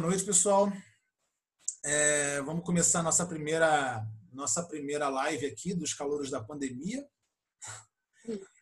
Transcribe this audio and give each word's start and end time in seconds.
noite, 0.00 0.24
pessoal. 0.24 0.72
É, 1.84 2.40
vamos 2.42 2.64
começar 2.64 3.02
nossa 3.02 3.26
primeira 3.26 4.06
nossa 4.32 4.62
primeira 4.62 5.08
live 5.08 5.46
aqui 5.46 5.74
dos 5.74 5.92
calouros 5.92 6.30
da 6.30 6.42
pandemia. 6.42 7.06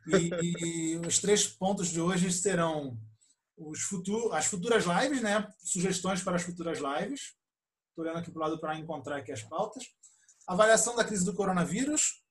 E, 0.06 0.94
e 0.94 0.96
os 1.06 1.18
três 1.18 1.46
pontos 1.46 1.88
de 1.88 2.00
hoje 2.00 2.32
serão 2.32 2.98
os 3.56 3.82
futur, 3.82 4.34
as 4.34 4.46
futuras 4.46 4.84
lives, 4.84 5.22
né? 5.22 5.46
Sugestões 5.58 6.22
para 6.22 6.36
as 6.36 6.42
futuras 6.42 6.78
lives. 6.78 7.36
Estou 7.90 8.04
olhando 8.04 8.18
aqui 8.18 8.30
para 8.30 8.40
o 8.40 8.42
lado 8.42 8.60
para 8.60 8.78
encontrar 8.78 9.18
aqui 9.18 9.30
as 9.30 9.42
pautas. 9.42 9.84
Avaliação 10.46 10.96
da 10.96 11.04
crise 11.04 11.24
do 11.24 11.34
coronavírus. 11.34 12.22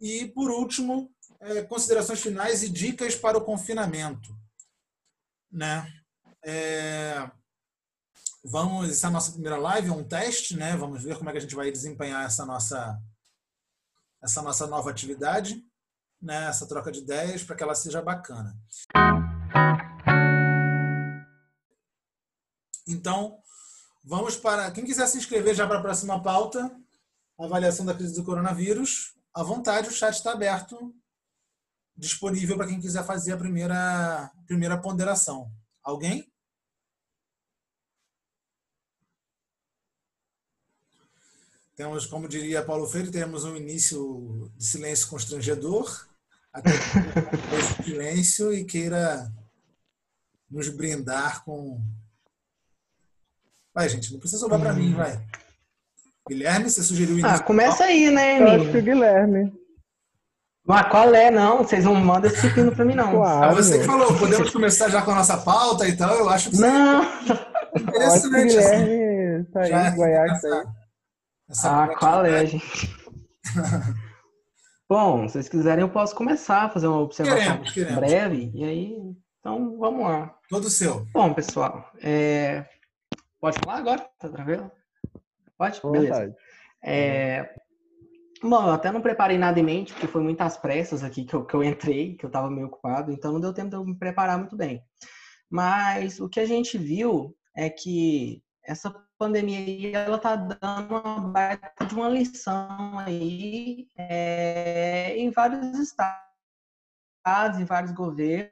E, 0.00 0.26
por 0.28 0.50
último, 0.50 1.14
é, 1.40 1.62
considerações 1.62 2.20
finais 2.20 2.62
e 2.62 2.68
dicas 2.68 3.14
para 3.14 3.38
o 3.38 3.44
confinamento. 3.44 4.36
Né? 5.50 5.86
É, 6.44 7.30
vamos, 8.44 8.90
essa 8.90 9.06
é 9.06 9.08
a 9.08 9.12
nossa 9.12 9.32
primeira 9.32 9.56
live, 9.56 9.88
é 9.88 9.92
um 9.92 10.04
teste, 10.04 10.56
né? 10.56 10.76
Vamos 10.76 11.02
ver 11.02 11.16
como 11.16 11.28
é 11.28 11.32
que 11.32 11.38
a 11.38 11.40
gente 11.40 11.54
vai 11.54 11.70
desempenhar 11.70 12.24
essa 12.24 12.44
nossa, 12.46 13.00
essa 14.22 14.42
nossa 14.42 14.66
nova 14.66 14.90
atividade, 14.90 15.64
né? 16.20 16.46
Essa 16.48 16.66
troca 16.66 16.90
de 16.90 17.00
ideias 17.00 17.42
para 17.42 17.56
que 17.56 17.62
ela 17.62 17.74
seja 17.74 18.02
bacana. 18.02 18.56
Então, 22.86 23.38
vamos 24.02 24.36
para. 24.36 24.70
Quem 24.70 24.84
quiser 24.84 25.06
se 25.06 25.18
inscrever 25.18 25.54
já 25.54 25.66
para 25.66 25.78
a 25.78 25.82
próxima 25.82 26.22
pauta, 26.22 26.70
avaliação 27.38 27.86
da 27.86 27.94
crise 27.94 28.14
do 28.14 28.24
coronavírus, 28.24 29.14
à 29.32 29.42
vontade, 29.42 29.88
o 29.88 29.92
chat 29.92 30.14
está 30.14 30.32
aberto, 30.32 30.94
disponível 31.96 32.56
para 32.56 32.66
quem 32.66 32.80
quiser 32.80 33.04
fazer 33.04 33.32
a 33.32 33.36
primeira, 33.36 34.30
primeira 34.46 34.78
ponderação. 34.78 35.52
Alguém? 35.82 36.29
Temos, 41.80 42.04
como 42.04 42.28
diria 42.28 42.62
Paulo 42.62 42.86
Freire, 42.86 43.10
temos 43.10 43.42
um 43.44 43.56
início 43.56 44.52
de 44.54 44.66
silêncio 44.66 45.08
constrangedor, 45.08 46.06
até 46.52 46.72
que 46.72 46.76
silêncio 47.82 48.52
e 48.52 48.66
queira 48.66 49.32
nos 50.50 50.68
brindar 50.68 51.42
com. 51.42 51.80
Vai, 53.74 53.88
gente, 53.88 54.12
não 54.12 54.20
precisa 54.20 54.42
sobrar 54.42 54.60
para 54.60 54.74
mim, 54.74 54.92
vai. 54.92 55.18
Guilherme, 56.28 56.68
você 56.68 56.82
sugeriu 56.82 57.14
o 57.14 57.18
início? 57.18 57.34
Ah, 57.34 57.42
começa 57.42 57.84
aí, 57.84 58.10
né, 58.10 58.36
Emílio? 58.36 58.56
Eu 58.56 58.60
acho 58.60 58.72
que 58.72 58.78
o 58.78 58.82
Guilherme. 58.82 59.52
Mas 60.66 60.90
qual 60.90 61.14
é, 61.14 61.30
não? 61.30 61.64
Vocês 61.64 61.86
não 61.86 61.94
mandam 61.94 62.30
esse 62.30 62.52
pino 62.52 62.76
para 62.76 62.84
mim, 62.84 62.94
não. 62.94 63.10
Claro. 63.10 63.52
Ah, 63.52 63.54
você 63.54 63.78
que 63.78 63.84
falou, 63.86 64.18
podemos 64.18 64.50
começar 64.50 64.90
já 64.90 65.00
com 65.00 65.12
a 65.12 65.14
nossa 65.14 65.38
pauta 65.38 65.88
e 65.88 65.96
tal, 65.96 66.14
eu 66.14 66.28
acho 66.28 66.50
que 66.50 66.58
Não! 66.58 67.04
Interessante, 67.74 68.28
Guilherme 68.28 69.34
assim. 69.34 69.44
tá 69.44 69.60
aí, 69.62 69.70
já 69.70 69.90
Goiás, 69.92 70.32
essa, 70.32 70.79
essa 71.50 71.82
ah, 71.82 71.96
qual 71.96 72.24
é, 72.24 72.46
gente? 72.46 72.96
Bom, 74.88 75.26
se 75.26 75.32
vocês 75.32 75.48
quiserem, 75.48 75.82
eu 75.82 75.90
posso 75.90 76.14
começar 76.14 76.62
a 76.62 76.68
fazer 76.68 76.86
uma 76.86 77.00
observação 77.00 77.38
queremos, 77.38 77.72
queremos. 77.72 77.96
breve. 77.96 78.50
E 78.54 78.64
aí, 78.64 78.96
então, 79.40 79.76
vamos 79.76 80.02
lá. 80.04 80.32
Todo 80.48 80.70
seu. 80.70 81.06
Bom, 81.12 81.34
pessoal, 81.34 81.90
é... 82.00 82.64
pode 83.40 83.58
falar 83.58 83.78
agora? 83.78 84.08
Tá 84.18 84.28
tranquilo? 84.28 84.70
Pode? 85.58 85.80
Beleza. 85.82 86.36
É... 86.84 87.52
Bom, 88.42 88.68
eu 88.68 88.72
até 88.72 88.92
não 88.92 89.02
preparei 89.02 89.36
nada 89.36 89.58
em 89.58 89.64
mente, 89.64 89.92
porque 89.92 90.06
foi 90.06 90.22
muitas 90.22 90.56
pressas 90.56 91.02
aqui 91.02 91.24
que 91.24 91.34
eu, 91.34 91.44
que 91.44 91.54
eu 91.54 91.64
entrei, 91.64 92.14
que 92.16 92.24
eu 92.24 92.28
estava 92.28 92.48
meio 92.48 92.68
ocupado, 92.68 93.12
então 93.12 93.32
não 93.32 93.40
deu 93.40 93.52
tempo 93.52 93.70
de 93.70 93.76
eu 93.76 93.84
me 93.84 93.98
preparar 93.98 94.38
muito 94.38 94.56
bem. 94.56 94.82
Mas 95.50 96.20
o 96.20 96.28
que 96.28 96.38
a 96.38 96.46
gente 96.46 96.78
viu 96.78 97.36
é 97.56 97.68
que 97.68 98.40
essa 98.64 98.94
pandemia 99.20 99.58
aí, 99.58 99.92
ela 99.92 100.18
tá 100.18 100.34
dando 100.34 100.88
uma 100.88 101.20
baita 101.28 101.84
de 101.84 101.94
uma 101.94 102.08
lição 102.08 102.98
aí 102.98 103.86
é, 103.94 105.14
em 105.18 105.30
vários 105.30 105.78
estados, 105.78 107.60
em 107.60 107.66
vários 107.66 107.92
governos, 107.92 108.50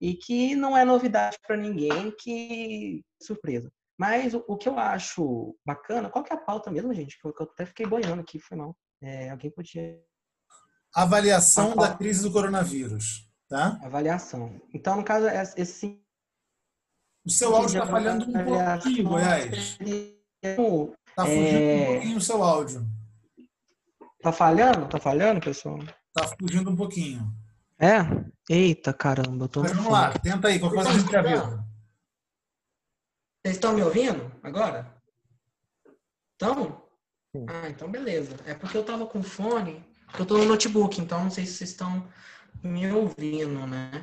e 0.00 0.14
que 0.14 0.54
não 0.54 0.76
é 0.76 0.84
novidade 0.84 1.36
para 1.44 1.56
ninguém, 1.56 2.12
que 2.20 3.04
surpresa. 3.20 3.68
Mas 3.98 4.32
o, 4.32 4.44
o, 4.46 4.56
que 4.56 4.68
eu 4.68 4.78
acho 4.78 5.56
bacana, 5.66 6.08
qual 6.08 6.24
que 6.24 6.32
é 6.32 6.36
a 6.36 6.40
pauta 6.40 6.70
mesmo, 6.70 6.94
gente? 6.94 7.20
Que 7.20 7.26
eu, 7.26 7.32
que 7.32 7.42
eu 7.42 7.46
até 7.52 7.66
fiquei 7.66 7.84
boiando 7.84 8.20
aqui, 8.20 8.38
foi 8.38 8.56
mal. 8.56 8.76
É, 9.02 9.30
alguém 9.30 9.50
podia. 9.50 10.00
Avaliação 10.94 11.74
da 11.74 11.96
crise 11.96 12.22
do 12.22 12.30
coronavírus, 12.30 13.28
tá? 13.48 13.76
Avaliação. 13.82 14.60
Então, 14.72 14.94
no 14.94 15.04
caso, 15.04 15.26
esse. 15.56 16.00
O 17.28 17.30
seu 17.30 17.54
áudio 17.54 17.78
está 17.78 17.86
falhando 17.86 18.24
um 18.24 18.32
pouquinho, 18.32 19.04
Goiás. 19.04 19.78
Está 19.78 21.26
fugindo 21.26 21.58
é... 21.58 21.82
um 21.82 21.92
pouquinho 21.92 22.16
o 22.16 22.20
seu 22.22 22.42
áudio. 22.42 22.86
Tá 24.22 24.32
falhando? 24.32 24.88
Tá 24.88 24.98
falhando, 24.98 25.38
pessoal? 25.38 25.78
Tá 26.14 26.26
fugindo 26.26 26.70
um 26.70 26.76
pouquinho. 26.76 27.30
É? 27.78 27.98
Eita, 28.48 28.94
caramba, 28.94 29.46
tô 29.46 29.60
Mas 29.60 29.72
vamos 29.72 29.92
lá, 29.92 30.10
tenta 30.18 30.48
aí, 30.48 30.58
qualquer 30.58 30.76
coisa 30.76 30.90
a 30.90 30.98
gente 30.98 31.12
já 31.12 31.20
viu. 31.20 31.40
Vocês 33.44 33.56
estão 33.56 33.74
me 33.74 33.82
ouvindo 33.82 34.32
agora? 34.42 34.90
Estão? 36.32 36.82
Ah, 37.46 37.68
então 37.68 37.90
beleza. 37.90 38.36
É 38.46 38.54
porque 38.54 38.76
eu 38.76 38.82
tava 38.82 39.04
com 39.06 39.22
fone, 39.22 39.84
eu 40.18 40.24
tô 40.24 40.38
no 40.38 40.46
notebook, 40.46 40.98
então 40.98 41.24
não 41.24 41.30
sei 41.30 41.44
se 41.44 41.52
vocês 41.52 41.70
estão 41.70 42.08
me 42.62 42.90
ouvindo, 42.90 43.66
né? 43.66 44.02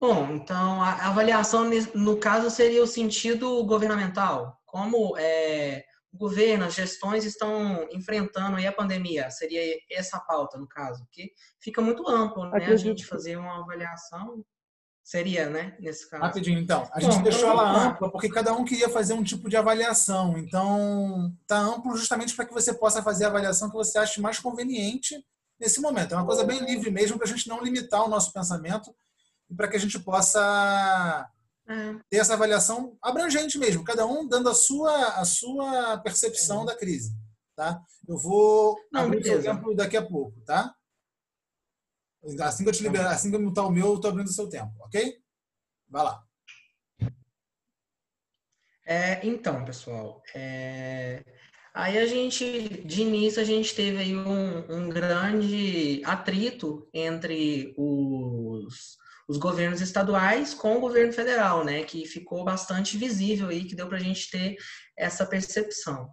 Bom, 0.00 0.32
então 0.32 0.82
a 0.82 1.08
avaliação 1.08 1.68
no 1.94 2.16
caso 2.16 2.48
seria 2.50 2.82
o 2.82 2.86
sentido 2.86 3.62
governamental. 3.64 4.58
Como 4.64 5.16
é, 5.18 5.84
o 6.12 6.16
governo, 6.16 6.64
as 6.64 6.74
gestões 6.74 7.24
estão 7.24 7.86
enfrentando 7.92 8.56
aí 8.56 8.66
a 8.66 8.72
pandemia? 8.72 9.30
Seria 9.30 9.60
essa 9.90 10.16
a 10.16 10.20
pauta, 10.20 10.56
no 10.56 10.66
caso, 10.66 11.06
que 11.12 11.30
fica 11.60 11.82
muito 11.82 12.08
amplo, 12.08 12.48
né? 12.48 12.64
A 12.66 12.76
gente 12.76 13.04
fazer 13.04 13.36
uma 13.36 13.60
avaliação 13.60 14.42
Seria, 15.10 15.50
né? 15.50 15.76
Nesse 15.80 16.08
caso. 16.08 16.22
Rapidinho, 16.22 16.60
então. 16.60 16.88
A 16.92 17.00
gente 17.00 17.16
Bom, 17.16 17.22
deixou 17.22 17.50
ela 17.50 17.88
ampla 17.88 18.12
porque 18.12 18.28
cada 18.28 18.52
um 18.52 18.64
queria 18.64 18.88
fazer 18.88 19.12
um 19.12 19.24
tipo 19.24 19.48
de 19.48 19.56
avaliação. 19.56 20.38
Então, 20.38 21.34
tá 21.48 21.58
amplo 21.58 21.96
justamente 21.96 22.36
para 22.36 22.44
que 22.44 22.54
você 22.54 22.72
possa 22.72 23.02
fazer 23.02 23.24
a 23.24 23.28
avaliação 23.28 23.68
que 23.68 23.74
você 23.74 23.98
ache 23.98 24.20
mais 24.20 24.38
conveniente 24.38 25.20
nesse 25.58 25.80
momento. 25.80 26.14
É 26.14 26.16
uma 26.16 26.26
coisa 26.26 26.44
bem 26.44 26.60
livre 26.64 26.92
mesmo 26.92 27.18
para 27.18 27.26
a 27.26 27.28
gente 27.28 27.48
não 27.48 27.60
limitar 27.60 28.04
o 28.04 28.08
nosso 28.08 28.32
pensamento 28.32 28.94
e 29.50 29.54
para 29.54 29.68
que 29.68 29.76
a 29.76 29.80
gente 29.80 29.98
possa 29.98 31.28
é. 31.68 31.94
ter 32.08 32.18
essa 32.18 32.34
avaliação 32.34 32.96
abrangente 33.02 33.58
mesmo, 33.58 33.84
cada 33.84 34.06
um 34.06 34.26
dando 34.26 34.48
a 34.48 34.54
sua, 34.54 35.20
a 35.20 35.24
sua 35.24 35.98
percepção 35.98 36.62
é. 36.62 36.66
da 36.66 36.76
crise. 36.76 37.14
Tá? 37.56 37.82
Eu 38.08 38.16
vou 38.16 38.78
não, 38.90 39.02
abrir 39.02 39.22
o 39.28 39.34
exemplo 39.34 39.74
daqui 39.74 39.96
a 39.96 40.06
pouco, 40.06 40.40
tá? 40.42 40.74
Assim 42.40 42.64
que 42.64 42.70
eu 42.70 42.74
te 42.74 42.82
liberar, 42.82 43.10
assim 43.10 43.30
que 43.30 43.36
eu 43.36 43.42
mutar 43.42 43.66
o 43.66 43.70
meu, 43.70 43.86
eu 43.86 43.94
estou 43.96 44.10
abrindo 44.10 44.28
o 44.28 44.32
seu 44.32 44.48
tempo, 44.48 44.72
ok? 44.80 45.18
Vai 45.88 46.04
lá. 46.04 46.24
É, 48.86 49.24
então, 49.26 49.64
pessoal, 49.64 50.22
é... 50.34 51.22
aí 51.72 51.98
a 51.98 52.06
gente, 52.06 52.82
de 52.84 53.02
início, 53.02 53.40
a 53.40 53.44
gente 53.44 53.74
teve 53.74 53.98
aí 53.98 54.16
um, 54.16 54.58
um 54.70 54.88
grande 54.88 56.02
atrito 56.04 56.88
entre 56.92 57.74
os, 57.76 58.98
os 59.30 59.36
governos 59.36 59.80
estaduais 59.80 60.52
com 60.52 60.76
o 60.76 60.80
governo 60.80 61.12
federal, 61.12 61.64
né? 61.64 61.84
Que 61.84 62.04
ficou 62.04 62.42
bastante 62.42 62.98
visível 62.98 63.48
aí, 63.48 63.64
que 63.64 63.76
deu 63.76 63.86
para 63.86 63.98
a 63.98 64.00
gente 64.00 64.28
ter 64.28 64.56
essa 64.98 65.24
percepção. 65.24 66.10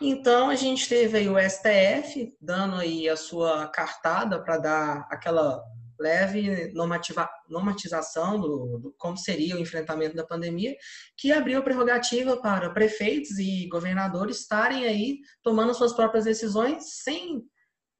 Então 0.00 0.48
a 0.48 0.54
gente 0.54 0.88
teve 0.88 1.18
aí 1.18 1.28
o 1.28 1.36
STF 1.36 2.32
dando 2.40 2.76
aí 2.76 3.08
a 3.08 3.16
sua 3.16 3.66
cartada 3.66 4.40
para 4.40 4.58
dar 4.58 5.08
aquela 5.10 5.60
leve 5.98 6.72
normativa, 6.72 7.28
normatização 7.48 8.40
do, 8.40 8.78
do, 8.78 8.94
como 8.96 9.16
seria 9.16 9.56
o 9.56 9.58
enfrentamento 9.58 10.14
da 10.14 10.24
pandemia, 10.24 10.76
que 11.16 11.32
abriu 11.32 11.58
a 11.58 11.62
prerrogativa 11.62 12.36
para 12.36 12.70
prefeitos 12.70 13.40
e 13.40 13.66
governadores 13.68 14.38
estarem 14.38 14.84
aí 14.84 15.18
tomando 15.42 15.74
suas 15.74 15.92
próprias 15.92 16.26
decisões 16.26 17.02
sem, 17.02 17.42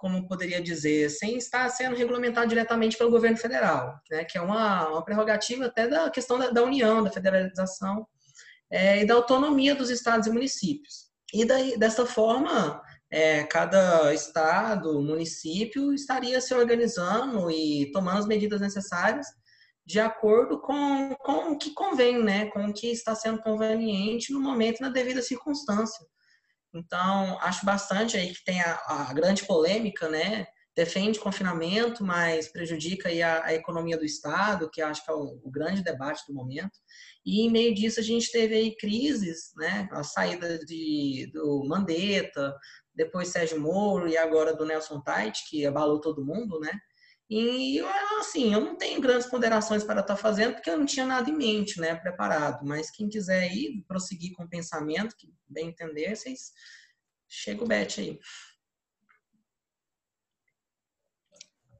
como 0.02 0.26
poderia 0.26 0.60
dizer, 0.60 1.08
sem 1.10 1.38
estar 1.38 1.68
sendo 1.68 1.94
regulamentado 1.94 2.48
diretamente 2.48 2.98
pelo 2.98 3.08
governo 3.08 3.36
federal, 3.36 3.94
né, 4.10 4.24
que 4.24 4.36
é 4.36 4.40
uma, 4.40 4.88
uma 4.88 5.04
prerrogativa 5.04 5.66
até 5.66 5.86
da 5.86 6.10
questão 6.10 6.40
da, 6.40 6.50
da 6.50 6.64
união, 6.64 7.04
da 7.04 7.10
federalização 7.10 8.04
é, 8.68 9.02
e 9.02 9.06
da 9.06 9.14
autonomia 9.14 9.76
dos 9.76 9.90
estados 9.90 10.26
e 10.26 10.30
municípios. 10.32 11.04
E 11.32 11.44
daí, 11.44 11.78
dessa 11.78 12.04
forma, 12.04 12.82
é, 13.08 13.44
cada 13.44 14.12
estado, 14.12 15.00
município 15.00 15.94
estaria 15.94 16.40
se 16.40 16.52
organizando 16.52 17.48
e 17.48 17.88
tomando 17.92 18.18
as 18.18 18.26
medidas 18.26 18.60
necessárias 18.60 19.28
de 19.86 20.00
acordo 20.00 20.60
com, 20.60 21.14
com 21.20 21.52
o 21.52 21.58
que 21.58 21.72
convém, 21.74 22.20
né? 22.20 22.46
com 22.46 22.66
o 22.66 22.74
que 22.74 22.88
está 22.88 23.14
sendo 23.14 23.40
conveniente 23.40 24.32
no 24.32 24.40
momento 24.40 24.78
e 24.78 24.82
na 24.82 24.88
devida 24.88 25.22
circunstância. 25.22 26.04
Então, 26.74 27.38
acho 27.40 27.64
bastante 27.66 28.16
aí 28.16 28.32
que 28.32 28.44
tem 28.44 28.60
a, 28.60 28.80
a 28.86 29.12
grande 29.12 29.44
polêmica, 29.44 30.08
né? 30.08 30.46
defende 30.74 31.20
confinamento, 31.20 32.02
mas 32.02 32.48
prejudica 32.50 33.08
aí 33.08 33.22
a, 33.22 33.44
a, 33.44 33.54
economia 33.54 33.96
do 33.96 34.04
Estado, 34.04 34.70
que 34.70 34.80
acho 34.80 35.04
que 35.04 35.10
é 35.10 35.14
o, 35.14 35.38
o, 35.44 35.50
grande 35.50 35.82
debate 35.82 36.22
do 36.26 36.34
momento. 36.34 36.78
E 37.24 37.42
em 37.42 37.50
meio 37.50 37.74
disso 37.74 38.00
a 38.00 38.02
gente 38.02 38.32
teve 38.32 38.54
aí 38.54 38.76
crises, 38.76 39.52
né? 39.56 39.88
A 39.92 40.02
saída 40.02 40.58
de, 40.64 41.30
do 41.32 41.64
Mandetta, 41.68 42.56
depois 42.94 43.28
Sérgio 43.28 43.60
Moro 43.60 44.08
e 44.08 44.16
agora 44.16 44.54
do 44.54 44.64
Nelson 44.64 45.00
Tait, 45.02 45.34
que 45.48 45.66
abalou 45.66 46.00
todo 46.00 46.24
mundo, 46.24 46.58
né? 46.58 46.72
E 47.34 47.80
assim, 48.20 48.52
eu 48.52 48.60
não 48.60 48.76
tenho 48.76 49.00
grandes 49.00 49.26
ponderações 49.26 49.82
para 49.82 50.02
estar 50.02 50.16
fazendo, 50.16 50.52
porque 50.52 50.68
eu 50.68 50.76
não 50.76 50.84
tinha 50.84 51.06
nada 51.06 51.30
em 51.30 51.34
mente, 51.34 51.80
né, 51.80 51.94
preparado. 51.94 52.62
Mas 52.62 52.90
quem 52.90 53.08
quiser 53.08 53.50
ir, 53.50 53.82
prosseguir 53.88 54.34
com 54.34 54.44
o 54.44 54.48
pensamento, 54.48 55.16
que 55.16 55.32
bem 55.48 55.68
entender, 55.68 56.14
vocês 56.14 56.52
chega 57.26 57.64
o 57.64 57.66
bet 57.66 58.02
aí. 58.02 58.20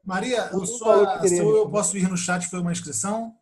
Maria, 0.02 0.56
o 0.56 0.64
sua, 0.64 1.20
seu 1.28 1.55
eu 1.55 1.70
posso 1.70 1.98
ir 1.98 2.08
no 2.08 2.16
chat 2.16 2.48
foi 2.48 2.60
uma 2.60 2.72
inscrição? 2.72 3.38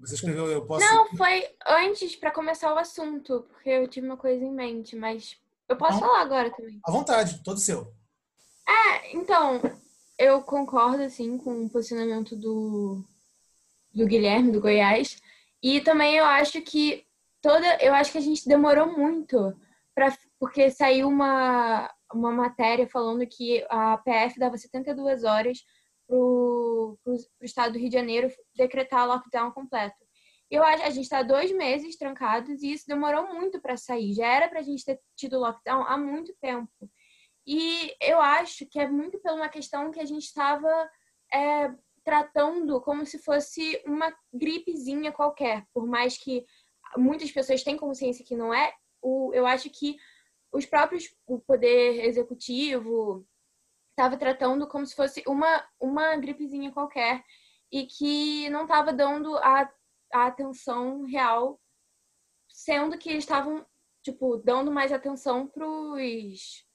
Você 0.00 0.14
escreveu 0.14 0.46
eu 0.46 0.66
posso. 0.66 0.82
Não, 0.82 1.14
foi 1.14 1.46
antes 1.66 2.16
para 2.16 2.30
começar 2.30 2.72
o 2.72 2.78
assunto, 2.78 3.42
porque 3.50 3.68
eu 3.68 3.86
tive 3.86 4.06
uma 4.06 4.16
coisa 4.16 4.42
em 4.42 4.50
mente, 4.50 4.96
mas 4.96 5.38
eu 5.68 5.76
posso 5.76 6.00
falar 6.00 6.22
agora 6.22 6.50
também. 6.56 6.80
À 6.82 6.90
vontade, 6.90 7.42
todo 7.44 7.60
seu. 7.60 7.94
É, 8.68 9.16
então, 9.16 9.60
eu 10.18 10.42
concordo, 10.42 11.02
assim, 11.02 11.38
com 11.38 11.64
o 11.64 11.70
posicionamento 11.70 12.36
do, 12.36 13.04
do 13.94 14.06
Guilherme, 14.06 14.52
do 14.52 14.60
Goiás. 14.60 15.20
E 15.62 15.80
também 15.80 16.16
eu 16.16 16.24
acho 16.24 16.60
que 16.62 17.04
toda. 17.40 17.76
Eu 17.82 17.94
acho 17.94 18.12
que 18.12 18.18
a 18.18 18.22
gente 18.22 18.48
demorou 18.48 18.86
muito 18.96 19.54
para 19.94 20.16
porque 20.38 20.70
saiu 20.70 21.08
uma, 21.08 21.90
uma 22.12 22.30
matéria 22.30 22.86
falando 22.86 23.26
que 23.26 23.64
a 23.70 23.96
PF 23.98 24.38
dava 24.38 24.58
72 24.58 25.24
horas 25.24 25.58
para 26.06 26.16
o 26.16 26.98
estado 27.42 27.72
do 27.72 27.78
Rio 27.78 27.88
de 27.88 27.94
Janeiro 27.94 28.28
decretar 28.54 29.06
lockdown 29.06 29.50
completo. 29.50 29.96
Eu 30.50 30.62
acho 30.62 30.84
a 30.84 30.90
gente 30.90 31.04
está 31.04 31.22
dois 31.22 31.50
meses 31.50 31.96
trancados 31.96 32.62
e 32.62 32.72
isso 32.72 32.84
demorou 32.86 33.34
muito 33.34 33.60
para 33.60 33.76
sair. 33.76 34.12
Já 34.12 34.26
era 34.26 34.48
para 34.48 34.60
a 34.60 34.62
gente 34.62 34.84
ter 34.84 35.00
tido 35.16 35.40
lockdown 35.40 35.82
há 35.82 35.96
muito 35.96 36.32
tempo. 36.40 36.70
E 37.46 37.94
eu 38.00 38.20
acho 38.20 38.66
que 38.66 38.78
é 38.78 38.88
muito 38.88 39.20
pela 39.20 39.36
uma 39.36 39.48
questão 39.48 39.90
que 39.92 40.00
a 40.00 40.04
gente 40.04 40.24
estava 40.24 40.90
é, 41.32 41.72
tratando 42.04 42.80
como 42.80 43.06
se 43.06 43.18
fosse 43.18 43.80
uma 43.86 44.12
gripezinha 44.32 45.12
qualquer. 45.12 45.64
Por 45.72 45.86
mais 45.86 46.18
que 46.18 46.44
muitas 46.96 47.30
pessoas 47.30 47.62
tenham 47.62 47.78
consciência 47.78 48.24
que 48.24 48.36
não 48.36 48.52
é, 48.52 48.74
o, 49.00 49.32
eu 49.32 49.46
acho 49.46 49.70
que 49.70 49.96
os 50.52 50.66
próprios, 50.66 51.14
o 51.26 51.38
poder 51.38 52.04
executivo 52.04 53.26
estava 53.90 54.16
tratando 54.16 54.66
como 54.66 54.84
se 54.84 54.94
fosse 54.94 55.22
uma, 55.26 55.64
uma 55.80 56.16
gripezinha 56.16 56.72
qualquer 56.72 57.24
e 57.70 57.86
que 57.86 58.48
não 58.50 58.62
estava 58.62 58.92
dando 58.92 59.36
a, 59.38 59.70
a 60.12 60.26
atenção 60.26 61.02
real, 61.04 61.60
sendo 62.48 62.98
que 62.98 63.08
eles 63.08 63.24
estavam, 63.24 63.64
tipo, 64.02 64.36
dando 64.38 64.72
mais 64.72 64.92
atenção 64.92 65.46
para 65.46 65.66
os 65.66 66.65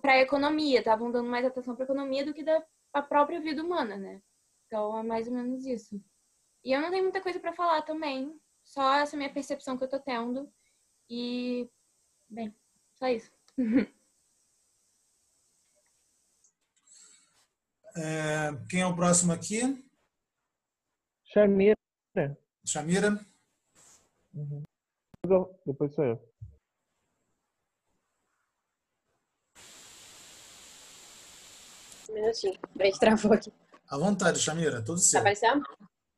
para 0.00 0.12
a 0.12 0.20
economia, 0.20 0.78
estavam 0.78 1.10
dando 1.10 1.28
mais 1.28 1.44
atenção 1.44 1.74
para 1.74 1.84
a 1.84 1.86
economia 1.86 2.24
do 2.24 2.34
que 2.34 2.42
da 2.42 2.64
a 2.92 3.02
própria 3.02 3.40
vida 3.40 3.62
humana, 3.62 3.96
né? 3.96 4.22
Então 4.66 4.98
é 4.98 5.02
mais 5.02 5.28
ou 5.28 5.34
menos 5.34 5.64
isso. 5.66 6.02
E 6.64 6.72
eu 6.72 6.80
não 6.80 6.90
tenho 6.90 7.02
muita 7.02 7.20
coisa 7.20 7.38
para 7.38 7.52
falar 7.52 7.82
também, 7.82 8.38
só 8.64 8.94
essa 8.94 9.16
minha 9.16 9.32
percepção 9.32 9.76
que 9.76 9.84
eu 9.84 9.88
tô 9.88 10.00
tendo. 10.00 10.50
E, 11.08 11.68
bem, 12.28 12.54
só 12.94 13.08
isso. 13.08 13.30
É, 18.00 18.54
quem 18.70 18.82
é 18.82 18.86
o 18.86 18.94
próximo 18.94 19.32
aqui? 19.32 19.60
Chamira. 21.24 21.74
Chamira. 22.64 23.26
Uhum. 24.32 24.62
Depois 25.66 25.92
sou 25.94 26.04
eu. 26.04 26.27
Um 32.08 32.14
minutinho. 32.14 32.58
Peraí, 32.76 32.92
travou 32.98 33.32
aqui. 33.32 33.52
À 33.88 33.96
vontade, 33.96 34.38
Chamira, 34.38 34.82
tudo 34.82 34.98
certo. 34.98 35.24
Tá 35.24 35.30
aparecendo? 35.30 35.64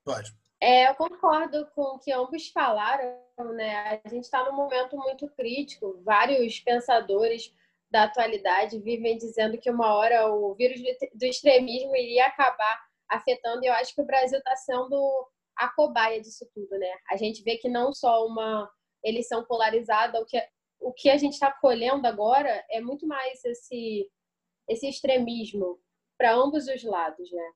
Pode. 0.05 0.35
É, 0.61 0.91
eu 0.91 0.95
concordo 0.95 1.67
com 1.75 1.83
o 1.83 1.99
que 1.99 2.13
ambos 2.13 2.49
falaram, 2.49 3.17
né? 3.55 4.01
A 4.05 4.09
gente 4.09 4.25
está 4.25 4.45
num 4.45 4.57
momento 4.57 4.97
muito 4.97 5.29
crítico. 5.31 6.01
Vários 6.05 6.61
pensadores 6.61 7.53
da 7.91 8.05
atualidade 8.05 8.79
vivem 8.79 9.17
dizendo 9.17 9.59
que 9.59 9.71
uma 9.71 9.95
hora 9.95 10.33
o 10.33 10.55
vírus 10.55 10.81
do 11.15 11.25
extremismo 11.25 11.97
iria 11.97 12.27
acabar 12.27 12.81
afetando, 13.09 13.65
e 13.65 13.67
eu 13.67 13.73
acho 13.75 13.95
que 13.95 14.03
o 14.03 14.07
Brasil 14.07 14.39
está 14.39 14.55
sendo 14.55 15.29
a 15.57 15.69
cobaia 15.69 16.21
disso 16.21 16.47
tudo, 16.55 16.79
né? 16.79 16.91
A 17.11 17.17
gente 17.17 17.43
vê 17.43 17.57
que 17.57 17.69
não 17.69 17.93
só 17.93 18.25
uma 18.25 18.71
eleição 19.03 19.45
polarizada, 19.45 20.21
o 20.21 20.25
que, 20.25 20.41
o 20.81 20.93
que 20.93 21.11
a 21.11 21.17
gente 21.17 21.33
está 21.33 21.51
colhendo 21.51 22.07
agora 22.07 22.65
é 22.71 22.81
muito 22.81 23.07
mais 23.07 23.45
esse 23.45 24.09
esse 24.69 24.89
extremismo 24.89 25.79
para 26.19 26.35
ambos 26.35 26.67
os 26.69 26.83
lados, 26.85 27.31
né? 27.33 27.53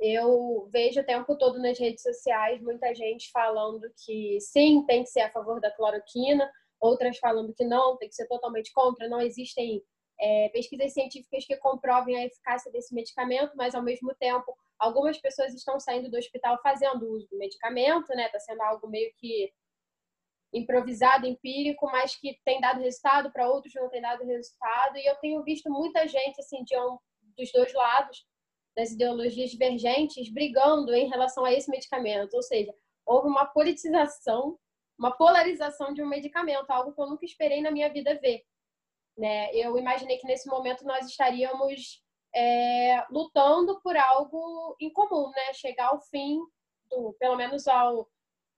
Eu 0.00 0.68
vejo 0.72 1.00
o 1.00 1.04
tempo 1.04 1.36
todo 1.36 1.58
nas 1.58 1.78
redes 1.78 2.02
sociais 2.02 2.60
muita 2.60 2.94
gente 2.94 3.30
falando 3.30 3.82
que 4.04 4.38
sim, 4.40 4.84
tem 4.86 5.02
que 5.02 5.10
ser 5.10 5.20
a 5.20 5.30
favor 5.30 5.60
da 5.60 5.70
cloroquina, 5.70 6.50
outras 6.80 7.18
falando 7.18 7.54
que 7.54 7.64
não, 7.64 7.96
tem 7.96 8.08
que 8.08 8.14
ser 8.14 8.26
totalmente 8.26 8.72
contra. 8.72 9.08
Não 9.08 9.20
existem 9.20 9.82
é, 10.20 10.48
pesquisas 10.50 10.92
científicas 10.92 11.44
que 11.46 11.56
comprovem 11.56 12.16
a 12.16 12.26
eficácia 12.26 12.70
desse 12.70 12.94
medicamento, 12.94 13.52
mas 13.56 13.74
ao 13.74 13.82
mesmo 13.82 14.14
tempo, 14.14 14.56
algumas 14.78 15.18
pessoas 15.18 15.54
estão 15.54 15.78
saindo 15.80 16.10
do 16.10 16.18
hospital 16.18 16.58
fazendo 16.62 17.10
uso 17.10 17.28
do 17.28 17.38
medicamento, 17.38 18.08
né? 18.14 18.26
Está 18.26 18.40
sendo 18.40 18.62
algo 18.62 18.88
meio 18.88 19.12
que 19.16 19.52
improvisado, 20.54 21.26
empírico, 21.26 21.86
mas 21.86 22.16
que 22.16 22.38
tem 22.44 22.60
dado 22.60 22.80
resultado, 22.80 23.30
para 23.32 23.48
outros 23.48 23.74
não 23.74 23.88
tem 23.88 24.00
dado 24.00 24.24
resultado. 24.24 24.96
E 24.96 25.04
eu 25.04 25.16
tenho 25.16 25.42
visto 25.42 25.70
muita 25.70 26.06
gente, 26.06 26.40
assim, 26.40 26.62
de 26.64 26.76
um, 26.78 26.98
dos 27.36 27.50
dois 27.52 27.72
lados, 27.74 28.24
das 28.76 28.92
ideologias 28.92 29.50
divergentes, 29.50 30.32
brigando 30.32 30.94
em 30.94 31.08
relação 31.08 31.44
a 31.44 31.52
esse 31.52 31.70
medicamento. 31.70 32.34
Ou 32.34 32.42
seja, 32.42 32.74
houve 33.04 33.28
uma 33.28 33.46
politização, 33.46 34.58
uma 34.98 35.10
polarização 35.16 35.92
de 35.92 36.02
um 36.02 36.08
medicamento, 36.08 36.70
algo 36.70 36.92
que 36.92 37.00
eu 37.00 37.06
nunca 37.06 37.24
esperei 37.24 37.60
na 37.60 37.70
minha 37.70 37.92
vida 37.92 38.18
ver. 38.20 38.42
Né? 39.18 39.54
Eu 39.54 39.76
imaginei 39.76 40.18
que 40.18 40.26
nesse 40.26 40.48
momento 40.48 40.84
nós 40.84 41.06
estaríamos 41.06 42.02
é, 42.34 43.04
lutando 43.10 43.80
por 43.80 43.96
algo 43.96 44.76
em 44.80 44.92
comum, 44.92 45.30
né? 45.30 45.52
Chegar 45.54 45.88
ao 45.88 46.00
fim, 46.00 46.40
do, 46.90 47.14
pelo 47.18 47.36
menos 47.36 47.68
ao 47.68 48.08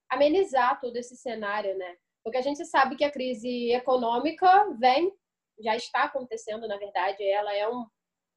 amenizar 0.09 0.79
todo 0.79 0.95
esse 0.97 1.15
cenário, 1.15 1.77
né? 1.77 1.97
Porque 2.23 2.37
a 2.37 2.41
gente 2.41 2.65
sabe 2.65 2.95
que 2.95 3.03
a 3.03 3.11
crise 3.11 3.71
econômica 3.71 4.67
vem, 4.79 5.11
já 5.59 5.75
está 5.75 6.03
acontecendo, 6.03 6.67
na 6.67 6.77
verdade, 6.77 7.23
ela 7.23 7.55
é 7.55 7.67
um, 7.67 7.85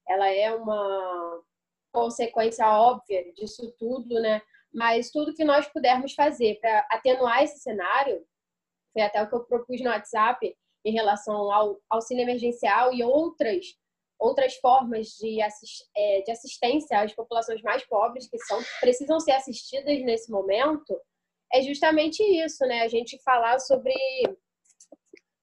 ela 0.08 0.28
é 0.28 0.54
uma 0.54 1.42
consequência 1.92 2.66
óbvia 2.66 3.32
disso 3.32 3.72
tudo, 3.78 4.20
né? 4.20 4.40
Mas 4.72 5.10
tudo 5.10 5.34
que 5.34 5.44
nós 5.44 5.66
pudermos 5.68 6.14
fazer 6.14 6.58
para 6.60 6.86
atenuar 6.90 7.42
esse 7.42 7.58
cenário, 7.58 8.24
foi 8.92 9.02
até 9.02 9.22
o 9.22 9.28
que 9.28 9.34
eu 9.34 9.44
propus 9.44 9.80
no 9.80 9.90
WhatsApp 9.90 10.56
em 10.84 10.92
relação 10.92 11.52
ao 11.52 11.78
auxílio 11.90 12.22
emergencial 12.22 12.92
e 12.92 13.02
outras 13.02 13.78
outras 14.18 14.54
formas 14.56 15.08
de, 15.18 15.40
assist, 15.40 15.82
é, 15.96 16.20
de 16.20 16.30
assistência 16.30 17.00
às 17.00 17.14
populações 17.14 17.62
mais 17.62 17.82
pobres 17.86 18.28
que 18.28 18.38
são 18.40 18.60
precisam 18.78 19.18
ser 19.18 19.32
assistidas 19.32 19.98
nesse 20.02 20.30
momento, 20.30 20.94
é 21.52 21.62
justamente 21.62 22.22
isso, 22.22 22.64
né? 22.66 22.82
A 22.82 22.88
gente 22.88 23.20
falar 23.22 23.58
sobre, 23.58 23.94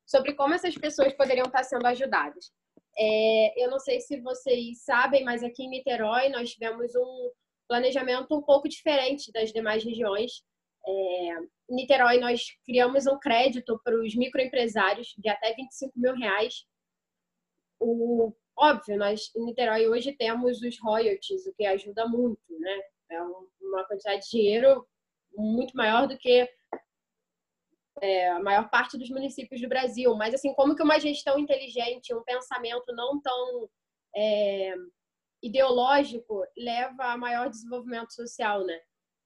sobre 0.06 0.34
como 0.34 0.54
essas 0.54 0.76
pessoas 0.76 1.14
poderiam 1.14 1.46
estar 1.46 1.64
sendo 1.64 1.86
ajudadas. 1.86 2.52
É, 2.98 3.64
eu 3.64 3.70
não 3.70 3.80
sei 3.80 4.00
se 4.00 4.20
vocês 4.22 4.84
sabem, 4.84 5.24
mas 5.24 5.44
aqui 5.44 5.64
em 5.64 5.70
Niterói 5.70 6.30
nós 6.30 6.52
tivemos 6.52 6.96
um 6.96 7.32
planejamento 7.68 8.36
um 8.36 8.42
pouco 8.42 8.68
diferente 8.68 9.32
das 9.32 9.52
demais 9.52 9.84
regiões. 9.84 10.44
É, 10.88 10.92
em 11.70 11.76
Niterói 11.76 12.20
nós 12.20 12.42
criamos 12.66 13.06
um 13.06 13.20
crédito 13.20 13.80
para 13.84 13.96
os 13.96 14.16
microempresários 14.16 15.14
de 15.18 15.30
até 15.30 15.54
25 15.54 15.94
mil 15.96 16.16
reais. 16.16 16.66
O, 17.80 18.34
óbvio, 18.58 18.98
nós 18.98 19.30
em 19.36 19.46
Niterói 19.46 19.88
hoje 19.88 20.14
temos 20.14 20.62
os 20.62 20.80
royalties, 20.80 21.46
o 21.46 21.54
que 21.54 21.66
ajuda 21.66 22.08
muito, 22.08 22.42
né? 22.60 22.82
É 23.10 23.22
uma 23.22 23.86
quantidade 23.86 24.24
de 24.24 24.32
dinheiro 24.32 24.88
muito 25.38 25.76
maior 25.76 26.08
do 26.08 26.18
que 26.18 26.50
é, 28.02 28.30
a 28.30 28.40
maior 28.40 28.70
parte 28.70 28.98
dos 28.98 29.10
municípios 29.10 29.62
do 29.62 29.68
Brasil. 29.68 30.14
Mas, 30.16 30.34
assim, 30.34 30.54
como 30.54 30.76
que 30.76 30.84
uma 30.84 31.00
gestão 31.00 31.38
inteligente, 31.38 32.14
um 32.14 32.24
pensamento 32.24 32.94
não 32.94 33.22
tão 33.22 33.70
é, 34.16 34.74
ideológico 35.42 36.44
leva 36.58 37.06
a 37.06 37.18
maior 37.18 37.50
desenvolvimento 37.50 38.14
social, 38.14 38.66
né? 38.66 38.80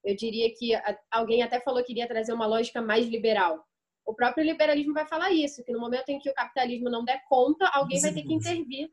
Eu 0.04 0.16
diria 0.16 0.52
que 0.54 0.72
alguém 1.10 1.42
até 1.42 1.60
falou 1.60 1.82
que 1.84 1.92
iria 1.92 2.08
trazer 2.08 2.32
uma 2.32 2.46
lógica 2.46 2.82
mais 2.82 3.06
liberal. 3.06 3.64
O 4.04 4.14
próprio 4.14 4.44
liberalismo 4.44 4.92
vai 4.92 5.06
falar 5.06 5.30
isso, 5.30 5.62
que 5.62 5.72
no 5.72 5.78
momento 5.78 6.08
em 6.08 6.18
que 6.18 6.28
o 6.28 6.34
capitalismo 6.34 6.90
não 6.90 7.04
der 7.04 7.22
conta, 7.28 7.68
alguém 7.68 8.00
vai 8.00 8.12
ter 8.12 8.22
que 8.22 8.34
intervir 8.34 8.90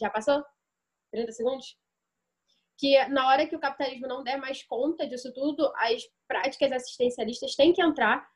Já 0.00 0.08
passou? 0.08 0.44
30 1.10 1.32
segundos? 1.32 1.76
Que 2.78 3.06
na 3.08 3.28
hora 3.28 3.46
que 3.46 3.54
o 3.54 3.60
capitalismo 3.60 4.06
não 4.06 4.22
der 4.22 4.38
mais 4.38 4.62
conta 4.62 5.06
disso 5.06 5.32
tudo, 5.32 5.70
as 5.76 6.02
práticas 6.26 6.72
assistencialistas 6.72 7.54
têm 7.54 7.72
que 7.72 7.82
entrar 7.82 8.26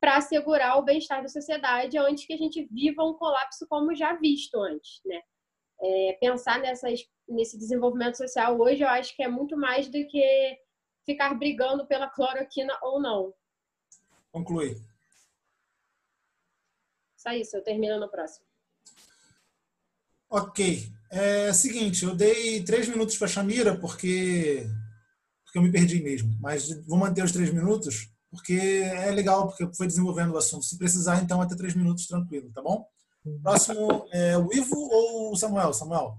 para 0.00 0.16
assegurar 0.16 0.78
o 0.78 0.82
bem-estar 0.82 1.22
da 1.22 1.28
sociedade 1.28 1.96
antes 1.96 2.26
que 2.26 2.34
a 2.34 2.36
gente 2.36 2.66
viva 2.70 3.02
um 3.02 3.14
colapso 3.14 3.66
como 3.68 3.94
já 3.94 4.14
visto 4.14 4.60
antes, 4.60 5.00
né? 5.04 5.22
É, 5.80 6.18
pensar 6.20 6.58
nessas, 6.60 7.00
nesse 7.28 7.58
desenvolvimento 7.58 8.16
social 8.16 8.58
hoje, 8.60 8.82
eu 8.82 8.88
acho 8.88 9.14
que 9.16 9.22
é 9.22 9.28
muito 9.28 9.56
mais 9.56 9.88
do 9.88 10.06
que 10.06 10.58
ficar 11.04 11.34
brigando 11.34 11.86
pela 11.86 12.08
cloroquina 12.08 12.78
ou 12.82 13.00
não. 13.00 13.34
Conclui. 14.30 14.76
Só 17.16 17.30
isso, 17.30 17.56
eu 17.56 17.62
termino 17.62 17.98
no 17.98 18.10
próximo. 18.10 18.46
Ok. 20.34 20.92
É 21.12 21.52
seguinte, 21.52 22.04
eu 22.04 22.12
dei 22.12 22.60
três 22.64 22.88
minutos 22.88 23.16
para 23.16 23.26
a 23.26 23.30
Chamira 23.30 23.78
porque, 23.78 24.66
porque 25.44 25.58
eu 25.58 25.62
me 25.62 25.70
perdi 25.70 26.02
mesmo. 26.02 26.36
Mas 26.40 26.68
vou 26.88 26.98
manter 26.98 27.22
os 27.22 27.30
três 27.30 27.52
minutos 27.52 28.12
porque 28.32 28.52
é 28.52 29.12
legal, 29.12 29.46
porque 29.46 29.72
foi 29.76 29.86
desenvolvendo 29.86 30.32
o 30.32 30.36
assunto. 30.36 30.64
Se 30.64 30.76
precisar, 30.76 31.22
então, 31.22 31.40
até 31.40 31.54
três 31.54 31.72
minutos 31.72 32.08
tranquilo, 32.08 32.50
tá 32.52 32.60
bom? 32.60 32.84
Próximo 33.44 34.08
é 34.12 34.36
o 34.36 34.52
Ivo 34.52 34.76
ou 34.76 35.32
o 35.32 35.36
Samuel? 35.36 35.72
Samuel. 35.72 36.18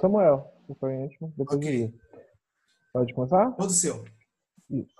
Samuel, 0.00 0.54
foi 0.78 0.94
último, 0.98 1.34
depois 1.36 1.58
okay. 1.58 1.92
Pode 2.92 3.12
começar? 3.12 3.50
Todo 3.56 3.72
seu. 3.72 4.04
Isso. 4.70 4.94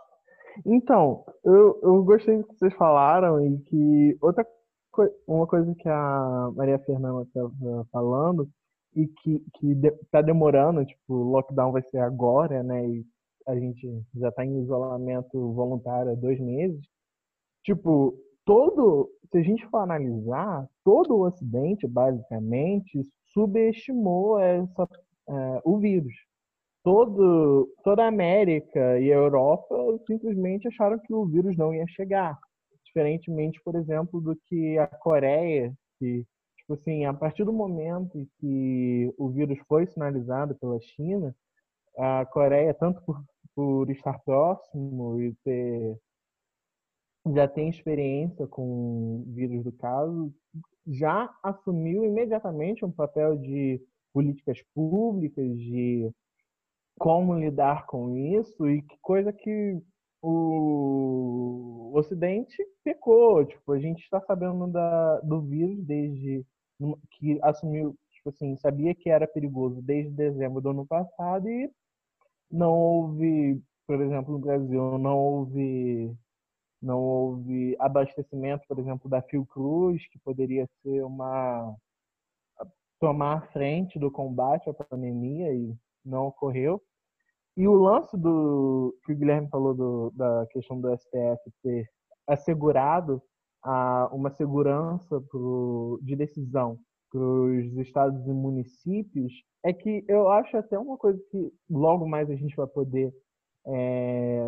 Então, 0.66 1.24
eu, 1.44 1.78
eu 1.80 2.02
gostei 2.02 2.38
do 2.38 2.44
que 2.44 2.58
vocês 2.58 2.74
falaram 2.74 3.40
e 3.46 3.58
que 3.60 4.18
outra 4.20 4.44
uma 5.26 5.46
coisa 5.46 5.74
que 5.74 5.88
a 5.88 6.50
Maria 6.54 6.78
Fernanda 6.80 7.22
estava 7.22 7.86
falando 7.90 8.48
e 8.94 9.06
que, 9.06 9.40
que 9.54 9.74
tá 10.10 10.20
demorando, 10.20 10.84
tipo, 10.84 11.14
o 11.14 11.30
lockdown 11.30 11.72
vai 11.72 11.82
ser 11.82 11.98
agora, 11.98 12.62
né? 12.62 12.86
E 12.86 13.06
a 13.46 13.54
gente 13.54 14.04
já 14.14 14.28
está 14.28 14.44
em 14.44 14.60
isolamento 14.60 15.52
voluntário 15.52 16.12
há 16.12 16.14
dois 16.14 16.38
meses. 16.40 16.80
Tipo, 17.64 18.14
todo, 18.44 19.10
se 19.30 19.38
a 19.38 19.42
gente 19.42 19.66
for 19.68 19.78
analisar, 19.78 20.68
todo 20.84 21.16
o 21.16 21.26
Ocidente, 21.26 21.86
basicamente, 21.86 23.02
subestimou 23.32 24.38
essa, 24.38 24.84
uh, 24.84 25.60
o 25.64 25.78
vírus 25.78 26.14
todo, 26.82 27.68
toda 27.82 28.04
a 28.04 28.08
América 28.08 28.98
e 29.00 29.12
a 29.12 29.16
Europa 29.16 29.74
simplesmente 30.06 30.68
acharam 30.68 30.98
que 30.98 31.12
o 31.12 31.26
vírus 31.26 31.56
não 31.56 31.72
ia 31.72 31.86
chegar. 31.88 32.36
Diferentemente, 32.94 33.58
por 33.64 33.74
exemplo, 33.74 34.20
do 34.20 34.36
que 34.46 34.76
a 34.76 34.86
Coreia, 34.86 35.72
que, 35.98 36.26
tipo 36.58 36.74
assim, 36.74 37.06
a 37.06 37.14
partir 37.14 37.42
do 37.42 37.52
momento 37.52 38.28
que 38.38 39.10
o 39.16 39.30
vírus 39.30 39.58
foi 39.66 39.86
sinalizado 39.86 40.54
pela 40.56 40.78
China, 40.78 41.34
a 41.96 42.26
Coreia, 42.26 42.74
tanto 42.74 43.02
por, 43.02 43.24
por 43.54 43.90
estar 43.90 44.18
próximo 44.24 45.22
e 45.22 45.34
ter 45.42 45.98
já 47.34 47.46
tem 47.46 47.68
experiência 47.68 48.46
com 48.48 49.24
vírus 49.28 49.62
do 49.62 49.72
caso, 49.72 50.34
já 50.86 51.32
assumiu 51.42 52.04
imediatamente 52.04 52.84
um 52.84 52.90
papel 52.90 53.38
de 53.38 53.80
políticas 54.12 54.60
públicas, 54.74 55.56
de 55.56 56.10
como 56.98 57.38
lidar 57.38 57.86
com 57.86 58.16
isso 58.16 58.68
e 58.68 58.82
que 58.82 58.96
coisa 59.00 59.32
que 59.32 59.80
o 60.22 61.92
Ocidente 61.94 62.56
pecou. 62.84 63.44
Tipo, 63.44 63.72
a 63.72 63.78
gente 63.78 64.02
está 64.02 64.20
sabendo 64.20 64.66
da, 64.68 65.20
do 65.20 65.40
vírus 65.42 65.84
desde 65.84 66.44
que 67.10 67.38
assumiu, 67.42 67.96
tipo 68.10 68.30
assim, 68.30 68.56
sabia 68.56 68.94
que 68.94 69.10
era 69.10 69.26
perigoso 69.26 69.80
desde 69.82 70.10
dezembro 70.10 70.60
do 70.60 70.70
ano 70.70 70.86
passado 70.86 71.48
e 71.48 71.70
não 72.50 72.72
houve, 72.72 73.62
por 73.86 74.00
exemplo, 74.00 74.32
no 74.32 74.38
Brasil, 74.40 74.98
não 74.98 75.18
houve 75.18 76.16
não 76.80 77.00
houve 77.00 77.76
abastecimento, 77.78 78.66
por 78.66 78.78
exemplo, 78.78 79.08
da 79.08 79.22
Fiocruz, 79.22 80.04
que 80.08 80.18
poderia 80.18 80.68
ser 80.82 81.04
uma 81.04 81.76
tomar 82.98 83.38
a 83.38 83.46
frente 83.52 83.98
do 83.98 84.10
combate 84.10 84.68
à 84.68 84.74
pandemia 84.74 85.52
e 85.54 85.76
não 86.04 86.26
ocorreu. 86.26 86.82
E 87.56 87.68
o 87.68 87.74
lance 87.74 88.16
do 88.16 88.96
que 89.04 89.12
o 89.12 89.16
Guilherme 89.16 89.48
falou 89.48 89.74
do, 89.74 90.10
da 90.14 90.46
questão 90.46 90.80
do 90.80 90.96
STF 90.96 91.52
ter 91.62 91.86
assegurado 92.26 93.22
a, 93.62 94.08
uma 94.12 94.30
segurança 94.30 95.20
pro, 95.20 95.98
de 96.02 96.16
decisão 96.16 96.78
para 97.10 97.20
os 97.20 97.76
estados 97.76 98.26
e 98.26 98.32
municípios 98.32 99.32
é 99.64 99.72
que 99.72 100.04
eu 100.08 100.28
acho 100.28 100.56
até 100.56 100.78
uma 100.78 100.96
coisa 100.96 101.22
que 101.30 101.52
logo 101.70 102.08
mais 102.08 102.30
a 102.30 102.34
gente 102.34 102.56
vai 102.56 102.66
poder, 102.66 103.14
é, 103.66 104.40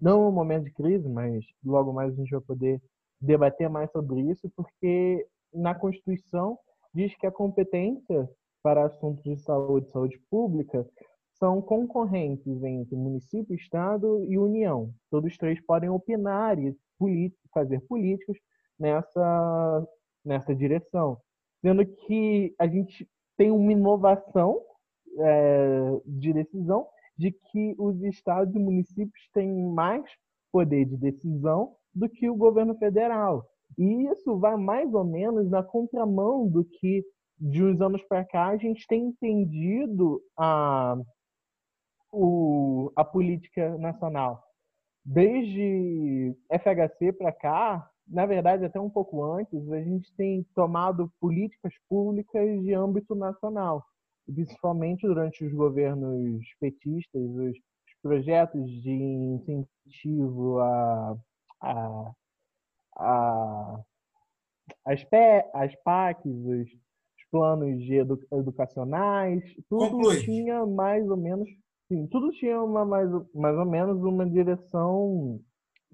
não 0.00 0.24
no 0.24 0.32
momento 0.32 0.64
de 0.64 0.72
crise, 0.72 1.08
mas 1.08 1.44
logo 1.64 1.92
mais 1.92 2.12
a 2.12 2.16
gente 2.16 2.30
vai 2.30 2.40
poder 2.42 2.80
debater 3.20 3.68
mais 3.68 3.90
sobre 3.90 4.20
isso, 4.20 4.48
porque 4.54 5.26
na 5.52 5.74
Constituição 5.74 6.58
diz 6.94 7.16
que 7.16 7.26
a 7.26 7.32
competência 7.32 8.28
para 8.62 8.84
assuntos 8.84 9.24
de 9.24 9.36
saúde, 9.38 9.90
saúde 9.90 10.20
pública, 10.30 10.86
são 11.38 11.62
concorrentes 11.62 12.62
entre 12.62 12.96
município, 12.96 13.54
estado 13.54 14.24
e 14.24 14.38
União. 14.38 14.92
Todos 15.10 15.36
três 15.36 15.60
podem 15.64 15.88
opinar 15.88 16.58
e 16.58 16.74
fazer 17.52 17.80
políticas 17.82 18.36
nessa, 18.78 19.86
nessa 20.24 20.54
direção. 20.54 21.18
Sendo 21.60 21.84
que 21.86 22.54
a 22.58 22.66
gente 22.66 23.08
tem 23.36 23.50
uma 23.50 23.72
inovação 23.72 24.60
é, 25.18 26.00
de 26.04 26.32
decisão 26.32 26.86
de 27.16 27.32
que 27.32 27.74
os 27.78 28.00
estados 28.02 28.54
e 28.54 28.58
municípios 28.58 29.28
têm 29.32 29.52
mais 29.72 30.04
poder 30.52 30.84
de 30.84 30.96
decisão 30.96 31.74
do 31.94 32.08
que 32.08 32.28
o 32.30 32.36
governo 32.36 32.76
federal. 32.76 33.44
E 33.76 34.08
isso 34.08 34.38
vai 34.38 34.56
mais 34.56 34.92
ou 34.94 35.04
menos 35.04 35.50
na 35.50 35.62
contramão 35.62 36.48
do 36.48 36.64
que 36.64 37.04
de 37.40 37.62
uns 37.62 37.80
anos 37.80 38.02
para 38.04 38.24
cá 38.24 38.48
a 38.48 38.56
gente 38.56 38.86
tem 38.86 39.06
entendido 39.06 40.20
a, 40.36 40.96
o, 42.12 42.92
a 42.96 43.04
política 43.04 43.76
nacional. 43.78 44.42
Desde 45.04 46.36
FHC 46.50 47.12
para 47.12 47.32
cá, 47.32 47.90
na 48.06 48.26
verdade 48.26 48.64
até 48.64 48.80
um 48.80 48.90
pouco 48.90 49.22
antes, 49.24 49.70
a 49.72 49.80
gente 49.80 50.12
tem 50.14 50.46
tomado 50.54 51.12
políticas 51.20 51.72
públicas 51.88 52.62
de 52.62 52.74
âmbito 52.74 53.14
nacional, 53.14 53.84
principalmente 54.26 55.06
durante 55.06 55.44
os 55.44 55.52
governos 55.52 56.44
petistas, 56.60 57.22
os, 57.22 57.56
projetos 58.00 58.70
de 58.82 58.92
incentivo 58.92 60.60
a, 60.60 61.16
a, 61.60 62.12
a 62.96 63.80
as, 64.84 65.06
as 65.52 65.76
PACs, 65.82 66.26
os 66.26 66.68
planos 67.30 67.82
de 67.84 67.96
edu 67.96 68.18
educacionais, 68.32 69.42
tudo 69.68 69.90
Conclui. 69.90 70.22
tinha 70.22 70.64
mais 70.64 71.08
ou 71.08 71.16
menos, 71.16 71.48
sim, 71.88 72.06
tudo 72.06 72.30
tinha 72.32 72.62
uma 72.62 72.84
mais, 72.84 73.10
mais 73.34 73.56
ou 73.56 73.64
menos 73.64 74.02
uma 74.02 74.28
direção 74.28 75.40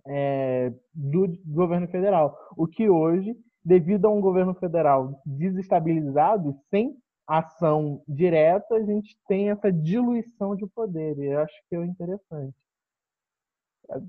é, 0.06 0.72
do 0.92 1.26
governo 1.46 1.88
federal. 1.88 2.36
O 2.56 2.66
que 2.66 2.88
hoje, 2.88 3.34
devido 3.64 4.06
a 4.06 4.10
um 4.10 4.20
governo 4.20 4.54
federal 4.54 5.20
desestabilizado, 5.24 6.54
sem 6.68 6.96
ação 7.26 8.02
direta, 8.06 8.74
a 8.74 8.82
gente 8.82 9.16
tem 9.26 9.50
essa 9.50 9.72
diluição 9.72 10.54
de 10.54 10.66
poder. 10.66 11.18
E 11.18 11.26
eu 11.26 11.40
acho 11.40 11.54
que 11.68 11.76
é 11.76 11.84
interessante. 11.84 12.54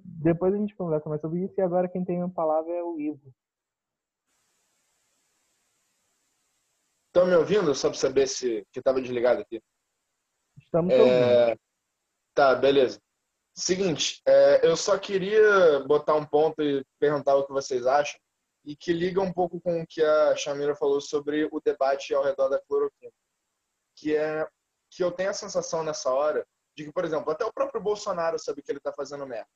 Depois 0.03 0.53
a 0.53 0.57
gente 0.57 0.75
conversa 0.75 1.07
mais 1.07 1.21
sobre 1.21 1.43
isso. 1.43 1.53
E 1.57 1.61
agora 1.61 1.87
quem 1.87 2.03
tem 2.03 2.21
a 2.21 2.29
palavra 2.29 2.73
é 2.73 2.83
o 2.83 2.99
Ivo. 2.99 3.33
Estão 7.07 7.27
me 7.27 7.35
ouvindo? 7.35 7.73
Só 7.73 7.89
para 7.89 7.97
saber 7.97 8.27
se 8.27 8.65
que 8.73 8.79
estava 8.79 9.01
desligado 9.01 9.41
aqui. 9.41 9.61
Estamos 10.57 10.93
é... 10.93 10.99
ouvindo. 10.99 11.59
Tá, 12.35 12.53
beleza. 12.53 13.01
Seguinte, 13.55 14.21
é, 14.27 14.67
eu 14.67 14.75
só 14.75 14.99
queria 14.99 15.79
botar 15.87 16.15
um 16.15 16.25
ponto 16.25 16.61
e 16.61 16.85
perguntar 16.99 17.33
o 17.37 17.47
que 17.47 17.53
vocês 17.53 17.87
acham 17.87 18.19
e 18.65 18.75
que 18.75 18.91
liga 18.91 19.21
um 19.21 19.31
pouco 19.31 19.61
com 19.61 19.81
o 19.81 19.87
que 19.87 20.03
a 20.03 20.35
Chamira 20.35 20.75
falou 20.75 20.99
sobre 20.99 21.47
o 21.49 21.61
debate 21.63 22.13
ao 22.13 22.25
redor 22.25 22.49
da 22.49 22.61
cloroquina, 22.61 23.13
que 23.95 24.17
é 24.17 24.45
que 24.91 25.01
eu 25.01 25.13
tenho 25.13 25.29
a 25.29 25.33
sensação 25.33 25.81
nessa 25.81 26.11
hora 26.11 26.45
de 26.75 26.83
que, 26.83 26.91
por 26.91 27.05
exemplo, 27.05 27.31
até 27.31 27.45
o 27.45 27.53
próprio 27.53 27.81
Bolsonaro 27.81 28.37
sabe 28.37 28.61
que 28.61 28.69
ele 28.69 28.79
está 28.79 28.91
fazendo 28.91 29.25
merda. 29.25 29.47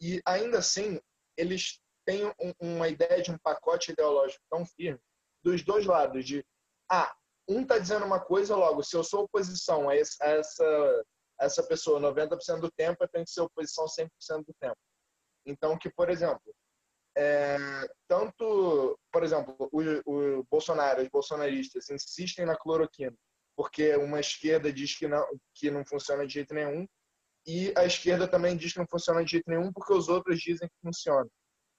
E 0.00 0.20
ainda 0.26 0.58
assim, 0.58 1.00
eles 1.36 1.80
têm 2.04 2.26
um, 2.40 2.52
uma 2.58 2.88
ideia 2.88 3.22
de 3.22 3.30
um 3.30 3.38
pacote 3.38 3.92
ideológico 3.92 4.42
tão 4.50 4.66
firme 4.66 4.98
dos 5.44 5.62
dois 5.62 5.86
lados, 5.86 6.24
de 6.24 6.44
ah, 6.90 7.14
um 7.48 7.62
está 7.62 7.78
dizendo 7.78 8.04
uma 8.04 8.18
coisa, 8.18 8.56
logo, 8.56 8.82
se 8.82 8.96
eu 8.96 9.04
sou 9.04 9.24
oposição 9.24 9.88
a 9.88 9.96
essa, 9.96 11.04
essa 11.40 11.62
pessoa 11.62 12.00
90% 12.00 12.60
do 12.60 12.70
tempo, 12.70 13.02
eu 13.02 13.08
tenho 13.08 13.24
que 13.24 13.30
ser 13.30 13.40
oposição 13.40 13.86
100% 13.86 14.08
do 14.44 14.54
tempo. 14.60 14.76
Então, 15.44 15.78
que, 15.78 15.90
por 15.90 16.10
exemplo, 16.10 16.54
é, 17.16 17.56
tanto, 18.06 18.98
por 19.10 19.22
exemplo, 19.22 19.56
o, 19.72 19.80
o 20.40 20.44
Bolsonaro, 20.50 21.02
os 21.02 21.08
bolsonaristas 21.08 21.88
insistem 21.88 22.44
na 22.44 22.56
cloroquina, 22.56 23.16
porque 23.56 23.96
uma 23.96 24.20
esquerda 24.20 24.72
diz 24.72 24.98
que 24.98 25.08
não, 25.08 25.26
que 25.54 25.70
não 25.70 25.84
funciona 25.86 26.26
de 26.26 26.34
jeito 26.34 26.52
nenhum, 26.52 26.86
e 27.46 27.72
a 27.76 27.86
esquerda 27.86 28.26
também 28.28 28.56
diz 28.56 28.72
que 28.72 28.78
não 28.78 28.86
funciona 28.88 29.24
de 29.24 29.30
jeito 29.30 29.48
nenhum 29.48 29.72
porque 29.72 29.92
os 29.92 30.08
outros 30.08 30.40
dizem 30.40 30.68
que 30.68 30.74
funciona. 30.82 31.28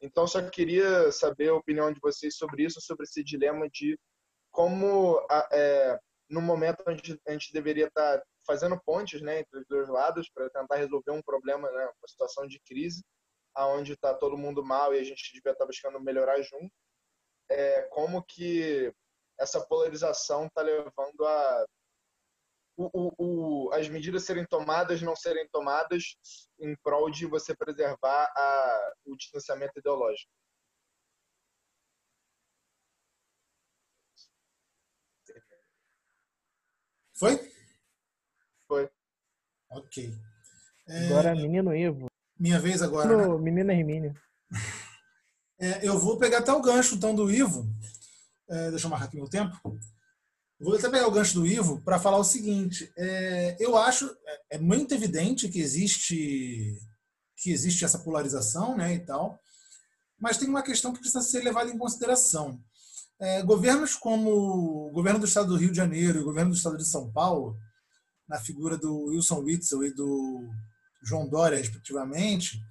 Então, 0.02 0.26
só 0.26 0.42
queria 0.50 1.12
saber 1.12 1.50
a 1.50 1.56
opinião 1.56 1.92
de 1.92 2.00
vocês 2.00 2.36
sobre 2.36 2.64
isso, 2.64 2.80
sobre 2.82 3.04
esse 3.04 3.24
dilema 3.24 3.68
de 3.70 4.00
como, 4.52 5.20
é, 5.52 6.00
no 6.30 6.42
momento 6.42 6.84
onde 6.88 7.20
a 7.28 7.32
gente 7.32 7.54
deveria 7.54 7.88
estar 7.88 8.24
fazendo 8.48 8.80
pontes 8.80 9.22
né, 9.22 9.42
entre 9.42 9.60
os 9.60 9.68
dois 9.68 9.90
lados 9.90 10.30
para 10.34 10.50
tentar 10.50 10.78
resolver 10.78 11.12
um 11.12 11.22
problema, 11.22 11.70
né, 11.70 11.86
uma 11.86 12.08
situação 12.08 12.48
de 12.48 12.60
crise, 12.62 13.04
aonde 13.54 13.94
está 13.94 14.14
todo 14.14 14.38
mundo 14.38 14.64
mal 14.64 14.96
e 14.96 15.00
a 15.00 15.04
gente 15.04 15.34
devia 15.34 15.52
estar 15.52 15.66
buscando 15.66 16.00
melhorar 16.00 16.42
junto, 16.42 16.72
é, 17.50 17.82
como 17.90 18.24
que 18.24 18.94
essa 19.40 19.60
polarização 19.68 20.48
está 20.48 20.62
levando 20.62 21.26
a 21.26 21.66
o, 22.80 22.90
o, 22.94 23.14
o, 23.18 23.74
as 23.74 23.90
medidas 23.90 24.24
serem 24.24 24.46
tomadas 24.46 25.02
não 25.02 25.16
serem 25.16 25.48
tomadas 25.50 26.16
em 26.60 26.76
prol 26.84 27.10
de 27.10 27.26
você 27.26 27.56
preservar 27.56 28.32
a, 28.36 28.94
o 29.06 29.16
distanciamento 29.16 29.80
ideológico. 29.80 30.32
Foi? 37.16 37.57
Foi. 38.68 38.90
Ok. 39.70 40.14
É... 40.88 41.06
Agora, 41.08 41.36
menino 41.36 41.76
Ivo. 41.76 42.08
Minha 42.40 42.60
vez 42.60 42.82
agora. 42.82 43.10
No, 43.10 43.38
né? 43.38 43.44
Menina 43.44 43.74
Hermínio. 43.74 44.16
É, 45.60 45.88
eu 45.88 45.98
vou 45.98 46.20
pegar 46.20 46.38
até 46.38 46.54
o 46.54 46.62
gancho 46.62 46.94
então 46.94 47.16
do 47.16 47.32
Ivo. 47.32 47.68
É, 48.48 48.70
deixa 48.70 48.86
eu 48.86 48.92
marcar 48.92 49.06
aqui 49.08 49.16
meu 49.16 49.28
tempo. 49.28 49.58
Vou 50.60 50.76
até 50.76 50.88
pegar 50.88 51.08
o 51.08 51.12
gancho 51.12 51.34
do 51.34 51.48
Ivo 51.48 51.82
para 51.82 51.98
falar 51.98 52.18
o 52.18 52.24
seguinte. 52.24 52.92
É, 52.96 53.58
eu 53.60 53.76
acho 53.76 54.06
é, 54.24 54.42
é 54.52 54.58
muito 54.60 54.94
evidente 54.94 55.50
que 55.50 55.60
existe 55.60 56.80
que 57.38 57.52
existe 57.52 57.86
essa 57.86 57.98
polarização, 57.98 58.78
né, 58.78 58.94
e 58.94 59.00
tal. 59.00 59.40
Mas 60.20 60.38
tem 60.38 60.48
uma 60.48 60.64
questão 60.64 60.92
que 60.92 61.00
precisa 61.00 61.22
ser 61.22 61.44
levada 61.44 61.72
em 61.72 61.78
consideração. 61.78 62.60
É, 63.20 63.42
governos 63.44 63.96
como 63.96 64.30
o 64.30 64.92
governo 64.92 65.20
do 65.20 65.26
Estado 65.26 65.50
do 65.50 65.58
Rio 65.58 65.72
de 65.72 65.78
Janeiro 65.78 66.20
e 66.20 66.22
o 66.22 66.26
governo 66.26 66.52
do 66.52 66.58
Estado 66.58 66.78
de 66.78 66.86
São 66.86 67.12
Paulo, 67.12 67.58
na 68.28 68.40
figura 68.40 68.78
do 68.78 69.06
Wilson 69.06 69.40
Witzel 69.40 69.84
e 69.84 69.94
do 69.94 70.50
João 71.04 71.28
Dória, 71.28 71.58
respectivamente, 71.58 72.62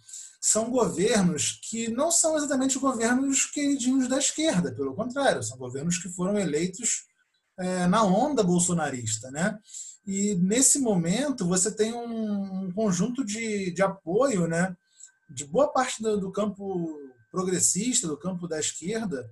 são 0.41 0.71
governos 0.71 1.59
que 1.63 1.89
não 1.89 2.11
são 2.11 2.37
exatamente 2.37 2.79
governos 2.79 3.47
queridinhos 3.47 4.09
da 4.09 4.19
esquerda, 4.19 4.73
pelo 4.73 4.95
contrário, 4.95 5.43
são 5.43 5.59
governos 5.59 5.99
que 5.99 6.09
foram 6.09 6.39
eleitos 6.39 7.07
é, 7.59 7.87
na 7.87 8.05
onda 8.05 8.43
bolsonarista, 8.43 9.31
né? 9.31 9.59
E 10.07 10.37
nesse 10.37 10.79
momento 10.79 11.47
você 11.47 11.71
tem 11.71 11.93
um, 11.93 12.67
um 12.67 12.73
conjunto 12.73 13.25
de, 13.25 13.73
de 13.73 13.83
apoio, 13.83 14.47
né? 14.47 14.77
De 15.29 15.45
boa 15.45 15.69
parte 15.73 16.01
do, 16.01 16.21
do 16.21 16.31
campo 16.31 16.97
progressista, 17.31 18.07
do 18.07 18.17
campo 18.17 18.47
da 18.47 18.61
esquerda, 18.61 19.29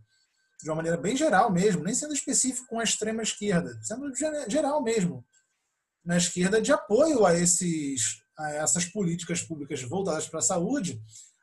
de 0.60 0.68
uma 0.68 0.76
maneira 0.76 0.96
bem 0.96 1.16
geral 1.16 1.52
mesmo, 1.52 1.84
nem 1.84 1.94
sendo 1.94 2.14
específico 2.14 2.66
com 2.66 2.80
a 2.80 2.84
extrema 2.84 3.22
esquerda, 3.22 3.78
sendo 3.82 4.12
geral 4.48 4.82
mesmo, 4.82 5.24
na 6.04 6.16
esquerda 6.16 6.61
de 6.61 6.73
apoio 6.73 7.25
a 7.25 7.34
esses 7.34 8.23
a 8.37 8.50
essas 8.54 8.84
políticas 8.84 9.42
públicas 9.42 9.80
voltadas 9.82 10.26
para 10.26 10.40
a 10.40 10.42
saúde, 10.42 11.00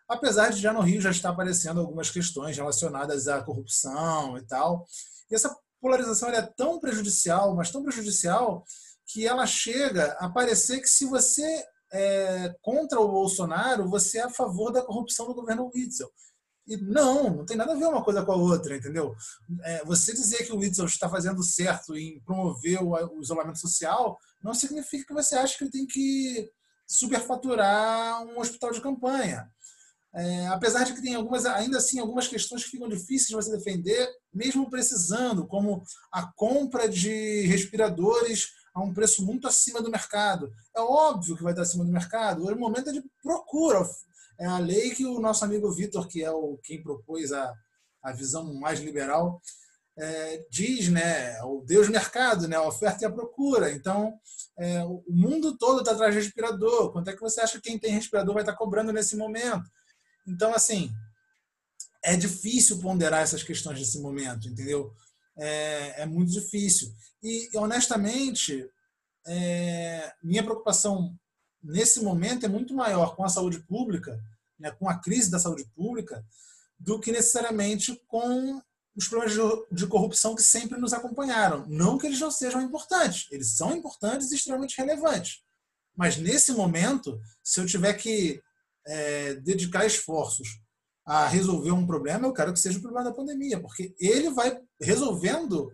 apesar 0.10 0.50
de 0.50 0.60
já 0.60 0.74
no 0.74 0.82
Rio 0.82 1.00
já 1.00 1.10
estar 1.10 1.30
aparecendo 1.30 1.80
algumas 1.80 2.10
questões 2.10 2.58
relacionadas 2.58 3.30
à 3.30 3.42
corrupção 3.42 4.38
e 4.38 4.46
tal. 4.46 4.86
E 5.30 5.36
essa 5.36 5.56
polarização 5.80 6.30
é 6.30 6.42
tão 6.42 6.80
prejudicial, 6.80 7.56
mas 7.56 7.72
tão 7.72 7.82
prejudicial, 7.82 8.66
que 9.08 9.26
ela 9.26 9.46
chega 9.46 10.12
a 10.20 10.30
parecer 10.30 10.80
que 10.82 10.88
se 10.88 11.06
você 11.06 11.66
é 11.94 12.56
contra 12.62 13.00
o 13.00 13.08
Bolsonaro, 13.08 13.90
você 13.90 14.20
é 14.20 14.24
a 14.24 14.30
favor 14.30 14.72
da 14.72 14.82
corrupção 14.82 15.28
do 15.28 15.34
governo 15.34 15.70
Witzel. 15.74 16.10
E 16.68 16.78
não, 16.78 17.38
não 17.38 17.46
tem 17.46 17.58
nada 17.58 17.74
a 17.74 17.76
ver 17.76 17.86
uma 17.86 18.04
coisa 18.04 18.24
com 18.24 18.32
a 18.32 18.38
outra, 18.38 18.78
entendeu? 18.78 19.14
É, 19.64 19.84
você 19.84 20.14
dizer 20.14 20.46
que 20.46 20.54
o 20.54 20.58
Witzel 20.58 20.86
está 20.86 21.10
fazendo 21.10 21.44
certo 21.44 21.98
em 21.98 22.22
promover 22.22 22.82
o, 22.82 23.22
isolamento 23.22 23.60
social 23.60 24.18
não 24.44 24.54
significa 24.54 25.06
que 25.06 25.14
você 25.14 25.36
acha 25.36 25.58
que 25.58 25.64
ele 25.64 25.72
tem 25.72 25.86
que 25.86 26.50
superfaturar 26.88 28.24
um 28.24 28.40
hospital 28.40 28.72
de 28.72 28.82
campanha. 28.82 29.50
É, 30.14 30.48
apesar 30.48 30.84
de 30.84 30.94
que 30.94 31.02
tem 31.02 31.16
algumas, 31.16 31.46
ainda 31.46 31.78
assim, 31.78 32.00
algumas 32.00 32.28
questões 32.28 32.66
que 32.66 32.72
ficam 32.72 32.90
difíceis 32.90 33.28
de 33.28 33.36
você 33.36 33.52
defender, 33.52 34.10
mesmo 34.34 34.70
precisando, 34.70 35.48
como 35.48 35.82
a 36.12 36.30
compra 36.34 36.90
de 36.90 37.46
respiradores 37.48 38.50
a 38.74 38.82
um 38.82 38.94
preço 38.94 39.26
muito 39.26 39.48
acima 39.48 39.82
do 39.82 39.90
mercado. 39.90 40.52
É 40.76 40.82
óbvio 40.82 41.38
que 41.38 41.44
vai 41.44 41.54
estar 41.54 41.64
acima 41.64 41.86
do 41.86 41.92
mercado. 41.92 42.44
O 42.44 42.60
momento 42.60 42.90
é 42.90 42.94
de 42.94 43.04
procura. 43.22 43.88
É 44.40 44.46
a 44.46 44.58
lei 44.58 44.92
que 44.92 45.06
o 45.06 45.20
nosso 45.20 45.46
amigo 45.46 45.72
Vitor, 45.72 46.08
que 46.08 46.24
é 46.24 46.32
o 46.32 46.58
quem 46.64 46.82
propôs 46.82 47.32
a, 47.32 47.54
a 48.04 48.12
visão 48.12 48.54
mais 48.56 48.80
liberal, 48.80 49.42
é, 49.98 50.46
diz, 50.50 50.90
né, 50.90 51.42
o 51.44 51.64
Deus 51.66 51.90
mercado, 51.90 52.48
né, 52.48 52.56
a 52.56 52.68
oferta 52.68 53.04
e 53.04 53.08
a 53.08 53.12
procura. 53.12 53.72
Então, 53.72 54.14
é, 54.58 54.84
o 54.84 55.04
mundo 55.10 55.58
todo 55.58 55.80
está 55.80 55.92
atrás 55.92 56.14
de 56.14 56.22
respirador. 56.22 56.92
Quanto 56.92 57.10
é 57.10 57.14
que 57.14 57.22
você 57.22 57.42
acha 57.42 57.60
que 57.60 57.70
quem 57.70 57.80
tem 57.80 57.94
respirador 57.94 58.34
vai 58.34 58.44
estar 58.44 58.56
cobrando 58.56 58.92
nesse 58.92 59.16
momento? 59.16 59.70
Então, 60.28 60.54
assim, 60.54 60.92
é 62.04 62.16
difícil 62.16 62.80
ponderar 62.80 63.22
essas 63.22 63.44
questões 63.44 63.80
nesse 63.80 64.00
momento, 64.00 64.48
entendeu? 64.48 64.94
É, 65.38 66.02
é 66.02 66.06
muito 66.06 66.32
difícil. 66.32 66.92
E, 67.22 67.50
honestamente, 67.56 68.68
é, 69.26 70.12
minha 70.24 70.44
preocupação 70.44 71.16
nesse 71.64 72.02
momento 72.02 72.46
é 72.46 72.50
muito 72.50 72.74
maior 72.74 73.16
com 73.16 73.24
a 73.24 73.30
saúde 73.30 73.60
pública, 73.60 74.20
né, 74.60 74.72
com 74.72 74.90
a 74.90 74.98
crise 74.98 75.30
da 75.30 75.40
saúde 75.40 75.66
pública, 75.76 76.26
do 76.80 77.00
que 77.00 77.12
necessariamente 77.12 77.96
com 78.08 78.62
os 78.96 79.08
problemas 79.08 79.66
de 79.72 79.88
corrupção 79.88 80.36
que 80.36 80.42
sempre 80.42 80.80
nos 80.80 80.94
acompanharam. 80.94 81.66
Não 81.68 81.98
que 81.98 82.08
eles 82.08 82.20
não 82.20 82.32
sejam 82.32 82.62
importantes, 82.62 83.28
eles 83.32 83.56
são 83.56 83.76
importantes 83.76 84.32
e 84.32 84.36
extremamente 84.36 84.78
relevantes. 84.78 85.42
Mas 85.96 86.18
nesse 86.18 86.52
momento, 86.52 87.20
se 87.44 87.60
eu 87.60 87.66
tiver 87.66 87.94
que 87.94 88.42
é, 88.86 89.36
dedicar 89.36 89.86
esforços 89.86 90.60
a 91.06 91.28
resolver 91.28 91.72
um 91.72 91.86
problema, 91.86 92.28
eu 92.28 92.34
quero 92.34 92.54
que 92.54 92.60
seja 92.60 92.78
o 92.78 92.82
problema 92.82 93.10
da 93.10 93.16
pandemia, 93.16 93.60
porque 93.60 93.94
ele 94.00 94.30
vai 94.30 94.60
resolvendo 94.80 95.72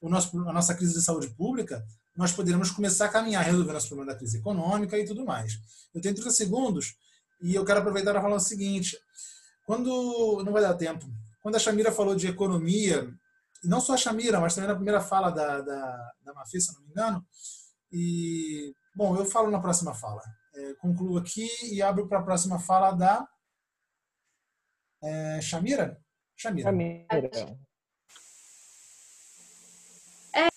o 0.00 0.08
nosso, 0.08 0.36
a 0.48 0.52
nossa 0.52 0.74
crise 0.74 0.94
de 0.94 1.02
saúde 1.02 1.28
pública, 1.34 1.84
nós 2.16 2.32
poderemos 2.32 2.70
começar 2.70 3.06
a 3.06 3.10
caminhar 3.10 3.44
resolvendo 3.44 3.74
nosso 3.74 3.88
problema 3.88 4.12
da 4.12 4.18
crise 4.18 4.38
econômica 4.38 4.98
e 4.98 5.04
tudo 5.04 5.24
mais. 5.24 5.58
Eu 5.94 6.00
tenho 6.00 6.14
30 6.14 6.30
segundos 6.30 6.94
e 7.40 7.54
eu 7.54 7.64
quero 7.64 7.80
aproveitar 7.80 8.12
para 8.12 8.22
falar 8.22 8.36
o 8.36 8.40
seguinte: 8.40 8.96
quando 9.64 10.42
não 10.44 10.52
vai 10.52 10.62
dar 10.62 10.74
tempo, 10.74 11.06
quando 11.44 11.56
a 11.56 11.60
Chamira 11.60 11.92
falou 11.92 12.16
de 12.16 12.26
economia, 12.26 13.06
e 13.62 13.68
não 13.68 13.80
só 13.80 13.92
a 13.92 13.98
Chamira, 13.98 14.40
mas 14.40 14.54
também 14.54 14.68
na 14.68 14.74
primeira 14.74 15.00
fala 15.00 15.30
da, 15.30 15.60
da, 15.60 16.12
da 16.22 16.34
Mafê, 16.34 16.58
se 16.58 16.74
não 16.74 16.80
me 16.80 16.88
engano, 16.88 17.24
e, 17.92 18.74
bom, 18.96 19.14
eu 19.14 19.26
falo 19.26 19.50
na 19.50 19.60
próxima 19.60 19.94
fala 19.94 20.22
é, 20.54 20.74
concluo 20.74 21.18
aqui 21.18 21.48
e 21.70 21.82
abro 21.82 22.08
para 22.08 22.20
a 22.20 22.22
próxima 22.22 22.58
fala 22.58 22.92
da 22.92 23.28
é, 25.02 25.40
Shamira. 25.42 26.00
Shamira. 26.36 26.70
Shamira. 26.70 27.06
É, 30.34 30.48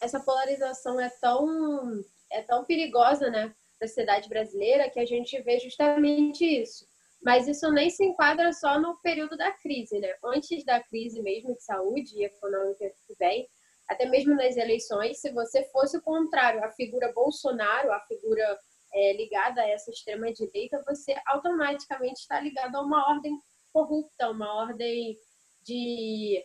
essa 0.00 0.20
polarização 0.20 1.00
é 1.00 1.08
tão, 1.08 2.04
é 2.30 2.42
tão 2.42 2.64
perigosa 2.64 3.30
né, 3.30 3.46
na 3.80 3.86
sociedade 3.88 4.28
brasileira 4.28 4.90
que 4.90 5.00
a 5.00 5.06
gente 5.06 5.40
vê 5.40 5.58
justamente 5.58 6.44
isso. 6.44 6.91
Mas 7.22 7.46
isso 7.46 7.70
nem 7.70 7.88
se 7.88 8.04
enquadra 8.04 8.52
só 8.52 8.80
no 8.80 8.96
período 8.96 9.36
da 9.36 9.52
crise, 9.52 9.98
né? 10.00 10.14
Antes 10.24 10.64
da 10.64 10.82
crise 10.82 11.22
mesmo 11.22 11.54
de 11.54 11.62
saúde 11.62 12.18
e 12.18 12.24
econômica 12.24 12.92
que 13.06 13.14
vem, 13.18 13.48
até 13.88 14.06
mesmo 14.06 14.34
nas 14.34 14.56
eleições, 14.56 15.20
se 15.20 15.30
você 15.30 15.64
fosse 15.64 15.96
o 15.96 16.02
contrário, 16.02 16.64
a 16.64 16.70
figura 16.70 17.12
Bolsonaro, 17.12 17.92
a 17.92 18.00
figura 18.00 18.58
é, 18.92 19.12
ligada 19.14 19.62
a 19.62 19.68
essa 19.68 19.90
extrema-direita, 19.90 20.82
você 20.86 21.14
automaticamente 21.26 22.20
está 22.20 22.40
ligado 22.40 22.76
a 22.76 22.82
uma 22.82 23.08
ordem 23.08 23.38
corrupta, 23.72 24.30
uma 24.30 24.52
ordem 24.54 25.18
de, 25.62 26.44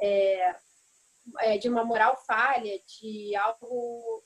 é, 0.00 0.56
é, 1.40 1.58
de 1.58 1.68
uma 1.68 1.84
moral 1.84 2.16
falha, 2.26 2.78
de 3.00 3.34
algo 3.36 4.22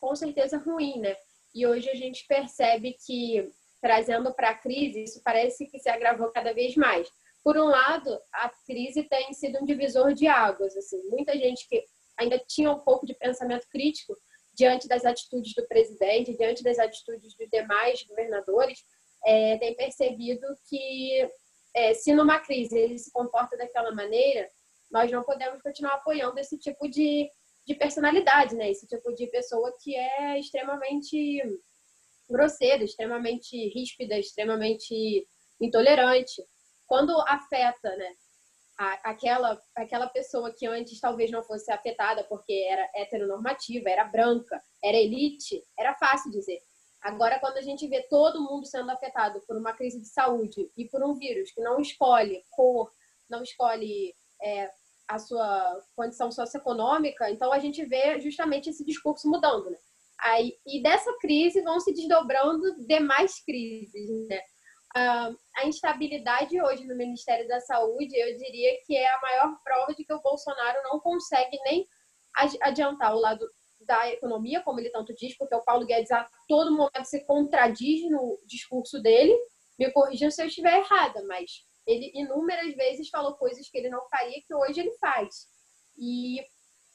com 0.00 0.14
certeza 0.14 0.58
ruim, 0.58 1.00
né? 1.00 1.16
E 1.54 1.66
hoje 1.66 1.88
a 1.90 1.94
gente 1.94 2.26
percebe 2.26 2.96
que, 3.04 3.50
trazendo 3.80 4.34
para 4.34 4.50
a 4.50 4.54
crise, 4.54 5.04
isso 5.04 5.20
parece 5.24 5.66
que 5.66 5.78
se 5.78 5.88
agravou 5.88 6.30
cada 6.30 6.52
vez 6.52 6.74
mais 6.76 7.08
por 7.48 7.56
um 7.56 7.64
lado, 7.64 8.20
a 8.30 8.50
crise 8.66 9.04
tem 9.04 9.32
sido 9.32 9.58
um 9.62 9.64
divisor 9.64 10.12
de 10.12 10.26
águas. 10.26 10.76
Assim, 10.76 11.02
muita 11.08 11.32
gente 11.32 11.66
que 11.66 11.82
ainda 12.18 12.38
tinha 12.38 12.70
um 12.70 12.80
pouco 12.80 13.06
de 13.06 13.14
pensamento 13.14 13.66
crítico 13.70 14.14
diante 14.52 14.86
das 14.86 15.04
atitudes 15.04 15.54
do 15.54 15.66
presidente, 15.66 16.36
diante 16.36 16.62
das 16.62 16.78
atitudes 16.78 17.34
dos 17.34 17.48
demais 17.48 18.02
governadores, 18.02 18.84
é, 19.24 19.56
tem 19.56 19.74
percebido 19.74 20.46
que 20.68 21.26
é, 21.74 21.94
se 21.94 22.12
numa 22.12 22.38
crise 22.38 22.76
ele 22.76 22.98
se 22.98 23.10
comporta 23.12 23.56
daquela 23.56 23.94
maneira, 23.94 24.46
nós 24.90 25.10
não 25.10 25.22
podemos 25.22 25.62
continuar 25.62 25.94
apoiando 25.94 26.38
esse 26.38 26.58
tipo 26.58 26.86
de, 26.86 27.30
de 27.66 27.74
personalidade, 27.74 28.54
né? 28.56 28.70
Esse 28.70 28.86
tipo 28.86 29.14
de 29.14 29.26
pessoa 29.28 29.74
que 29.82 29.96
é 29.96 30.38
extremamente 30.38 31.40
grosseira, 32.28 32.84
extremamente 32.84 33.56
ríspida, 33.68 34.18
extremamente 34.18 35.26
intolerante. 35.60 36.42
Quando 36.86 37.18
afeta, 37.26 37.94
né? 37.96 38.14
aquela, 39.02 39.60
aquela 39.76 40.08
pessoa 40.08 40.52
que 40.56 40.66
antes 40.66 41.00
talvez 41.00 41.30
não 41.30 41.42
fosse 41.42 41.70
afetada 41.72 42.22
porque 42.24 42.52
era 42.68 42.88
heteronormativa, 42.94 43.90
era 43.90 44.04
branca, 44.04 44.62
era 44.82 44.96
elite, 44.96 45.62
era 45.76 45.94
fácil 45.94 46.30
dizer. 46.30 46.60
Agora, 47.00 47.38
quando 47.40 47.58
a 47.58 47.62
gente 47.62 47.86
vê 47.88 48.02
todo 48.08 48.42
mundo 48.42 48.66
sendo 48.66 48.90
afetado 48.90 49.40
por 49.46 49.56
uma 49.56 49.72
crise 49.72 50.00
de 50.00 50.08
saúde 50.08 50.70
e 50.76 50.84
por 50.88 51.02
um 51.02 51.14
vírus 51.14 51.50
que 51.50 51.60
não 51.60 51.80
escolhe 51.80 52.42
cor, 52.50 52.92
não 53.28 53.42
escolhe 53.42 54.14
é, 54.42 54.70
a 55.08 55.18
sua 55.18 55.80
condição 55.96 56.30
socioeconômica, 56.30 57.30
então 57.30 57.52
a 57.52 57.58
gente 57.58 57.84
vê 57.84 58.20
justamente 58.20 58.70
esse 58.70 58.84
discurso 58.84 59.28
mudando, 59.28 59.70
né? 59.70 59.78
Aí, 60.20 60.52
e 60.66 60.82
dessa 60.82 61.16
crise 61.20 61.62
vão 61.62 61.78
se 61.78 61.92
desdobrando 61.92 62.86
demais 62.86 63.42
crises, 63.44 64.10
né? 64.28 64.40
a 64.96 65.66
instabilidade 65.66 66.60
hoje 66.60 66.86
no 66.86 66.96
Ministério 66.96 67.46
da 67.46 67.60
Saúde, 67.60 68.16
eu 68.16 68.36
diria 68.36 68.80
que 68.84 68.96
é 68.96 69.06
a 69.06 69.20
maior 69.20 69.56
prova 69.62 69.94
de 69.94 70.04
que 70.04 70.12
o 70.12 70.22
Bolsonaro 70.22 70.82
não 70.84 70.98
consegue 70.98 71.58
nem 71.64 71.86
adiantar 72.62 73.14
o 73.14 73.20
lado 73.20 73.46
da 73.80 74.08
economia, 74.10 74.62
como 74.62 74.80
ele 74.80 74.90
tanto 74.90 75.14
diz, 75.14 75.36
porque 75.36 75.54
o 75.54 75.62
Paulo 75.62 75.86
Guedes 75.86 76.10
a 76.10 76.28
todo 76.48 76.72
momento 76.72 77.04
se 77.04 77.24
contradiz 77.24 78.10
no 78.10 78.38
discurso 78.46 79.00
dele. 79.00 79.36
Me 79.78 79.90
corrijam 79.92 80.30
se 80.30 80.42
eu 80.42 80.46
estiver 80.46 80.78
errada, 80.78 81.22
mas 81.26 81.64
ele 81.86 82.10
inúmeras 82.14 82.74
vezes 82.74 83.08
falou 83.08 83.34
coisas 83.34 83.68
que 83.68 83.78
ele 83.78 83.88
não 83.88 84.06
faria 84.08 84.42
que 84.46 84.54
hoje 84.54 84.80
ele 84.80 84.92
faz. 84.98 85.46
E, 85.96 86.40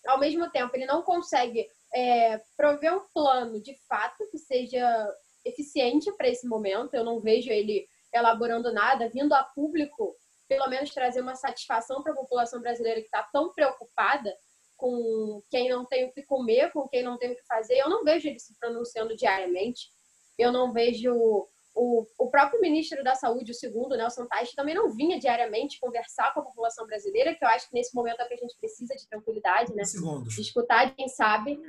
ao 0.05 0.19
mesmo 0.19 0.49
tempo, 0.51 0.75
ele 0.75 0.85
não 0.85 1.01
consegue 1.03 1.67
é, 1.93 2.41
prover 2.57 2.95
um 2.95 3.07
plano 3.13 3.61
de 3.61 3.75
fato 3.87 4.27
que 4.31 4.37
seja 4.37 5.07
eficiente 5.45 6.11
para 6.13 6.27
esse 6.27 6.47
momento. 6.47 6.93
Eu 6.93 7.03
não 7.03 7.19
vejo 7.19 7.51
ele 7.51 7.87
elaborando 8.13 8.71
nada, 8.73 9.09
vindo 9.09 9.33
a 9.33 9.43
público, 9.43 10.15
pelo 10.47 10.67
menos 10.67 10.93
trazer 10.93 11.21
uma 11.21 11.35
satisfação 11.35 12.01
para 12.03 12.13
a 12.13 12.17
população 12.17 12.61
brasileira 12.61 12.99
que 12.99 13.07
está 13.07 13.23
tão 13.31 13.53
preocupada 13.53 14.35
com 14.75 15.41
quem 15.49 15.69
não 15.69 15.85
tem 15.85 16.05
o 16.05 16.11
que 16.11 16.23
comer, 16.23 16.71
com 16.71 16.87
quem 16.87 17.03
não 17.03 17.17
tem 17.17 17.31
o 17.31 17.35
que 17.35 17.45
fazer. 17.45 17.75
Eu 17.75 17.89
não 17.89 18.03
vejo 18.03 18.27
ele 18.27 18.39
se 18.39 18.57
pronunciando 18.59 19.15
diariamente. 19.15 19.89
Eu 20.37 20.51
não 20.51 20.73
vejo 20.73 21.47
o, 21.73 22.05
o 22.17 22.29
próprio 22.29 22.61
ministro 22.61 23.03
da 23.03 23.15
Saúde, 23.15 23.51
o 23.51 23.55
segundo, 23.55 23.97
Nelson 23.97 24.27
Teich, 24.27 24.55
também 24.55 24.75
não 24.75 24.89
vinha 24.89 25.19
diariamente 25.19 25.79
conversar 25.79 26.33
com 26.33 26.41
a 26.41 26.43
população 26.43 26.85
brasileira, 26.85 27.33
que 27.35 27.43
eu 27.43 27.49
acho 27.49 27.67
que 27.67 27.73
nesse 27.73 27.95
momento 27.95 28.21
é 28.21 28.27
que 28.27 28.33
a 28.35 28.37
gente 28.37 28.57
precisa 28.57 28.95
de 28.95 29.07
tranquilidade, 29.07 29.73
né? 29.73 29.83
Segundos. 29.83 30.35
De 30.35 30.41
escutar 30.41 30.85
de 30.85 30.95
quem 30.95 31.07
sabe, 31.07 31.59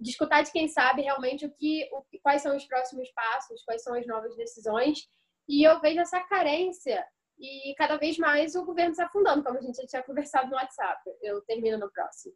de 0.00 0.10
escutar 0.10 0.42
de 0.42 0.50
quem 0.50 0.68
sabe 0.68 1.02
realmente 1.02 1.46
o 1.46 1.50
que, 1.50 1.88
o, 1.92 2.04
quais 2.22 2.42
são 2.42 2.56
os 2.56 2.64
próximos 2.64 3.10
passos, 3.12 3.62
quais 3.64 3.82
são 3.82 3.94
as 3.94 4.06
novas 4.06 4.36
decisões. 4.36 5.08
E 5.48 5.62
eu 5.62 5.80
vejo 5.80 6.00
essa 6.00 6.20
carência 6.20 7.06
e 7.38 7.74
cada 7.76 7.96
vez 7.96 8.18
mais 8.18 8.54
o 8.54 8.64
governo 8.64 8.94
se 8.94 9.02
afundando, 9.02 9.44
como 9.44 9.58
a 9.58 9.62
gente 9.62 9.76
já 9.76 9.86
tinha 9.86 10.02
conversado 10.02 10.48
no 10.50 10.56
WhatsApp. 10.56 11.02
Eu 11.22 11.40
termino 11.42 11.78
no 11.78 11.90
próximo. 11.90 12.34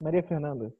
Maria 0.00 0.22
Fernanda. 0.22 0.74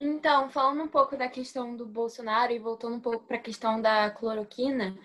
Então, 0.00 0.50
falando 0.50 0.82
um 0.82 0.88
pouco 0.88 1.16
da 1.16 1.28
questão 1.28 1.74
do 1.74 1.86
Bolsonaro 1.86 2.52
e 2.52 2.58
voltando 2.58 2.96
um 2.96 3.00
pouco 3.00 3.26
para 3.26 3.36
a 3.36 3.42
questão 3.42 3.80
da 3.80 4.10
cloroquina, 4.10 4.96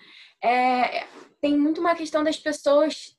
é, 0.44 1.08
tem 1.40 1.58
muito 1.58 1.80
uma 1.80 1.96
questão 1.96 2.24
das 2.24 2.38
pessoas, 2.38 3.18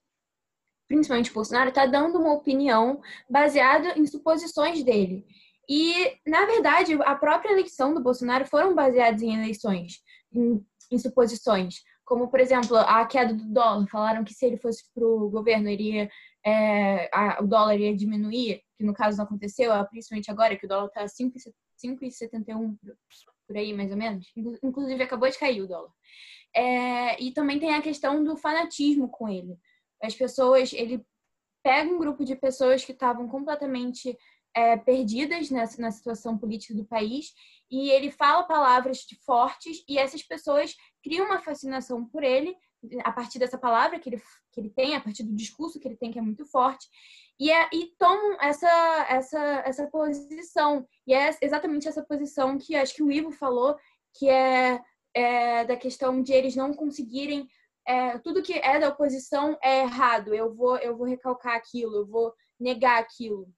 principalmente 0.87 1.31
o 1.31 1.35
Bolsonaro, 1.35 1.73
tá 1.73 1.87
dando 1.87 2.19
uma 2.19 2.35
opinião 2.35 3.01
baseada 3.29 3.99
em 3.99 4.07
suposições 4.07 4.85
dele. 4.85 5.25
E, 5.69 6.19
na 6.27 6.45
verdade, 6.45 6.93
a 7.03 7.15
própria 7.15 7.53
eleição 7.53 7.95
do 7.95 8.03
Bolsonaro 8.03 8.45
foram 8.45 8.75
baseadas 8.75 9.23
em 9.23 9.35
eleições, 9.35 10.03
em, 10.31 10.63
em 10.91 10.99
suposições. 10.99 11.77
Como, 12.05 12.29
por 12.29 12.41
exemplo, 12.41 12.77
a 12.77 13.07
queda 13.07 13.33
do 13.33 13.45
dólar. 13.45 13.87
Falaram 13.89 14.25
que 14.25 14.35
se 14.35 14.45
ele 14.45 14.59
fosse 14.59 14.83
para 14.93 15.07
o 15.07 15.31
governo, 15.31 15.71
iria, 15.71 16.11
é, 16.45 17.09
a, 17.13 17.43
o 17.43 17.47
dólar 17.47 17.77
ia 17.77 17.97
diminuir, 17.97 18.63
que 18.77 18.85
no 18.85 18.93
caso 18.93 19.17
não 19.17 19.25
aconteceu, 19.25 19.73
principalmente 19.87 20.31
agora, 20.31 20.57
que 20.57 20.67
o 20.67 20.69
dólar 20.69 20.87
está 20.87 21.05
5,71 21.05 22.77
por 23.47 23.57
aí, 23.57 23.73
mais 23.73 23.91
ou 23.91 23.97
menos. 23.97 24.33
Inclusive, 24.63 25.03
acabou 25.03 25.29
de 25.29 25.39
cair 25.39 25.63
o 25.63 25.69
dólar. 25.69 25.91
É, 26.55 27.23
e 27.23 27.33
também 27.33 27.59
tem 27.59 27.75
a 27.75 27.83
questão 27.83 28.23
do 28.23 28.37
fanatismo 28.37 29.09
com 29.09 29.29
ele. 29.29 29.57
As 30.03 30.15
pessoas, 30.15 30.73
ele 30.73 31.05
pega 31.63 31.91
um 31.91 31.99
grupo 31.99 32.25
de 32.25 32.35
pessoas 32.35 32.85
que 32.85 32.93
estavam 32.93 33.29
completamente 33.29 34.17
é, 34.55 34.77
perdidas 34.77 35.51
nessa, 35.51 35.81
na 35.81 35.91
situação 35.91 36.37
política 36.37 36.75
do 36.75 36.85
país 36.85 37.33
e 37.71 37.91
ele 37.91 38.11
fala 38.11 38.43
palavras 38.43 39.07
fortes 39.25 39.83
e 39.89 39.97
essas 39.97 40.23
pessoas 40.23 40.75
criam 41.03 41.27
uma 41.27 41.41
fascinação 41.41 42.05
por 42.05 42.23
ele 42.23 42.55
a 43.05 43.13
partir 43.13 43.39
dessa 43.39 43.59
palavra 43.59 43.99
que 43.99 44.09
ele, 44.09 44.23
que 44.53 44.61
ele 44.61 44.71
tem, 44.71 44.97
a 44.97 45.01
partir 45.01 45.23
do 45.23 45.35
discurso 45.35 45.79
que 45.79 45.87
ele 45.87 45.97
tem, 45.97 46.11
que 46.11 46.19
é 46.19 46.23
muito 46.23 46.45
forte, 46.47 46.89
e, 47.39 47.51
é, 47.51 47.69
e 47.73 47.95
tomam 47.99 48.37
essa, 48.41 49.07
essa, 49.09 49.63
essa 49.65 49.87
posição. 49.89 50.87
E 51.07 51.15
é 51.15 51.31
exatamente 51.41 51.89
essa 51.89 52.03
posição 52.03 52.59
que 52.59 52.77
acho 52.77 52.95
que 52.95 53.03
o 53.03 53.11
Ivo 53.11 53.31
falou, 53.31 53.77
que 54.15 54.29
é, 54.29 54.81
é 55.15 55.65
da 55.65 55.77
questão 55.77 56.23
de 56.23 56.33
eles 56.33 56.57
não 56.57 56.73
conseguirem. 56.73 57.49
É, 57.87 58.19
tudo 58.19 58.43
que 58.43 58.55
é 58.55 58.79
da 58.79 58.89
oposição 58.91 59.59
é 59.63 59.81
errado, 59.81 60.35
eu 60.35 60.55
vou, 60.55 60.77
eu 60.79 60.97
vou 60.97 61.07
recalcar 61.07 61.57
aquilo, 61.57 61.97
eu 61.97 62.07
vou 62.07 62.33
negar 62.61 63.01
aquilo 63.01 63.53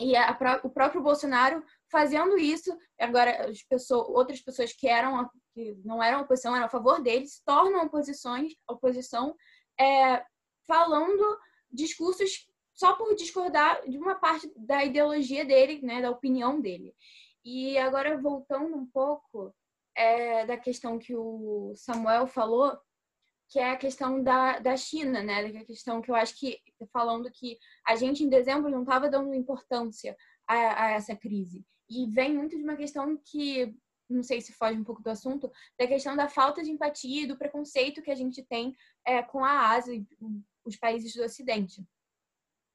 e 0.00 0.16
a, 0.16 0.36
o 0.62 0.70
próprio 0.70 1.02
Bolsonaro 1.02 1.62
fazendo 1.90 2.36
isso, 2.36 2.76
agora 2.98 3.48
as 3.48 3.62
pessoas, 3.62 4.08
outras 4.08 4.40
pessoas 4.40 4.72
que 4.72 4.88
eram 4.88 5.28
que 5.52 5.76
não 5.84 6.02
eram 6.02 6.22
oposição, 6.22 6.54
eram 6.54 6.66
a 6.66 6.70
favor 6.70 7.00
deles, 7.00 7.40
tornam 7.44 7.84
oposições, 7.84 8.52
oposição, 8.68 9.36
é, 9.78 10.24
falando 10.66 11.38
discursos 11.70 12.48
só 12.72 12.96
por 12.96 13.14
discordar 13.14 13.88
de 13.88 13.96
uma 13.96 14.16
parte 14.16 14.50
da 14.56 14.84
ideologia 14.84 15.44
dele, 15.44 15.80
né, 15.80 16.02
da 16.02 16.10
opinião 16.10 16.60
dele. 16.60 16.92
E 17.44 17.78
agora 17.78 18.18
voltando 18.20 18.74
um 18.74 18.86
pouco 18.86 19.54
é, 19.96 20.44
da 20.44 20.56
questão 20.56 20.98
que 20.98 21.14
o 21.14 21.72
Samuel 21.76 22.26
falou, 22.26 22.76
que 23.48 23.58
é 23.58 23.70
a 23.70 23.76
questão 23.76 24.22
da, 24.22 24.58
da 24.58 24.76
China, 24.76 25.22
né? 25.22 25.48
Que 25.50 25.56
é 25.58 25.60
a 25.60 25.66
questão 25.66 26.00
que 26.00 26.10
eu 26.10 26.14
acho 26.14 26.36
que 26.38 26.58
falando 26.92 27.30
que 27.30 27.58
a 27.86 27.94
gente 27.94 28.24
em 28.24 28.28
dezembro 28.28 28.70
não 28.70 28.82
estava 28.82 29.08
dando 29.08 29.34
importância 29.34 30.16
a, 30.46 30.84
a, 30.84 30.90
essa 30.92 31.14
crise. 31.14 31.64
E 31.88 32.06
vem 32.06 32.34
muito 32.34 32.56
de 32.56 32.62
uma 32.62 32.76
questão 32.76 33.16
que 33.16 33.74
não 34.08 34.22
sei 34.22 34.40
se 34.40 34.52
foge 34.52 34.78
um 34.78 34.84
pouco 34.84 35.02
do 35.02 35.10
assunto, 35.10 35.50
da 35.78 35.86
questão 35.86 36.14
da 36.16 36.28
falta 36.28 36.62
de 36.62 36.70
empatia 36.70 37.22
e 37.22 37.26
do 37.26 37.38
preconceito 37.38 38.02
que 38.02 38.10
a 38.10 38.14
gente 38.14 38.42
tem 38.42 38.76
é, 39.06 39.22
com 39.22 39.44
a 39.44 39.70
Ásia 39.70 39.94
e 39.94 40.06
os 40.64 40.76
países 40.76 41.14
do 41.14 41.22
Ocidente. 41.22 41.82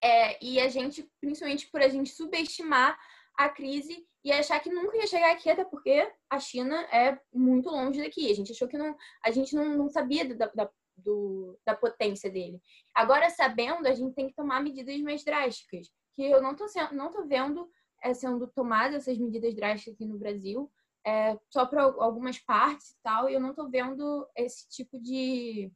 É, 0.01 0.43
e 0.43 0.59
a 0.59 0.67
gente, 0.69 1.09
principalmente 1.19 1.67
por 1.69 1.81
a 1.81 1.87
gente 1.87 2.09
subestimar 2.11 2.97
a 3.37 3.49
crise 3.49 4.05
e 4.23 4.31
achar 4.31 4.59
que 4.59 4.71
nunca 4.71 4.97
ia 4.97 5.07
chegar 5.07 5.31
aqui, 5.31 5.49
até 5.49 5.63
porque 5.63 6.11
a 6.29 6.39
China 6.39 6.75
é 6.91 7.19
muito 7.33 7.69
longe 7.69 8.01
daqui. 8.01 8.29
A 8.29 8.35
gente 8.35 8.51
achou 8.51 8.67
que 8.67 8.77
não, 8.77 8.95
a 9.23 9.31
gente 9.31 9.55
não, 9.55 9.77
não 9.77 9.89
sabia 9.89 10.35
da, 10.35 10.47
da, 10.47 10.69
do, 10.97 11.57
da 11.65 11.75
potência 11.75 12.29
dele. 12.29 12.61
Agora, 12.93 13.29
sabendo, 13.29 13.87
a 13.87 13.93
gente 13.93 14.13
tem 14.13 14.27
que 14.27 14.35
tomar 14.35 14.61
medidas 14.61 14.99
mais 15.01 15.23
drásticas, 15.23 15.89
que 16.15 16.23
eu 16.23 16.41
não 16.41 16.55
tô, 16.55 16.65
não 16.91 17.11
tô 17.11 17.25
vendo 17.25 17.69
é, 18.01 18.13
sendo 18.13 18.47
tomadas 18.47 19.07
essas 19.07 19.17
medidas 19.17 19.55
drásticas 19.55 19.93
aqui 19.93 20.05
no 20.05 20.17
Brasil, 20.17 20.71
é, 21.05 21.37
só 21.49 21.65
para 21.65 21.83
algumas 21.83 22.37
partes 22.39 22.91
e 22.91 23.01
tal, 23.01 23.29
e 23.29 23.33
eu 23.33 23.39
não 23.39 23.53
tô 23.53 23.69
vendo 23.69 24.27
esse 24.35 24.67
tipo 24.69 24.99
de 24.99 25.71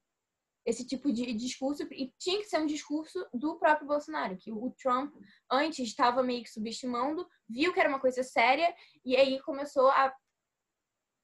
esse 0.65 0.87
tipo 0.87 1.11
de 1.11 1.33
discurso 1.33 1.83
e 1.91 2.13
tinha 2.17 2.39
que 2.39 2.45
ser 2.45 2.57
um 2.57 2.65
discurso 2.65 3.27
do 3.33 3.57
próprio 3.57 3.85
Bolsonaro, 3.85 4.37
que 4.37 4.49
o 4.49 4.73
Trump 4.81 5.13
antes 5.51 5.85
estava 5.85 6.23
meio 6.23 6.41
que 6.41 6.49
subestimando, 6.49 7.27
viu 7.49 7.73
que 7.73 7.81
era 7.81 7.89
uma 7.89 7.99
coisa 7.99 8.23
séria 8.23 8.73
e 9.03 9.13
aí 9.17 9.41
começou 9.41 9.89
a 9.89 10.15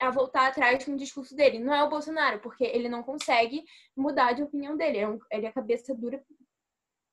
a 0.01 0.09
voltar 0.09 0.47
atrás 0.47 0.85
com 0.85 0.93
o 0.93 0.97
discurso 0.97 1.35
dele. 1.35 1.59
Não 1.59 1.73
é 1.73 1.83
o 1.83 1.89
Bolsonaro, 1.89 2.39
porque 2.39 2.63
ele 2.63 2.87
não 2.87 3.03
consegue 3.03 3.63
mudar 3.95 4.31
de 4.33 4.41
opinião 4.41 4.77
dele. 4.77 4.97
Ele 4.97 5.05
é, 5.05 5.37
ele 5.37 5.45
é 5.45 5.51
cabeça 5.51 5.93
dura 5.93 6.23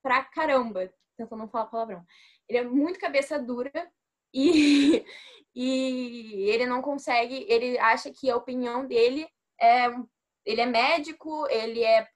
pra 0.06 0.22
caramba. 0.22 0.88
Tentando 1.16 1.40
não 1.40 1.48
falar 1.48 1.66
palavrão. 1.66 2.04
Ele 2.48 2.58
é 2.58 2.62
muito 2.62 3.00
cabeça 3.00 3.42
dura 3.42 3.90
e, 4.32 5.04
e 5.52 6.48
ele 6.48 6.64
não 6.64 6.80
consegue. 6.80 7.44
Ele 7.48 7.76
acha 7.78 8.12
que 8.12 8.30
a 8.30 8.36
opinião 8.36 8.86
dele 8.86 9.28
é. 9.60 9.86
Ele 10.44 10.60
é 10.60 10.66
médico, 10.66 11.48
ele 11.48 11.82
é 11.82 12.06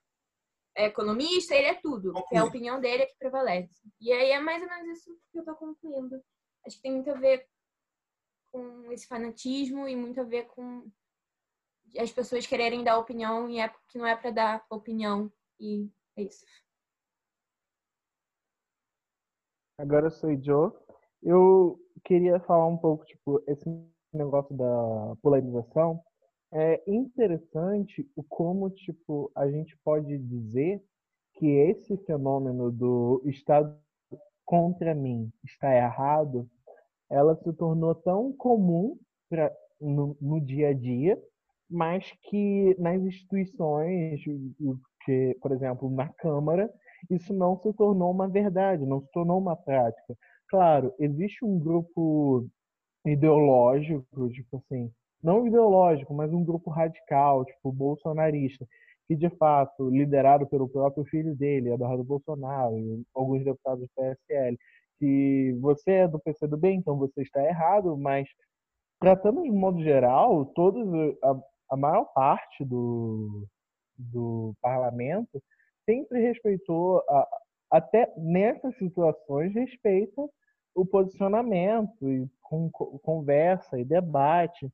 é 0.73 0.85
economista, 0.85 1.53
ele 1.53 1.67
é 1.67 1.73
tudo. 1.73 2.13
É 2.31 2.37
a 2.37 2.45
opinião 2.45 2.79
dele 2.79 3.03
é 3.03 3.05
que 3.05 3.17
prevalece. 3.17 3.81
E 3.99 4.09
aí 4.13 4.31
é 4.31 4.39
mais 4.39 4.63
ou 4.63 4.69
menos 4.69 4.99
isso 4.99 5.19
que 5.29 5.39
eu 5.39 5.43
tô 5.43 5.53
concluindo. 5.53 6.23
Acho 6.65 6.77
que 6.77 6.81
tem 6.81 6.93
muito 6.93 7.11
a 7.11 7.15
ver 7.15 7.45
com 8.53 8.89
esse 8.89 9.05
fanatismo 9.05 9.85
e 9.85 9.97
muito 9.97 10.21
a 10.21 10.23
ver 10.23 10.45
com 10.45 10.89
as 11.97 12.09
pessoas 12.09 12.47
quererem 12.47 12.85
dar 12.85 12.97
opinião 12.97 13.49
em 13.49 13.61
época 13.61 13.83
que 13.89 13.97
não 13.97 14.07
é 14.07 14.15
para 14.15 14.31
dar 14.31 14.65
opinião. 14.69 15.29
E 15.59 15.89
é 16.15 16.23
isso. 16.23 16.45
Agora 19.81 20.05
eu 20.05 20.11
sou 20.11 20.29
o 20.29 20.43
Joe. 20.43 20.71
Eu 21.23 21.79
queria 22.05 22.39
falar 22.41 22.67
um 22.67 22.77
pouco, 22.77 23.03
tipo, 23.03 23.41
esse 23.47 23.67
negócio 24.13 24.55
da 24.55 25.15
polarização. 25.23 25.99
É 26.53 26.83
interessante 26.85 28.07
o 28.15 28.21
como, 28.23 28.69
tipo, 28.69 29.31
a 29.35 29.49
gente 29.49 29.75
pode 29.83 30.19
dizer 30.19 30.83
que 31.33 31.47
esse 31.47 31.97
fenômeno 32.05 32.71
do 32.71 33.23
Estado 33.25 33.75
contra 34.45 34.93
mim 34.93 35.31
está 35.43 35.75
errado, 35.75 36.47
ela 37.09 37.35
se 37.37 37.51
tornou 37.53 37.95
tão 37.95 38.31
comum 38.33 38.95
pra, 39.27 39.51
no, 39.79 40.15
no 40.21 40.39
dia 40.39 40.69
a 40.69 40.73
dia, 40.73 41.19
mas 41.67 42.05
que 42.29 42.75
nas 42.77 43.01
instituições, 43.01 44.21
que, 45.05 45.35
por 45.41 45.51
exemplo, 45.51 45.89
na 45.89 46.07
Câmara, 46.07 46.71
isso 47.09 47.33
não 47.33 47.57
se 47.61 47.73
tornou 47.73 48.11
uma 48.11 48.27
verdade, 48.27 48.85
não 48.85 49.01
se 49.01 49.11
tornou 49.11 49.39
uma 49.39 49.55
prática. 49.55 50.15
Claro, 50.49 50.93
existe 50.99 51.43
um 51.45 51.57
grupo 51.59 52.47
ideológico, 53.05 54.29
tipo 54.29 54.57
assim, 54.57 54.91
não 55.23 55.47
ideológico, 55.47 56.13
mas 56.13 56.31
um 56.33 56.43
grupo 56.43 56.69
radical, 56.69 57.45
tipo 57.45 57.71
bolsonarista, 57.71 58.67
que 59.07 59.15
de 59.15 59.29
fato, 59.37 59.89
liderado 59.89 60.47
pelo 60.47 60.69
próprio 60.69 61.05
filho 61.05 61.35
dele, 61.35 61.71
Eduardo 61.71 62.03
Bolsonaro, 62.03 62.77
e 62.77 63.03
alguns 63.13 63.43
deputados 63.43 63.81
do 63.83 63.89
PSL, 63.95 64.57
que 64.99 65.57
você 65.59 65.91
é 65.91 66.07
do 66.07 66.19
PCdoB, 66.19 66.69
então 66.69 66.97
você 66.97 67.21
está 67.21 67.43
errado, 67.43 67.97
mas 67.97 68.27
tratando 68.99 69.41
de 69.43 69.51
modo 69.51 69.81
geral, 69.83 70.45
todos 70.47 70.87
a, 71.23 71.39
a 71.71 71.77
maior 71.77 72.05
parte 72.13 72.63
do, 72.63 73.47
do 73.97 74.53
parlamento 74.61 75.41
sempre 75.85 76.21
respeitou, 76.21 77.01
até 77.69 78.11
nessas 78.17 78.75
situações, 78.77 79.53
respeita 79.53 80.21
o 80.75 80.85
posicionamento 80.85 82.09
e 82.09 82.29
conversa 83.01 83.79
e 83.79 83.85
debate. 83.85 84.71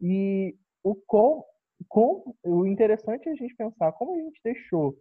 E 0.00 0.54
o 0.82 0.94
com, 0.94 1.44
com, 1.88 2.34
o 2.44 2.66
interessante 2.66 3.28
é 3.28 3.32
a 3.32 3.36
gente 3.36 3.54
pensar 3.54 3.92
como 3.92 4.14
a 4.14 4.18
gente 4.18 4.40
deixou 4.42 4.96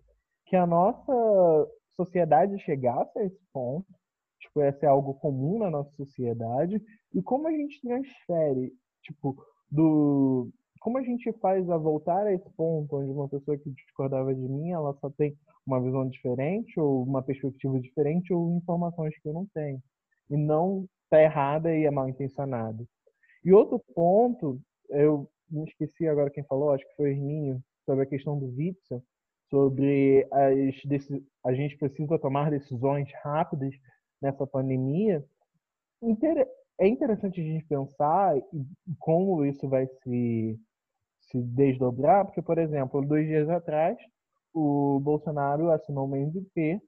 que 0.46 0.56
a 0.56 0.66
nossa 0.66 1.14
sociedade 1.96 2.60
chegasse 2.60 3.18
a 3.18 3.24
esse 3.24 3.42
ponto, 3.52 3.88
tipo, 4.40 4.62
esse 4.62 4.86
é 4.86 4.90
algo 4.90 5.16
comum 5.16 5.60
na 5.60 5.70
nossa 5.70 5.92
sociedade, 5.92 6.82
e 7.14 7.22
como 7.22 7.48
a 7.48 7.52
gente 7.52 7.82
transfere, 7.82 8.72
tipo, 9.02 9.36
do 9.72 10.52
como 10.86 11.00
a 11.00 11.02
gente 11.02 11.34
faz 11.40 11.68
a 11.68 11.78
voltar 11.78 12.28
a 12.28 12.32
esse 12.32 12.48
ponto 12.52 12.98
onde 12.98 13.10
uma 13.10 13.28
pessoa 13.28 13.58
que 13.58 13.72
discordava 13.72 14.36
de 14.36 14.48
mim, 14.48 14.70
ela 14.70 14.94
só 15.02 15.10
tem 15.10 15.36
uma 15.66 15.82
visão 15.82 16.08
diferente 16.08 16.80
ou 16.80 17.02
uma 17.02 17.24
perspectiva 17.24 17.80
diferente 17.80 18.32
ou 18.32 18.56
informações 18.56 19.18
que 19.20 19.28
eu 19.28 19.34
não 19.34 19.48
tenho 19.48 19.82
e 20.30 20.38
não 20.38 20.88
está 21.06 21.20
errada 21.24 21.76
e 21.76 21.86
é 21.86 21.90
mal 21.90 22.08
intencionada. 22.08 22.86
E 23.44 23.52
outro 23.52 23.82
ponto, 23.96 24.62
eu 24.90 25.28
me 25.50 25.64
esqueci 25.64 26.08
agora 26.08 26.30
quem 26.30 26.44
falou, 26.44 26.70
acho 26.70 26.88
que 26.88 26.96
foi 26.98 27.10
o 27.10 27.14
Irminho, 27.14 27.64
sobre 27.84 28.04
a 28.04 28.08
questão 28.08 28.38
do 28.38 28.46
Witzel, 28.56 29.02
sobre 29.50 30.28
as 30.32 31.08
a 31.44 31.54
gente 31.56 31.78
precisa 31.78 32.20
tomar 32.20 32.52
decisões 32.52 33.10
rápidas 33.24 33.74
nessa 34.22 34.46
pandemia. 34.46 35.26
É 36.78 36.88
interessante 36.88 37.42
a 37.42 37.44
gente 37.44 37.66
pensar 37.66 38.36
como 39.00 39.44
isso 39.46 39.68
vai 39.68 39.88
se, 39.88 40.60
se 41.30 41.42
desdobrar, 41.42 42.26
porque, 42.26 42.42
por 42.42 42.58
exemplo, 42.58 43.06
dois 43.06 43.28
dias 43.28 43.50
atrás, 43.50 43.98
o 44.54 45.00
Bolsonaro 45.02 45.72
assinou 45.72 46.06
uma 46.06 46.18
MVP 46.18 46.82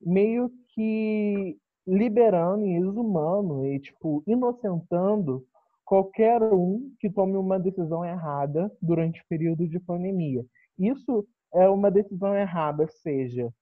meio 0.00 0.50
que 0.74 1.58
liberando 1.86 2.66
e 2.66 2.76
exumando 2.76 3.66
e, 3.66 3.80
tipo, 3.80 4.22
inocentando 4.26 5.44
qualquer 5.84 6.42
um 6.42 6.92
que 7.00 7.10
tome 7.10 7.36
uma 7.36 7.58
decisão 7.58 8.04
errada 8.04 8.70
durante 8.80 9.20
o 9.20 9.24
período 9.28 9.66
de 9.66 9.80
pandemia. 9.80 10.44
Isso 10.78 11.26
é 11.54 11.68
uma 11.68 11.90
decisão 11.90 12.36
errada, 12.36 12.86
seja 12.88 13.52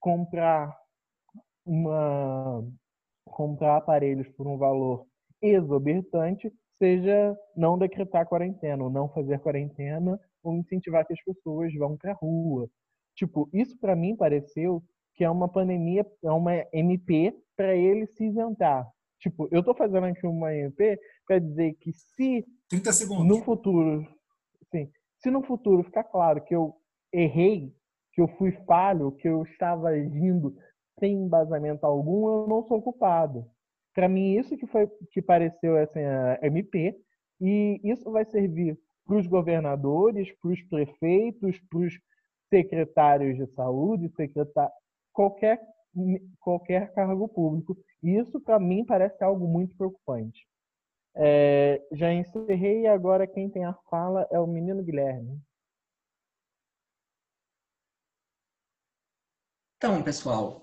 comprar 0.00 0.74
uma 1.66 2.64
comprar 3.24 3.76
aparelhos 3.76 4.28
por 4.30 4.46
um 4.46 4.58
valor 4.58 5.06
exorbitante, 5.40 6.52
seja 6.82 7.38
não 7.56 7.78
decretar 7.78 8.26
quarentena, 8.26 8.82
ou 8.82 8.90
não 8.90 9.08
fazer 9.08 9.38
quarentena, 9.38 10.18
ou 10.42 10.56
incentivar 10.56 11.06
que 11.06 11.12
as 11.12 11.22
pessoas 11.22 11.72
vão 11.74 11.96
para 11.96 12.10
a 12.10 12.14
rua. 12.14 12.68
Tipo, 13.14 13.48
isso 13.52 13.78
para 13.78 13.94
mim 13.94 14.16
pareceu 14.16 14.82
que 15.14 15.22
é 15.22 15.30
uma 15.30 15.48
pandemia, 15.48 16.04
é 16.24 16.30
uma 16.32 16.52
MP 16.72 17.32
para 17.56 17.76
ele 17.76 18.04
se 18.08 18.24
isentar. 18.24 18.84
Tipo, 19.20 19.46
eu 19.52 19.62
tô 19.62 19.72
fazendo 19.74 20.06
aqui 20.06 20.26
uma 20.26 20.52
MP 20.52 20.98
para 21.24 21.38
dizer 21.38 21.74
que 21.74 21.92
se 21.92 22.44
30 22.68 22.92
segundos. 22.92 23.26
no 23.28 23.44
futuro, 23.44 24.04
sim, 24.72 24.90
se 25.18 25.30
no 25.30 25.44
futuro 25.44 25.84
ficar 25.84 26.02
claro 26.02 26.42
que 26.42 26.56
eu 26.56 26.74
errei, 27.12 27.72
que 28.12 28.20
eu 28.20 28.26
fui 28.26 28.50
falho, 28.66 29.12
que 29.12 29.28
eu 29.28 29.44
estava 29.44 29.90
agindo 29.90 30.56
sem 30.98 31.14
embasamento 31.14 31.86
algum, 31.86 32.26
eu 32.28 32.48
não 32.48 32.64
sou 32.64 32.82
culpado. 32.82 33.46
Para 33.94 34.08
mim 34.08 34.36
isso 34.36 34.56
que 34.56 34.66
foi 34.66 34.88
que 35.10 35.20
pareceu 35.20 35.76
essa 35.76 35.98
MP 36.42 36.96
e 37.40 37.80
isso 37.84 38.10
vai 38.10 38.24
servir 38.24 38.78
para 39.06 39.16
os 39.16 39.26
governadores, 39.26 40.32
para 40.40 40.50
os 40.50 40.62
prefeitos, 40.62 41.60
para 41.68 41.78
os 41.80 41.94
secretários 42.48 43.36
de 43.36 43.46
saúde, 43.54 44.08
secretário, 44.10 44.72
qualquer 45.12 45.60
qualquer 46.40 46.92
cargo 46.94 47.28
público. 47.28 47.76
E 48.02 48.18
isso, 48.18 48.40
para 48.40 48.58
mim, 48.58 48.84
parece 48.84 49.22
algo 49.22 49.46
muito 49.46 49.76
preocupante. 49.76 50.46
É, 51.14 51.82
já 51.92 52.12
encerrei 52.12 52.82
e 52.82 52.86
agora 52.86 53.26
quem 53.26 53.50
tem 53.50 53.64
a 53.64 53.74
fala 53.90 54.26
é 54.30 54.38
o 54.38 54.46
menino 54.46 54.82
Guilherme. 54.82 55.38
Então, 59.76 60.02
pessoal, 60.02 60.62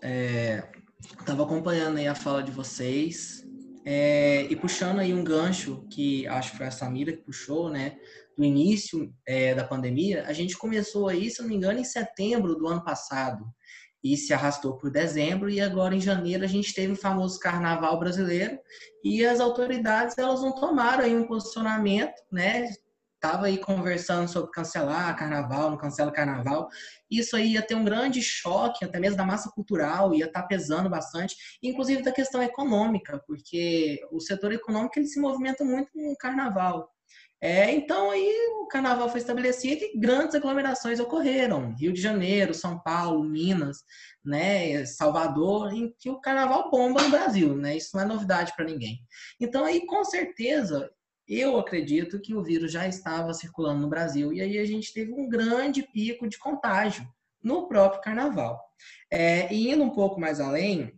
estava 1.20 1.44
acompanhando 1.44 1.98
aí 1.98 2.08
a 2.08 2.16
fala 2.16 2.44
de 2.44 2.52
vocês 2.52 3.46
é, 3.86 4.44
e 4.50 4.56
puxando 4.56 5.00
aí 5.00 5.14
um 5.14 5.24
gancho 5.24 5.86
que 5.90 6.28
acho 6.28 6.52
que 6.52 6.58
foi 6.58 6.68
a 6.68 6.72
Samira 6.72 7.12
que 7.12 7.24
puxou, 7.24 7.70
né? 7.70 7.98
Do 8.38 8.44
início 8.44 9.14
é, 9.26 9.54
da 9.54 9.64
pandemia, 9.64 10.24
a 10.26 10.34
gente 10.34 10.58
começou 10.58 11.08
aí, 11.08 11.30
se 11.30 11.42
não 11.42 11.50
me 11.50 11.56
engano, 11.56 11.80
em 11.80 11.84
setembro 11.84 12.56
do 12.56 12.68
ano 12.68 12.84
passado 12.84 13.46
e 14.04 14.16
se 14.16 14.34
arrastou 14.34 14.78
por 14.78 14.90
dezembro 14.90 15.50
e 15.50 15.60
agora 15.60 15.96
em 15.96 16.00
janeiro 16.00 16.44
a 16.44 16.48
gente 16.48 16.74
teve 16.74 16.94
o 16.94 16.96
famoso 16.96 17.38
carnaval 17.40 18.00
brasileiro 18.00 18.58
e 19.04 19.26
as 19.26 19.40
autoridades 19.40 20.18
elas 20.18 20.42
não 20.42 20.54
tomaram 20.54 21.04
aí 21.04 21.16
um 21.16 21.28
posicionamento, 21.28 22.22
né? 22.32 22.70
Tava 23.20 23.48
aí 23.48 23.58
conversando 23.58 24.30
sobre 24.30 24.52
cancelar 24.52 25.18
carnaval, 25.18 25.70
não 25.70 25.78
cancela 25.78 26.12
carnaval. 26.12 26.70
Isso 27.12 27.36
aí 27.36 27.54
ia 27.54 27.62
ter 27.62 27.76
um 27.76 27.84
grande 27.84 28.22
choque, 28.22 28.86
até 28.86 29.00
mesmo 29.00 29.18
da 29.18 29.26
massa 29.26 29.52
cultural, 29.52 30.14
ia 30.14 30.26
estar 30.26 30.44
tá 30.44 30.48
pesando 30.48 30.90
bastante, 30.90 31.36
inclusive 31.62 32.02
da 32.02 32.12
questão 32.12 32.42
econômica, 32.42 33.22
porque 33.28 34.00
o 34.12 34.20
setor 34.20 34.54
econômico 34.54 34.98
ele 34.98 35.08
se 35.08 35.20
movimenta 35.20 35.66
muito 35.66 35.90
no 35.96 36.16
carnaval. 36.18 36.90
É, 37.42 37.72
então 37.72 38.12
aí 38.12 38.30
o 38.62 38.68
carnaval 38.68 39.10
foi 39.10 39.22
estabelecido 39.22 39.82
e 39.84 39.98
grandes 39.98 40.36
aglomerações 40.36 41.00
ocorreram. 41.00 41.74
Rio 41.74 41.94
de 41.94 42.02
Janeiro, 42.02 42.54
São 42.54 42.78
Paulo, 42.80 43.24
Minas, 43.24 43.78
né, 44.24 44.86
Salvador, 44.86 45.74
em 45.74 45.94
que 45.98 46.10
o 46.10 46.20
carnaval 46.20 46.70
bomba 46.70 47.02
no 47.02 47.10
Brasil, 47.10 47.56
né? 47.56 47.78
Isso 47.78 47.96
não 47.96 48.04
é 48.04 48.06
novidade 48.06 48.54
para 48.56 48.66
ninguém. 48.66 49.00
Então 49.40 49.64
aí 49.64 49.86
com 49.86 50.04
certeza 50.04 50.92
eu 51.30 51.60
acredito 51.60 52.20
que 52.20 52.34
o 52.34 52.44
vírus 52.44 52.72
já 52.72 52.88
estava 52.88 53.34
circulando 53.34 53.82
no 53.82 53.88
Brasil 53.88 54.34
e 54.34 54.42
aí 54.42 54.58
a 54.58 54.66
gente 54.66 54.92
teve 54.92 55.14
um 55.14 55.30
grande 55.30 55.84
pico 55.84 56.28
de 56.28 56.40
contágio 56.40 57.08
no 57.44 57.68
próprio 57.68 58.02
carnaval. 58.02 58.60
É, 59.12 59.54
e 59.54 59.70
indo 59.70 59.84
um 59.84 59.92
pouco 59.92 60.20
mais 60.20 60.40
além, 60.40 60.92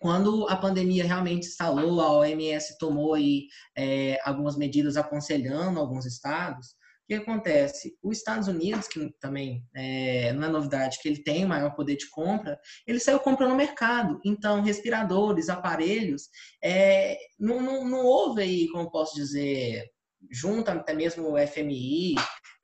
quando 0.00 0.46
a 0.48 0.56
pandemia 0.56 1.04
realmente 1.04 1.46
instalou, 1.46 2.00
a 2.00 2.12
OMS 2.12 2.78
tomou 2.78 3.14
aí, 3.14 3.46
é, 3.76 4.18
algumas 4.24 4.56
medidas 4.56 4.96
aconselhando 4.96 5.78
alguns 5.78 6.06
estados, 6.06 6.74
que 7.10 7.14
acontece? 7.14 7.98
Os 8.00 8.18
Estados 8.18 8.46
Unidos, 8.46 8.86
que 8.86 9.12
também 9.18 9.64
é, 9.74 10.32
não 10.32 10.44
é 10.44 10.48
novidade, 10.48 10.98
que 11.02 11.08
ele 11.08 11.24
tem 11.24 11.44
maior 11.44 11.74
poder 11.74 11.96
de 11.96 12.08
compra, 12.08 12.56
ele 12.86 13.00
saiu 13.00 13.18
comprando 13.18 13.50
no 13.50 13.56
mercado. 13.56 14.20
Então, 14.24 14.62
respiradores, 14.62 15.48
aparelhos, 15.48 16.28
é, 16.62 17.18
não, 17.36 17.60
não, 17.60 17.84
não 17.84 18.04
houve 18.06 18.42
aí, 18.42 18.68
como 18.68 18.92
posso 18.92 19.16
dizer, 19.16 19.90
junto 20.30 20.70
até 20.70 20.94
mesmo 20.94 21.32
o 21.32 21.46
FMI 21.48 22.14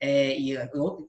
é, 0.01 0.39
e 0.39 0.57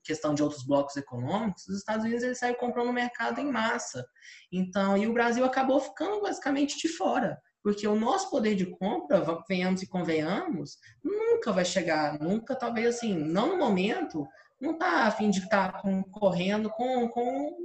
questão 0.03 0.35
de 0.35 0.43
outros 0.43 0.67
blocos 0.67 0.97
econômicos, 0.97 1.65
os 1.69 1.79
Estados 1.79 2.05
Unidos 2.05 2.25
ele 2.25 2.35
saiu 2.35 2.57
comprando 2.57 2.89
no 2.89 2.93
mercado 2.93 3.41
em 3.41 3.53
massa. 3.53 4.05
Então, 4.51 4.99
e 4.99 5.07
o 5.07 5.13
Brasil 5.13 5.45
acabou 5.45 5.79
ficando 5.79 6.21
basicamente 6.23 6.77
de 6.77 6.89
fora. 6.89 7.39
Porque 7.63 7.87
o 7.87 7.99
nosso 7.99 8.31
poder 8.31 8.55
de 8.55 8.67
compra, 8.67 9.25
venhamos 9.49 9.83
e 9.83 9.89
convenhamos, 9.89 10.79
nunca 11.03 11.53
vai 11.53 11.65
chegar, 11.65 12.19
nunca, 12.21 12.55
talvez 12.55 12.97
assim, 12.97 13.15
não 13.15 13.49
no 13.49 13.59
momento, 13.59 14.27
não 14.61 14.73
está 14.73 15.05
a 15.05 15.11
fim 15.11 15.31
de 15.31 15.41
estar 15.41 15.73
tá 15.73 15.79
concorrendo 15.81 16.71
com, 16.71 17.09
com 17.09 17.57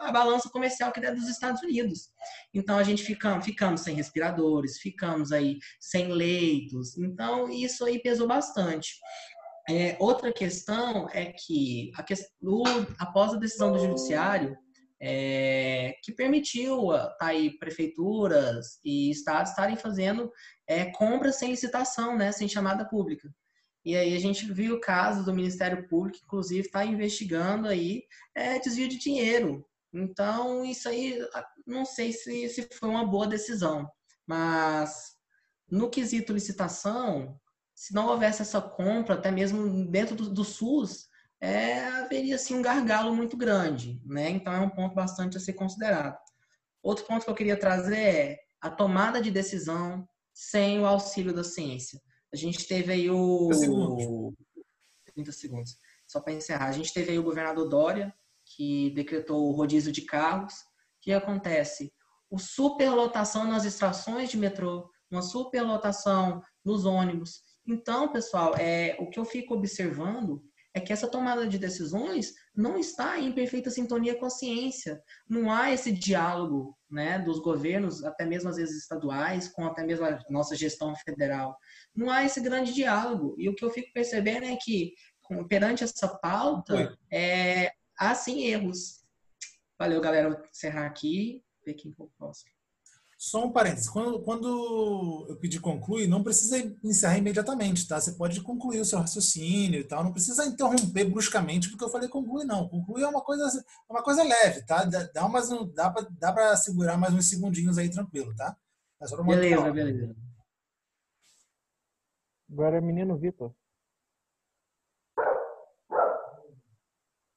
a 0.00 0.10
balança 0.10 0.48
comercial 0.48 0.92
que 0.92 1.04
é 1.04 1.12
dos 1.12 1.28
Estados 1.28 1.62
Unidos. 1.62 2.10
Então 2.52 2.78
a 2.78 2.82
gente 2.82 3.02
fica, 3.02 3.40
ficamos 3.40 3.82
sem 3.82 3.94
respiradores, 3.94 4.78
ficamos 4.78 5.32
aí 5.32 5.58
sem 5.78 6.08
leitos. 6.08 6.96
Então 6.96 7.48
isso 7.50 7.84
aí 7.84 8.00
pesou 8.00 8.26
bastante. 8.26 8.94
É, 9.68 9.96
outra 10.00 10.32
questão 10.32 11.08
é 11.12 11.26
que, 11.26 11.92
a 11.96 12.04
após 12.98 13.34
a 13.34 13.36
decisão 13.36 13.72
do 13.72 13.78
judiciário, 13.78 14.56
é, 15.00 15.94
que 16.02 16.12
permitiu 16.12 16.88
tá 17.18 17.26
aí 17.26 17.56
prefeituras 17.58 18.78
e 18.84 19.10
estados 19.10 19.50
estarem 19.50 19.76
fazendo 19.76 20.30
é, 20.66 20.86
compras 20.92 21.36
sem 21.36 21.50
licitação, 21.50 22.16
né, 22.16 22.30
sem 22.32 22.46
chamada 22.46 22.84
pública. 22.84 23.32
E 23.82 23.96
aí 23.96 24.14
a 24.14 24.20
gente 24.20 24.52
viu 24.52 24.74
o 24.76 24.80
caso 24.80 25.24
do 25.24 25.32
Ministério 25.32 25.88
Público, 25.88 26.18
inclusive 26.22 26.66
está 26.66 26.84
investigando 26.84 27.66
aí 27.66 28.02
é, 28.34 28.58
desvio 28.58 28.88
de 28.88 28.98
dinheiro. 28.98 29.66
Então 29.92 30.64
isso 30.64 30.88
aí 30.88 31.18
não 31.66 31.84
sei 31.84 32.12
se, 32.12 32.48
se 32.48 32.68
foi 32.74 32.88
uma 32.90 33.06
boa 33.06 33.26
decisão, 33.26 33.90
mas 34.26 35.16
no 35.68 35.88
quesito 35.88 36.32
licitação, 36.32 37.40
se 37.74 37.94
não 37.94 38.08
houvesse 38.08 38.42
essa 38.42 38.60
compra, 38.60 39.14
até 39.14 39.30
mesmo 39.30 39.86
dentro 39.90 40.14
do, 40.14 40.28
do 40.28 40.44
SUS, 40.44 41.08
é, 41.40 41.80
haveria 41.80 42.34
assim 42.34 42.54
um 42.54 42.62
gargalo 42.62 43.14
muito 43.14 43.36
grande, 43.36 44.00
né? 44.04 44.30
Então 44.30 44.52
é 44.52 44.60
um 44.60 44.68
ponto 44.68 44.94
bastante 44.94 45.36
a 45.36 45.40
ser 45.40 45.54
considerado. 45.54 46.18
Outro 46.82 47.04
ponto 47.06 47.24
que 47.24 47.30
eu 47.30 47.34
queria 47.34 47.58
trazer 47.58 47.98
é 47.98 48.38
a 48.60 48.70
tomada 48.70 49.20
de 49.20 49.30
decisão 49.30 50.06
sem 50.34 50.80
o 50.80 50.86
auxílio 50.86 51.32
da 51.32 51.42
ciência. 51.42 52.00
A 52.32 52.36
gente 52.36 52.66
teve 52.66 52.92
aí 52.92 53.10
o 53.10 53.48
30 53.48 53.54
segundos, 53.54 54.34
30 55.14 55.32
segundos. 55.32 55.76
Só 56.06 56.20
para 56.20 56.32
encerrar, 56.32 56.68
a 56.68 56.72
gente 56.72 56.92
teve 56.92 57.12
aí 57.12 57.18
o 57.18 57.22
governador 57.22 57.68
Dória 57.68 58.14
que 58.56 58.90
decretou 58.90 59.48
o 59.48 59.52
rodízio 59.52 59.92
de 59.92 60.02
carros. 60.02 60.54
O 60.54 61.02
que 61.02 61.12
acontece? 61.12 61.92
O 62.28 62.38
superlotação 62.38 63.44
nas 63.44 63.64
estações 63.64 64.30
de 64.30 64.36
metrô, 64.36 64.90
uma 65.10 65.22
superlotação 65.22 66.42
nos 66.64 66.84
ônibus, 66.84 67.42
então, 67.66 68.10
pessoal, 68.12 68.54
é, 68.56 68.96
o 68.98 69.08
que 69.08 69.18
eu 69.18 69.24
fico 69.24 69.54
observando 69.54 70.42
é 70.72 70.80
que 70.80 70.92
essa 70.92 71.08
tomada 71.08 71.46
de 71.46 71.58
decisões 71.58 72.34
não 72.54 72.78
está 72.78 73.18
em 73.18 73.32
perfeita 73.32 73.70
sintonia 73.70 74.16
com 74.16 74.26
a 74.26 74.30
ciência. 74.30 75.02
Não 75.28 75.50
há 75.50 75.72
esse 75.72 75.90
diálogo 75.90 76.78
né, 76.88 77.18
dos 77.18 77.40
governos, 77.40 78.04
até 78.04 78.24
mesmo 78.24 78.48
às 78.48 78.56
vezes 78.56 78.82
estaduais, 78.82 79.48
com 79.48 79.64
até 79.64 79.84
mesmo 79.84 80.04
a 80.04 80.18
nossa 80.30 80.54
gestão 80.54 80.94
federal. 80.96 81.56
Não 81.94 82.10
há 82.10 82.24
esse 82.24 82.40
grande 82.40 82.72
diálogo. 82.72 83.34
E 83.38 83.48
o 83.48 83.54
que 83.54 83.64
eu 83.64 83.70
fico 83.70 83.92
percebendo 83.92 84.44
é 84.44 84.56
que, 84.56 84.94
perante 85.48 85.82
essa 85.82 86.08
pauta, 86.08 86.96
é, 87.12 87.72
há 87.98 88.14
sim 88.14 88.44
erros. 88.44 89.04
Valeu, 89.78 90.00
galera. 90.00 90.30
Vou 90.30 90.46
encerrar 90.48 90.86
aqui. 90.86 91.42
Ver 91.64 91.74
quem 91.74 91.94
eu 91.98 92.10
posso. 92.18 92.44
Só 93.20 93.44
um 93.44 93.52
parênteses. 93.52 93.86
Quando, 93.86 94.22
quando 94.22 95.26
eu 95.28 95.36
pedir 95.36 95.60
concluir, 95.60 96.06
não 96.06 96.22
precisa 96.22 96.56
encerrar 96.82 97.18
imediatamente, 97.18 97.86
tá? 97.86 98.00
Você 98.00 98.12
pode 98.12 98.40
concluir 98.40 98.80
o 98.80 98.84
seu 98.84 98.98
raciocínio 98.98 99.78
e 99.78 99.84
tal. 99.84 100.02
Não 100.02 100.10
precisa 100.10 100.46
interromper 100.46 101.04
bruscamente 101.04 101.68
porque 101.68 101.84
eu 101.84 101.90
falei 101.90 102.08
concluir, 102.08 102.46
não. 102.46 102.66
Concluir 102.66 103.02
é 103.02 103.06
uma 103.06 103.20
coisa, 103.20 103.44
é 103.44 103.92
uma 103.92 104.02
coisa 104.02 104.22
leve, 104.22 104.64
tá? 104.64 104.86
Dá, 104.86 105.28
mais 105.28 105.52
um, 105.52 105.70
dá, 105.70 105.90
pra, 105.90 106.08
dá 106.12 106.32
pra 106.32 106.56
segurar 106.56 106.96
mais 106.96 107.12
uns 107.12 107.28
segundinhos 107.28 107.76
aí 107.76 107.90
tranquilo, 107.90 108.34
tá? 108.34 108.56
É 108.98 109.06
só 109.06 109.22
beleza, 109.22 109.70
beleza. 109.70 110.16
Agora 112.50 112.78
é 112.78 112.80
menino 112.80 113.18
Vitor. 113.18 113.54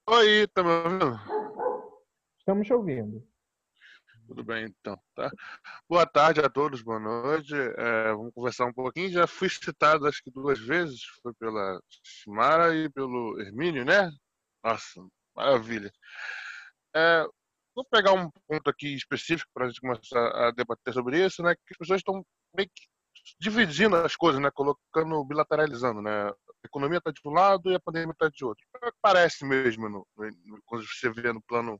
Oi, 0.08 0.48
tá 0.48 0.64
me 0.64 0.70
ouvindo? 0.70 1.20
Estamos 2.40 2.66
te 2.66 2.74
ouvindo. 2.74 3.33
Tudo 4.28 4.44
bem, 4.44 4.66
então, 4.66 4.98
tá? 5.16 5.30
Boa 5.88 6.06
tarde 6.06 6.40
a 6.40 6.50
todos, 6.50 6.82
boa 6.82 7.00
noite. 7.00 7.54
É, 7.54 8.12
vamos 8.14 8.34
conversar 8.34 8.66
um 8.66 8.74
pouquinho. 8.74 9.12
Já 9.12 9.28
fui 9.28 9.50
citado 9.50 10.08
acho 10.08 10.24
que 10.24 10.32
duas 10.32 10.60
vezes, 10.60 11.04
foi 11.22 11.34
pela 11.34 11.82
Simara 12.04 12.74
e 12.76 12.90
pelo 12.90 13.40
Hermínio, 13.42 13.84
né? 13.84 14.10
Nossa, 14.64 15.02
maravilha. 15.36 15.92
É, 16.96 17.26
vou 17.76 17.86
pegar 17.92 18.14
um 18.14 18.30
ponto 18.48 18.70
aqui 18.70 18.96
específico 18.96 19.50
para 19.54 19.66
a 19.66 19.68
gente 19.68 19.82
começar 19.82 20.48
a 20.48 20.52
debater 20.52 20.94
sobre 20.94 21.26
isso, 21.26 21.44
né? 21.44 21.54
Que 21.56 21.74
as 21.74 21.78
pessoas 21.78 22.00
estão 22.00 22.26
meio 22.56 22.70
que 22.70 22.88
dividindo 23.40 23.96
as 23.98 24.16
coisas, 24.16 24.42
né? 24.42 24.50
Colocando, 24.52 25.24
bilateralizando, 25.26 26.02
né? 26.02 26.30
A 26.30 26.36
economia 26.66 27.00
está 27.00 27.12
de 27.12 27.20
um 27.26 27.32
lado 27.32 27.70
e 27.72 27.76
a 27.76 27.80
pandemia 27.80 28.12
está 28.12 28.30
de 28.30 28.46
outro. 28.46 28.66
Parece 29.02 29.46
mesmo, 29.46 29.90
no, 29.90 30.08
no, 30.18 30.62
quando 30.66 30.86
você 30.88 31.10
vê 31.12 31.34
no 31.34 31.42
plano 31.42 31.80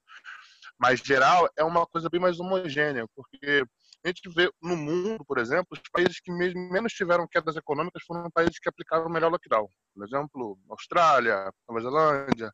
mais 0.80 1.00
geral, 1.00 1.50
é 1.58 1.64
uma 1.64 1.86
coisa 1.86 2.10
bem 2.10 2.20
mais 2.20 2.40
homogênea, 2.40 3.06
porque 3.16 3.64
a 4.04 4.08
gente 4.10 4.28
vê 4.36 4.52
no 4.62 4.76
mundo, 4.76 5.24
por 5.26 5.38
exemplo, 5.38 5.68
os 5.72 5.80
países 5.92 6.20
que 6.20 6.30
menos 6.30 6.92
tiveram 6.92 7.28
quedas 7.28 7.56
econômicas 7.56 8.04
foram 8.04 8.30
países 8.32 8.60
que 8.60 8.68
aplicaram 8.68 9.10
melhor 9.10 9.32
lockdown. 9.32 9.68
Por 9.96 10.06
exemplo, 10.06 10.60
Austrália, 10.70 11.50
Nova 11.68 11.82
Zelândia, 11.82 12.52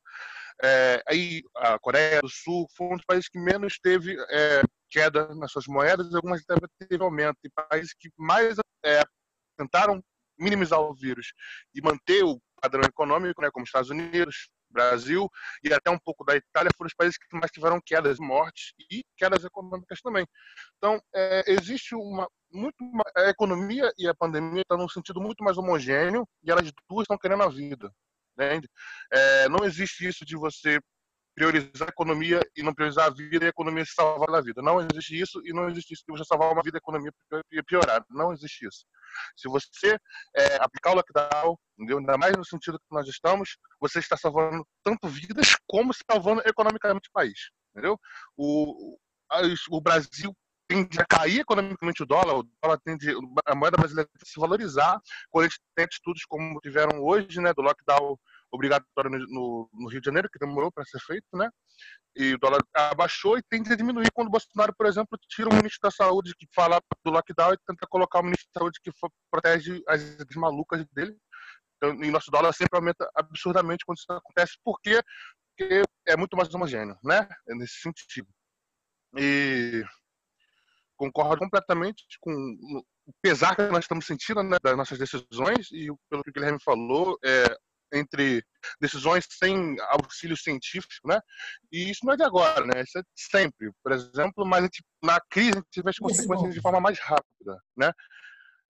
é, 0.61 1.01
aí 1.07 1.41
a 1.55 1.79
Coreia 1.79 2.21
do 2.21 2.29
Sul 2.29 2.67
foram 2.77 2.97
os 2.97 3.05
países 3.05 3.29
que 3.29 3.39
menos 3.39 3.79
teve 3.79 4.15
é, 4.29 4.61
queda 4.89 5.33
nas 5.35 5.51
suas 5.51 5.65
moedas, 5.65 6.13
algumas 6.13 6.43
até 6.47 6.67
teve 6.87 7.03
aumento. 7.03 7.37
E 7.43 7.49
países 7.49 7.95
que 7.97 8.09
mais 8.17 8.57
é, 8.85 9.01
tentaram 9.57 10.03
minimizar 10.37 10.79
o 10.79 10.93
vírus 10.93 11.33
e 11.73 11.81
manter 11.81 12.23
o 12.23 12.39
padrão 12.61 12.83
econômico, 12.83 13.41
né, 13.41 13.49
como 13.51 13.65
Estados 13.65 13.89
Unidos, 13.89 14.49
Brasil 14.71 15.29
e 15.63 15.73
até 15.73 15.89
um 15.89 15.99
pouco 15.99 16.23
da 16.23 16.35
Itália 16.35 16.71
foram 16.75 16.87
os 16.87 16.93
países 16.93 17.17
que 17.17 17.25
mais 17.37 17.51
tiveram 17.51 17.79
quedas, 17.85 18.17
mortes 18.19 18.73
e 18.91 19.03
quedas 19.17 19.43
econômicas 19.43 20.01
também. 20.01 20.25
Então, 20.77 21.01
é, 21.13 21.51
existe 21.51 21.95
uma 21.95 22.27
muito 22.51 22.75
a 23.15 23.29
economia 23.29 23.91
e 23.97 24.07
a 24.07 24.15
pandemia 24.15 24.61
estão 24.61 24.77
num 24.77 24.89
sentido 24.89 25.21
muito 25.21 25.43
mais 25.43 25.57
homogêneo 25.57 26.27
e 26.43 26.51
elas 26.51 26.71
duas 26.89 27.03
estão 27.03 27.17
querendo 27.17 27.43
a 27.43 27.49
vida. 27.49 27.91
Entende? 28.33 28.69
É, 29.11 29.49
não 29.49 29.63
existe 29.65 30.07
isso 30.07 30.25
de 30.25 30.35
você 30.35 30.79
priorizar 31.39 31.87
a 31.87 31.91
economia 31.91 32.45
e 32.53 32.61
não 32.61 32.73
priorizar 32.73 33.07
a 33.07 33.09
vida 33.09 33.45
e 33.45 33.47
a 33.47 33.49
economia 33.49 33.85
se 33.85 33.93
salvar 33.93 34.29
da 34.29 34.41
vida. 34.41 34.61
Não 34.61 34.81
existe 34.81 35.17
isso 35.17 35.41
e 35.45 35.53
não 35.53 35.69
existe 35.69 35.93
isso 35.93 36.03
de 36.05 36.11
você 36.11 36.25
salvar 36.25 36.51
uma 36.51 36.61
vida 36.61 36.77
a 36.77 36.79
economia 36.79 37.13
piorar. 37.65 38.03
Não 38.09 38.33
existe 38.33 38.67
isso. 38.67 38.85
Se 39.37 39.47
você 39.47 39.97
é, 40.35 40.55
aplicar 40.57 40.91
o 40.91 40.95
lockdown, 40.95 41.57
entendeu? 41.77 41.99
ainda 41.99 42.17
mais 42.17 42.35
no 42.35 42.43
sentido 42.43 42.77
que 42.77 42.93
nós 42.93 43.07
estamos, 43.07 43.57
você 43.79 43.99
está 43.99 44.17
salvando 44.17 44.67
tanto 44.83 45.07
vidas 45.07 45.55
como 45.65 45.93
salvando 46.11 46.41
economicamente 46.45 47.07
o 47.07 47.13
país. 47.13 47.49
Entendeu? 47.71 47.97
O, 48.35 48.97
o 49.71 49.81
Brasil 49.81 50.35
tende 50.67 50.99
a 50.99 51.05
cair 51.05 51.39
economicamente 51.39 52.03
o 52.03 52.05
dólar, 52.05 52.39
o 52.39 52.43
dólar 52.61 52.79
tende, 52.83 53.15
a 53.45 53.55
moeda 53.55 53.77
brasileira 53.77 54.09
tende 54.11 54.23
a 54.23 54.31
se 54.31 54.39
valorizar 54.39 54.99
quando 55.31 55.45
a 55.45 55.47
gente 55.47 55.61
tem 55.73 55.85
atitudes 55.85 56.25
como 56.25 56.59
tiveram 56.59 57.01
hoje, 57.01 57.39
né, 57.39 57.53
do 57.53 57.61
lockdown 57.61 58.17
obrigatório 58.51 59.11
no, 59.11 59.69
no, 59.73 59.89
Rio 59.89 60.01
de 60.01 60.05
Janeiro, 60.05 60.29
que 60.31 60.39
demorou 60.39 60.71
para 60.71 60.85
ser 60.85 60.99
feito, 60.99 61.27
né? 61.33 61.49
E 62.15 62.33
o 62.33 62.39
dólar 62.39 62.61
abaixou 62.73 63.37
e 63.37 63.43
tende 63.43 63.71
a 63.71 63.75
diminuir 63.75 64.11
quando 64.11 64.27
o 64.27 64.31
Bolsonaro, 64.31 64.73
por 64.75 64.87
exemplo, 64.87 65.17
tira 65.29 65.49
o 65.49 65.53
ministro 65.53 65.81
da 65.83 65.91
Saúde 65.91 66.35
que 66.37 66.47
fala 66.53 66.81
do 67.03 67.11
lockdown 67.11 67.53
e 67.53 67.57
tenta 67.67 67.87
colocar 67.87 68.19
o 68.19 68.23
ministro 68.23 68.49
da 68.53 68.59
Saúde 68.61 68.79
que 68.81 68.91
protege 69.31 69.81
as 69.87 70.17
malucas 70.35 70.85
dele. 70.93 71.15
Então, 71.77 72.03
e 72.03 72.11
nosso 72.11 72.29
dólar 72.31 72.53
sempre 72.53 72.77
aumenta 72.77 73.09
absurdamente 73.15 73.85
quando 73.85 73.99
isso 73.99 74.11
acontece, 74.11 74.53
porque, 74.63 75.01
porque 75.57 75.83
é 76.07 76.17
muito 76.17 76.35
mais 76.35 76.53
homogêneo, 76.53 76.97
né? 77.03 77.27
É 77.47 77.55
nesse 77.55 77.79
sentido. 77.79 78.27
E 79.17 79.83
concordo 80.97 81.37
completamente 81.37 82.03
com 82.19 82.31
o 82.31 83.13
pesar 83.21 83.55
que 83.55 83.61
nós 83.69 83.85
estamos 83.85 84.05
sentindo 84.05 84.43
né, 84.43 84.57
das 84.61 84.75
nossas 84.75 84.99
decisões 84.99 85.71
e 85.71 85.87
pelo 86.09 86.23
que 86.23 86.29
o 86.29 86.33
Guilherme 86.33 86.59
falou, 86.61 87.17
é, 87.23 87.57
entre 87.93 88.43
decisões 88.79 89.25
sem 89.29 89.75
auxílio 89.89 90.37
científico, 90.37 91.07
né? 91.07 91.19
E 91.71 91.89
isso 91.89 92.05
não 92.05 92.13
é 92.13 92.17
de 92.17 92.23
agora, 92.23 92.65
né? 92.65 92.81
Isso 92.81 92.99
é 92.99 93.03
sempre. 93.15 93.71
Por 93.83 93.91
exemplo, 93.91 94.45
mas 94.45 94.59
a 94.59 94.63
gente, 94.63 94.83
na 95.03 95.19
crise 95.29 95.57
a 95.57 95.61
gente 95.61 95.83
vê 95.83 95.89
as 95.89 95.97
consequências 95.97 96.53
de 96.53 96.61
forma 96.61 96.79
mais 96.79 96.99
rápida, 96.99 97.59
né? 97.75 97.91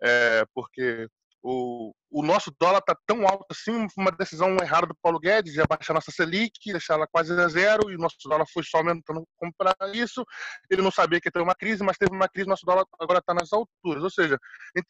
É, 0.02 0.46
porque 0.54 1.10
o, 1.42 1.94
o 2.12 2.24
nosso 2.24 2.52
dólar 2.60 2.80
está 2.80 2.96
tão 3.06 3.26
alto 3.28 3.46
assim, 3.50 3.88
uma 3.98 4.12
decisão 4.12 4.58
errada 4.58 4.88
do 4.88 4.96
Paulo 5.02 5.20
Guedes 5.20 5.54
de 5.54 5.62
abaixar 5.62 5.94
nossa 5.94 6.12
Selic, 6.12 6.52
deixar 6.66 6.96
ela 6.96 7.08
quase 7.08 7.32
a 7.32 7.48
zero, 7.48 7.90
e 7.90 7.96
o 7.96 8.00
nosso 8.00 8.18
dólar 8.26 8.46
foi 8.52 8.64
só 8.64 8.80
aumentando 8.80 9.26
comprar 9.38 9.76
isso. 9.94 10.26
Ele 10.70 10.82
não 10.82 10.92
sabia 10.92 11.20
que 11.22 11.28
ia 11.28 11.32
ter 11.32 11.42
uma 11.42 11.56
crise, 11.56 11.84
mas 11.84 11.98
teve 11.98 12.14
uma 12.14 12.28
crise, 12.28 12.50
nosso 12.50 12.66
dólar 12.66 12.86
agora 13.00 13.20
está 13.20 13.34
nas 13.34 13.54
alturas. 13.54 14.04
Ou 14.04 14.10
seja, 14.10 14.38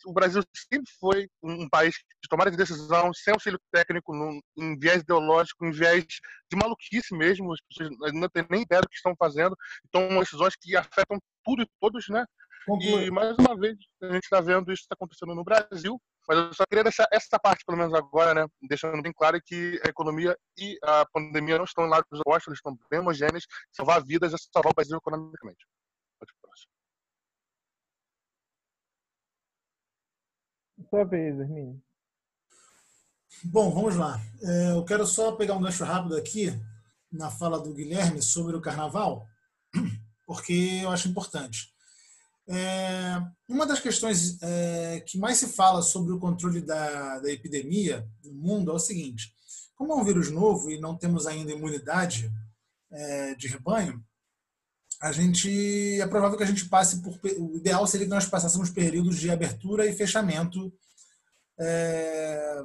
o 0.05 0.13
Brasil 0.13 0.41
sempre 0.71 0.91
foi 0.99 1.27
um 1.43 1.69
país 1.69 1.95
de 1.95 2.29
tomada 2.29 2.49
de 2.49 2.57
decisão, 2.57 3.13
sem 3.13 3.33
auxílio 3.33 3.59
técnico, 3.71 4.15
num, 4.15 4.39
em 4.57 4.77
viés 4.77 5.01
ideológico, 5.01 5.65
em 5.65 5.71
viés 5.71 6.05
de 6.05 6.57
maluquice 6.57 7.15
mesmo, 7.15 7.53
as 7.53 7.59
pessoas 7.61 8.13
não 8.13 8.29
têm 8.29 8.45
nem 8.49 8.63
ideia 8.63 8.81
do 8.81 8.89
que 8.89 8.95
estão 8.95 9.15
fazendo, 9.17 9.55
então 9.87 10.19
decisões 10.19 10.55
que 10.59 10.75
afetam 10.75 11.19
tudo 11.43 11.61
e 11.61 11.67
todos, 11.79 12.07
né? 12.09 12.25
Conclui. 12.65 13.05
E, 13.05 13.11
mais 13.11 13.35
uma 13.37 13.55
vez, 13.57 13.77
a 14.01 14.13
gente 14.13 14.23
está 14.23 14.41
vendo 14.41 14.71
isso 14.71 14.85
acontecendo 14.91 15.33
no 15.33 15.43
Brasil, 15.43 15.99
mas 16.29 16.37
eu 16.37 16.53
só 16.53 16.63
queria 16.67 16.83
deixar 16.83 17.07
essa 17.11 17.39
parte, 17.39 17.65
pelo 17.65 17.79
menos 17.79 17.91
agora, 17.91 18.35
né, 18.35 18.45
deixando 18.61 19.01
bem 19.01 19.11
claro 19.11 19.41
que 19.43 19.81
a 19.83 19.89
economia 19.89 20.37
e 20.55 20.77
a 20.83 21.03
pandemia 21.11 21.57
não 21.57 21.65
estão 21.65 21.87
em 21.87 21.89
lados 21.89 22.05
opostos, 22.19 22.49
eles 22.49 22.59
estão 22.59 22.77
bem 22.87 22.99
homogêneos, 22.99 23.47
salvar 23.71 24.05
vidas 24.05 24.31
é 24.31 24.37
salvar 24.53 24.71
o 24.71 24.75
Brasil 24.75 24.95
economicamente. 24.95 25.65
Pode 26.19 26.31
ir 26.31 26.35
próximo. 26.39 26.71
Sua 30.87 31.03
vez, 31.03 31.39
Hermínio. 31.39 31.81
Bom, 33.45 33.71
vamos 33.71 33.95
lá. 33.95 34.19
É, 34.43 34.71
eu 34.73 34.85
quero 34.85 35.07
só 35.07 35.31
pegar 35.31 35.55
um 35.55 35.61
gancho 35.61 35.83
rápido 35.83 36.15
aqui 36.15 36.51
na 37.11 37.31
fala 37.31 37.59
do 37.59 37.73
Guilherme 37.73 38.21
sobre 38.21 38.55
o 38.55 38.61
carnaval, 38.61 39.27
porque 40.27 40.81
eu 40.83 40.91
acho 40.91 41.07
importante. 41.07 41.73
É, 42.51 43.21
uma 43.47 43.65
das 43.65 43.79
questões 43.79 44.41
é, 44.41 45.01
que 45.01 45.19
mais 45.19 45.37
se 45.37 45.49
fala 45.49 45.83
sobre 45.83 46.11
o 46.11 46.19
controle 46.19 46.61
da, 46.61 47.19
da 47.19 47.31
epidemia 47.31 48.07
no 48.23 48.33
mundo 48.33 48.71
é 48.71 48.73
o 48.73 48.79
seguinte: 48.79 49.31
como 49.75 49.93
é 49.93 49.95
um 49.95 50.03
vírus 50.03 50.31
novo 50.31 50.71
e 50.71 50.79
não 50.79 50.97
temos 50.97 51.27
ainda 51.27 51.51
imunidade 51.51 52.31
é, 52.91 53.35
de 53.35 53.47
rebanho, 53.47 54.03
a 54.99 55.11
gente 55.11 56.01
é 56.01 56.07
provável 56.07 56.37
que 56.37 56.43
a 56.43 56.47
gente 56.47 56.67
passe 56.67 57.01
por 57.01 57.17
o 57.37 57.55
ideal 57.55 57.85
seria 57.85 58.07
que 58.07 58.13
nós 58.13 58.25
passássemos 58.25 58.69
períodos 58.71 59.17
de 59.17 59.29
abertura 59.29 59.85
e 59.85 59.93
fechamento 59.93 60.73
é, 61.59 62.63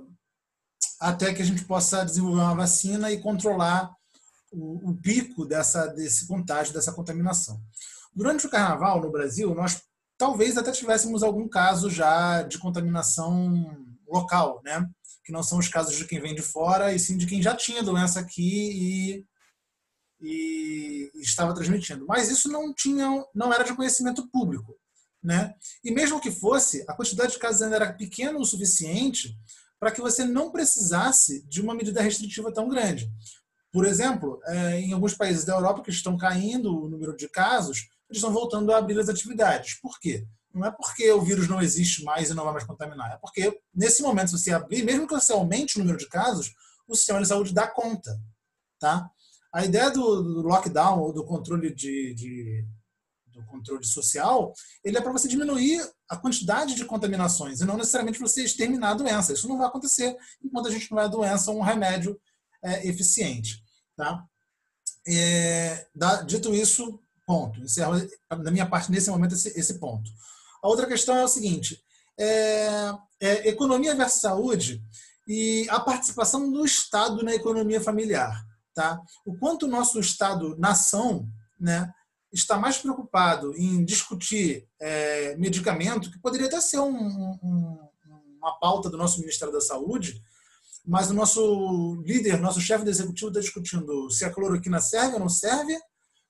até 0.98 1.34
que 1.34 1.42
a 1.42 1.44
gente 1.44 1.64
possa 1.64 2.04
desenvolver 2.04 2.40
uma 2.40 2.54
vacina 2.54 3.12
e 3.12 3.20
controlar 3.20 3.94
o, 4.50 4.90
o 4.90 4.96
pico 4.96 5.44
dessa, 5.44 5.86
desse 5.88 6.26
contágio, 6.26 6.72
dessa 6.72 6.92
contaminação. 6.92 7.60
Durante 8.14 8.46
o 8.46 8.50
carnaval 8.50 9.00
no 9.00 9.10
Brasil, 9.10 9.54
nós 9.54 9.82
talvez 10.16 10.56
até 10.56 10.70
tivéssemos 10.70 11.22
algum 11.22 11.48
caso 11.48 11.90
já 11.90 12.42
de 12.42 12.58
contaminação 12.58 13.76
local, 14.08 14.60
né? 14.64 14.88
Que 15.24 15.32
não 15.32 15.42
são 15.42 15.58
os 15.58 15.68
casos 15.68 15.96
de 15.96 16.06
quem 16.06 16.20
vem 16.20 16.34
de 16.34 16.42
fora, 16.42 16.92
e 16.92 16.98
sim 16.98 17.16
de 17.16 17.26
quem 17.26 17.42
já 17.42 17.56
tinha 17.56 17.82
doença 17.82 18.20
aqui 18.20 19.24
e, 20.20 21.10
e 21.14 21.20
estava 21.20 21.54
transmitindo. 21.54 22.06
Mas 22.06 22.30
isso 22.30 22.48
não 22.48 22.72
tinha, 22.72 23.08
não 23.34 23.52
era 23.52 23.64
de 23.64 23.74
conhecimento 23.74 24.28
público, 24.30 24.76
né? 25.22 25.54
E 25.82 25.90
mesmo 25.90 26.20
que 26.20 26.30
fosse, 26.30 26.84
a 26.88 26.94
quantidade 26.94 27.32
de 27.32 27.38
casos 27.38 27.62
ainda 27.62 27.76
era 27.76 27.92
pequena 27.92 28.38
o 28.38 28.44
suficiente 28.44 29.36
para 29.80 29.90
que 29.90 30.00
você 30.00 30.24
não 30.24 30.50
precisasse 30.50 31.44
de 31.48 31.60
uma 31.60 31.74
medida 31.74 32.00
restritiva 32.00 32.52
tão 32.52 32.68
grande. 32.68 33.10
Por 33.72 33.84
exemplo, 33.84 34.40
é, 34.46 34.80
em 34.80 34.92
alguns 34.92 35.14
países 35.14 35.44
da 35.44 35.54
Europa 35.54 35.82
que 35.82 35.90
estão 35.90 36.16
caindo 36.16 36.72
o 36.72 36.88
número 36.88 37.16
de 37.16 37.28
casos, 37.28 37.88
eles 38.08 38.18
estão 38.18 38.32
voltando 38.32 38.72
a 38.72 38.78
abrir 38.78 38.98
as 38.98 39.08
atividades. 39.08 39.80
Por 39.80 39.98
quê? 39.98 40.26
Não 40.52 40.64
é 40.64 40.70
porque 40.70 41.10
o 41.10 41.22
vírus 41.22 41.48
não 41.48 41.60
existe 41.60 42.04
mais 42.04 42.30
e 42.30 42.34
não 42.34 42.44
vai 42.44 42.52
mais 42.52 42.64
contaminar. 42.64 43.12
É 43.12 43.18
porque, 43.18 43.60
nesse 43.74 44.02
momento, 44.02 44.30
se 44.30 44.38
você 44.38 44.52
abrir, 44.52 44.84
mesmo 44.84 45.06
que 45.06 45.14
você 45.14 45.32
aumente 45.32 45.76
o 45.76 45.80
número 45.80 45.98
de 45.98 46.08
casos, 46.08 46.52
o 46.86 46.94
sistema 46.94 47.20
de 47.20 47.26
saúde 47.26 47.52
dá 47.52 47.66
conta. 47.66 48.16
Tá? 48.78 49.10
A 49.52 49.64
ideia 49.64 49.90
do, 49.90 50.22
do 50.22 50.42
lockdown 50.42 51.00
ou 51.00 51.12
do 51.12 51.24
controle 51.24 51.74
de, 51.74 52.14
de 52.14 52.64
do 53.34 53.44
controle 53.46 53.84
social, 53.84 54.52
ele 54.84 54.96
é 54.96 55.00
para 55.00 55.12
você 55.12 55.26
diminuir 55.26 55.82
a 56.08 56.16
quantidade 56.16 56.74
de 56.74 56.84
contaminações 56.84 57.60
e 57.60 57.64
não 57.64 57.76
necessariamente 57.76 58.20
você 58.20 58.44
exterminar 58.44 58.90
a 58.90 58.94
doença. 58.94 59.32
Isso 59.32 59.48
não 59.48 59.58
vai 59.58 59.66
acontecer 59.66 60.16
enquanto 60.42 60.68
a 60.68 60.70
gente 60.70 60.90
não 60.90 61.00
é 61.00 61.08
doença 61.08 61.50
um 61.50 61.60
remédio 61.60 62.18
é, 62.62 62.86
eficiente. 62.86 63.62
Tá? 63.96 64.24
É, 65.06 65.86
da, 65.94 66.22
dito 66.22 66.54
isso, 66.54 67.00
ponto. 67.26 67.60
Encerro, 67.60 67.94
na 68.30 68.50
minha 68.50 68.66
parte, 68.66 68.90
nesse 68.90 69.10
momento, 69.10 69.34
esse, 69.34 69.48
esse 69.58 69.78
ponto. 69.78 70.10
A 70.62 70.68
outra 70.68 70.86
questão 70.86 71.16
é 71.16 71.24
o 71.24 71.28
seguinte: 71.28 71.82
é, 72.18 72.92
é 73.20 73.48
economia 73.48 73.94
versus 73.94 74.20
saúde 74.20 74.82
e 75.26 75.66
a 75.70 75.80
participação 75.80 76.50
do 76.50 76.64
Estado 76.64 77.22
na 77.22 77.34
economia 77.34 77.80
familiar. 77.80 78.44
Tá? 78.74 79.00
O 79.24 79.36
quanto 79.36 79.66
o 79.66 79.68
nosso 79.68 80.00
Estado, 80.00 80.56
nação, 80.58 81.28
né, 81.58 81.92
está 82.32 82.58
mais 82.58 82.78
preocupado 82.78 83.54
em 83.56 83.84
discutir 83.84 84.66
é, 84.80 85.36
medicamento, 85.36 86.10
que 86.10 86.18
poderia 86.18 86.48
até 86.48 86.60
ser 86.60 86.80
um, 86.80 87.38
um, 87.42 87.78
uma 88.38 88.58
pauta 88.58 88.90
do 88.90 88.98
nosso 88.98 89.20
Ministério 89.20 89.54
da 89.54 89.60
Saúde, 89.60 90.20
mas 90.84 91.10
o 91.10 91.14
nosso 91.14 92.02
líder, 92.04 92.40
nosso 92.40 92.60
chefe 92.60 92.84
do 92.84 92.90
executivo 92.90 93.28
está 93.28 93.40
discutindo 93.40 94.10
se 94.10 94.24
a 94.24 94.30
cloroquina 94.30 94.80
serve 94.80 95.14
ou 95.14 95.20
não 95.20 95.28
serve, 95.28 95.78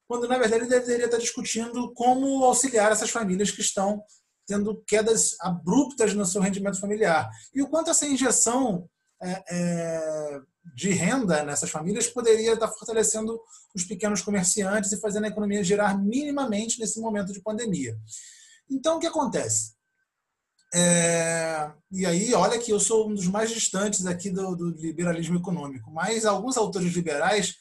quando 0.07 0.29
na 0.29 0.39
verdade 0.39 0.65
ele 0.65 0.71
deveria 0.71 1.07
estar 1.07 1.19
discutindo 1.19 1.93
como 1.95 2.45
auxiliar 2.45 2.93
essas 2.93 3.11
famílias 3.11 3.51
que 3.51 3.61
estão 3.61 4.03
tendo 4.47 4.83
quedas 4.87 5.37
abruptas 5.41 6.13
no 6.15 6.27
seu 6.27 6.41
rendimento 6.41 6.79
familiar. 6.79 7.31
E 7.55 7.63
o 7.63 7.69
quanto 7.69 7.91
essa 7.91 8.07
injeção 8.07 8.89
é, 9.23 9.43
é, 9.51 10.41
de 10.75 10.91
renda 10.91 11.43
nessas 11.45 11.71
famílias 11.71 12.07
poderia 12.07 12.53
estar 12.53 12.69
fortalecendo 12.69 13.41
os 13.75 13.85
pequenos 13.85 14.21
comerciantes 14.21 14.93
e 14.93 15.01
fazendo 15.01 15.25
a 15.25 15.29
economia 15.29 15.65
girar 15.65 15.99
minimamente 15.99 16.79
nesse 16.79 17.01
momento 17.01 17.33
de 17.33 17.41
pandemia. 17.41 17.97
Então, 18.71 18.97
o 18.97 19.01
que 19.01 19.07
acontece? 19.07 19.75
É, 20.75 21.71
e 21.93 22.05
aí, 22.05 22.35
olha 22.35 22.59
que 22.59 22.73
eu 22.73 22.81
sou 22.81 23.09
um 23.09 23.15
dos 23.15 23.29
mais 23.29 23.51
distantes 23.51 24.07
aqui 24.07 24.29
do, 24.29 24.57
do, 24.57 24.71
liberalismo 24.71 25.39
econômico, 25.39 25.91
mas 25.91 26.25
alguns 26.25 26.57
autores 26.57 26.93
liberais 26.93 27.55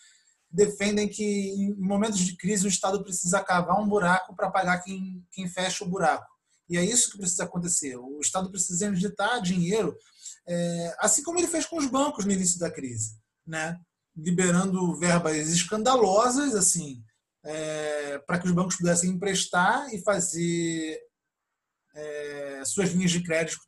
defendem 0.54 1.10
que 1.10 1.24
em 1.24 1.74
momentos 1.74 2.20
de 2.20 2.38
crise 2.38 2.66
o 2.66 2.70
Estado 2.70 3.04
precisa 3.04 3.44
cavar 3.44 3.82
um 3.82 3.88
buraco 3.88 4.36
para 4.36 4.52
pagar 4.52 4.84
quem, 4.84 5.26
quem 5.32 5.48
fecha 5.48 5.84
o 5.84 5.90
buraco. 5.90 6.32
E 6.70 6.78
é 6.78 6.86
isso 6.86 7.12
que 7.12 7.18
precisa 7.18 7.44
acontecer. 7.44 7.98
O 7.98 8.20
Estado 8.22 8.50
precisa 8.52 8.88
injetar 8.88 9.42
dinheiro 9.42 9.98
é, 10.48 10.96
assim 11.00 11.24
como 11.24 11.40
ele 11.40 11.48
fez 11.48 11.66
com 11.66 11.78
os 11.78 11.88
bancos 11.88 12.26
no 12.26 12.32
início 12.32 12.60
da 12.60 12.70
crise, 12.70 13.18
né? 13.46 13.80
liberando 14.16 14.96
verbas 15.00 15.50
escandalosas 15.50 16.54
assim 16.54 17.04
é, 17.44 18.20
para 18.20 18.40
que 18.40 18.48
os 18.48 18.54
bancos 18.54 18.76
pudessem 18.76 19.10
emprestar 19.10 19.92
e 19.94 20.02
fazer 20.02 21.00
é, 21.96 22.64
suas 22.66 22.90
linhas 22.92 23.12
de 23.12 23.24
crédito 23.24 23.60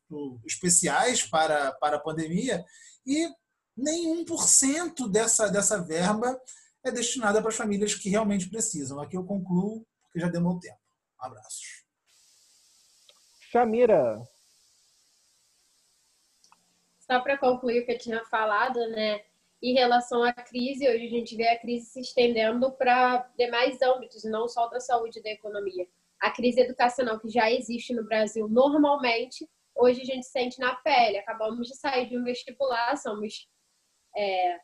especiais 0.46 1.24
para, 1.24 1.72
para 1.74 1.98
a 1.98 2.00
pandemia 2.00 2.64
e 3.06 3.28
nem 3.76 4.24
1% 4.24 5.10
dessa, 5.12 5.50
dessa 5.50 5.82
verba 5.82 6.40
é 6.88 6.92
destinada 6.92 7.42
para 7.42 7.50
as 7.50 7.56
famílias 7.56 7.96
que 7.96 8.10
realmente 8.10 8.50
precisam. 8.50 9.00
Aqui 9.00 9.18
eu 9.18 9.26
concluo, 9.26 9.86
porque 10.04 10.20
já 10.20 10.28
deu 10.28 10.42
meu 10.42 10.60
tempo. 10.60 10.80
Abraços. 11.20 11.84
Chamira, 13.52 14.22
só 17.06 17.20
para 17.20 17.38
concluir 17.38 17.82
o 17.82 17.86
que 17.86 17.92
eu 17.92 17.98
tinha 17.98 18.26
falado, 18.26 18.80
né? 18.90 19.24
Em 19.62 19.74
relação 19.74 20.24
à 20.24 20.34
crise, 20.34 20.88
hoje 20.88 21.06
a 21.06 21.10
gente 21.10 21.36
vê 21.36 21.48
a 21.48 21.60
crise 21.60 21.86
se 21.86 22.00
estendendo 22.00 22.72
para 22.72 23.30
demais 23.38 23.82
âmbitos, 23.82 24.24
não 24.24 24.48
só 24.48 24.68
da 24.68 24.80
saúde 24.80 25.20
e 25.20 25.24
da 25.24 25.30
economia. 25.30 25.88
A 26.20 26.32
crise 26.32 26.62
educacional 26.62 27.20
que 27.20 27.30
já 27.30 27.52
existe 27.52 27.94
no 27.94 28.04
Brasil 28.04 28.48
normalmente, 28.48 29.48
hoje 29.76 30.02
a 30.02 30.06
gente 30.06 30.26
sente 30.26 30.60
na 30.60 30.76
pele. 30.76 31.18
Acabamos 31.18 31.68
de 31.68 31.76
sair 31.76 32.10
de 32.10 32.18
um 32.18 32.24
vestibular, 32.24 32.98
somos 32.98 33.48
é, 34.18 34.60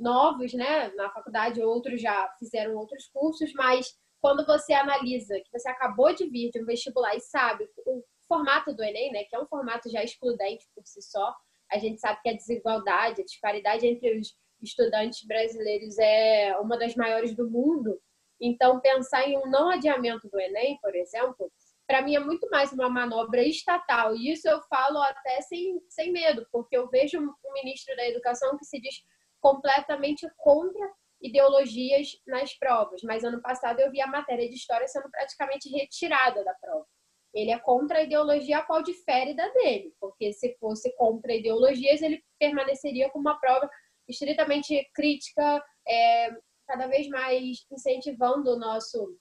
novos, 0.00 0.52
né? 0.52 0.88
Na 0.94 1.10
faculdade, 1.10 1.62
outros 1.62 2.00
já 2.00 2.28
fizeram 2.38 2.76
outros 2.76 3.08
cursos, 3.12 3.52
mas 3.54 3.94
quando 4.20 4.44
você 4.44 4.72
analisa 4.72 5.40
que 5.40 5.50
você 5.52 5.68
acabou 5.68 6.14
de 6.14 6.28
vir 6.28 6.50
de 6.50 6.62
um 6.62 6.66
vestibular 6.66 7.14
e 7.14 7.20
sabe 7.20 7.68
o 7.86 8.02
formato 8.26 8.74
do 8.74 8.82
Enem, 8.82 9.12
né? 9.12 9.24
Que 9.24 9.36
é 9.36 9.40
um 9.40 9.46
formato 9.46 9.90
já 9.90 10.02
excludente 10.02 10.66
por 10.74 10.86
si 10.86 11.02
só, 11.02 11.34
a 11.70 11.78
gente 11.78 12.00
sabe 12.00 12.20
que 12.22 12.28
a 12.28 12.36
desigualdade, 12.36 13.22
a 13.22 13.24
disparidade 13.24 13.86
entre 13.86 14.18
os 14.18 14.34
estudantes 14.60 15.24
brasileiros 15.26 15.98
é 15.98 16.56
uma 16.58 16.76
das 16.76 16.94
maiores 16.94 17.34
do 17.34 17.48
mundo. 17.48 17.98
Então, 18.40 18.80
pensar 18.80 19.26
em 19.28 19.36
um 19.36 19.48
não 19.48 19.70
adiamento 19.70 20.28
do 20.28 20.40
Enem, 20.40 20.78
por 20.82 20.94
exemplo, 20.94 21.50
para 21.86 22.02
mim 22.02 22.14
é 22.14 22.20
muito 22.20 22.48
mais 22.50 22.72
uma 22.72 22.88
manobra 22.88 23.42
estatal. 23.42 24.14
E 24.14 24.32
isso 24.32 24.48
eu 24.48 24.60
falo 24.62 24.98
até 24.98 25.40
sem, 25.42 25.80
sem 25.88 26.12
medo, 26.12 26.46
porque 26.50 26.76
eu 26.76 26.88
vejo 26.88 27.18
um 27.20 27.52
ministro 27.52 27.94
da 27.96 28.08
Educação 28.08 28.56
que 28.56 28.64
se 28.64 28.80
diz 28.80 28.94
completamente 29.40 30.28
contra 30.36 30.92
ideologias 31.20 32.08
nas 32.26 32.54
provas. 32.54 33.02
Mas 33.02 33.24
ano 33.24 33.40
passado 33.42 33.80
eu 33.80 33.90
vi 33.90 34.00
a 34.00 34.06
matéria 34.06 34.48
de 34.48 34.54
história 34.54 34.86
sendo 34.88 35.10
praticamente 35.10 35.68
retirada 35.68 36.42
da 36.44 36.54
prova. 36.54 36.86
Ele 37.32 37.50
é 37.50 37.58
contra 37.58 37.98
a 37.98 38.02
ideologia 38.02 38.58
a 38.58 38.62
qual 38.62 38.82
difere 38.82 39.34
da 39.34 39.48
dele, 39.50 39.94
porque 40.00 40.32
se 40.32 40.56
fosse 40.58 40.94
contra 40.96 41.34
ideologias, 41.34 42.02
ele 42.02 42.22
permaneceria 42.38 43.08
com 43.10 43.20
uma 43.20 43.38
prova 43.38 43.70
estritamente 44.08 44.88
crítica, 44.92 45.64
é, 45.86 46.30
cada 46.66 46.88
vez 46.88 47.08
mais 47.08 47.64
incentivando 47.70 48.50
o 48.50 48.58
nosso 48.58 49.16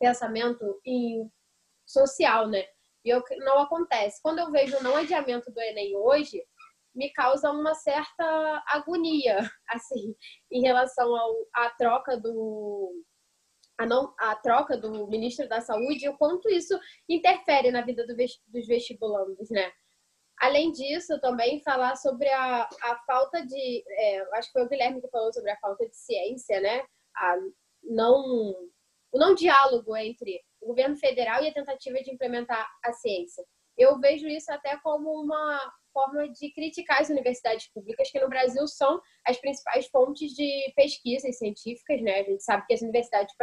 pensamento 0.00 0.80
em 0.86 1.30
social, 1.86 2.48
né? 2.48 2.64
E 3.04 3.10
eu, 3.10 3.22
não 3.38 3.58
acontece. 3.58 4.20
Quando 4.22 4.38
eu 4.38 4.50
vejo 4.50 4.78
o 4.78 4.82
não 4.82 4.96
adiamento 4.96 5.52
do 5.52 5.60
Enem 5.60 5.94
hoje, 5.94 6.42
me 6.94 7.10
causa 7.12 7.50
uma 7.50 7.74
certa 7.74 8.62
agonia, 8.68 9.38
assim, 9.68 10.14
em 10.50 10.62
relação 10.62 11.14
ao, 11.14 11.34
à 11.54 11.70
troca 11.70 12.16
do, 12.16 13.04
a, 13.78 13.86
não, 13.86 14.14
a 14.18 14.36
troca 14.36 14.76
do 14.76 15.06
ministro 15.08 15.48
da 15.48 15.60
Saúde 15.60 16.04
e 16.04 16.08
o 16.08 16.16
quanto 16.16 16.48
isso 16.48 16.78
interfere 17.08 17.70
na 17.70 17.82
vida 17.82 18.06
do, 18.06 18.14
dos 18.14 18.66
vestibulandos, 18.66 19.50
né? 19.50 19.72
Além 20.38 20.72
disso, 20.72 21.20
também 21.20 21.62
falar 21.62 21.96
sobre 21.96 22.28
a, 22.28 22.62
a 22.62 23.02
falta 23.06 23.44
de. 23.46 23.84
É, 23.88 24.36
acho 24.36 24.48
que 24.48 24.52
foi 24.52 24.64
o 24.64 24.68
Guilherme 24.68 25.00
que 25.00 25.08
falou 25.08 25.32
sobre 25.32 25.50
a 25.50 25.58
falta 25.58 25.88
de 25.88 25.96
ciência, 25.96 26.60
né? 26.60 26.84
A 27.16 27.36
não, 27.82 28.50
o 29.12 29.18
não 29.18 29.34
diálogo 29.34 29.96
entre 29.96 30.40
o 30.60 30.68
governo 30.68 30.96
federal 30.96 31.42
e 31.42 31.48
a 31.48 31.54
tentativa 31.54 32.00
de 32.02 32.10
implementar 32.10 32.66
a 32.84 32.92
ciência. 32.92 33.44
Eu 33.76 33.98
vejo 34.00 34.26
isso 34.26 34.50
até 34.52 34.76
como 34.78 35.10
uma 35.22 35.72
forma 35.94 36.28
de 36.28 36.52
criticar 36.52 37.00
as 37.00 37.08
universidades 37.08 37.68
públicas, 37.72 38.10
que 38.10 38.20
no 38.20 38.28
Brasil 38.28 38.66
são 38.66 39.00
as 39.24 39.38
principais 39.38 39.86
fontes 39.86 40.32
de 40.32 40.72
pesquisas 40.76 41.38
científicas, 41.38 42.02
né? 42.02 42.20
A 42.20 42.24
gente 42.24 42.42
sabe 42.42 42.66
que 42.66 42.74
as 42.74 42.82
universidades 42.82 43.34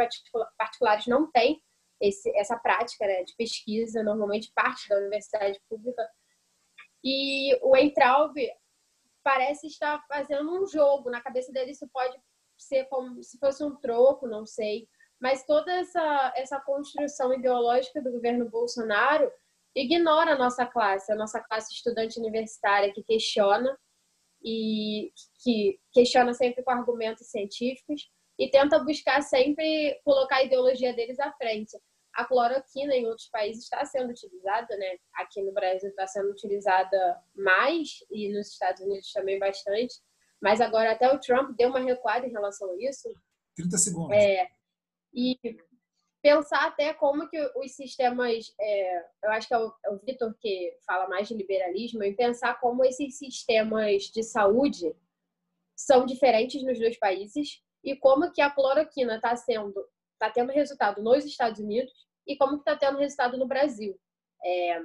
particulares 0.56 1.06
não 1.06 1.30
têm 1.32 1.60
esse, 2.00 2.30
essa 2.36 2.58
prática 2.58 3.06
né, 3.06 3.24
de 3.24 3.34
pesquisa, 3.36 4.02
normalmente 4.02 4.52
parte 4.54 4.88
da 4.88 4.98
universidade 4.98 5.58
pública. 5.68 6.06
E 7.02 7.58
o 7.62 7.76
Entraub 7.76 8.34
parece 9.24 9.68
estar 9.68 10.04
fazendo 10.06 10.52
um 10.52 10.66
jogo. 10.66 11.10
Na 11.10 11.20
cabeça 11.20 11.50
dele, 11.52 11.70
isso 11.70 11.88
pode 11.92 12.16
ser 12.58 12.84
como 12.84 13.22
se 13.22 13.38
fosse 13.38 13.64
um 13.64 13.74
troco, 13.76 14.26
não 14.26 14.44
sei. 14.44 14.88
Mas 15.20 15.46
toda 15.46 15.72
essa, 15.72 16.32
essa 16.36 16.60
construção 16.60 17.32
ideológica 17.32 18.02
do 18.02 18.10
governo 18.10 18.50
Bolsonaro 18.50 19.30
ignora 19.74 20.32
a 20.32 20.38
nossa 20.38 20.66
classe, 20.66 21.12
a 21.12 21.16
nossa 21.16 21.40
classe 21.40 21.72
estudante 21.72 22.18
universitária 22.18 22.92
que 22.92 23.02
questiona 23.02 23.76
e 24.44 25.12
que 25.42 25.78
questiona 25.92 26.34
sempre 26.34 26.62
com 26.62 26.70
argumentos 26.70 27.28
científicos 27.28 28.10
e 28.38 28.50
tenta 28.50 28.82
buscar 28.82 29.22
sempre 29.22 30.00
colocar 30.04 30.36
a 30.36 30.44
ideologia 30.44 30.92
deles 30.92 31.18
à 31.20 31.32
frente. 31.32 31.78
A 32.14 32.24
cloroquina 32.24 32.94
em 32.94 33.06
outros 33.06 33.28
países 33.28 33.64
está 33.64 33.84
sendo 33.84 34.10
utilizada, 34.10 34.76
né? 34.76 34.96
Aqui 35.14 35.40
no 35.42 35.52
Brasil 35.52 35.88
está 35.88 36.06
sendo 36.06 36.30
utilizada 36.30 37.22
mais 37.34 38.04
e 38.10 38.30
nos 38.32 38.48
Estados 38.48 38.82
Unidos 38.82 39.10
também 39.12 39.38
bastante. 39.38 39.94
Mas 40.40 40.60
agora 40.60 40.92
até 40.92 41.10
o 41.10 41.20
Trump 41.20 41.56
deu 41.56 41.70
uma 41.70 41.80
recuada 41.80 42.26
em 42.26 42.32
relação 42.32 42.70
a 42.70 42.76
isso. 42.78 43.08
30 43.56 43.78
segundos. 43.78 44.16
É, 44.16 44.46
e 45.14 45.38
pensar 46.22 46.66
até 46.66 46.94
como 46.94 47.28
que 47.28 47.38
os 47.56 47.72
sistemas, 47.72 48.54
é, 48.58 48.98
eu 49.24 49.30
acho 49.30 49.48
que 49.48 49.54
é 49.54 49.58
o, 49.58 49.74
é 49.84 49.90
o 49.90 49.98
Vitor 49.98 50.32
que 50.40 50.76
fala 50.86 51.08
mais 51.08 51.26
de 51.26 51.34
liberalismo, 51.34 52.02
e 52.04 52.14
pensar 52.14 52.60
como 52.60 52.84
esses 52.84 53.18
sistemas 53.18 54.04
de 54.04 54.22
saúde 54.22 54.96
são 55.76 56.06
diferentes 56.06 56.62
nos 56.62 56.78
dois 56.78 56.96
países 56.96 57.60
e 57.82 57.96
como 57.96 58.32
que 58.32 58.40
a 58.40 58.50
cloroquina 58.50 59.16
está 59.16 59.34
sendo, 59.34 59.88
está 60.12 60.30
tendo 60.30 60.52
resultado 60.52 61.02
nos 61.02 61.24
Estados 61.24 61.58
Unidos 61.58 61.92
e 62.24 62.36
como 62.36 62.62
que 62.62 62.70
está 62.70 62.76
tendo 62.76 62.98
resultado 62.98 63.36
no 63.36 63.48
Brasil. 63.48 63.98
É, 64.44 64.80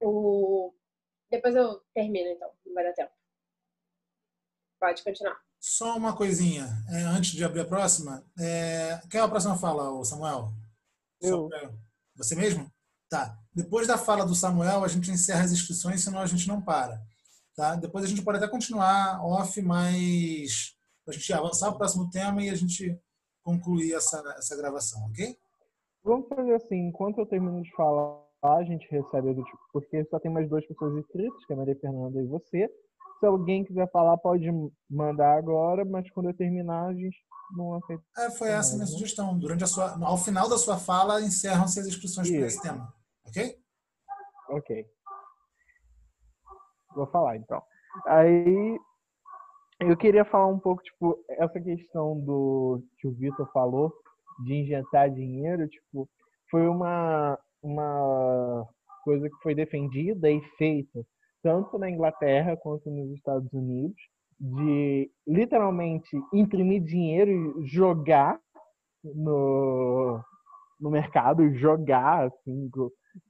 o... 0.00 0.72
Depois 1.30 1.54
eu 1.54 1.82
termino, 1.92 2.30
então, 2.30 2.50
não 2.64 2.72
vai 2.72 2.84
dar 2.84 2.94
tempo. 2.94 3.12
Pode 4.80 5.04
continuar. 5.04 5.47
Só 5.70 5.98
uma 5.98 6.16
coisinha, 6.16 6.66
é, 6.88 7.02
antes 7.02 7.32
de 7.32 7.44
abrir 7.44 7.60
a 7.60 7.64
próxima. 7.66 8.24
É, 8.38 8.98
quem 9.10 9.20
é 9.20 9.22
a 9.22 9.28
próxima 9.28 9.54
fala, 9.54 10.02
Samuel? 10.02 10.50
Eu. 11.20 11.50
Você 12.16 12.34
mesmo? 12.34 12.72
Tá. 13.10 13.38
Depois 13.54 13.86
da 13.86 13.98
fala 13.98 14.24
do 14.24 14.34
Samuel, 14.34 14.82
a 14.82 14.88
gente 14.88 15.10
encerra 15.10 15.44
as 15.44 15.52
inscrições, 15.52 16.02
senão 16.02 16.20
a 16.20 16.26
gente 16.26 16.48
não 16.48 16.62
para. 16.62 16.98
Tá? 17.54 17.76
Depois 17.76 18.02
a 18.02 18.08
gente 18.08 18.22
pode 18.22 18.38
até 18.38 18.48
continuar 18.48 19.22
off, 19.22 19.60
mas 19.60 20.74
a 21.06 21.12
gente 21.12 21.30
avançar 21.34 21.66
para 21.66 21.74
o 21.74 21.78
próximo 21.78 22.08
tema 22.08 22.42
e 22.42 22.48
a 22.48 22.54
gente 22.54 22.98
concluir 23.44 23.92
essa, 23.92 24.20
essa 24.38 24.56
gravação, 24.56 25.04
ok? 25.10 25.36
Vamos 26.02 26.28
fazer 26.28 26.54
assim, 26.54 26.88
enquanto 26.88 27.18
eu 27.18 27.26
termino 27.26 27.62
de 27.62 27.70
falar, 27.76 28.24
a 28.42 28.64
gente 28.64 28.88
recebe, 28.90 29.36
porque 29.70 30.02
só 30.06 30.18
tem 30.18 30.32
mais 30.32 30.48
duas 30.48 30.66
pessoas 30.66 30.96
inscritas, 30.96 31.44
que 31.44 31.52
é 31.52 31.56
a 31.56 31.58
Maria 31.58 31.78
Fernanda 31.78 32.22
e 32.22 32.26
você. 32.26 32.70
Se 33.18 33.26
alguém 33.26 33.64
quiser 33.64 33.90
falar, 33.90 34.16
pode 34.18 34.46
mandar 34.88 35.36
agora, 35.36 35.84
mas 35.84 36.08
quando 36.10 36.28
eu 36.28 36.36
terminar, 36.36 36.86
a 36.86 36.94
gente 36.94 37.16
não 37.56 37.74
aceita. 37.74 38.02
É, 38.16 38.30
foi 38.30 38.48
essa 38.48 38.74
a 38.74 38.76
minha 38.76 38.86
né? 38.86 38.92
sugestão. 38.92 39.38
Durante 39.38 39.64
a 39.64 39.66
sua, 39.66 39.98
ao 40.04 40.16
final 40.16 40.48
da 40.48 40.56
sua 40.56 40.76
fala, 40.78 41.20
encerram-se 41.20 41.80
as 41.80 41.86
inscrições 41.86 42.30
para 42.30 42.46
esse 42.46 42.62
tema. 42.62 42.92
Ok? 43.26 43.58
Ok. 44.50 44.86
Vou 46.94 47.06
falar 47.06 47.36
então. 47.36 47.62
Aí 48.06 48.78
eu 49.80 49.96
queria 49.96 50.24
falar 50.24 50.46
um 50.46 50.58
pouco, 50.58 50.82
tipo, 50.82 51.24
essa 51.28 51.60
questão 51.60 52.18
do 52.20 52.82
que 52.98 53.08
o 53.08 53.12
Vitor 53.12 53.50
falou 53.52 53.92
de 54.44 54.54
injetar 54.54 55.10
dinheiro, 55.10 55.68
tipo, 55.68 56.08
foi 56.50 56.66
uma, 56.68 57.38
uma 57.62 58.66
coisa 59.04 59.28
que 59.28 59.36
foi 59.42 59.54
defendida 59.54 60.30
e 60.30 60.40
feita 60.56 61.04
tanto 61.42 61.78
na 61.78 61.90
Inglaterra 61.90 62.56
quanto 62.56 62.90
nos 62.90 63.10
Estados 63.12 63.52
Unidos, 63.52 64.00
de 64.40 65.10
literalmente 65.26 66.08
imprimir 66.32 66.82
dinheiro 66.82 67.60
e 67.60 67.66
jogar 67.66 68.38
no, 69.02 70.20
no 70.80 70.90
mercado, 70.90 71.52
jogar 71.54 72.26
assim. 72.26 72.70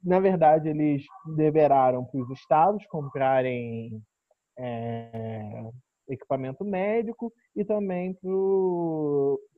Na 0.02 0.20
verdade, 0.20 0.68
eles 0.68 1.04
liberaram 1.26 2.04
para 2.04 2.20
os 2.20 2.30
estados 2.30 2.86
comprarem 2.86 4.02
é, 4.59 5.70
equipamento 6.09 6.64
médico 6.64 7.32
e 7.56 7.64
também 7.64 8.16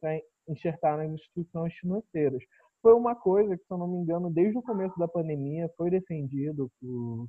para 0.01 0.21
enxertar 0.49 0.99
nas 0.99 1.11
instituições 1.11 1.75
financeiras. 1.75 2.43
Foi 2.83 2.95
uma 2.95 3.15
coisa 3.15 3.57
que, 3.57 3.65
se 3.65 3.73
eu 3.73 3.79
não 3.79 3.89
me 3.89 3.99
engano, 3.99 4.31
desde 4.31 4.57
o 4.57 4.63
começo 4.63 4.99
da 4.99 5.09
pandemia 5.09 5.71
foi 5.77 5.91
defendido 5.91 6.71
por 6.81 7.27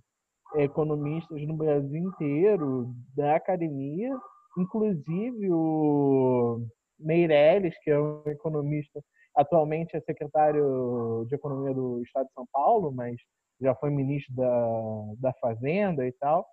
economistas 0.55 1.41
no 1.47 1.55
Brasil 1.55 1.95
inteiro, 1.95 2.93
da 3.15 3.35
academia, 3.35 4.11
inclusive 4.57 5.51
o 5.51 6.65
Meirelles, 6.99 7.77
que 7.83 7.89
é 7.89 7.99
um 7.99 8.23
economista, 8.27 9.01
atualmente 9.35 9.95
é 9.95 10.01
secretário 10.01 11.25
de 11.27 11.35
Economia 11.35 11.73
do 11.73 12.01
Estado 12.03 12.27
de 12.27 12.33
São 12.33 12.45
Paulo, 12.51 12.91
mas 12.91 13.15
já 13.61 13.75
foi 13.75 13.89
ministro 13.89 14.35
da, 14.35 15.13
da 15.17 15.33
Fazenda 15.33 16.05
e 16.05 16.11
tal, 16.13 16.45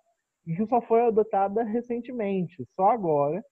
e 0.45 0.55
que 0.55 0.65
só 0.67 0.81
foi 0.81 1.01
adotada 1.01 1.63
recentemente, 1.63 2.65
só 2.75 2.89
agora. 2.89 3.43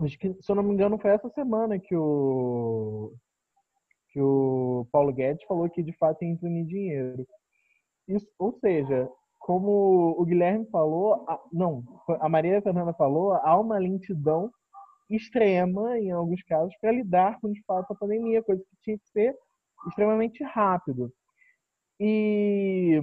Acho 0.00 0.18
que, 0.18 0.34
se 0.40 0.50
eu 0.50 0.56
não 0.56 0.62
me 0.62 0.72
engano, 0.72 0.98
foi 0.98 1.10
essa 1.10 1.28
semana 1.30 1.78
que 1.78 1.94
o, 1.94 3.12
que 4.10 4.20
o 4.20 4.86
Paulo 4.92 5.12
Guedes 5.12 5.44
falou 5.46 5.68
que 5.68 5.82
de 5.82 5.92
fato 5.92 6.22
ia 6.24 6.30
imprimir 6.30 6.66
dinheiro. 6.66 7.26
Isso, 8.06 8.26
ou 8.38 8.52
seja, 8.60 9.08
como 9.48 10.14
o 10.20 10.26
Guilherme 10.26 10.66
falou, 10.66 11.24
a, 11.26 11.42
não, 11.50 11.82
a 12.20 12.28
Maria 12.28 12.60
Fernanda 12.60 12.92
falou, 12.92 13.32
há 13.32 13.58
uma 13.58 13.78
lentidão 13.78 14.52
extrema, 15.08 15.98
em 15.98 16.10
alguns 16.10 16.42
casos, 16.42 16.76
para 16.78 16.92
lidar 16.92 17.40
com, 17.40 17.50
de 17.50 17.64
fato, 17.64 17.90
a 17.90 17.96
pandemia, 17.96 18.42
coisa 18.42 18.62
que 18.62 18.76
tinha 18.82 18.98
que 18.98 19.08
ser 19.08 19.34
extremamente 19.86 20.44
rápido. 20.44 21.10
E 21.98 23.00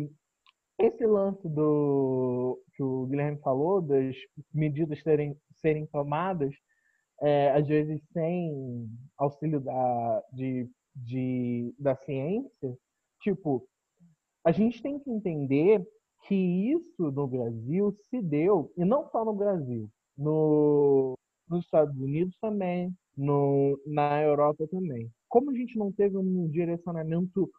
esse 0.78 1.04
lance 1.08 1.50
do 1.50 2.62
que 2.76 2.84
o 2.84 3.08
Guilherme 3.08 3.42
falou, 3.42 3.82
das 3.82 4.16
medidas 4.54 5.02
serem, 5.02 5.36
serem 5.56 5.88
tomadas, 5.88 6.54
é, 7.24 7.54
às 7.54 7.68
vezes 7.68 8.00
sem 8.14 8.88
auxílio 9.18 9.60
da, 9.62 10.24
de, 10.32 10.70
de, 10.96 11.74
da 11.80 11.96
ciência, 11.96 12.78
tipo, 13.22 13.68
a 14.46 14.52
gente 14.52 14.80
tem 14.84 15.00
que 15.00 15.10
entender 15.10 15.84
que 16.28 16.36
isso 16.36 17.12
no 17.12 17.28
Brasil 17.28 17.96
se 18.10 18.22
deu, 18.22 18.72
e 18.78 18.84
não 18.84 19.08
só 19.10 19.24
no 19.24 19.34
Brasil, 19.34 19.90
no, 20.18 21.18
nos 21.48 21.66
Estados 21.66 21.96
Unidos 22.00 22.36
também, 22.40 22.92
no, 23.16 23.80
na 23.86 24.22
Europa 24.22 24.68
também. 24.68 25.10
Como 25.30 25.52
a 25.52 25.54
gente 25.54 25.78
não 25.78 25.92
teve 25.92 26.18
um 26.18 26.50
direcionamento 26.50 27.50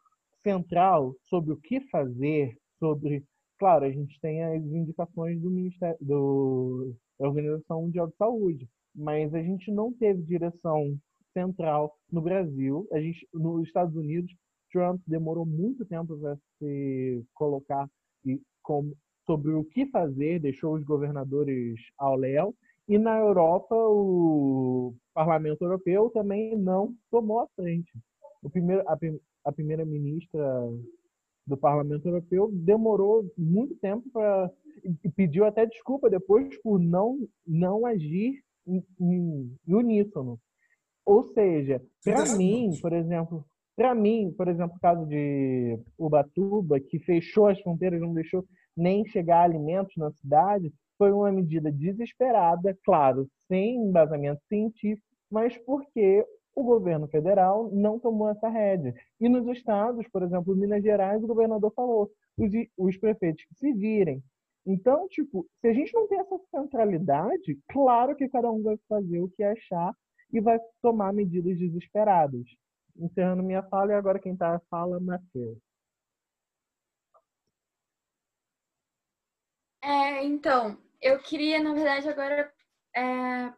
central 0.42 1.14
sobre 1.28 1.52
o 1.52 1.56
que 1.56 1.80
fazer, 1.88 2.56
sobre. 2.78 3.24
Claro, 3.58 3.84
a 3.84 3.90
gente 3.90 4.20
tem 4.20 4.42
as 4.44 4.62
indicações 4.62 5.40
do 5.40 5.50
Ministério 5.50 5.96
do, 6.00 6.94
da 7.18 7.26
Organização 7.26 7.82
Mundial 7.82 8.08
de 8.08 8.16
Saúde, 8.16 8.68
mas 8.94 9.34
a 9.34 9.42
gente 9.42 9.70
não 9.70 9.92
teve 9.92 10.22
direção 10.22 10.96
central 11.32 11.96
no 12.10 12.20
Brasil. 12.20 12.86
A 12.92 13.00
gente, 13.00 13.26
nos 13.32 13.66
Estados 13.66 13.94
Unidos, 13.96 14.32
Trump 14.70 15.00
demorou 15.06 15.46
muito 15.46 15.84
tempo 15.86 16.18
para 16.18 16.36
se 16.58 17.24
colocar 17.34 17.88
e 18.66 18.72
com, 18.72 18.92
sobre 19.24 19.52
o 19.52 19.64
que 19.64 19.86
fazer, 19.86 20.40
deixou 20.40 20.74
os 20.74 20.84
governadores 20.84 21.80
ao 21.96 22.16
léu. 22.16 22.54
E 22.88 22.98
na 22.98 23.18
Europa, 23.18 23.74
o 23.74 24.94
Parlamento 25.14 25.62
Europeu 25.62 26.10
também 26.10 26.56
não 26.56 26.94
tomou 27.10 27.40
a 27.40 27.48
frente. 27.48 27.92
O 28.42 28.50
primeiro, 28.50 28.82
a, 28.88 28.96
a 29.44 29.52
primeira-ministra 29.52 30.42
do 31.46 31.56
Parlamento 31.56 32.06
Europeu 32.06 32.50
demorou 32.52 33.24
muito 33.36 33.74
tempo 33.76 34.08
para 34.12 34.50
e 34.84 35.08
pediu 35.08 35.44
até 35.44 35.64
desculpa 35.66 36.10
depois 36.10 36.56
por 36.58 36.78
não 36.78 37.18
não 37.46 37.86
agir 37.86 38.42
em, 38.66 38.84
em, 39.00 39.56
em 39.66 39.74
uníssono. 39.74 40.38
Ou 41.04 41.24
seja, 41.24 41.82
para 42.04 42.24
30 42.24 42.36
mim, 42.36 42.70
por 42.80 42.92
exemplo, 42.92 43.44
para 43.76 43.94
mim, 43.94 44.32
por 44.36 44.48
exemplo, 44.48 44.76
o 44.76 44.80
caso 44.80 45.06
de 45.06 45.78
Ubatuba, 45.98 46.80
que 46.80 46.98
fechou 46.98 47.46
as 47.46 47.60
fronteiras, 47.60 48.00
não 48.00 48.14
deixou 48.14 48.44
nem 48.76 49.04
chegar 49.06 49.42
alimentos 49.42 49.94
na 49.96 50.10
cidade, 50.12 50.72
foi 50.98 51.12
uma 51.12 51.30
medida 51.30 51.70
desesperada, 51.70 52.76
claro, 52.84 53.28
sem 53.48 53.76
embasamento 53.76 54.40
científico, 54.48 55.06
mas 55.30 55.56
porque 55.58 56.24
o 56.54 56.64
governo 56.64 57.06
federal 57.08 57.70
não 57.70 57.98
tomou 57.98 58.30
essa 58.30 58.48
rédea. 58.48 58.94
E 59.20 59.28
nos 59.28 59.46
estados, 59.48 60.08
por 60.08 60.22
exemplo, 60.22 60.56
Minas 60.56 60.82
Gerais, 60.82 61.22
o 61.22 61.26
governador 61.26 61.70
falou, 61.74 62.10
os, 62.38 62.50
os 62.78 62.96
prefeitos 62.96 63.44
que 63.44 63.54
se 63.56 63.72
virem. 63.74 64.22
Então, 64.66 65.06
tipo, 65.08 65.46
se 65.60 65.68
a 65.68 65.72
gente 65.72 65.92
não 65.92 66.08
tem 66.08 66.18
essa 66.18 66.38
centralidade, 66.50 67.58
claro 67.68 68.16
que 68.16 68.28
cada 68.28 68.50
um 68.50 68.62
vai 68.62 68.76
fazer 68.88 69.20
o 69.20 69.28
que 69.28 69.42
achar 69.42 69.92
e 70.32 70.40
vai 70.40 70.58
tomar 70.82 71.12
medidas 71.12 71.58
desesperadas. 71.58 72.46
Encerrando 72.98 73.42
minha 73.42 73.62
fala, 73.64 73.92
e 73.92 73.94
agora 73.94 74.18
quem 74.18 74.32
está 74.32 74.60
fala, 74.70 74.98
Matheus. 75.00 75.58
É, 79.82 80.24
então, 80.24 80.76
eu 81.00 81.18
queria, 81.20 81.62
na 81.62 81.72
verdade, 81.72 82.08
agora. 82.08 82.52
é, 82.96 83.52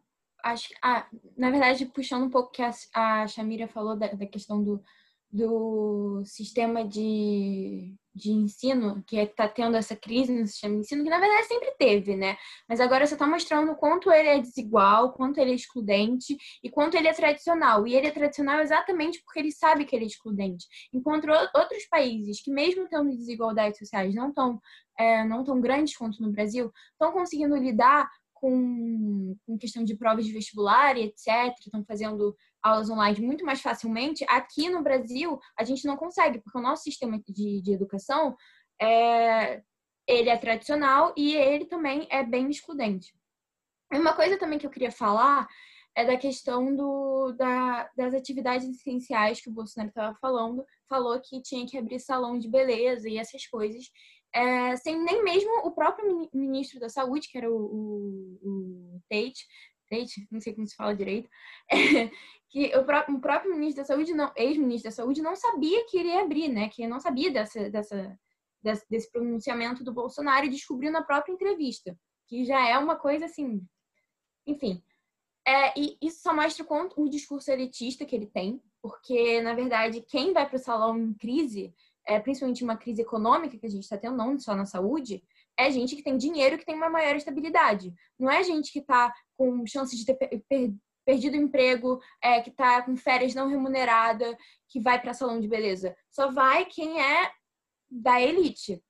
acho, 0.45 0.69
ah, 0.83 1.09
na 1.37 1.51
verdade, 1.51 1.87
puxando 1.87 2.25
um 2.27 2.31
pouco 2.31 2.53
que 2.53 2.63
a, 2.63 2.71
a 2.95 3.27
Shamira 3.27 3.69
falou 3.69 3.97
da, 3.97 4.09
da 4.09 4.27
questão 4.27 4.63
do, 4.63 4.83
do 5.31 6.23
sistema 6.25 6.87
de, 6.87 7.95
de 8.19 8.31
ensino, 8.33 9.03
que 9.07 9.17
está 9.17 9.49
tendo 9.49 9.77
essa 9.77 9.95
crise 9.95 10.33
no 10.33 10.47
sistema 10.47 10.75
de 10.75 10.81
ensino, 10.81 11.05
que 11.05 11.11
na 11.11 11.21
verdade 11.21 11.47
sempre 11.47 11.71
teve, 11.79 12.17
né? 12.17 12.37
Mas 12.69 12.81
agora 12.81 13.07
você 13.07 13.15
está 13.15 13.27
mostrando 13.27 13.75
quanto 13.77 14.11
ele 14.11 14.29
é 14.29 14.41
desigual, 14.41 15.13
quanto 15.13 15.39
ele 15.39 15.53
é 15.53 15.55
excludente 15.55 16.37
e 16.63 16.69
quanto 16.69 16.97
ele 16.97 17.09
é 17.09 17.13
tradicional. 17.13 17.87
E 17.87 17.95
ele 17.95 18.09
é 18.09 18.11
tradicional 18.11 18.61
exatamente 18.61 19.23
porque 19.23 19.39
ele 19.39 19.53
sabe 19.53 19.85
que 19.85 19.95
ele 19.95 20.05
é 20.05 20.09
excludente. 20.09 20.67
Enquanto 20.93 21.29
outros 21.55 21.87
países 21.89 22.43
que, 22.43 22.51
mesmo 22.51 22.89
tendo 22.89 23.17
desigualdades 23.17 23.79
sociais 23.79 24.15
não 24.15 24.33
tão, 24.33 24.61
é, 24.99 25.25
não 25.25 25.45
tão 25.45 25.61
grandes 25.61 25.97
quanto 25.97 26.21
no 26.21 26.33
Brasil, 26.33 26.73
estão 26.93 27.13
conseguindo 27.13 27.57
lidar 27.57 28.11
com, 28.41 29.37
com 29.47 29.59
questão 29.59 29.85
de 29.85 29.97
provas 29.97 30.25
de 30.25 30.33
vestibular 30.33 30.97
e 30.97 31.05
etc., 31.05 31.55
estão 31.61 31.85
fazendo 31.85 32.37
aulas 32.63 32.91
online 32.91 33.21
muito 33.21 33.45
mais 33.45 33.61
facilmente, 33.61 34.25
aqui 34.29 34.69
no 34.69 34.83
Brasil 34.83 35.39
a 35.59 35.65
gente 35.65 35.87
não 35.87 35.97
consegue, 35.97 36.41
porque 36.41 36.59
o 36.59 36.63
nosso 36.63 36.83
sistema 36.83 37.21
de, 37.29 37.63
de 37.63 37.73
educação 37.73 38.37
é, 38.81 39.63
ele 40.07 40.31
é 40.31 40.37
tradicional 40.37 41.13
e 41.17 41.35
ele 41.35 41.67
também 41.67 42.07
é 42.11 42.23
bem 42.23 42.49
excludente. 42.49 43.15
Uma 43.93 44.15
coisa 44.15 44.39
também 44.39 44.59
que 44.59 44.67
eu 44.67 44.71
queria 44.71 44.91
falar 44.91 45.47
é 45.97 46.05
da 46.05 46.17
questão 46.17 46.75
do, 46.77 47.33
da, 47.33 47.91
das 47.97 48.15
atividades 48.15 48.69
essenciais 48.69 49.41
que 49.41 49.51
o 49.51 49.53
Bolsonaro 49.53 49.89
estava 49.89 50.17
falando, 50.21 50.65
falou 50.89 51.21
que 51.21 51.43
tinha 51.43 51.67
que 51.67 51.77
abrir 51.77 51.99
salão 51.99 52.39
de 52.39 52.49
beleza 52.49 53.09
e 53.09 53.19
essas 53.19 53.47
coisas, 53.47 53.85
é, 54.33 54.77
sem 54.77 55.03
nem 55.03 55.25
mesmo 55.25 55.51
o 55.67 55.73
próprio 55.73 56.07
mini- 56.07 56.31
ministro 56.33 56.79
da 56.79 56.89
Saúde, 56.89 57.29
que 57.29 57.37
era 57.37 57.51
o, 57.51 57.57
o, 57.57 58.39
o 58.43 59.01
Tate, 59.09 59.45
Tate, 59.89 60.27
não 60.31 60.41
sei 60.41 60.55
como 60.55 60.67
se 60.67 60.77
fala 60.77 60.95
direito, 60.95 61.29
que 62.51 62.77
o, 62.77 62.85
pró- 62.85 63.07
o 63.09 63.21
próprio 63.21 63.53
ministro 63.53 63.83
da 63.83 63.87
Saúde, 63.87 64.13
ex-ministro 64.37 64.91
da 64.91 64.95
Saúde, 64.95 65.23
não 65.23 65.37
sabia 65.37 65.85
que 65.87 65.99
iria 65.99 66.23
abrir, 66.23 66.49
né? 66.49 66.69
Que 66.69 66.87
não 66.87 67.01
sabia 67.01 67.31
dessa, 67.31 67.69
dessa, 67.71 68.19
desse, 68.63 68.87
desse 68.89 69.11
pronunciamento 69.11 69.85
do 69.85 69.93
Bolsonaro 69.93 70.47
e 70.47 70.51
descobriu 70.51 70.91
na 70.91 71.03
própria 71.03 71.33
entrevista, 71.33 71.99
que 72.27 72.45
já 72.45 72.67
é 72.69 72.77
uma 72.79 72.97
coisa 72.97 73.27
assim, 73.27 73.63
enfim. 74.47 74.83
É, 75.47 75.79
e 75.79 75.97
isso 76.03 76.21
só 76.21 76.35
mostra 76.35 76.63
o 76.63 76.67
quanto 76.67 77.01
o 77.01 77.09
discurso 77.09 77.51
elitista 77.51 78.05
que 78.05 78.15
ele 78.15 78.27
tem, 78.27 78.63
porque, 78.83 79.41
na 79.41 79.55
verdade, 79.55 80.03
quem 80.03 80.33
vai 80.33 80.47
para 80.47 80.57
o 80.57 80.61
salão 80.61 80.97
em 80.99 81.15
crise, 81.15 81.75
é, 82.07 82.19
principalmente 82.21 82.63
uma 82.65 82.77
crise 82.77 83.03
econômica 83.03 83.59
que 83.59 83.67
a 83.67 83.71
gente 83.71 83.83
está 83.83 83.97
tendo, 83.97 84.17
não 84.17 84.39
só 84.39 84.55
na 84.55 84.65
saúde, 84.65 85.23
é 85.59 85.71
gente 85.71 85.97
que 85.97 86.03
tem 86.03 86.17
dinheiro 86.17 86.57
que 86.57 86.65
tem 86.65 86.75
uma 86.75 86.89
maior 86.89 87.17
estabilidade. 87.17 87.93
Não 88.19 88.31
é 88.31 88.43
gente 88.45 88.73
que 88.73 88.79
está 88.79 89.13
com 89.39 89.65
chance 89.67 89.97
de 89.97 90.05
ter 90.05 90.15
per- 90.15 90.43
per- 90.49 90.75
perdido 91.07 91.35
o 91.39 91.41
emprego, 91.41 91.99
é, 92.23 92.43
que 92.43 92.51
está 92.51 92.83
com 92.83 92.95
férias 92.95 93.35
não 93.35 93.49
remunerada, 93.49 94.37
que 94.69 94.79
vai 94.79 95.01
para 95.01 95.15
salão 95.15 95.41
de 95.41 95.49
beleza. 95.49 95.97
Só 96.11 96.31
vai 96.31 96.67
quem 96.67 97.01
é 97.01 97.33
da 97.91 98.21
elite. 98.21 98.83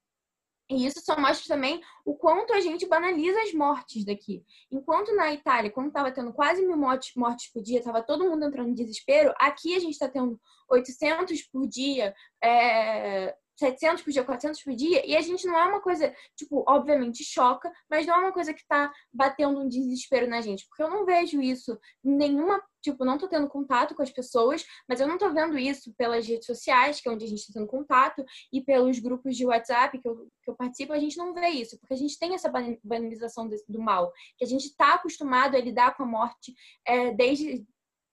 E 0.70 0.84
isso 0.84 1.00
só 1.00 1.18
mostra 1.18 1.54
também 1.54 1.80
o 2.04 2.14
quanto 2.14 2.52
a 2.52 2.60
gente 2.60 2.86
banaliza 2.86 3.40
as 3.42 3.54
mortes 3.54 4.04
daqui. 4.04 4.44
Enquanto 4.70 5.14
na 5.14 5.32
Itália, 5.32 5.70
quando 5.70 5.88
estava 5.88 6.10
tendo 6.10 6.32
quase 6.32 6.66
mil 6.66 6.76
mortes, 6.76 7.14
mortes 7.14 7.50
por 7.52 7.62
dia, 7.62 7.78
estava 7.78 8.02
todo 8.02 8.28
mundo 8.28 8.44
entrando 8.44 8.68
em 8.70 8.74
desespero, 8.74 9.32
aqui 9.38 9.74
a 9.74 9.78
gente 9.78 9.92
está 9.92 10.08
tendo 10.08 10.38
800 10.68 11.42
por 11.44 11.66
dia, 11.66 12.14
é, 12.42 13.34
700 13.58 14.02
por 14.02 14.10
dia, 14.12 14.24
400 14.24 14.62
por 14.62 14.74
dia, 14.74 15.04
e 15.04 15.16
a 15.16 15.20
gente 15.20 15.46
não 15.46 15.58
é 15.58 15.64
uma 15.64 15.80
coisa, 15.80 16.14
tipo, 16.36 16.64
obviamente 16.68 17.24
choca, 17.24 17.70
mas 17.90 18.06
não 18.06 18.14
é 18.14 18.18
uma 18.18 18.32
coisa 18.32 18.54
que 18.54 18.64
tá 18.66 18.92
batendo 19.12 19.60
um 19.60 19.68
desespero 19.68 20.28
na 20.28 20.40
gente, 20.40 20.66
porque 20.68 20.82
eu 20.82 20.88
não 20.90 21.04
vejo 21.04 21.40
isso 21.42 21.78
nenhuma, 22.02 22.62
tipo, 22.80 23.04
não 23.04 23.18
tô 23.18 23.26
tendo 23.26 23.48
contato 23.48 23.94
com 23.94 24.02
as 24.02 24.10
pessoas, 24.10 24.64
mas 24.88 25.00
eu 25.00 25.08
não 25.08 25.18
tô 25.18 25.32
vendo 25.32 25.58
isso 25.58 25.92
pelas 25.98 26.26
redes 26.26 26.46
sociais, 26.46 27.00
que 27.00 27.08
é 27.08 27.12
onde 27.12 27.24
a 27.24 27.28
gente 27.28 27.46
tá 27.46 27.52
tendo 27.54 27.66
contato, 27.66 28.24
e 28.52 28.60
pelos 28.62 28.98
grupos 29.00 29.36
de 29.36 29.44
WhatsApp 29.44 29.98
que 30.00 30.08
eu, 30.08 30.28
que 30.42 30.50
eu 30.50 30.54
participo, 30.54 30.92
a 30.92 30.98
gente 30.98 31.16
não 31.16 31.34
vê 31.34 31.48
isso, 31.48 31.78
porque 31.80 31.94
a 31.94 31.98
gente 31.98 32.18
tem 32.18 32.34
essa 32.34 32.48
ban- 32.48 32.78
banalização 32.84 33.50
do 33.68 33.80
mal, 33.80 34.12
que 34.36 34.44
a 34.44 34.48
gente 34.48 34.74
tá 34.76 34.94
acostumado 34.94 35.56
a 35.56 35.60
lidar 35.60 35.96
com 35.96 36.04
a 36.04 36.06
morte 36.06 36.54
é, 36.86 37.12
desde, 37.12 37.66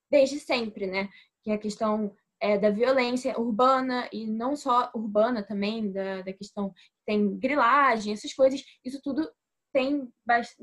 desde 0.09 0.39
sempre, 0.39 0.87
né? 0.87 1.07
Que 1.43 1.51
é 1.51 1.53
a 1.53 1.59
questão 1.59 2.15
é, 2.45 2.59
da 2.59 2.69
violência 2.69 3.39
urbana 3.39 4.07
e 4.13 4.27
não 4.27 4.55
só 4.55 4.91
urbana 4.93 5.41
também, 5.41 5.91
da, 5.91 6.21
da 6.21 6.31
questão 6.31 6.71
tem 7.03 7.35
grilagem, 7.39 8.13
essas 8.13 8.33
coisas, 8.33 8.63
isso 8.83 9.01
tudo 9.01 9.27
tem, 9.73 10.07
bas- 10.23 10.55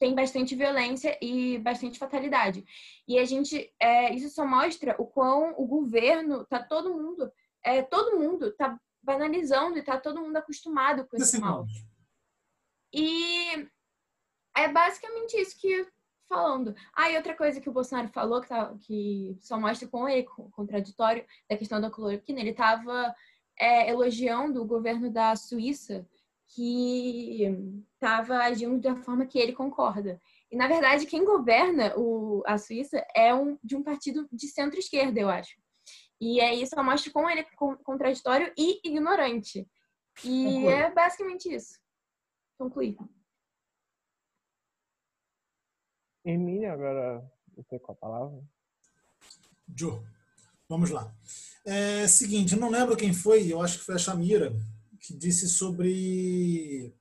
tem 0.00 0.14
bastante 0.14 0.56
violência 0.56 1.18
e 1.20 1.58
bastante 1.58 1.98
fatalidade. 1.98 2.64
E 3.06 3.18
a 3.18 3.26
gente, 3.26 3.70
é, 3.78 4.14
isso 4.14 4.30
só 4.30 4.46
mostra 4.46 4.96
o 4.98 5.06
quão 5.06 5.54
o 5.58 5.66
governo, 5.66 6.46
tá 6.46 6.62
todo 6.62 6.94
mundo, 6.94 7.30
é, 7.62 7.82
todo 7.82 8.18
mundo 8.18 8.50
tá 8.56 8.78
banalizando 9.02 9.76
e 9.76 9.82
tá 9.82 10.00
todo 10.00 10.22
mundo 10.22 10.36
acostumado 10.38 11.06
com 11.06 11.16
esse 11.16 11.38
mal. 11.38 11.66
segundos. 11.66 11.92
E 12.94 13.68
é 14.56 14.68
basicamente 14.68 15.34
isso 15.38 15.58
que 15.60 15.86
falando. 16.32 16.74
Ah, 16.94 17.10
e 17.10 17.16
outra 17.16 17.36
coisa 17.36 17.60
que 17.60 17.68
o 17.68 17.72
Bolsonaro 17.72 18.08
falou, 18.08 18.40
que, 18.40 18.48
tá, 18.48 18.74
que 18.80 19.36
só 19.40 19.58
mostra 19.60 19.86
com 19.88 20.08
ele 20.08 20.22
co- 20.24 20.48
contraditório, 20.52 21.24
da 21.48 21.56
questão 21.56 21.80
da 21.80 21.90
cloroquina, 21.90 22.40
ele 22.40 22.50
estava 22.50 23.14
elogiando 23.86 24.62
o 24.62 24.66
governo 24.66 25.10
da 25.10 25.36
Suíça, 25.36 26.06
que 26.48 27.44
estava 27.94 28.38
agindo 28.38 28.78
da 28.80 28.96
forma 28.96 29.26
que 29.26 29.38
ele 29.38 29.52
concorda. 29.52 30.20
E, 30.50 30.56
na 30.56 30.66
verdade, 30.68 31.06
quem 31.06 31.24
governa 31.24 31.94
o, 31.96 32.42
a 32.46 32.58
Suíça 32.58 33.04
é 33.14 33.34
um, 33.34 33.58
de 33.62 33.76
um 33.76 33.82
partido 33.82 34.26
de 34.32 34.48
centro-esquerda, 34.48 35.20
eu 35.20 35.28
acho. 35.28 35.56
E 36.20 36.40
aí 36.40 36.66
só 36.66 36.82
mostra 36.82 37.12
como 37.12 37.28
ele 37.28 37.40
é 37.40 37.46
con- 37.56 37.76
contraditório 37.78 38.52
e 38.56 38.80
ignorante. 38.84 39.66
E 40.24 40.66
é 40.66 40.90
basicamente 40.90 41.52
isso. 41.54 41.78
Concluí. 42.58 42.96
Hermínia, 46.24 46.72
agora 46.72 47.24
você 47.56 47.78
com 47.78 47.92
a 47.92 47.94
palavra. 47.94 48.42
Joe, 49.74 50.00
vamos 50.68 50.90
lá. 50.90 51.14
É, 51.64 52.06
seguinte, 52.06 52.56
não 52.56 52.70
lembro 52.70 52.96
quem 52.96 53.12
foi, 53.12 53.52
eu 53.52 53.60
acho 53.60 53.78
que 53.78 53.84
foi 53.84 53.94
a 53.94 53.98
Shamira, 53.98 54.52
que 55.00 55.14
disse 55.16 55.48
sobre 55.48 56.94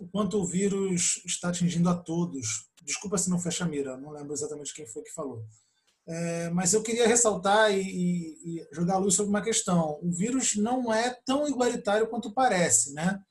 o 0.00 0.06
quanto 0.08 0.38
o 0.38 0.46
vírus 0.46 1.22
está 1.26 1.48
atingindo 1.48 1.88
a 1.88 1.94
todos. 1.96 2.68
Desculpa 2.82 3.18
se 3.18 3.28
não 3.28 3.38
foi 3.38 3.50
a 3.50 3.52
Shamira, 3.52 3.96
não 3.96 4.10
lembro 4.10 4.32
exatamente 4.32 4.74
quem 4.74 4.86
foi 4.86 5.02
que 5.02 5.12
falou. 5.12 5.44
É, 6.06 6.48
mas 6.50 6.72
eu 6.72 6.82
queria 6.82 7.06
ressaltar 7.06 7.70
e, 7.72 7.80
e- 7.82 8.58
e 8.60 8.68
jogar 8.72 8.94
a 8.94 8.98
luz 8.98 9.14
sobre 9.14 9.28
uma 9.30 9.42
questão. 9.42 9.98
O 10.02 10.10
vírus 10.10 10.56
não 10.56 10.92
é 10.92 11.10
tão 11.24 11.46
igualitário 11.46 12.08
quanto 12.08 12.32
parece, 12.32 12.94
né? 12.94 13.22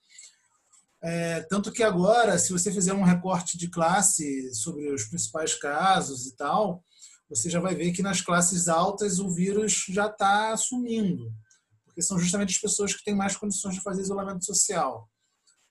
É, 1.01 1.41
tanto 1.43 1.71
que 1.71 1.81
agora, 1.81 2.37
se 2.37 2.51
você 2.51 2.71
fizer 2.71 2.93
um 2.93 3.03
recorte 3.03 3.57
de 3.57 3.69
classe 3.69 4.53
sobre 4.53 4.91
os 4.91 5.05
principais 5.05 5.55
casos 5.55 6.27
e 6.27 6.35
tal, 6.35 6.83
você 7.29 7.49
já 7.49 7.59
vai 7.59 7.75
ver 7.75 7.91
que 7.91 8.01
nas 8.01 8.21
classes 8.21 8.67
altas 8.67 9.19
o 9.19 9.29
vírus 9.29 9.85
já 9.89 10.07
está 10.07 10.57
sumindo, 10.57 11.31
porque 11.85 12.01
são 12.01 12.19
justamente 12.19 12.55
as 12.55 12.59
pessoas 12.59 12.93
que 12.93 13.03
têm 13.03 13.15
mais 13.15 13.37
condições 13.37 13.75
de 13.75 13.81
fazer 13.81 14.01
isolamento 14.01 14.43
social, 14.43 15.09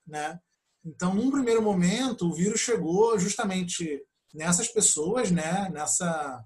né? 0.06 0.38
Então, 0.84 1.14
num 1.14 1.30
primeiro 1.30 1.60
momento, 1.60 2.26
o 2.26 2.34
vírus 2.34 2.60
chegou 2.60 3.18
justamente 3.18 4.02
nessas 4.32 4.68
pessoas, 4.68 5.30
né? 5.30 5.68
Nessa, 5.70 6.42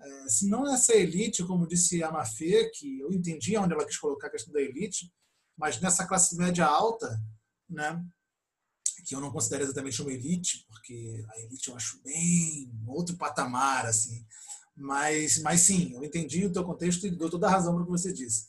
eh, 0.00 0.28
se 0.28 0.48
não 0.48 0.64
nessa 0.64 0.94
elite, 0.94 1.44
como 1.44 1.66
disse 1.66 2.02
a 2.02 2.10
Mafê, 2.10 2.70
que 2.74 2.98
eu 2.98 3.12
entendi 3.12 3.56
onde 3.56 3.72
ela 3.72 3.86
quis 3.86 3.96
colocar 3.96 4.26
a 4.26 4.30
questão 4.30 4.52
da 4.52 4.60
elite, 4.60 5.10
mas 5.56 5.80
nessa 5.80 6.06
classe 6.06 6.36
média 6.36 6.66
alta, 6.66 7.16
né? 7.70 8.04
Que 9.08 9.14
eu 9.14 9.20
não 9.22 9.32
considero 9.32 9.64
exatamente 9.64 10.02
uma 10.02 10.12
elite, 10.12 10.66
porque 10.68 11.24
a 11.30 11.40
elite 11.40 11.70
eu 11.70 11.74
acho 11.74 11.98
bem 12.02 12.70
outro 12.86 13.16
patamar, 13.16 13.86
assim. 13.86 14.22
Mas, 14.76 15.40
mas 15.40 15.62
sim, 15.62 15.94
eu 15.94 16.04
entendi 16.04 16.44
o 16.44 16.52
teu 16.52 16.62
contexto 16.62 17.06
e 17.06 17.10
dou 17.10 17.30
toda 17.30 17.46
a 17.46 17.50
razão 17.50 17.72
para 17.72 17.82
o 17.82 17.86
que 17.86 17.90
você 17.90 18.12
disse. 18.12 18.48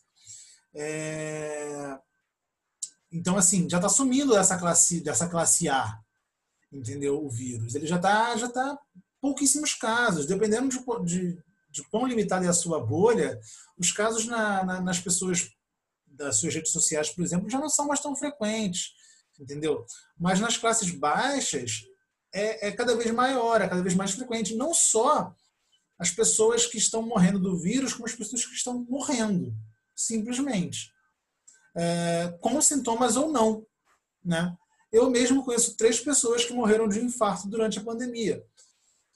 É... 0.75 1.97
Então, 3.09 3.37
assim, 3.37 3.69
já 3.69 3.77
está 3.77 3.87
sumindo 3.87 4.33
dessa 4.33 4.57
classe, 4.57 4.99
dessa 4.99 5.29
classe 5.29 5.69
A, 5.69 5.97
entendeu? 6.73 7.23
O 7.23 7.29
vírus. 7.29 7.73
Ele 7.73 7.87
já 7.87 7.95
está 7.95 8.35
já 8.35 8.49
tá 8.49 8.77
pouquíssimos 9.21 9.73
casos. 9.75 10.25
Dependendo 10.25 10.67
de, 10.67 10.79
de, 11.05 11.43
de 11.69 11.83
quão 11.89 12.05
limitada 12.05 12.45
é 12.45 12.49
a 12.49 12.53
sua 12.53 12.85
bolha, 12.85 13.39
os 13.77 13.93
casos 13.93 14.25
na, 14.25 14.65
na, 14.65 14.81
nas 14.81 14.99
pessoas 14.99 15.49
das 16.05 16.35
suas 16.35 16.53
redes 16.53 16.73
sociais, 16.73 17.09
por 17.09 17.23
exemplo, 17.23 17.49
já 17.49 17.59
não 17.59 17.69
são 17.69 17.87
mais 17.87 18.01
tão 18.01 18.13
frequentes, 18.13 18.98
entendeu? 19.39 19.85
Mas 20.17 20.39
nas 20.39 20.57
classes 20.57 20.91
baixas 20.91 21.83
é, 22.33 22.67
é 22.67 22.71
cada 22.71 22.95
vez 22.95 23.11
maior, 23.11 23.61
é 23.61 23.67
cada 23.67 23.81
vez 23.81 23.95
mais 23.95 24.11
frequente. 24.11 24.55
Não 24.55 24.73
só 24.73 25.33
as 25.97 26.11
pessoas 26.11 26.65
que 26.65 26.77
estão 26.77 27.01
morrendo 27.01 27.39
do 27.39 27.57
vírus, 27.57 27.93
como 27.93 28.05
as 28.05 28.15
pessoas 28.15 28.45
que 28.45 28.53
estão 28.53 28.85
morrendo, 28.89 29.53
simplesmente. 29.95 30.91
É, 31.75 32.37
com 32.41 32.61
sintomas 32.61 33.15
ou 33.15 33.31
não. 33.31 33.65
Né? 34.23 34.55
Eu 34.91 35.09
mesmo 35.09 35.43
conheço 35.43 35.75
três 35.75 35.99
pessoas 35.99 36.45
que 36.45 36.53
morreram 36.53 36.87
de 36.87 36.99
infarto 36.99 37.47
durante 37.47 37.79
a 37.79 37.83
pandemia. 37.83 38.43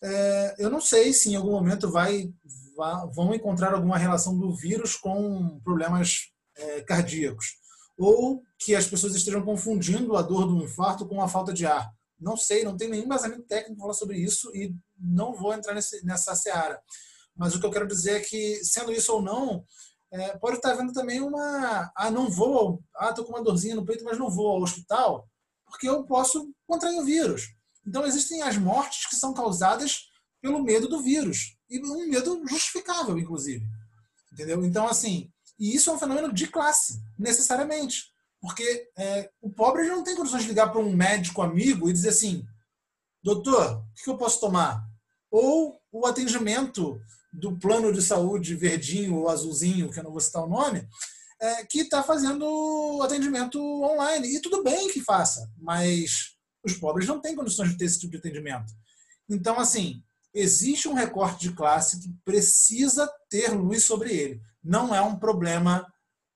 É, 0.04 0.56
eu 0.60 0.70
não 0.70 0.82
sei 0.82 1.14
se 1.14 1.30
em 1.30 1.36
algum 1.36 1.52
momento 1.52 1.90
vai, 1.90 2.30
vai, 2.76 3.08
vão 3.14 3.34
encontrar 3.34 3.74
alguma 3.74 3.98
relação 3.98 4.38
do 4.38 4.54
vírus 4.54 4.96
com 4.96 5.60
problemas 5.62 6.34
é, 6.58 6.82
cardíacos. 6.82 7.56
Ou 7.98 8.44
que 8.64 8.76
as 8.76 8.88
pessoas 8.88 9.16
estejam 9.16 9.44
confundindo 9.44 10.16
a 10.16 10.22
dor 10.22 10.48
do 10.48 10.64
infarto 10.64 11.08
com 11.08 11.22
a 11.22 11.28
falta 11.28 11.54
de 11.54 11.66
ar. 11.66 11.92
Não 12.20 12.38
sei, 12.38 12.64
não 12.64 12.78
tenho 12.78 12.92
nenhum 12.92 13.06
embasamento 13.06 13.44
técnico 13.44 13.76
para 13.76 13.84
falar 13.84 13.94
sobre 13.94 14.18
isso 14.18 14.50
e 14.56 14.74
não 14.98 15.34
vou 15.34 15.54
entrar 15.54 15.74
nesse, 15.74 16.06
nessa 16.06 16.34
seara. 16.36 16.80
Mas 17.36 17.54
o 17.54 17.60
que 17.60 17.66
eu 17.66 17.72
quero 17.72 17.88
dizer 17.88 18.18
é 18.18 18.20
que, 18.20 18.64
sendo 18.64 18.92
isso 18.92 19.12
ou 19.12 19.22
não, 19.22 19.66
é, 20.12 20.38
pode 20.38 20.58
estar 20.58 20.72
havendo 20.72 20.94
também 20.94 21.20
uma. 21.20 21.92
Ah, 21.96 22.12
não 22.12 22.30
vou. 22.30 22.82
Ah, 22.96 23.10
estou 23.10 23.26
com 23.26 23.34
uma 23.34 23.44
dorzinha 23.44 23.76
no 23.76 23.86
peito, 23.86 24.04
mas 24.04 24.18
não 24.18 24.30
vou 24.30 24.48
ao 24.48 24.62
hospital, 24.62 25.28
porque 25.66 25.90
eu 25.90 26.06
posso 26.06 26.54
contrair 26.68 27.00
o 27.00 27.04
vírus. 27.04 27.54
Então, 27.86 28.06
existem 28.06 28.42
as 28.44 28.56
mortes 28.58 29.08
que 29.10 29.16
são 29.16 29.34
causadas 29.34 30.04
pelo 30.42 30.64
medo 30.64 30.88
do 30.88 31.02
vírus. 31.02 31.58
E 31.70 31.80
um 31.84 32.08
medo 32.08 32.42
justificável, 32.48 33.18
inclusive. 33.18 33.66
Entendeu? 34.32 34.64
Então, 34.64 34.88
assim, 34.88 35.32
e 35.60 35.76
isso 35.76 35.90
é 35.90 35.94
um 35.94 36.00
fenômeno 36.00 36.32
de 36.32 36.48
classe, 36.48 37.02
necessariamente. 37.18 38.13
Porque 38.44 38.90
é, 38.98 39.30
o 39.42 39.50
pobre 39.50 39.88
não 39.88 40.04
tem 40.04 40.18
condições 40.18 40.42
de 40.42 40.50
ligar 40.50 40.70
para 40.70 40.82
um 40.82 40.94
médico 40.94 41.42
amigo 41.42 41.90
e 41.90 41.94
dizer 41.94 42.10
assim: 42.10 42.46
doutor, 43.24 43.78
o 43.78 44.04
que 44.04 44.10
eu 44.10 44.18
posso 44.18 44.42
tomar? 44.42 44.86
Ou 45.32 45.80
o 45.90 46.06
atendimento 46.06 47.00
do 47.32 47.58
plano 47.58 47.94
de 47.94 48.02
saúde 48.02 48.54
verdinho 48.54 49.16
ou 49.16 49.30
azulzinho, 49.30 49.90
que 49.90 49.98
eu 49.98 50.04
não 50.04 50.12
vou 50.12 50.20
citar 50.20 50.44
o 50.44 50.50
nome, 50.50 50.86
é, 51.42 51.66
que 51.66 51.80
está 51.80 52.04
fazendo 52.04 53.02
atendimento 53.02 53.58
online. 53.82 54.36
E 54.36 54.42
tudo 54.42 54.62
bem 54.62 54.92
que 54.92 55.00
faça, 55.00 55.50
mas 55.58 56.36
os 56.66 56.74
pobres 56.74 57.08
não 57.08 57.22
têm 57.22 57.38
condições 57.38 57.70
de 57.70 57.78
ter 57.78 57.86
esse 57.86 58.02
tipo 58.02 58.12
de 58.12 58.18
atendimento. 58.18 58.74
Então, 59.30 59.58
assim, 59.58 60.04
existe 60.34 60.90
um 60.90 60.94
recorte 60.94 61.48
de 61.48 61.56
classe 61.56 61.98
que 61.98 62.14
precisa 62.26 63.10
ter 63.30 63.54
luz 63.54 63.86
sobre 63.86 64.14
ele. 64.14 64.42
Não 64.62 64.94
é 64.94 65.02
um 65.02 65.18
problema 65.18 65.88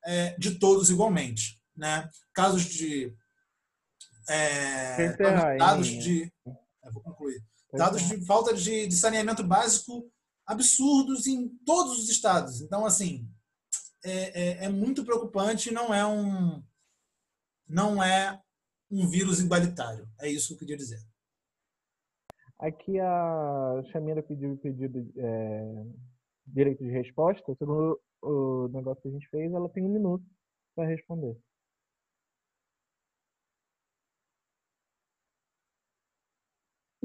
é, 0.05 0.37
de 0.39 0.57
todos 0.57 0.89
igualmente. 0.89 1.56
Né? 1.77 2.09
Casos 2.33 2.65
de. 2.65 3.15
É, 4.29 5.15
dados 5.57 5.87
de. 5.87 6.31
vou 6.91 7.03
concluir. 7.03 7.41
Dados 7.73 8.01
de 8.01 8.25
falta 8.25 8.53
de, 8.53 8.87
de 8.87 8.95
saneamento 8.95 9.43
básico 9.43 10.11
absurdos 10.47 11.27
em 11.27 11.49
todos 11.65 11.99
os 11.99 12.09
estados. 12.09 12.61
Então, 12.61 12.85
assim, 12.85 13.29
é, 14.03 14.11
é, 14.11 14.65
é, 14.65 14.69
muito 14.69 15.03
preocupante. 15.03 15.71
Não 15.71 15.93
é 15.93 16.05
um, 16.05 16.63
não 17.67 18.01
é 18.01 18.41
um 18.89 19.07
vírus 19.07 19.41
igualitário. 19.41 20.07
É 20.19 20.29
isso 20.29 20.47
que 20.47 20.53
eu 20.53 20.59
queria 20.59 20.77
dizer. 20.77 20.99
Aqui 22.57 22.99
a 22.99 23.83
Chamira 23.91 24.23
pediu 24.23 24.57
pedido 24.57 25.11
é, 25.17 25.85
direito 26.47 26.83
de 26.83 26.89
resposta. 26.89 27.55
Segundo 27.59 27.99
o 28.21 28.67
negócio 28.69 29.01
que 29.01 29.09
a 29.09 29.11
gente 29.11 29.29
fez, 29.29 29.51
ela 29.53 29.69
tem 29.69 29.83
um 29.83 29.93
minuto 29.93 30.25
para 30.75 30.87
responder. 30.87 31.37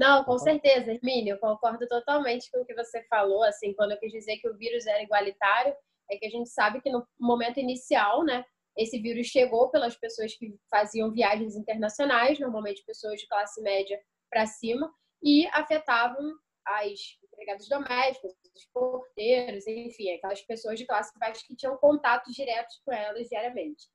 Não, 0.03 0.21
com 0.25 0.37
certeza, 0.37 0.91
Hermínio, 0.91 1.35
eu 1.35 1.39
concordo 1.39 1.87
totalmente 1.87 2.51
com 2.51 2.59
o 2.59 2.65
que 2.65 2.75
você 2.75 3.01
falou. 3.03 3.41
Assim, 3.43 3.73
quando 3.73 3.91
eu 3.93 3.97
quis 3.97 4.11
dizer 4.11 4.35
que 4.35 4.49
o 4.49 4.57
vírus 4.57 4.85
era 4.85 5.01
igualitário, 5.01 5.73
é 6.11 6.17
que 6.17 6.25
a 6.25 6.29
gente 6.29 6.49
sabe 6.49 6.81
que 6.81 6.89
no 6.89 7.07
momento 7.17 7.57
inicial, 7.57 8.21
né, 8.25 8.43
esse 8.77 8.99
vírus 8.99 9.27
chegou 9.27 9.71
pelas 9.71 9.95
pessoas 9.95 10.35
que 10.35 10.57
faziam 10.69 11.09
viagens 11.09 11.55
internacionais, 11.55 12.37
normalmente 12.37 12.83
pessoas 12.85 13.17
de 13.21 13.27
classe 13.29 13.61
média 13.61 13.97
para 14.29 14.45
cima, 14.45 14.93
e 15.23 15.47
afetavam 15.53 16.33
as 16.67 16.99
empregadas 17.23 17.69
domésticas, 17.69 18.33
os 18.53 18.65
porteiros, 18.73 19.65
enfim, 19.65 20.11
aquelas 20.11 20.41
pessoas 20.41 20.77
de 20.77 20.85
classe 20.85 21.17
baixa 21.17 21.45
que 21.47 21.55
tinham 21.55 21.77
contatos 21.77 22.33
diretos 22.33 22.81
com 22.85 22.91
elas 22.91 23.29
diariamente. 23.29 23.87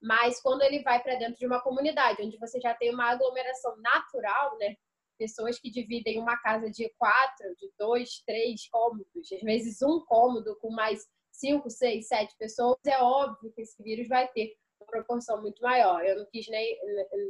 Mas 0.00 0.40
quando 0.40 0.62
ele 0.62 0.82
vai 0.82 1.02
para 1.02 1.16
dentro 1.16 1.36
de 1.36 1.46
uma 1.46 1.60
comunidade, 1.60 2.22
onde 2.22 2.38
você 2.38 2.58
já 2.58 2.72
tem 2.72 2.94
uma 2.94 3.10
aglomeração 3.10 3.76
natural, 3.76 4.56
né? 4.56 4.74
Pessoas 5.20 5.58
que 5.58 5.70
dividem 5.70 6.18
uma 6.18 6.36
casa 6.38 6.70
de 6.70 6.88
quatro, 6.96 7.54
de 7.56 7.70
dois, 7.78 8.22
três 8.26 8.66
cômodos, 8.70 9.30
às 9.30 9.42
vezes 9.42 9.82
um 9.82 10.00
cômodo 10.06 10.56
com 10.60 10.70
mais 10.70 11.06
cinco, 11.30 11.68
seis, 11.68 12.08
sete 12.08 12.34
pessoas, 12.38 12.78
é 12.86 12.98
óbvio 12.98 13.52
que 13.52 13.60
esse 13.60 13.82
vírus 13.82 14.08
vai 14.08 14.26
ter 14.28 14.54
uma 14.80 14.86
proporção 14.86 15.42
muito 15.42 15.62
maior. 15.62 16.02
Eu 16.02 16.16
não 16.16 16.26
quis 16.32 16.48
nem. 16.48 16.78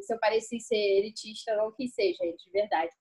Se 0.02 0.14
eu 0.14 0.20
pareci 0.20 0.60
ser 0.60 0.76
elitista, 0.76 1.56
não 1.56 1.72
quis 1.72 1.92
ser, 1.92 2.14
gente, 2.14 2.44
de 2.44 2.50
verdade 2.52 2.92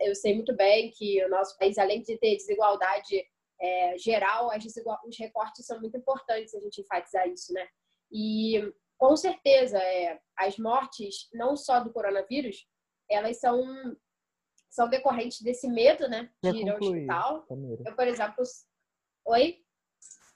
eu 0.00 0.14
sei 0.14 0.34
muito 0.34 0.54
bem 0.54 0.90
que 0.90 1.24
o 1.24 1.28
nosso 1.28 1.58
país, 1.58 1.76
além 1.78 2.02
de 2.02 2.16
ter 2.18 2.36
desigualdade 2.36 3.24
é, 3.60 3.98
geral, 3.98 4.50
os 5.06 5.18
recortes 5.18 5.66
são 5.66 5.80
muito 5.80 5.96
importantes 5.96 6.54
a 6.54 6.60
gente 6.60 6.80
enfatizar 6.80 7.28
isso, 7.28 7.52
né? 7.52 7.66
E 8.10 8.72
com 8.98 9.16
certeza, 9.16 9.78
é, 9.78 10.20
as 10.36 10.56
mortes, 10.58 11.28
não 11.32 11.56
só 11.56 11.80
do 11.80 11.92
coronavírus, 11.92 12.66
elas 13.10 13.40
são, 13.40 13.60
são 14.72 14.88
decorrentes 14.88 15.42
desse 15.42 15.68
medo, 15.68 16.08
né? 16.08 16.30
De 16.42 16.48
ir 16.48 16.70
ao 16.70 16.78
hospital. 16.78 17.46
Eu, 17.84 17.94
por 17.94 18.08
exemplo. 18.08 18.42
Oi? 19.26 19.58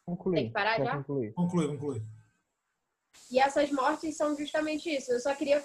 Concluir. 0.05 0.37
Tem 0.37 0.47
que 0.49 0.53
parar 0.53 0.79
já? 0.79 0.97
Conclui, 1.03 1.33
conclui. 1.33 2.03
E 3.31 3.41
essas 3.41 3.73
mortes 3.73 4.17
são 4.17 4.37
justamente 4.37 4.95
isso. 4.95 5.11
Eu 5.11 5.19
só 5.19 5.35
queria 5.35 5.61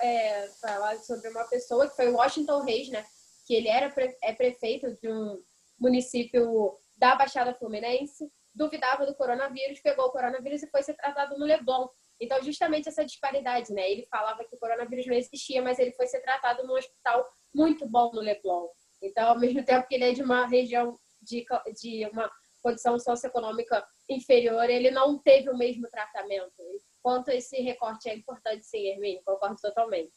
é, 0.00 0.48
falar 0.60 0.96
sobre 0.98 1.28
uma 1.28 1.44
pessoa 1.44 1.88
que 1.88 1.94
foi 1.94 2.08
o 2.08 2.16
Washington 2.16 2.62
Reis, 2.62 2.88
né? 2.88 3.04
que 3.46 3.54
ele 3.54 3.68
era 3.68 3.92
é 4.22 4.32
prefeito 4.32 4.94
de 4.94 5.08
um 5.08 5.40
município 5.78 6.76
da 6.96 7.14
Baixada 7.14 7.54
Fluminense, 7.54 8.32
duvidava 8.54 9.04
do 9.04 9.14
coronavírus, 9.14 9.80
pegou 9.80 10.06
o 10.06 10.10
coronavírus 10.10 10.62
e 10.62 10.70
foi 10.70 10.82
ser 10.82 10.94
tratado 10.94 11.38
no 11.38 11.44
Leblon. 11.44 11.88
Então, 12.24 12.42
justamente 12.42 12.88
essa 12.88 13.04
disparidade, 13.04 13.72
né? 13.72 13.90
Ele 13.90 14.06
falava 14.06 14.44
que 14.44 14.54
o 14.54 14.58
coronavírus 14.58 15.06
não 15.06 15.14
existia, 15.14 15.62
mas 15.62 15.78
ele 15.78 15.92
foi 15.92 16.06
ser 16.06 16.20
tratado 16.20 16.66
num 16.66 16.74
hospital 16.74 17.26
muito 17.54 17.86
bom 17.86 18.10
no 18.12 18.20
Leblon. 18.20 18.68
Então, 19.02 19.28
ao 19.28 19.38
mesmo 19.38 19.62
tempo 19.64 19.86
que 19.86 19.94
ele 19.94 20.04
é 20.04 20.12
de 20.12 20.22
uma 20.22 20.46
região 20.46 20.98
de, 21.20 21.44
de 21.80 22.06
uma 22.06 22.30
condição 22.62 22.98
socioeconômica 22.98 23.86
inferior, 24.08 24.68
ele 24.70 24.90
não 24.90 25.18
teve 25.18 25.50
o 25.50 25.56
mesmo 25.56 25.86
tratamento. 25.88 26.54
Quanto 27.02 27.28
esse 27.28 27.60
recorte 27.60 28.08
é 28.08 28.16
importante, 28.16 28.64
sim, 28.64 28.86
Hermínio, 28.88 29.22
concordo 29.24 29.60
totalmente. 29.60 30.12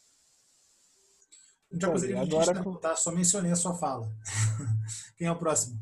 Coisa 1.84 2.06
de 2.06 2.16
agora 2.16 2.80
tá? 2.80 2.96
Só 2.96 3.12
mencionei 3.12 3.52
a 3.52 3.56
sua 3.56 3.74
fala. 3.74 4.08
Quem 5.18 5.26
é 5.26 5.32
o 5.32 5.38
próximo? 5.38 5.78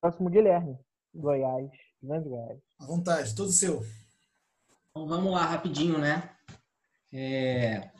Próximo 0.00 0.28
Guilherme, 0.28 0.76
Goiás, 1.14 1.70
Grande 2.02 2.28
Goiás. 2.28 2.58
À 2.80 2.86
vontade, 2.86 3.34
todo 3.36 3.52
seu. 3.52 3.80
Então, 4.96 5.08
vamos 5.08 5.32
lá, 5.32 5.44
rapidinho, 5.44 5.98
né? 5.98 6.30
É... 7.12 7.90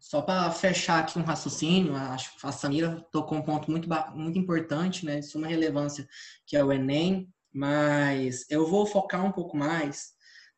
Só 0.00 0.20
para 0.20 0.50
fechar 0.50 0.98
aqui 0.98 1.16
um 1.20 1.22
raciocínio, 1.22 1.94
acho 1.94 2.36
que 2.36 2.44
a 2.44 2.50
Samira 2.50 3.00
tocou 3.12 3.38
um 3.38 3.42
ponto 3.42 3.70
muito, 3.70 3.88
muito 4.12 4.36
importante, 4.36 5.06
né? 5.06 5.20
De 5.20 5.26
suma 5.26 5.46
relevância, 5.46 6.08
que 6.44 6.56
é 6.56 6.64
o 6.64 6.72
Enem, 6.72 7.32
mas 7.52 8.44
eu 8.50 8.66
vou 8.66 8.84
focar 8.86 9.24
um 9.24 9.30
pouco 9.30 9.56
mais 9.56 10.14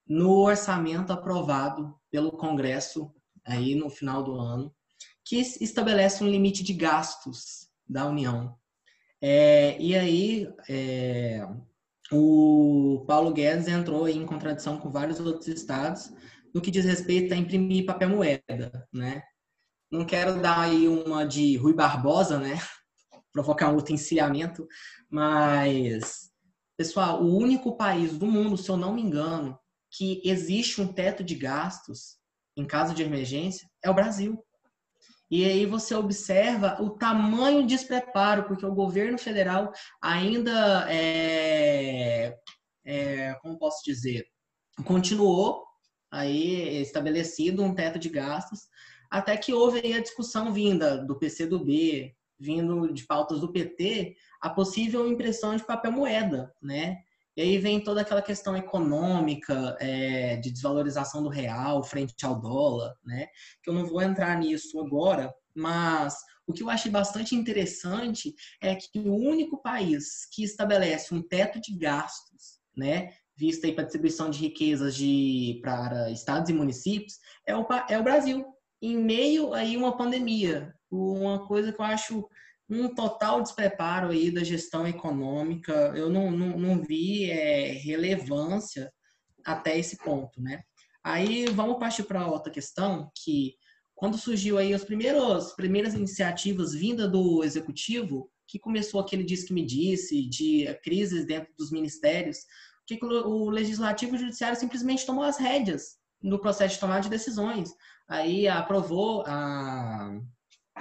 no 0.09 0.31
orçamento 0.39 1.13
aprovado 1.13 1.95
pelo 2.11 2.33
Congresso 2.33 3.15
aí 3.45 3.75
no 3.75 3.91
final 3.91 4.23
do 4.23 4.37
ano, 4.37 4.75
que 5.23 5.37
estabelece 5.37 6.25
um 6.25 6.31
limite 6.31 6.63
de 6.63 6.73
gastos 6.73 7.69
da 7.87 8.07
União. 8.07 8.57
É, 9.21 9.79
e 9.79 9.95
aí, 9.95 10.49
é, 10.67 11.47
o 12.13 13.05
Paulo 13.07 13.33
Guedes 13.33 13.69
entrou 13.69 14.09
em 14.09 14.25
contradição 14.25 14.79
com 14.79 14.91
vários 14.91 15.19
outros 15.21 15.49
estados 15.49 16.13
no 16.55 16.61
que 16.61 16.71
diz 16.71 16.85
respeito 16.85 17.35
a 17.35 17.37
imprimir 17.37 17.85
papel 17.85 18.09
moeda, 18.09 18.89
né? 18.93 19.23
Não 19.91 20.05
quero 20.05 20.41
dar 20.41 20.61
aí 20.61 20.89
uma 20.89 21.25
de 21.27 21.57
Rui 21.57 21.75
Barbosa, 21.75 22.39
né? 22.39 22.55
provocar 23.33 23.71
um 23.71 23.75
outro 23.75 23.93
encilhamento, 23.93 24.67
mas, 25.11 26.31
pessoal, 26.79 27.23
o 27.23 27.37
único 27.37 27.77
país 27.77 28.17
do 28.17 28.27
mundo, 28.27 28.57
se 28.57 28.71
eu 28.71 28.77
não 28.79 28.95
me 28.95 29.03
engano, 29.03 29.59
que 29.91 30.23
existe 30.25 30.81
um 30.81 30.91
teto 30.91 31.23
de 31.23 31.35
gastos 31.35 32.17
em 32.57 32.65
caso 32.65 32.95
de 32.95 33.03
emergência 33.03 33.69
é 33.85 33.91
o 33.91 33.95
Brasil. 33.95 34.43
E 35.31 35.45
aí 35.45 35.67
você 35.67 35.95
observa 35.95 36.81
o 36.81 36.91
tamanho 36.91 37.63
de 37.63 37.75
despreparo, 37.75 38.45
porque 38.45 38.65
o 38.65 38.75
governo 38.75 39.19
federal 39.19 39.73
ainda 40.01 40.87
é, 40.89 42.37
é 42.85 43.35
como 43.43 43.59
posso 43.59 43.83
dizer, 43.85 44.25
continuou 44.85 45.65
aí 46.11 46.81
estabelecido 46.81 47.63
um 47.63 47.75
teto 47.75 47.99
de 47.99 48.09
gastos, 48.09 48.61
até 49.11 49.37
que 49.37 49.53
houve 49.53 49.81
aí 49.81 49.95
a 49.95 50.03
discussão 50.03 50.53
vinda 50.53 51.05
do 51.05 51.19
PCdoB, 51.19 52.15
vindo 52.39 52.93
de 52.93 53.05
pautas 53.07 53.41
do 53.41 53.53
PT, 53.53 54.15
a 54.41 54.51
possível 54.51 55.09
impressão 55.09 55.57
de 55.57 55.65
papel 55.65 55.93
moeda, 55.93 56.53
né? 56.63 56.99
E 57.37 57.43
aí 57.43 57.59
vem 57.59 57.85
toda 57.85 58.01
aquela 58.01 58.23
questão 58.23 58.57
econômica, 58.57 59.77
é, 59.79 60.37
de 60.37 60.51
desvalorização 60.51 61.23
do 61.23 61.29
real 61.29 61.85
frente 61.85 62.25
ao 62.25 62.41
dólar, 62.41 62.95
né? 63.05 63.27
Que 63.63 63.69
eu 63.69 63.75
não 63.75 63.85
vou 63.85 64.01
entrar 64.01 64.39
nisso 64.39 64.81
agora, 64.81 65.33
mas 65.55 66.17
o 66.47 66.53
que 66.53 66.63
eu 66.63 66.71
achei 66.71 66.91
bastante 66.91 67.35
interessante 67.35 68.35
é 68.61 68.75
que 68.75 68.99
o 68.99 69.15
único 69.15 69.61
país 69.61 70.27
que 70.33 70.45
estabelece 70.45 71.15
um 71.15 71.23
teto 71.23 71.61
de 71.61 71.77
gastos, 71.77 72.61
né, 72.77 73.11
vista 73.37 73.67
aí 73.67 73.75
para 73.75 73.85
distribuição 73.85 74.31
de 74.31 74.39
riquezas 74.39 74.95
de, 74.95 75.59
para 75.63 76.11
estados 76.11 76.49
e 76.49 76.53
municípios, 76.53 77.19
é 77.47 77.57
o, 77.57 77.67
é 77.89 77.99
o 77.99 78.03
Brasil, 78.03 78.47
em 78.81 78.97
meio 78.97 79.53
aí 79.53 79.77
uma 79.77 79.97
pandemia. 79.97 80.73
Uma 80.91 81.47
coisa 81.47 81.73
que 81.73 81.81
eu 81.81 81.85
acho 81.85 82.29
um 82.69 82.89
total 82.95 83.43
despreparo 83.43 84.09
aí 84.09 84.31
da 84.31 84.43
gestão 84.43 84.87
econômica. 84.87 85.73
Eu 85.95 86.11
não, 86.11 86.31
não, 86.31 86.59
não 86.59 86.83
vi 86.83 87.31
é, 87.31 87.73
relevância 87.73 88.93
até 89.45 89.79
esse 89.79 89.97
ponto, 89.99 90.41
né? 90.41 90.63
Aí 91.05 91.47
vamos 91.47 91.79
partir 91.79 92.03
para 92.03 92.27
outra 92.27 92.53
questão, 92.53 93.11
que 93.15 93.55
quando 93.95 94.19
surgiu 94.19 94.59
aí 94.59 94.75
as 94.75 94.85
primeiras, 94.85 95.55
primeiras 95.55 95.95
iniciativas 95.95 96.75
vinda 96.75 97.09
do 97.09 97.45
executivo, 97.45 98.29
que 98.49 98.59
começou 98.59 99.01
aquele 99.01 99.25
diz 99.25 99.45
que 99.45 99.55
me 99.55 99.65
disse, 99.65 100.29
de 100.29 100.67
crises 100.83 101.25
dentro 101.25 101.53
dos 101.57 101.71
ministérios, 101.71 102.39
que 102.87 102.99
o 103.03 103.51
legislativo 103.51 104.15
e 104.15 104.17
o 104.17 104.21
judiciário 104.21 104.59
simplesmente 104.59 105.07
tomou 105.07 105.25
as 105.25 105.39
rédeas 105.39 105.97
no 106.23 106.41
processo 106.41 106.75
de 106.75 106.81
tomada 106.81 107.03
de 107.03 107.09
decisões. 107.09 107.71
Aí 108.09 108.47
aprovou 108.47 109.23
a, 109.27 110.21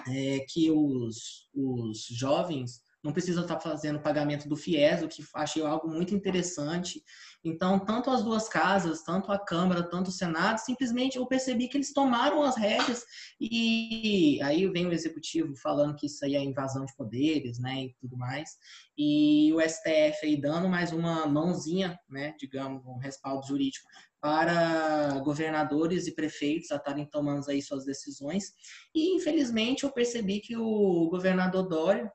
é, 0.07 0.39
que 0.47 0.71
os, 0.71 1.49
os 1.53 2.05
jovens 2.11 2.81
não 3.05 3.13
precisam 3.13 3.43
estar 3.43 3.59
fazendo 3.59 4.01
pagamento 4.01 4.49
do 4.49 4.55
FIES, 4.55 5.03
o 5.03 5.07
que 5.07 5.23
achei 5.35 5.63
algo 5.63 5.87
muito 5.87 6.15
interessante. 6.15 7.03
Então, 7.43 7.77
tanto 7.77 8.09
as 8.09 8.23
duas 8.23 8.49
casas, 8.49 9.03
tanto 9.03 9.31
a 9.31 9.37
Câmara, 9.37 9.83
tanto 9.83 10.07
o 10.07 10.11
Senado, 10.11 10.57
simplesmente 10.57 11.17
eu 11.17 11.27
percebi 11.27 11.67
que 11.67 11.77
eles 11.77 11.93
tomaram 11.93 12.41
as 12.41 12.57
rédeas 12.57 13.05
e 13.39 14.41
aí 14.41 14.67
vem 14.69 14.87
o 14.87 14.91
Executivo 14.91 15.55
falando 15.55 15.95
que 15.95 16.07
isso 16.07 16.25
aí 16.25 16.35
é 16.35 16.43
invasão 16.43 16.83
de 16.83 16.95
poderes, 16.95 17.59
né, 17.59 17.83
e 17.83 17.95
tudo 18.01 18.17
mais. 18.17 18.49
E 18.97 19.53
o 19.53 19.61
STF 19.61 20.25
aí 20.25 20.41
dando 20.41 20.67
mais 20.67 20.91
uma 20.91 21.27
mãozinha, 21.27 21.99
né, 22.09 22.33
digamos, 22.39 22.83
um 22.87 22.97
respaldo 22.97 23.45
jurídico 23.45 23.87
para 24.25 25.19
governadores 25.19 26.07
e 26.07 26.15
prefeitos 26.15 26.71
a 26.71 26.77
estarem 26.77 27.05
tomando 27.05 27.47
aí 27.47 27.61
suas 27.61 27.85
decisões. 27.85 28.53
E, 28.91 29.15
infelizmente, 29.15 29.83
eu 29.83 29.91
percebi 29.91 30.39
que 30.39 30.57
o 30.57 31.07
governador 31.11 31.67
Dória, 31.67 32.11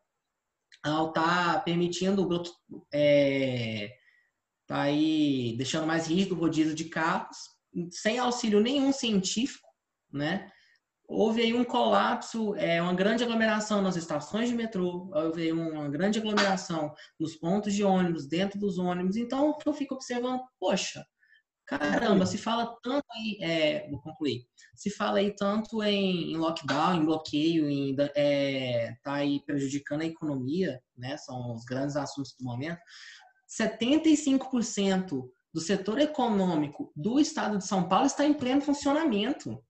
ao 0.83 1.11
estar 1.11 1.55
tá 1.55 1.61
permitindo 1.61 2.29
é, 2.93 3.93
tá 4.67 4.81
aí 4.83 5.55
deixando 5.57 5.87
mais 5.87 6.09
rígido 6.09 6.35
o 6.35 6.39
rodízio 6.39 6.75
de 6.75 6.87
carros, 6.87 7.37
sem 7.93 8.19
auxílio 8.19 8.59
nenhum 8.59 8.93
científico, 8.93 9.69
né? 10.13 10.51
Houve 11.07 11.43
aí 11.43 11.55
um 11.55 11.63
colapso, 11.63 12.57
é, 12.57 12.83
uma 12.83 12.93
grande 12.95 13.23
aglomeração 13.23 13.83
nas 13.83 13.95
estações 13.95 14.49
de 14.49 14.57
metrô, 14.57 15.13
houve 15.15 15.43
aí 15.43 15.53
uma 15.53 15.89
grande 15.89 16.19
aglomeração 16.19 16.93
nos 17.21 17.37
pontos 17.37 17.73
de 17.73 17.85
ônibus, 17.85 18.27
dentro 18.27 18.59
dos 18.59 18.79
ônibus. 18.79 19.15
Então, 19.15 19.57
eu 19.65 19.73
fico 19.73 19.95
observando, 19.95 20.41
poxa, 20.59 21.05
caramba, 21.79 22.27
se 22.27 22.37
fala 22.37 22.77
tanto 22.83 23.05
aí, 23.13 23.39
é, 23.41 23.89
vou 23.89 24.01
concluir, 24.01 24.45
se 24.75 24.91
fala 24.91 25.19
aí 25.19 25.35
tanto 25.35 25.83
em, 25.83 26.33
em 26.33 26.37
lockdown, 26.37 26.97
em 26.97 27.05
bloqueio, 27.05 27.69
em 27.69 27.97
é, 28.15 28.97
tá 29.03 29.15
aí 29.15 29.41
prejudicando 29.45 30.03
a 30.03 30.07
economia, 30.07 30.83
né? 30.97 31.17
São 31.17 31.55
os 31.55 31.65
grandes 31.65 31.97
assuntos 31.97 32.35
do 32.39 32.45
momento. 32.45 32.81
75% 33.49 35.29
do 35.53 35.61
setor 35.61 35.99
econômico 35.99 36.93
do 36.95 37.19
estado 37.19 37.59
de 37.59 37.67
São 37.67 37.89
Paulo 37.89 38.07
está 38.07 38.25
em 38.25 38.35
pleno 38.35 38.61
funcionamento. 38.61 39.63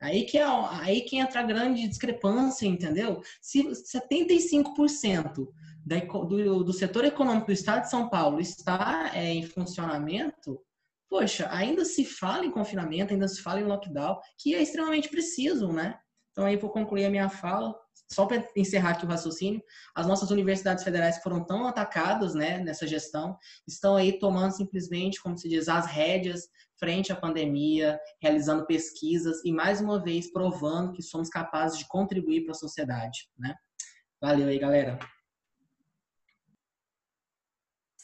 Aí 0.00 0.24
que, 0.24 0.38
é, 0.38 0.44
aí 0.44 1.02
que 1.02 1.16
entra 1.16 1.40
a 1.40 1.46
grande 1.46 1.86
discrepância, 1.86 2.66
entendeu? 2.66 3.22
Se 3.40 3.62
75% 3.62 5.46
da, 5.84 5.98
do, 5.98 6.64
do 6.64 6.72
setor 6.72 7.04
econômico 7.04 7.46
do 7.48 7.52
estado 7.52 7.82
de 7.82 7.90
São 7.90 8.08
Paulo 8.08 8.40
está 8.40 9.10
é, 9.14 9.34
em 9.34 9.44
funcionamento, 9.44 10.58
poxa, 11.10 11.48
ainda 11.50 11.84
se 11.84 12.04
fala 12.04 12.46
em 12.46 12.52
confinamento, 12.52 13.12
ainda 13.12 13.26
se 13.26 13.42
fala 13.42 13.60
em 13.60 13.64
lockdown, 13.64 14.20
que 14.38 14.54
é 14.54 14.62
extremamente 14.62 15.08
preciso, 15.08 15.72
né? 15.72 15.98
Então, 16.30 16.44
aí, 16.44 16.56
por 16.56 16.70
concluir 16.70 17.04
a 17.04 17.10
minha 17.10 17.28
fala, 17.28 17.74
só 18.10 18.24
para 18.24 18.48
encerrar 18.56 18.90
aqui 18.90 19.04
o 19.04 19.08
raciocínio, 19.08 19.60
as 19.94 20.06
nossas 20.06 20.30
universidades 20.30 20.84
federais 20.84 21.16
que 21.16 21.24
foram 21.24 21.44
tão 21.44 21.66
atacadas 21.66 22.34
né, 22.34 22.58
nessa 22.58 22.86
gestão 22.86 23.36
estão 23.66 23.96
aí 23.96 24.18
tomando 24.18 24.52
simplesmente, 24.52 25.20
como 25.20 25.36
se 25.36 25.48
diz, 25.48 25.68
as 25.68 25.86
rédeas 25.86 26.48
frente 26.78 27.12
à 27.12 27.16
pandemia, 27.16 28.00
realizando 28.22 28.64
pesquisas 28.64 29.44
e, 29.44 29.52
mais 29.52 29.80
uma 29.80 30.02
vez, 30.02 30.32
provando 30.32 30.92
que 30.92 31.02
somos 31.02 31.28
capazes 31.28 31.78
de 31.78 31.86
contribuir 31.88 32.44
para 32.44 32.52
a 32.52 32.54
sociedade. 32.54 33.28
Né? 33.36 33.54
Valeu 34.20 34.48
aí, 34.48 34.58
galera. 34.58 34.98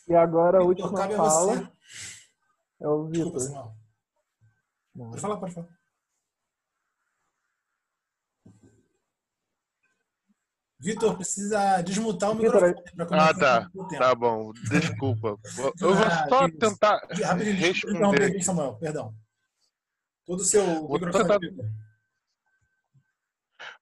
E 0.08 0.14
agora 0.14 0.58
a 0.58 0.64
última 0.64 1.08
fala 1.08 1.72
é 2.80 2.88
o 2.88 3.06
Vitor. 3.06 3.32
Pode 4.94 5.20
falar, 5.20 5.36
pode 5.36 5.54
falar. 5.54 5.68
Vitor, 10.78 11.16
precisa 11.16 11.80
desmutar 11.82 12.30
o 12.30 12.34
microfone. 12.34 12.74
Ah, 13.10 13.34
tá. 13.34 13.70
Tá 13.98 14.14
bom. 14.14 14.52
Desculpa. 14.70 15.38
Eu 15.80 15.94
vou 15.94 16.04
ah, 16.04 16.28
só 16.28 16.48
tentar 16.50 17.00
responder. 17.08 18.42
Samuel, 18.42 18.76
perdão. 18.76 19.14
Todo 20.26 20.40
o 20.40 20.44
seu 20.44 20.88
microfone. 20.88 21.56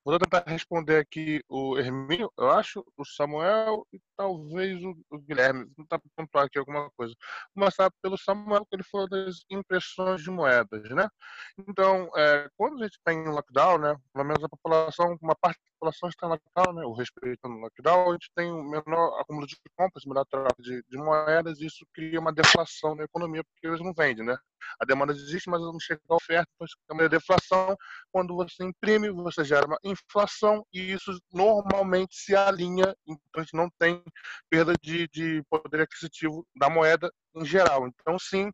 Vou 0.05 0.19
tentar 0.19 0.45
responder 0.47 0.99
aqui 0.99 1.43
o 1.49 1.79
Hermínio, 1.79 2.31
eu 2.37 2.51
acho, 2.51 2.85
o 2.95 3.07
Samuel 3.07 3.87
e 3.91 3.99
talvez 4.15 4.83
o, 4.85 4.95
o 5.11 5.19
Guilherme. 5.19 5.65
Vou 5.77 5.87
tentar 5.87 5.99
pontuar 6.15 6.45
aqui 6.45 6.59
alguma 6.59 6.91
coisa. 6.91 7.15
Vou 7.55 7.63
começar 7.63 7.91
pelo 8.03 8.19
Samuel, 8.19 8.67
que 8.67 8.77
ele 8.77 8.83
falou 8.83 9.09
das 9.09 9.45
impressões 9.51 10.23
de 10.23 10.31
moedas, 10.31 10.91
né? 10.91 11.09
Então, 11.57 12.11
é, 12.17 12.49
quando 12.55 12.83
a 12.83 12.87
gente 12.87 13.01
tem 13.03 13.25
tá 13.25 13.31
lockdown, 13.31 13.79
né, 13.79 13.97
pelo 14.13 14.27
menos 14.27 14.45
a 14.45 14.49
população, 14.49 15.17
uma 15.23 15.35
parte 15.35 15.61
população 15.85 16.09
está 16.09 16.27
em 16.27 16.31
lockdown, 16.31 16.73
né, 16.75 16.85
o 16.85 16.93
respeito 16.93 17.49
no 17.49 17.59
lockdown, 17.59 18.11
a 18.11 18.13
gente 18.13 18.31
tem 18.35 18.51
um 18.51 18.63
menor 18.63 19.21
acúmulo 19.21 19.47
de 19.47 19.57
compras, 19.77 20.05
menor 20.05 20.25
troca 20.25 20.63
de, 20.63 20.83
de 20.89 20.97
moedas, 20.97 21.61
e 21.61 21.67
isso 21.67 21.87
cria 21.93 22.19
uma 22.19 22.33
deflação 22.33 22.95
na 22.95 23.05
economia, 23.05 23.45
porque 23.45 23.67
eles 23.67 23.81
não 23.81 23.93
vendem, 23.93 24.25
né? 24.25 24.37
A 24.81 24.85
demanda 24.87 25.13
existe, 25.13 25.51
mas 25.51 25.61
não 25.61 25.79
chega 25.79 26.01
a 26.09 26.15
oferta, 26.15 26.49
então 26.55 26.65
isso 26.65 26.77
é 26.89 26.93
uma 26.95 27.09
deflação. 27.09 27.77
Quando 28.11 28.35
você 28.35 28.65
imprime, 28.65 29.11
você 29.11 29.45
gera 29.45 29.67
uma 29.67 29.79
inflação 29.85 30.65
e 30.73 30.93
isso 30.93 31.19
normalmente 31.33 32.17
se 32.17 32.35
alinha, 32.35 32.95
então 33.07 33.19
a 33.37 33.41
gente 33.41 33.55
não 33.55 33.69
tem 33.79 34.03
perda 34.49 34.73
de, 34.81 35.07
de 35.09 35.43
poder 35.51 35.83
aquisitivo 35.83 36.47
da 36.57 36.71
moeda 36.71 37.13
em 37.35 37.45
geral. 37.45 37.87
Então, 37.89 38.19
sim, 38.19 38.51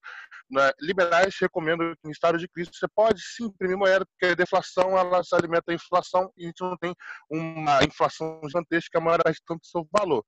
né, 0.51 0.70
liberais 0.81 1.37
recomendam 1.41 1.95
que 2.01 2.09
em 2.09 2.11
estado 2.11 2.39
de 2.39 2.49
crise 2.49 2.70
você 2.72 2.87
pode 2.95 3.20
sim 3.22 3.45
imprimir 3.45 3.76
moeda, 3.76 4.05
porque 4.07 4.33
a 4.33 4.35
deflação 4.35 4.97
ela 4.99 5.22
se 5.22 5.35
alimenta 5.35 5.64
da 5.68 5.74
inflação 5.74 6.31
e 6.37 6.45
a 6.45 6.47
gente 6.47 6.61
não 6.61 6.76
tem 6.76 6.95
uma 7.31 7.85
inflação 7.85 8.41
gigantesca, 8.47 8.99
a 8.99 9.01
moeda 9.01 9.24
tanto 9.47 9.66
seu 9.66 9.87
valor. 9.93 10.24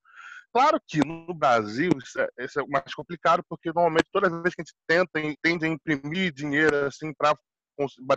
Claro 0.53 0.79
que 0.87 0.99
no 0.99 1.33
Brasil 1.33 1.91
isso 2.05 2.21
é, 2.21 2.29
isso 2.45 2.61
é, 2.61 2.67
mais 2.69 2.95
complicado, 2.95 3.43
porque 3.49 3.73
normalmente 3.73 4.09
toda 4.13 4.29
vez 4.43 4.55
que 4.55 4.61
a 4.61 4.65
gente 4.65 4.75
tenta, 4.87 5.37
tende 5.43 5.65
a 5.65 5.69
imprimir 5.69 6.33
dinheiro 6.33 6.87
assim 6.87 7.13
para 7.15 7.35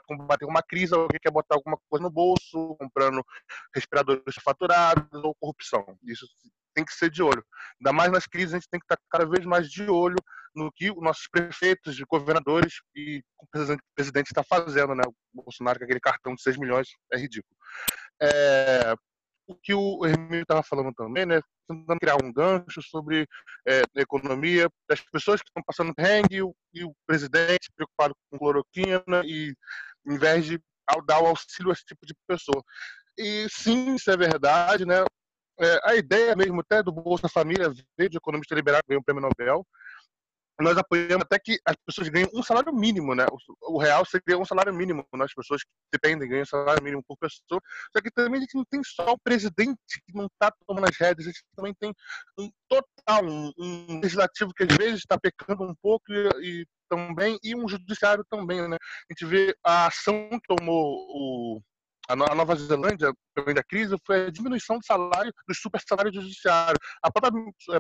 combater 0.06 0.46
uma 0.46 0.62
crise, 0.62 0.94
alguém 0.94 1.20
quer 1.22 1.32
botar 1.32 1.56
alguma 1.56 1.78
coisa 1.90 2.04
no 2.04 2.12
bolso, 2.12 2.76
comprando 2.80 3.24
respiradores 3.74 4.36
faturados 4.44 5.24
ou 5.24 5.36
corrupção. 5.36 5.98
Isso 6.04 6.26
tem 6.74 6.84
que 6.84 6.94
ser 6.94 7.10
de 7.10 7.24
olho. 7.24 7.44
Ainda 7.80 7.94
mais 7.94 8.12
nas 8.12 8.28
crises, 8.28 8.54
a 8.54 8.58
gente 8.58 8.70
tem 8.70 8.80
que 8.80 8.86
estar 8.86 8.98
cada 9.10 9.26
vez 9.26 9.46
mais 9.46 9.70
de 9.70 9.90
olho 9.90 10.18
no 10.54 10.72
que 10.72 10.92
os 10.92 11.02
nossos 11.02 11.28
prefeitos, 11.28 12.00
governadores 12.02 12.76
e 12.96 13.24
o 13.40 13.48
presidente 13.96 14.28
está 14.28 14.44
fazendo. 14.44 14.94
Né? 14.94 15.04
O 15.34 15.44
Bolsonaro 15.44 15.80
com 15.80 15.86
aquele 15.86 16.00
cartão 16.00 16.36
de 16.36 16.42
6 16.42 16.58
milhões 16.58 16.90
é 17.12 17.18
ridículo. 17.18 17.56
É, 18.22 18.94
o 19.48 19.56
que 19.56 19.74
o 19.74 20.06
Hermínio 20.06 20.42
estava 20.42 20.64
falando 20.64 20.94
também, 20.94 21.26
né? 21.26 21.42
Tentando 21.68 22.00
criar 22.00 22.18
um 22.24 22.32
gancho 22.32 22.82
sobre 22.82 23.28
é, 23.68 23.82
economia, 23.96 24.70
das 24.88 25.02
pessoas 25.02 25.42
que 25.42 25.50
estão 25.50 25.64
passando 25.66 25.94
perrengue 25.94 26.42
e 26.74 26.84
o 26.84 26.94
presidente 27.08 27.72
preocupado 27.76 28.16
com 28.30 28.38
cloroquina 28.38 29.24
e 29.26 29.54
em 30.06 30.18
vez 30.18 30.46
de 30.46 30.60
dar 31.06 31.22
o 31.22 31.28
auxílio 31.28 31.72
a 31.72 31.74
esse 31.74 31.84
tipo 31.84 32.06
de 32.06 32.14
pessoa. 32.28 32.64
E 33.18 33.48
sim, 33.50 33.96
isso 33.96 34.12
é 34.12 34.18
verdade, 34.18 34.86
né? 34.86 35.04
É, 35.60 35.80
a 35.90 35.96
ideia 35.96 36.36
mesmo 36.36 36.60
até 36.60 36.84
do 36.84 36.92
Bolsa 36.92 37.30
Família 37.30 37.72
veio 37.98 38.10
de 38.10 38.18
economista 38.18 38.54
liberal, 38.54 38.82
ganhou 38.88 39.00
um 39.00 39.04
prêmio 39.04 39.22
Nobel, 39.22 39.66
nós 40.60 40.78
apoiamos 40.78 41.24
até 41.26 41.38
que 41.38 41.60
as 41.66 41.76
pessoas 41.86 42.08
ganhem 42.08 42.30
um 42.34 42.42
salário 42.42 42.74
mínimo, 42.74 43.14
né? 43.14 43.26
O, 43.62 43.78
real 43.78 44.06
seria 44.06 44.38
um 44.38 44.46
salário 44.46 44.74
mínimo, 44.74 45.06
né? 45.14 45.26
as 45.26 45.34
pessoas 45.34 45.64
que 45.64 45.70
dependem 45.92 46.30
ganham 46.30 46.44
um 46.44 46.46
salário 46.46 46.84
mínimo 46.84 47.04
por 47.06 47.18
pessoa. 47.18 47.62
Só 47.96 48.02
que 48.02 48.10
também 48.12 48.38
a 48.38 48.42
gente 48.42 48.56
não 48.56 48.66
tem 48.66 48.82
só 48.84 49.14
o 49.14 49.20
presidente 49.20 49.78
que 50.06 50.14
não 50.14 50.26
está 50.26 50.52
tomando 50.66 50.88
as 50.88 50.98
rédeas, 50.98 51.28
a 51.28 51.32
gente 51.32 51.44
também 51.56 51.74
tem 51.74 51.94
um 52.40 52.50
total, 52.70 53.26
um, 53.26 53.52
um 53.58 54.00
legislativo 54.00 54.54
que 54.54 54.64
às 54.64 54.76
vezes 54.78 55.00
está 55.00 55.20
pecando 55.20 55.64
um 55.64 55.76
pouco 55.82 56.06
e, 56.10 56.62
e, 56.62 56.68
também, 56.90 57.38
e 57.44 57.56
um 57.56 57.68
judiciário 57.68 58.24
também, 58.30 58.68
né? 58.68 58.78
A 58.78 59.14
gente 59.14 59.26
vê 59.26 59.56
a 59.64 59.88
ação 59.88 60.30
que 60.30 60.56
tomou 60.56 61.06
o, 61.10 61.62
a 62.08 62.16
Nova 62.16 62.56
Zelândia, 62.56 63.14
também 63.34 63.54
da 63.56 63.64
crise, 63.64 63.96
foi 64.06 64.28
a 64.28 64.32
diminuição 64.32 64.78
do 64.78 64.86
salário, 64.86 65.34
do 65.48 65.56
super 65.56 65.82
salário 65.82 66.12
do 66.12 66.22
judiciário. 66.22 66.80
A 67.02 67.12
própria 67.12 67.42
é, 67.72 67.80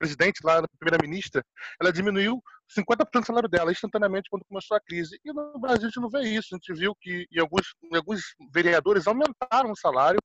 presidente, 0.00 0.40
lá, 0.42 0.58
a 0.58 0.78
primeira-ministra, 0.78 1.44
ela 1.80 1.92
diminuiu 1.92 2.42
50% 2.76 3.20
do 3.20 3.26
salário 3.26 3.48
dela 3.48 3.70
instantaneamente 3.70 4.30
quando 4.30 4.44
começou 4.46 4.76
a 4.76 4.80
crise. 4.80 5.20
E 5.24 5.32
no 5.32 5.58
Brasil 5.58 5.84
a 5.84 5.90
gente 5.90 6.00
não 6.00 6.08
vê 6.08 6.22
isso. 6.22 6.54
A 6.54 6.56
gente 6.56 6.72
viu 6.72 6.94
que 7.00 7.26
alguns, 7.38 7.74
alguns 7.94 8.20
vereadores 8.52 9.06
aumentaram 9.06 9.70
o 9.70 9.76
salário. 9.76 10.18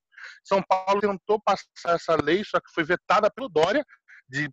São 0.43 0.61
Paulo 0.63 1.01
tentou 1.01 1.41
passar 1.41 1.95
essa 1.95 2.15
lei, 2.15 2.43
só 2.45 2.59
que 2.59 2.71
foi 2.73 2.84
vetada 2.84 3.30
pelo 3.30 3.49
Dória 3.49 3.84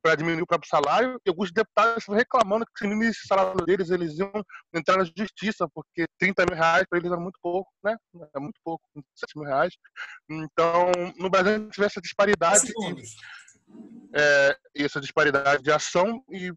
para 0.03 0.17
diminuir 0.17 0.43
o 0.43 0.47
próprio 0.47 0.69
salário. 0.69 1.21
E 1.25 1.29
alguns 1.29 1.53
deputados 1.53 1.99
estavam 1.99 2.19
reclamando 2.19 2.65
que 2.67 2.79
se 2.79 2.85
diminuísse 2.85 3.21
o 3.25 3.29
salário 3.29 3.65
deles, 3.65 3.91
eles 3.91 4.19
iam 4.19 4.33
entrar 4.75 4.97
na 4.99 5.05
justiça, 5.05 5.67
porque 5.73 6.07
30 6.19 6.47
mil 6.49 6.57
reais 6.57 6.85
para 6.89 6.99
eles 6.99 7.11
era 7.11 7.21
muito 7.21 7.39
pouco, 7.43 7.71
né? 7.85 7.97
É 8.35 8.41
muito 8.41 8.59
pouco, 8.65 8.83
7 9.15 9.39
mil 9.39 9.47
reais. 9.47 9.75
Então, 10.29 10.91
no 11.19 11.31
Brasil 11.31 11.55
a 11.55 11.59
gente 11.59 11.79
vê 11.79 11.87
essa 11.87 12.01
disparidade 12.01 12.73
é, 14.15 14.57
essa 14.77 15.01
disparidade 15.01 15.63
de 15.63 15.73
ação 15.73 16.23
e 16.31 16.53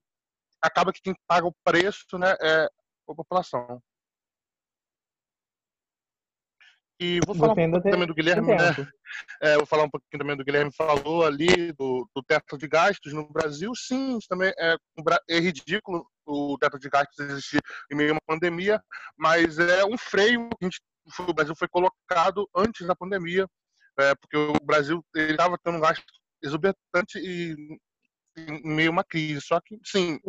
acaba 0.62 0.92
que 0.92 1.02
quem 1.02 1.16
paga 1.28 1.48
o 1.48 1.56
preço 1.64 2.18
né, 2.18 2.36
é 2.42 2.66
a 3.10 3.16
população. 3.16 3.82
E 7.00 7.20
vou 7.26 7.36
falar 7.36 7.52
um 7.52 7.56
pouquinho 7.56 7.92
também 7.92 8.08
do 8.08 8.16
Guilherme, 8.16 8.56
né? 8.56 8.88
É, 9.42 9.58
vou 9.58 9.66
falar 9.66 9.84
um 9.84 9.90
pouquinho 9.90 10.18
também 10.18 10.38
do 10.38 10.46
Guilherme 10.46 10.72
falou 10.74 11.26
ali 11.26 11.74
do, 11.74 12.10
do 12.16 12.24
teto 12.24 12.58
de 12.58 12.68
gastos 12.68 13.12
no 13.12 13.28
Brasil. 13.28 13.74
Sim, 13.76 14.18
também 14.30 14.54
é, 14.58 14.78
é 15.30 15.40
ridículo 15.40 16.08
o 16.26 16.58
teto 16.58 16.80
de 16.80 16.90
gastos 16.90 17.20
existir 17.20 17.62
em 17.92 17.96
meio 17.96 18.12
a 18.12 18.14
uma 18.14 18.22
pandemia, 18.26 18.82
mas 19.18 19.60
é 19.60 19.86
um 19.86 19.98
freio 19.98 20.50
que 20.58 20.66
gente, 20.66 20.82
o 21.20 21.34
Brasil 21.34 21.56
foi 21.56 21.68
colocado 21.68 22.50
antes 22.56 22.88
da 22.88 22.96
pandemia, 22.96 23.46
é, 24.00 24.16
porque 24.16 24.38
o 24.38 24.54
Brasil 24.64 25.04
estava 25.14 25.58
tendo 25.64 25.78
um 25.78 25.82
gasto 25.82 26.04
exorbitante 26.46 27.18
e 27.18 27.56
meio 28.64 28.92
uma 28.92 29.04
crise. 29.04 29.42
Só 29.42 29.60
que, 29.62 29.80
sim, 29.84 30.20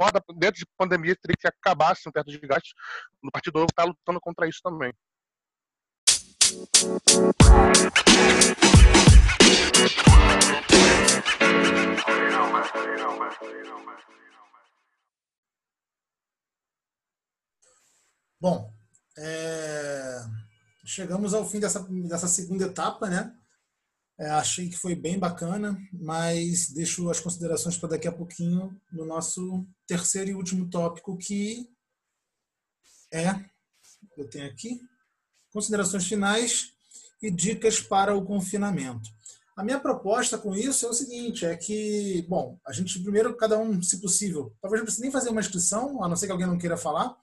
foda, 0.00 0.22
dentro 0.36 0.58
de 0.58 0.66
pandemia 0.76 1.16
teria 1.16 1.36
que 1.38 1.46
acabar 1.46 1.92
assim, 1.92 2.08
o 2.08 2.12
teto 2.12 2.30
de 2.30 2.38
gastos. 2.38 2.74
No 3.22 3.30
Partido 3.30 3.58
Novo 3.58 3.70
está 3.70 3.84
lutando 3.84 4.20
contra 4.20 4.48
isso 4.48 4.60
também. 4.62 4.92
Bom, 18.38 18.72
é... 19.16 20.20
chegamos 20.84 21.32
ao 21.34 21.44
fim 21.48 21.58
dessa, 21.58 21.80
dessa 21.80 22.28
segunda 22.28 22.66
etapa, 22.66 23.08
né? 23.08 23.34
É, 24.18 24.30
achei 24.30 24.70
que 24.70 24.78
foi 24.78 24.94
bem 24.94 25.18
bacana, 25.18 25.78
mas 25.92 26.70
deixo 26.70 27.10
as 27.10 27.20
considerações 27.20 27.76
para 27.76 27.90
daqui 27.90 28.08
a 28.08 28.12
pouquinho 28.12 28.74
no 28.90 29.04
nosso 29.04 29.66
terceiro 29.86 30.30
e 30.30 30.34
último 30.34 30.70
tópico, 30.70 31.18
que 31.18 31.68
é, 33.12 33.44
eu 34.16 34.28
tenho 34.28 34.46
aqui, 34.46 34.80
considerações 35.52 36.06
finais 36.06 36.72
e 37.20 37.30
dicas 37.30 37.80
para 37.80 38.16
o 38.16 38.24
confinamento. 38.24 39.10
A 39.54 39.62
minha 39.62 39.78
proposta 39.78 40.38
com 40.38 40.54
isso 40.54 40.86
é 40.86 40.88
o 40.88 40.94
seguinte, 40.94 41.44
é 41.44 41.54
que, 41.54 42.24
bom, 42.28 42.58
a 42.66 42.72
gente 42.72 42.98
primeiro, 43.02 43.36
cada 43.36 43.58
um, 43.58 43.82
se 43.82 44.00
possível, 44.00 44.54
talvez 44.62 44.80
não 44.80 44.84
precise 44.84 45.02
nem 45.02 45.10
fazer 45.10 45.28
uma 45.28 45.40
inscrição, 45.40 46.02
a 46.02 46.08
não 46.08 46.16
ser 46.16 46.26
que 46.26 46.32
alguém 46.32 46.46
não 46.46 46.58
queira 46.58 46.76
falar, 46.76 47.14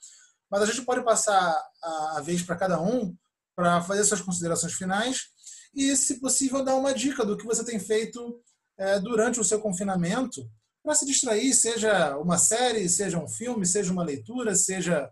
mas 0.49 0.61
a 0.61 0.65
gente 0.67 0.83
pode 0.83 1.03
passar 1.03 1.59
a 1.81 2.21
vez 2.21 2.43
para 2.43 2.55
cada 2.55 2.79
um 2.79 3.15
para 3.55 3.81
fazer 3.81 4.03
suas 4.03 4.21
considerações 4.21 4.73
finais 4.73 5.32
e, 5.73 5.95
se 5.95 6.19
possível, 6.19 6.63
dar 6.63 6.75
uma 6.75 6.93
dica 6.93 7.25
do 7.25 7.37
que 7.37 7.45
você 7.45 7.63
tem 7.63 7.79
feito 7.79 8.41
é, 8.77 8.99
durante 8.99 9.39
o 9.39 9.43
seu 9.43 9.59
confinamento 9.59 10.49
para 10.83 10.95
se 10.95 11.05
distrair, 11.05 11.53
seja 11.53 12.17
uma 12.17 12.37
série, 12.37 12.87
seja 12.89 13.17
um 13.17 13.27
filme, 13.27 13.65
seja 13.65 13.91
uma 13.91 14.03
leitura, 14.03 14.53
seja 14.53 15.11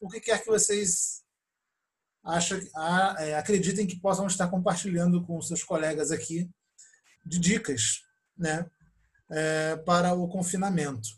o 0.00 0.08
que 0.08 0.20
quer 0.20 0.42
que 0.42 0.48
vocês 0.48 1.24
acham, 2.22 2.58
é, 3.18 3.36
acreditem 3.36 3.86
que 3.86 4.00
possam 4.00 4.26
estar 4.26 4.48
compartilhando 4.48 5.24
com 5.24 5.40
seus 5.40 5.62
colegas 5.62 6.10
aqui 6.10 6.50
de 7.24 7.38
dicas 7.38 8.02
né, 8.36 8.68
é, 9.30 9.76
para 9.76 10.12
o 10.12 10.28
confinamento. 10.28 11.08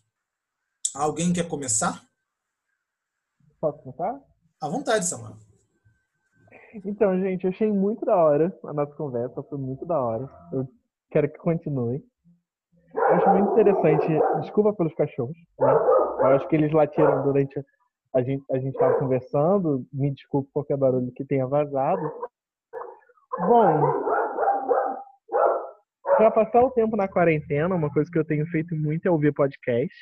Alguém 0.95 1.33
quer 1.33 1.49
começar? 1.49 2.07
Posso 3.61 3.79
começar? 3.79 4.21
À 4.61 4.69
vontade, 4.69 5.07
Samuel. 5.07 5.48
Então, 6.75 7.19
gente, 7.21 7.45
eu 7.45 7.51
achei 7.51 7.73
muito 7.73 8.05
da 8.05 8.17
hora 8.17 8.55
a 8.65 8.73
nossa 8.73 8.95
conversa, 8.95 9.43
foi 9.43 9.59
muito 9.59 9.87
da 9.87 9.99
hora. 9.99 10.29
Eu 10.53 10.69
quero 11.11 11.31
que 11.31 11.39
continue. 11.39 12.03
Eu 12.95 13.05
acho 13.05 13.29
muito 13.31 13.53
interessante. 13.53 14.07
Desculpa 14.41 14.75
pelos 14.75 14.95
cachorros, 14.95 15.37
né? 15.59 15.73
Eu 16.21 16.27
acho 16.27 16.49
que 16.49 16.57
eles 16.57 16.73
latiram 16.73 17.23
durante 17.23 17.59
a 18.15 18.23
gente 18.23 18.43
a 18.51 18.59
gente 18.59 18.75
estava 18.75 18.99
conversando. 18.99 19.87
Me 19.93 20.13
desculpe 20.13 20.51
qualquer 20.53 20.77
barulho 20.77 21.13
que 21.13 21.25
tenha 21.25 21.47
vazado. 21.47 22.03
Bom, 23.41 23.81
para 26.17 26.31
passar 26.31 26.63
o 26.63 26.71
tempo 26.71 26.97
na 26.97 27.07
quarentena, 27.07 27.75
uma 27.75 27.93
coisa 27.93 28.11
que 28.11 28.19
eu 28.19 28.25
tenho 28.25 28.47
feito 28.49 28.75
muito 28.75 29.07
é 29.07 29.11
ouvir 29.11 29.33
podcast. 29.33 29.95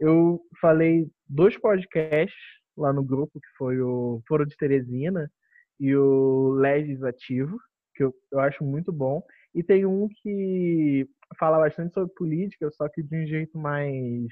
Eu 0.00 0.40
falei 0.60 1.06
dois 1.28 1.56
podcasts 1.58 2.34
lá 2.76 2.92
no 2.92 3.04
grupo, 3.04 3.38
que 3.38 3.56
foi 3.56 3.80
o 3.80 4.20
Foro 4.26 4.44
de 4.44 4.56
Teresina 4.56 5.30
e 5.78 5.94
o 5.96 6.50
Legislativo, 6.50 7.58
que 7.94 8.04
eu, 8.04 8.14
eu 8.32 8.40
acho 8.40 8.64
muito 8.64 8.92
bom. 8.92 9.22
E 9.54 9.62
tem 9.62 9.86
um 9.86 10.08
que 10.08 11.08
fala 11.38 11.58
bastante 11.58 11.94
sobre 11.94 12.12
política, 12.14 12.70
só 12.70 12.88
que 12.88 13.02
de 13.02 13.16
um 13.16 13.26
jeito 13.26 13.58
mais. 13.58 14.26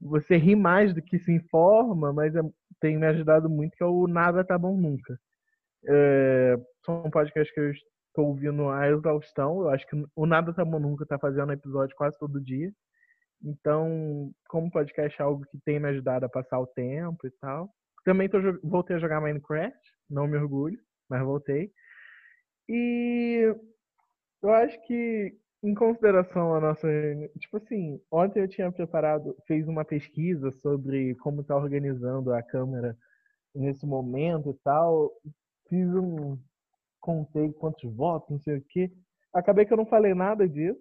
Você 0.00 0.36
ri 0.36 0.54
mais 0.54 0.94
do 0.94 1.02
que 1.02 1.18
se 1.18 1.32
informa, 1.32 2.12
mas 2.12 2.34
é, 2.34 2.40
tem 2.80 2.98
me 2.98 3.06
ajudado 3.06 3.48
muito, 3.48 3.76
que 3.76 3.82
é 3.82 3.86
o 3.86 4.06
Nada 4.06 4.44
Tá 4.44 4.58
Bom 4.58 4.76
Nunca. 4.76 5.18
É, 5.86 6.56
são 6.84 7.10
podcasts 7.10 7.54
que 7.54 7.60
eu 7.60 7.70
estou 7.70 8.26
ouvindo 8.26 8.68
a 8.68 8.88
exaustão. 8.88 9.62
Eu 9.62 9.70
acho 9.70 9.86
que 9.86 9.96
o 10.14 10.26
Nada 10.26 10.52
Tá 10.52 10.64
Bom 10.64 10.78
Nunca 10.78 11.04
está 11.04 11.18
fazendo 11.18 11.52
episódio 11.52 11.96
quase 11.96 12.18
todo 12.18 12.40
dia. 12.40 12.70
Então, 13.42 14.30
como 14.48 14.70
podcast 14.70 15.20
é 15.20 15.24
algo 15.24 15.44
que 15.50 15.58
tem 15.64 15.78
me 15.78 15.88
ajudado 15.88 16.26
a 16.26 16.28
passar 16.28 16.58
o 16.58 16.66
tempo 16.66 17.26
e 17.26 17.30
tal. 17.40 17.70
Também 18.04 18.28
tô, 18.28 18.38
voltei 18.62 18.96
a 18.96 18.98
jogar 18.98 19.20
Minecraft 19.20 19.78
não 20.08 20.26
me 20.26 20.36
orgulho, 20.36 20.78
mas 21.08 21.22
voltei. 21.22 21.72
E 22.68 23.54
eu 24.42 24.50
acho 24.50 24.80
que, 24.86 25.36
em 25.62 25.74
consideração 25.74 26.54
a 26.54 26.60
nossa. 26.60 26.88
Tipo 27.38 27.56
assim, 27.56 28.00
ontem 28.10 28.40
eu 28.40 28.48
tinha 28.48 28.70
preparado, 28.70 29.36
fez 29.46 29.66
uma 29.68 29.84
pesquisa 29.84 30.50
sobre 30.52 31.14
como 31.16 31.40
está 31.40 31.56
organizando 31.56 32.32
a 32.32 32.42
Câmara 32.42 32.96
nesse 33.54 33.86
momento 33.86 34.50
e 34.50 34.54
tal. 34.64 35.10
Fiz 35.68 35.88
um. 35.94 36.38
Contei 37.00 37.52
quantos 37.52 37.94
votos, 37.94 38.30
não 38.30 38.38
sei 38.40 38.58
o 38.58 38.64
quê. 38.68 38.92
Acabei 39.32 39.64
que 39.64 39.72
eu 39.72 39.76
não 39.76 39.86
falei 39.86 40.14
nada 40.14 40.48
disso, 40.48 40.80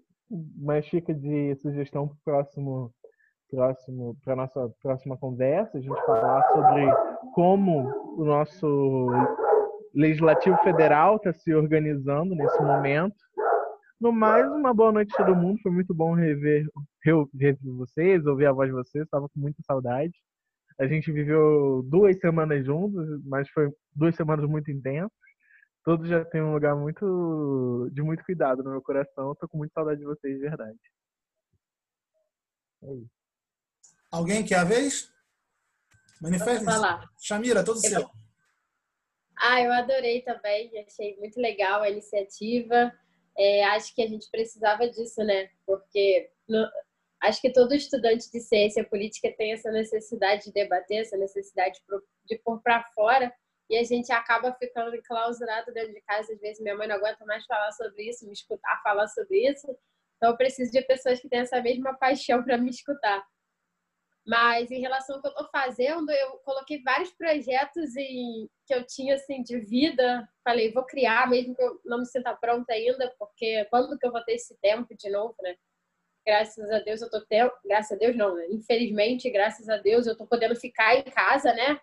mas 0.57 0.87
fica 0.87 1.13
de 1.13 1.55
sugestão 1.57 2.07
para 2.07 2.15
o 2.15 2.21
próximo 2.23 2.93
próximo 3.49 4.15
para 4.23 4.35
nossa 4.35 4.69
próxima 4.81 5.17
conversa, 5.17 5.77
a 5.77 5.81
gente 5.81 6.05
falar 6.05 6.43
sobre 6.53 6.85
como 7.33 7.87
o 8.17 8.25
nosso 8.25 9.07
legislativo 9.93 10.57
federal 10.59 11.17
está 11.17 11.33
se 11.33 11.53
organizando 11.53 12.35
nesse 12.35 12.61
momento. 12.61 13.15
No 13.99 14.11
mais, 14.11 14.45
uma 14.51 14.73
boa 14.73 14.91
noite 14.91 15.13
a 15.15 15.25
todo 15.25 15.35
mundo. 15.35 15.59
Foi 15.61 15.71
muito 15.71 15.93
bom 15.93 16.13
rever, 16.13 16.67
rever 17.03 17.57
vocês, 17.63 18.25
ouvir 18.25 18.45
a 18.45 18.53
voz 18.53 18.69
de 18.69 18.75
vocês. 18.75 19.03
Estava 19.05 19.27
com 19.27 19.39
muita 19.39 19.61
saudade. 19.63 20.13
A 20.79 20.85
gente 20.87 21.11
viveu 21.11 21.81
duas 21.89 22.19
semanas 22.19 22.63
juntos, 22.65 23.07
mas 23.25 23.49
foi 23.49 23.69
duas 23.95 24.15
semanas 24.15 24.45
muito 24.47 24.69
intensas. 24.71 25.11
todos 25.83 26.07
já 26.09 26.23
têm 26.25 26.41
um 26.43 26.53
lugar 26.53 26.75
muito 26.75 27.89
de 27.91 28.01
muito 28.03 28.23
cuidado 28.25 28.63
no 28.63 28.71
meu 28.71 28.81
coração. 28.81 29.35
Tô 29.35 29.47
com 29.47 29.57
muita 29.57 29.73
saudade 29.73 29.99
de 29.99 30.05
vocês, 30.05 30.35
de 30.35 30.41
verdade. 30.41 30.77
É 32.83 32.93
isso. 32.93 33.16
Alguém 34.11 34.45
quer 34.45 34.59
a 34.59 34.63
vez? 34.63 35.11
Manifesta. 36.21 37.09
Shamira, 37.19 37.63
todo 37.63 37.77
Eu- 37.77 37.81
seu. 37.89 38.09
Ah, 39.39 39.61
eu 39.61 39.71
adorei 39.71 40.21
também, 40.23 40.71
achei 40.79 41.15
muito 41.17 41.39
legal 41.39 41.81
a 41.83 41.89
iniciativa. 41.89 42.91
É, 43.37 43.63
acho 43.65 43.93
que 43.93 44.01
a 44.01 44.07
gente 44.07 44.27
precisava 44.31 44.89
disso, 44.89 45.23
né? 45.23 45.51
Porque 45.65 46.31
no- 46.47 46.67
acho 47.21 47.39
que 47.39 47.51
todo 47.53 47.73
estudante 47.75 48.31
de 48.31 48.39
ciência 48.39 48.83
política 48.83 49.31
tem 49.37 49.53
essa 49.53 49.71
necessidade 49.71 50.45
de 50.45 50.51
debater, 50.53 51.01
essa 51.01 51.17
necessidade 51.17 51.79
de 52.25 52.37
pôr 52.39 52.59
para 52.63 52.83
fora, 52.95 53.31
e 53.69 53.77
a 53.77 53.83
gente 53.83 54.11
acaba 54.11 54.51
ficando 54.53 54.95
enclausurado 54.95 55.71
dentro 55.71 55.93
de 55.93 56.01
casa. 56.01 56.33
Às 56.33 56.39
vezes 56.39 56.59
minha 56.59 56.75
mãe 56.75 56.87
não 56.87 56.95
aguenta 56.95 57.23
mais 57.25 57.45
falar 57.45 57.71
sobre 57.73 58.09
isso, 58.09 58.25
me 58.25 58.33
escutar 58.33 58.81
falar 58.81 59.07
sobre 59.09 59.47
isso. 59.51 59.67
Então 60.15 60.31
eu 60.31 60.37
preciso 60.37 60.71
de 60.71 60.81
pessoas 60.81 61.19
que 61.19 61.29
têm 61.29 61.41
essa 61.41 61.61
mesma 61.61 61.93
paixão 61.95 62.41
para 62.43 62.57
me 62.57 62.71
escutar. 62.71 63.23
Mas 64.27 64.69
em 64.71 64.81
relação 64.81 65.15
ao 65.15 65.21
que 65.21 65.27
eu 65.27 65.31
estou 65.31 65.47
fazendo, 65.49 66.11
eu 66.11 66.31
coloquei 66.39 66.83
vários 66.83 67.11
projetos 67.11 67.95
em, 67.95 68.49
que 68.65 68.75
eu 68.75 68.85
tinha 68.85 69.15
assim 69.15 69.41
de 69.41 69.57
vida. 69.57 70.27
Falei, 70.43 70.69
vou 70.73 70.83
criar, 70.83 71.29
mesmo 71.29 71.55
que 71.55 71.63
eu 71.63 71.79
não 71.85 71.99
me 71.99 72.05
sinta 72.05 72.35
pronta 72.35 72.73
ainda, 72.73 73.15
porque 73.17 73.63
quando 73.69 73.97
que 73.97 74.05
eu 74.05 74.11
vou 74.11 74.21
ter 74.25 74.33
esse 74.33 74.53
tempo 74.59 74.93
de 74.97 75.09
novo, 75.09 75.33
né? 75.41 75.55
Graças 76.25 76.69
a 76.69 76.79
Deus 76.79 77.01
eu 77.01 77.09
tô 77.09 77.25
tendo, 77.25 77.49
graças 77.63 77.93
a 77.93 77.95
Deus 77.95 78.17
não, 78.17 78.35
né? 78.35 78.47
Infelizmente, 78.49 79.29
graças 79.29 79.69
a 79.69 79.77
Deus 79.77 80.05
eu 80.05 80.17
tô 80.17 80.27
podendo 80.27 80.57
ficar 80.57 80.97
em 80.97 81.03
casa, 81.03 81.53
né? 81.53 81.79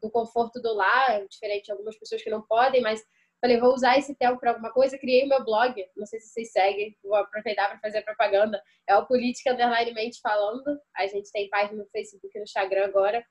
Do 0.00 0.10
conforto 0.10 0.62
do 0.62 0.72
lar, 0.72 1.26
diferente 1.28 1.66
de 1.66 1.72
algumas 1.72 1.98
pessoas 1.98 2.22
que 2.22 2.30
não 2.30 2.40
podem, 2.40 2.80
mas 2.80 3.04
falei, 3.42 3.58
vou 3.58 3.74
usar 3.74 3.98
esse 3.98 4.14
tempo 4.14 4.38
para 4.38 4.50
alguma 4.50 4.72
coisa. 4.72 4.96
Criei 4.96 5.24
o 5.24 5.28
meu 5.28 5.44
blog, 5.44 5.74
não 5.96 6.06
sei 6.06 6.20
se 6.20 6.28
vocês 6.28 6.52
seguem, 6.52 6.96
vou 7.02 7.16
aproveitar 7.16 7.68
para 7.68 7.80
fazer 7.80 8.02
propaganda. 8.02 8.62
É 8.88 8.96
o 8.96 9.04
Política 9.04 9.52
Underline 9.52 9.92
Mente 9.92 10.20
Falando. 10.20 10.80
A 10.96 11.08
gente 11.08 11.30
tem 11.32 11.50
página 11.50 11.82
no 11.82 11.90
Facebook 11.90 12.30
e 12.32 12.38
no 12.38 12.44
Instagram 12.44 12.84
agora. 12.84 13.26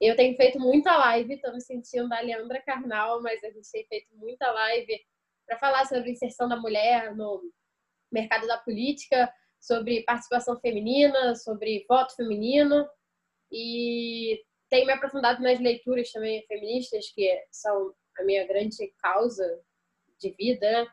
Eu 0.00 0.14
tenho 0.14 0.36
feito 0.36 0.60
muita 0.60 0.96
live, 0.96 1.34
estou 1.34 1.52
me 1.52 1.60
sentindo 1.60 2.12
a 2.14 2.20
Leandra 2.20 2.62
Carnal, 2.62 3.20
mas 3.20 3.42
a 3.42 3.50
gente 3.50 3.68
tem 3.72 3.84
feito 3.86 4.06
muita 4.14 4.48
live 4.52 5.00
para 5.46 5.58
falar 5.58 5.84
sobre 5.86 6.12
inserção 6.12 6.48
da 6.48 6.56
mulher 6.56 7.16
no 7.16 7.42
mercado 8.12 8.46
da 8.46 8.58
política, 8.58 9.32
sobre 9.60 10.02
participação 10.02 10.60
feminina, 10.60 11.34
sobre 11.34 11.84
voto 11.88 12.14
feminino. 12.14 12.88
E 13.50 14.40
tenho 14.68 14.86
me 14.86 14.92
aprofundado 14.92 15.42
nas 15.42 15.58
leituras 15.58 16.12
também 16.12 16.44
feministas, 16.46 17.10
que 17.12 17.44
são 17.50 17.92
a 18.18 18.24
minha 18.24 18.46
grande 18.46 18.92
causa 18.98 19.62
de 20.18 20.30
vida. 20.30 20.86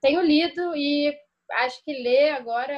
Tenho 0.00 0.22
lido 0.22 0.74
e 0.76 1.16
acho 1.50 1.82
que 1.84 1.92
ler 1.92 2.30
agora 2.30 2.74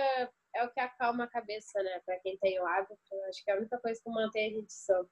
é 0.54 0.64
o 0.64 0.70
que 0.70 0.80
acalma 0.80 1.24
a 1.24 1.30
cabeça, 1.30 1.82
né? 1.82 2.00
Para 2.04 2.18
quem 2.20 2.36
tem 2.38 2.60
o 2.60 2.66
hábito, 2.66 2.96
acho 3.28 3.44
que 3.44 3.50
é 3.50 3.54
a 3.54 3.58
única 3.58 3.78
coisa 3.78 4.00
que 4.02 4.10
mantém 4.10 4.50
a 4.50 4.60
gente 4.60 4.72
sã. 4.72 5.06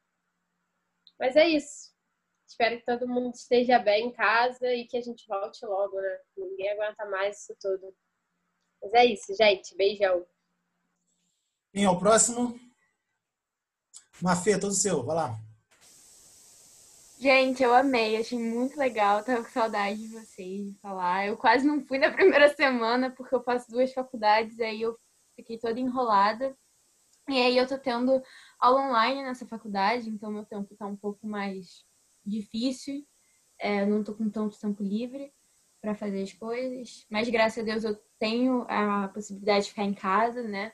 Mas 1.18 1.36
é 1.36 1.48
isso. 1.48 1.90
Espero 2.46 2.78
que 2.78 2.84
todo 2.84 3.08
mundo 3.08 3.34
esteja 3.34 3.78
bem 3.78 4.08
em 4.08 4.12
casa 4.12 4.74
e 4.74 4.86
que 4.86 4.96
a 4.96 5.00
gente 5.00 5.26
volte 5.28 5.64
logo, 5.64 6.00
né? 6.00 6.18
Ninguém 6.36 6.70
aguenta 6.70 7.06
mais 7.06 7.42
isso 7.42 7.54
tudo. 7.60 7.94
Mas 8.82 8.92
é 8.94 9.04
isso, 9.04 9.34
gente. 9.36 9.76
Beijão. 9.76 10.26
Quem 11.72 11.84
é 11.84 11.90
o 11.90 11.98
próximo? 11.98 12.58
Mafê, 14.20 14.58
todo 14.58 14.72
seu. 14.72 15.04
Vai 15.04 15.16
lá. 15.16 15.49
Gente, 17.20 17.62
eu 17.62 17.74
amei, 17.74 18.16
achei 18.16 18.38
muito 18.38 18.78
legal, 18.78 19.22
tava 19.22 19.44
com 19.44 19.50
saudade 19.50 19.98
de 20.00 20.08
vocês, 20.08 20.72
de 20.72 20.78
falar. 20.78 21.26
Eu 21.26 21.36
quase 21.36 21.66
não 21.66 21.84
fui 21.84 21.98
na 21.98 22.10
primeira 22.16 22.48
semana, 22.54 23.10
porque 23.10 23.34
eu 23.34 23.42
faço 23.42 23.70
duas 23.70 23.92
faculdades, 23.92 24.58
aí 24.58 24.80
eu 24.80 24.96
fiquei 25.36 25.58
toda 25.58 25.78
enrolada. 25.78 26.56
E 27.28 27.34
aí 27.34 27.58
eu 27.58 27.66
tô 27.68 27.76
tendo 27.76 28.22
aula 28.58 28.88
online 28.88 29.22
nessa 29.22 29.46
faculdade, 29.46 30.08
então 30.08 30.32
meu 30.32 30.46
tempo 30.46 30.74
tá 30.74 30.86
um 30.86 30.96
pouco 30.96 31.26
mais 31.26 31.84
difícil. 32.24 33.06
É, 33.58 33.82
eu 33.82 33.86
não 33.86 34.02
tô 34.02 34.14
com 34.14 34.30
tanto 34.30 34.58
tempo 34.58 34.82
livre 34.82 35.30
para 35.82 35.94
fazer 35.94 36.22
as 36.22 36.32
coisas, 36.32 37.04
mas 37.10 37.28
graças 37.28 37.58
a 37.58 37.66
Deus 37.66 37.84
eu 37.84 38.00
tenho 38.18 38.64
a 38.66 39.08
possibilidade 39.08 39.64
de 39.64 39.70
ficar 39.72 39.84
em 39.84 39.92
casa, 39.92 40.42
né? 40.42 40.72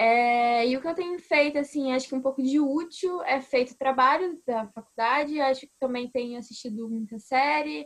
É, 0.00 0.64
e 0.68 0.76
o 0.76 0.80
que 0.80 0.86
eu 0.86 0.94
tenho 0.94 1.18
feito, 1.18 1.58
assim, 1.58 1.92
acho 1.92 2.08
que 2.08 2.14
um 2.14 2.22
pouco 2.22 2.40
de 2.40 2.60
útil 2.60 3.20
é 3.24 3.40
feito 3.40 3.76
trabalho 3.76 4.40
da 4.46 4.68
faculdade, 4.68 5.40
acho 5.40 5.62
que 5.62 5.72
também 5.80 6.08
tenho 6.08 6.38
assistido 6.38 6.88
muita 6.88 7.18
série, 7.18 7.84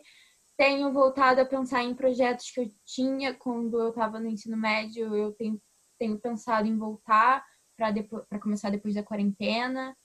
tenho 0.59 0.93
voltado 0.93 1.41
a 1.41 1.47
pensar 1.47 1.83
em 1.83 1.95
projetos 1.95 2.51
que 2.51 2.61
eu 2.61 2.75
tinha 2.85 3.33
quando 3.33 3.81
eu 3.81 3.89
estava 3.89 4.21
no 4.21 4.29
ensino 4.29 4.59
médio, 4.59 5.17
eu 5.17 5.33
tenho, 5.33 5.59
tenho 5.99 6.19
pensado 6.19 6.69
em 6.69 6.77
voltar 6.77 7.43
para 7.79 8.39
começar 8.39 8.69
depois 8.69 8.95
da 8.95 9.03
quarentena. 9.03 9.97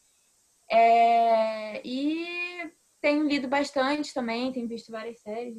É, 0.71 1.85
e 1.85 2.71
tenho 3.01 3.27
lido 3.27 3.49
bastante 3.49 4.13
também, 4.13 4.51
tenho 4.53 4.67
visto 4.67 4.91
várias 4.91 5.19
séries. 5.19 5.57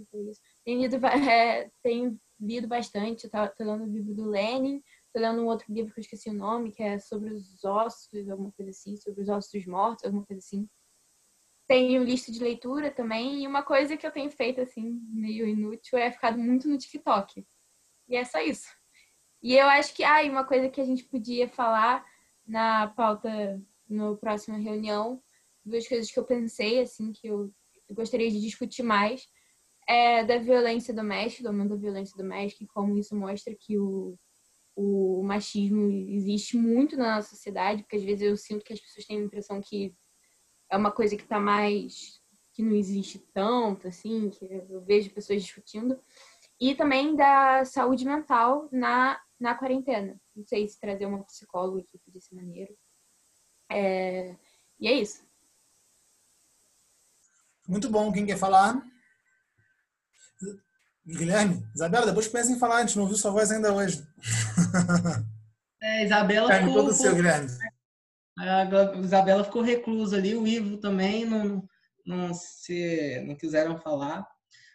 Tenho 0.64 0.80
lido, 0.80 0.96
é, 1.06 1.70
tenho 1.82 2.18
lido 2.40 2.66
bastante, 2.66 3.28
tô 3.28 3.64
lendo 3.64 3.84
o 3.84 3.92
livro 3.92 4.14
do 4.14 4.30
Lenin, 4.30 4.82
tô 5.18 5.20
lendo 5.20 5.42
um 5.42 5.46
outro 5.46 5.72
livro 5.72 5.92
que 5.92 5.98
eu 5.98 6.02
esqueci 6.02 6.30
o 6.30 6.34
nome, 6.34 6.70
que 6.70 6.82
é 6.82 6.98
sobre 6.98 7.34
os 7.34 7.64
ossos, 7.64 8.28
alguma 8.30 8.52
coisa 8.52 8.70
assim, 8.70 8.96
sobre 8.96 9.22
os 9.22 9.28
ossos 9.28 9.50
dos 9.52 9.66
mortos, 9.66 10.04
alguma 10.04 10.24
coisa 10.24 10.38
assim. 10.38 10.68
Tenho 11.66 12.04
lista 12.04 12.30
de 12.32 12.38
leitura 12.38 12.90
também, 12.90 13.42
e 13.42 13.46
uma 13.46 13.62
coisa 13.62 13.96
que 13.96 14.06
eu 14.06 14.12
tenho 14.12 14.30
feito, 14.30 14.60
assim, 14.60 15.00
meio 15.10 15.46
inútil, 15.46 15.98
é 15.98 16.10
ficado 16.10 16.38
muito 16.38 16.68
no 16.68 16.78
TikTok. 16.78 17.44
E 18.08 18.16
é 18.16 18.24
só 18.24 18.40
isso. 18.40 18.68
E 19.42 19.56
eu 19.56 19.66
acho 19.66 19.94
que, 19.94 20.02
ah, 20.02 20.22
e 20.22 20.30
uma 20.30 20.44
coisa 20.44 20.68
que 20.68 20.80
a 20.80 20.84
gente 20.84 21.04
podia 21.04 21.48
falar 21.48 22.04
na 22.46 22.88
pauta, 22.88 23.60
no 23.88 24.16
próxima 24.16 24.56
reunião, 24.56 25.22
duas 25.64 25.86
coisas 25.86 26.10
que 26.10 26.18
eu 26.18 26.24
pensei, 26.24 26.80
assim, 26.80 27.12
que 27.12 27.26
eu 27.28 27.52
gostaria 27.90 28.30
de 28.30 28.40
discutir 28.40 28.82
mais, 28.82 29.28
é 29.86 30.24
da 30.24 30.38
violência 30.38 30.94
doméstica, 30.94 31.42
do 31.42 31.48
aumento 31.48 31.70
da 31.70 31.76
violência 31.76 32.16
doméstica, 32.16 32.64
e 32.64 32.68
como 32.68 32.96
isso 32.96 33.14
mostra 33.14 33.54
que 33.54 33.78
o, 33.78 34.18
o 34.80 35.24
machismo 35.24 35.90
existe 35.90 36.56
muito 36.56 36.96
na 36.96 37.16
nossa 37.16 37.30
sociedade, 37.30 37.82
porque 37.82 37.96
às 37.96 38.04
vezes 38.04 38.22
eu 38.22 38.36
sinto 38.36 38.64
que 38.64 38.72
as 38.72 38.80
pessoas 38.80 39.04
têm 39.06 39.18
a 39.18 39.24
impressão 39.24 39.60
que 39.60 39.92
é 40.70 40.76
uma 40.76 40.92
coisa 40.92 41.16
que 41.16 41.24
está 41.24 41.40
mais. 41.40 42.22
que 42.52 42.62
não 42.62 42.76
existe 42.76 43.18
tanto, 43.34 43.88
assim, 43.88 44.30
que 44.30 44.44
eu 44.44 44.80
vejo 44.84 45.10
pessoas 45.10 45.42
discutindo. 45.42 46.00
E 46.60 46.76
também 46.76 47.16
da 47.16 47.64
saúde 47.64 48.04
mental 48.04 48.68
na, 48.70 49.20
na 49.38 49.56
quarentena. 49.56 50.20
Não 50.34 50.44
sei 50.46 50.68
se 50.68 50.78
trazer 50.78 51.06
uma 51.06 51.24
psicóloga 51.24 51.80
aqui 51.80 52.20
ser 52.20 52.34
maneiro. 52.36 52.76
É, 53.70 54.36
e 54.78 54.86
é 54.86 54.92
isso. 54.92 55.26
Muito 57.66 57.90
bom. 57.90 58.12
Quem 58.12 58.26
quer 58.26 58.38
falar? 58.38 58.80
Guilherme? 61.16 61.64
Isabela, 61.74 62.06
depois 62.06 62.28
pensa 62.28 62.52
em 62.52 62.58
falar. 62.58 62.76
A 62.76 62.80
gente 62.80 62.96
não 62.96 63.04
ouviu 63.04 63.16
sua 63.16 63.30
voz 63.30 63.50
ainda 63.50 63.72
hoje. 63.72 64.06
É, 65.80 66.04
Isabela 66.04 66.48
Guilherme, 66.48 66.68
ficou, 66.70 66.84
todo 66.84 66.92
seu, 66.92 67.14
Guilherme. 67.14 67.48
a 68.36 68.64
Gla- 68.64 68.96
Isabela 68.96 69.44
ficou 69.44 69.62
reclusa 69.62 70.16
ali, 70.16 70.34
o 70.34 70.44
Ivo 70.44 70.76
também 70.78 71.24
não, 71.24 71.64
não, 72.04 72.34
se, 72.34 73.22
não 73.24 73.36
quiseram 73.36 73.78
falar. 73.78 74.26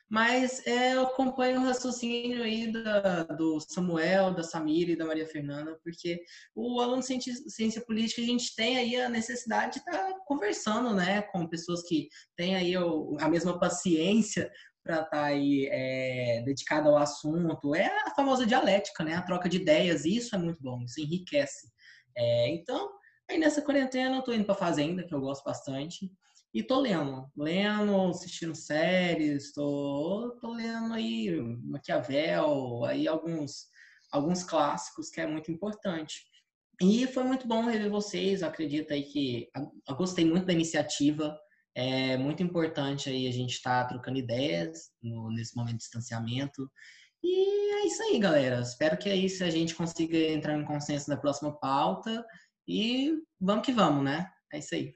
Mas 0.10 0.65
é, 0.65 0.93
eu 0.93 1.01
acompanho 1.01 1.60
o 1.60 1.64
raciocínio 1.65 2.41
aí 2.43 2.72
da, 2.72 3.23
do 3.23 3.60
Samuel, 3.60 4.34
da 4.34 4.43
Samira 4.43 4.91
e 4.91 4.95
da 4.95 5.05
Maria 5.05 5.27
Fernanda, 5.27 5.77
porque 5.84 6.22
o 6.55 6.80
aluno 6.80 7.01
de 7.01 7.07
ciência, 7.07 7.34
ciência 7.49 7.81
política, 7.81 8.22
a 8.22 8.26
gente 8.26 8.55
tem 8.55 8.77
aí 8.77 8.95
a 8.95 9.10
necessidade 9.10 9.73
de 9.73 9.80
estar 9.80 10.14
conversando 10.26 10.93
né, 10.93 11.22
com 11.23 11.47
pessoas 11.47 11.81
que 11.81 12.07
têm 12.38 12.55
aí 12.55 12.73
a 13.19 13.27
mesma 13.27 13.60
paciência 13.60 14.49
para 14.84 15.01
estar 15.01 15.23
aí 15.23 15.68
é, 15.72 16.41
dedicada 16.45 16.89
ao 16.89 16.97
assunto. 16.97 17.73
É 17.73 17.88
a 18.05 18.11
famosa 18.15 18.45
dialética, 18.45 19.03
né? 19.03 19.15
A 19.15 19.22
troca 19.22 19.47
de 19.47 19.57
ideias, 19.57 20.05
e 20.05 20.18
isso 20.18 20.35
é 20.35 20.38
muito 20.38 20.61
bom, 20.61 20.84
isso 20.84 20.99
enriquece. 20.99 21.72
É, 22.15 22.49
então, 22.49 22.91
aí 23.30 23.38
nessa 23.38 23.61
quarentena 23.61 24.18
eu 24.18 24.22
tô 24.22 24.34
indo 24.34 24.45
pra 24.45 24.55
fazenda, 24.55 25.03
que 25.03 25.14
eu 25.14 25.22
gosto 25.22 25.43
bastante, 25.43 26.11
e 26.53 26.61
tô 26.61 26.80
lendo, 26.80 27.27
lendo, 27.35 28.10
assistindo 28.10 28.53
séries, 28.53 29.51
tô, 29.53 30.38
tô 30.39 30.53
lendo 30.53 30.93
aí 30.93 31.31
Maquiavel, 31.64 32.85
aí 32.85 33.07
alguns, 33.07 33.68
alguns 34.11 34.43
clássicos 34.43 35.10
que 35.10 35.19
é 35.19 35.26
muito 35.26 35.51
importante. 35.51 36.22
E 36.80 37.07
foi 37.07 37.23
muito 37.23 37.47
bom 37.47 37.64
rever 37.64 37.89
vocês, 37.89 38.41
eu 38.41 38.47
acredito 38.47 38.93
aí 38.93 39.03
que 39.03 39.49
eu 39.88 39.95
gostei 39.95 40.26
muito 40.26 40.45
da 40.45 40.53
iniciativa, 40.53 41.39
é 41.76 42.18
muito 42.18 42.44
importante 42.44 43.10
aí 43.10 43.28
a 43.28 43.32
gente 43.32 43.54
estar 43.54 43.86
trocando 43.88 44.18
ideias 44.20 44.91
no- 45.02 45.32
nesse 45.32 45.56
momento 45.56 45.74
de 45.74 45.80
distanciamento. 45.80 46.70
E 47.24 47.74
é 47.76 47.86
isso 47.88 48.02
aí, 48.04 48.20
galera. 48.20 48.60
Espero 48.62 48.98
que 48.98 49.10
aí 49.10 49.30
se 49.30 49.44
a 49.44 49.50
gente 49.50 49.74
consiga 49.76 50.18
entrar 50.18 50.58
em 50.58 50.66
consenso 50.66 51.10
na 51.10 51.18
próxima 51.18 51.52
pauta. 51.58 52.26
E 52.68 53.14
vamos 53.40 53.66
que 53.66 53.72
vamos, 53.74 54.04
né? 54.04 54.32
É 54.52 54.60
isso 54.60 54.76
aí. 54.76 54.94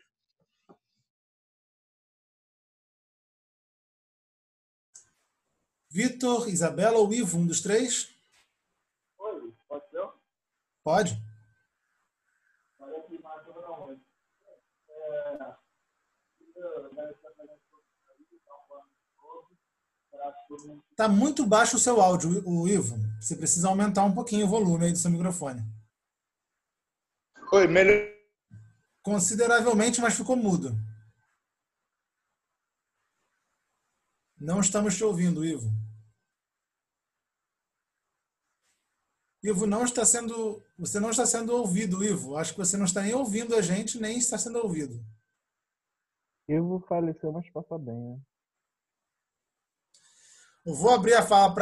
Vitor, 5.89 6.47
Isabela 6.49 6.97
ou 6.97 7.13
Ivo, 7.13 7.37
um 7.37 7.47
dos 7.47 7.61
três? 7.61 8.09
Oi, 9.17 9.53
pode 9.67 9.89
ser? 9.89 10.09
Pode. 10.83 11.26
Tá 20.95 21.07
muito 21.07 21.45
baixo 21.45 21.75
o 21.75 21.79
seu 21.79 22.01
áudio, 22.01 22.43
o 22.47 22.67
Ivo. 22.67 22.97
Você 23.21 23.35
precisa 23.35 23.67
aumentar 23.67 24.03
um 24.03 24.13
pouquinho 24.13 24.45
o 24.45 24.49
volume 24.49 24.85
aí 24.85 24.91
do 24.91 24.97
seu 24.97 25.11
microfone. 25.11 25.61
Oi, 27.53 27.67
melhor. 27.67 28.13
Consideravelmente, 29.01 30.01
mas 30.01 30.15
ficou 30.15 30.35
mudo. 30.35 30.75
Não 34.39 34.59
estamos 34.59 34.95
te 34.95 35.03
ouvindo, 35.03 35.45
Ivo. 35.45 35.69
Ivo 39.43 39.65
não 39.65 39.83
está 39.83 40.05
sendo, 40.05 40.61
você 40.77 40.99
não 40.99 41.11
está 41.11 41.25
sendo 41.25 41.55
ouvido, 41.55 42.03
Ivo. 42.03 42.35
Acho 42.35 42.53
que 42.53 42.59
você 42.59 42.75
não 42.75 42.85
está 42.85 43.01
nem 43.01 43.13
ouvindo 43.13 43.55
a 43.55 43.61
gente, 43.61 43.99
nem 43.99 44.17
está 44.17 44.37
sendo 44.37 44.59
ouvido. 44.59 45.03
Ivo 46.49 46.79
faleceu, 46.87 47.31
mas 47.31 47.49
passa 47.51 47.77
bem, 47.77 47.95
né? 47.95 48.19
Eu 50.67 50.73
vou 50.73 50.93
abrir 50.93 51.13
a 51.13 51.25
fala 51.25 51.53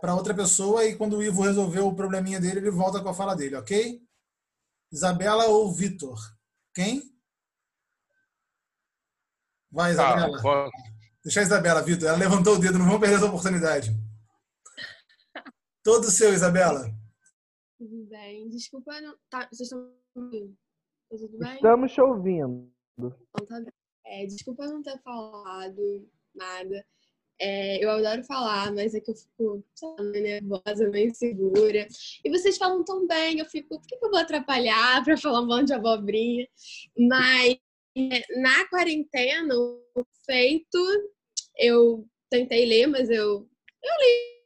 para 0.00 0.14
outra 0.16 0.34
pessoa 0.34 0.84
e 0.84 0.96
quando 0.96 1.16
o 1.16 1.22
Ivo 1.22 1.42
resolver 1.42 1.78
o 1.80 1.94
probleminha 1.94 2.40
dele, 2.40 2.58
ele 2.58 2.70
volta 2.72 3.00
com 3.00 3.08
a 3.08 3.14
fala 3.14 3.36
dele, 3.36 3.54
ok? 3.54 4.02
Isabela 4.92 5.46
ou 5.46 5.72
Vitor? 5.72 6.18
Quem? 6.74 7.16
Vai, 9.70 9.94
Tá, 9.94 10.16
Isabela. 10.16 10.42
posso- 10.42 10.72
Deixa 11.22 11.40
a 11.40 11.42
Isabela, 11.44 11.80
Vitor. 11.82 12.08
Ela 12.08 12.18
levantou 12.18 12.56
o 12.56 12.58
dedo, 12.58 12.76
não 12.76 12.86
vamos 12.86 13.00
perder 13.00 13.16
essa 13.16 13.26
oportunidade. 13.26 13.90
Todo 15.84 16.10
seu, 16.10 16.32
Isabela. 16.34 16.90
Tudo 17.78 18.04
bem. 18.08 18.48
Desculpa, 18.48 19.00
não... 19.00 19.16
tá, 19.30 19.46
vocês 19.52 19.70
estão 19.70 19.78
me 19.80 19.94
ouvindo? 20.24 20.56
Tá 21.08 21.16
tudo 21.18 21.38
bem? 21.38 21.54
Estamos 21.54 21.92
te 21.92 22.00
ouvindo. 22.00 22.72
Então 22.98 23.46
tá 23.46 23.60
bem. 23.60 23.72
É, 24.06 24.26
desculpa 24.26 24.66
não 24.66 24.82
ter 24.82 25.00
falado 25.02 26.10
nada. 26.34 26.84
É, 27.42 27.82
eu 27.82 27.90
adoro 27.90 28.22
falar, 28.24 28.70
mas 28.70 28.94
é 28.94 29.00
que 29.00 29.10
eu 29.10 29.14
fico 29.14 29.64
sabe, 29.74 30.20
nervosa, 30.20 30.88
meio 30.90 31.08
insegura. 31.08 31.88
E 32.22 32.28
vocês 32.28 32.58
falam 32.58 32.84
tão 32.84 33.06
bem, 33.06 33.38
eu 33.38 33.46
fico, 33.46 33.80
por 33.80 33.86
que 33.86 33.94
eu 33.94 34.10
vou 34.10 34.18
atrapalhar 34.18 35.02
para 35.02 35.16
falar 35.16 35.40
um 35.40 35.46
monte 35.46 35.68
de 35.68 35.72
abobrinha? 35.72 36.46
Mas 36.98 37.56
é, 37.96 38.40
na 38.40 38.68
quarentena, 38.68 39.54
o 39.56 39.82
feito, 40.26 40.78
eu 41.56 42.06
tentei 42.28 42.66
ler, 42.66 42.86
mas 42.86 43.08
eu, 43.08 43.48
eu 43.82 43.94
li. 44.00 44.40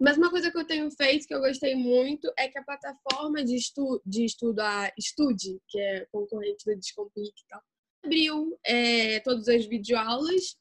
Mas 0.00 0.16
uma 0.16 0.30
coisa 0.30 0.50
que 0.50 0.56
eu 0.56 0.66
tenho 0.66 0.90
feito, 0.92 1.26
que 1.26 1.34
eu 1.34 1.40
gostei 1.40 1.74
muito, 1.74 2.32
é 2.38 2.48
que 2.48 2.56
a 2.56 2.64
plataforma 2.64 3.44
de, 3.44 3.56
estu 3.56 4.00
de 4.06 4.24
estudo, 4.24 4.60
a 4.60 4.90
Estude, 4.96 5.60
que 5.68 5.78
é 5.78 6.06
concorrente 6.10 6.64
da 6.64 6.74
Descomplique 6.74 7.42
e 7.42 7.48
tal, 7.48 7.60
abriu 8.02 8.58
é, 8.64 9.20
todas 9.20 9.48
as 9.48 9.66
videoaulas 9.66 10.56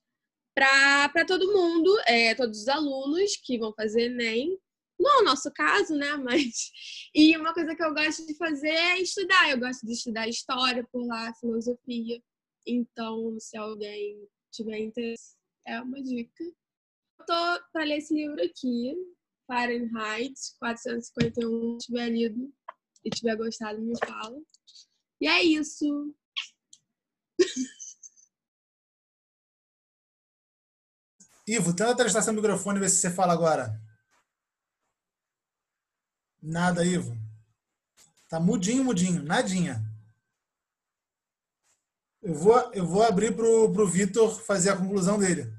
para 0.57 1.23
todo 1.23 1.53
mundo, 1.53 1.95
é, 2.07 2.33
todos 2.33 2.61
os 2.61 2.67
alunos 2.67 3.37
que 3.37 3.59
vão 3.59 3.71
fazer 3.73 4.11
Enem. 4.11 4.57
Não 4.99 5.19
é 5.19 5.21
o 5.21 5.25
nosso 5.25 5.51
caso, 5.51 5.95
né? 5.95 6.15
Mas. 6.17 6.71
E 7.13 7.37
uma 7.37 7.53
coisa 7.53 7.75
que 7.75 7.83
eu 7.83 7.93
gosto 7.93 8.25
de 8.25 8.35
fazer 8.35 8.69
é 8.69 8.99
estudar. 8.99 9.51
Eu 9.51 9.59
gosto 9.59 9.85
de 9.85 9.93
estudar 9.93 10.27
história 10.27 10.83
por 10.91 11.05
lá, 11.05 11.31
filosofia. 11.35 12.19
Então, 12.65 13.37
se 13.39 13.55
alguém 13.55 14.27
tiver 14.51 14.79
interesse, 14.79 15.35
é 15.67 15.79
uma 15.79 16.01
dica. 16.01 16.43
Eu 16.43 17.25
tô 17.25 17.63
para 17.71 17.83
ler 17.83 17.99
esse 17.99 18.15
livro 18.15 18.41
aqui, 18.43 18.95
Fahrenheit 19.45 20.33
451. 20.59 21.79
Se 21.79 21.87
tiver 21.87 22.09
lido 22.09 22.51
e 23.05 23.09
tiver 23.11 23.35
gostado, 23.35 23.79
me 23.79 23.93
fala. 24.03 24.41
E 25.21 25.27
é 25.27 25.43
isso. 25.43 26.15
Ivo, 31.47 31.73
tenta 31.73 31.95
testar 31.95 32.21
seu 32.21 32.33
microfone 32.33 32.77
e 32.77 32.81
ver 32.81 32.89
se 32.89 32.97
você 32.97 33.09
fala 33.09 33.31
agora. 33.31 33.79
Nada, 36.41 36.83
Ivo. 36.83 37.15
Tá 38.27 38.39
mudinho, 38.39 38.83
mudinho. 38.83 39.23
Nadinha. 39.23 39.81
Eu 42.21 42.33
vou, 42.33 42.73
eu 42.73 42.85
vou 42.85 43.03
abrir 43.03 43.33
pro, 43.33 43.71
pro 43.71 43.87
Vitor 43.87 44.29
fazer 44.41 44.71
a 44.71 44.75
conclusão 44.75 45.17
dele. 45.17 45.49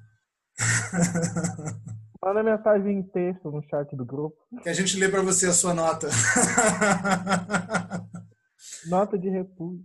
Manda 2.23 2.43
mensagem 2.43 2.99
em 2.99 3.03
texto 3.03 3.51
no 3.51 3.63
chat 3.63 3.97
do 3.97 4.05
grupo. 4.05 4.37
Que 4.63 4.69
a 4.69 4.75
gente 4.75 4.99
lê 4.99 5.09
para 5.09 5.23
você 5.23 5.47
a 5.47 5.53
sua 5.53 5.73
nota. 5.73 6.09
Nota 8.87 9.17
de 9.17 9.31
repúdio. 9.31 9.83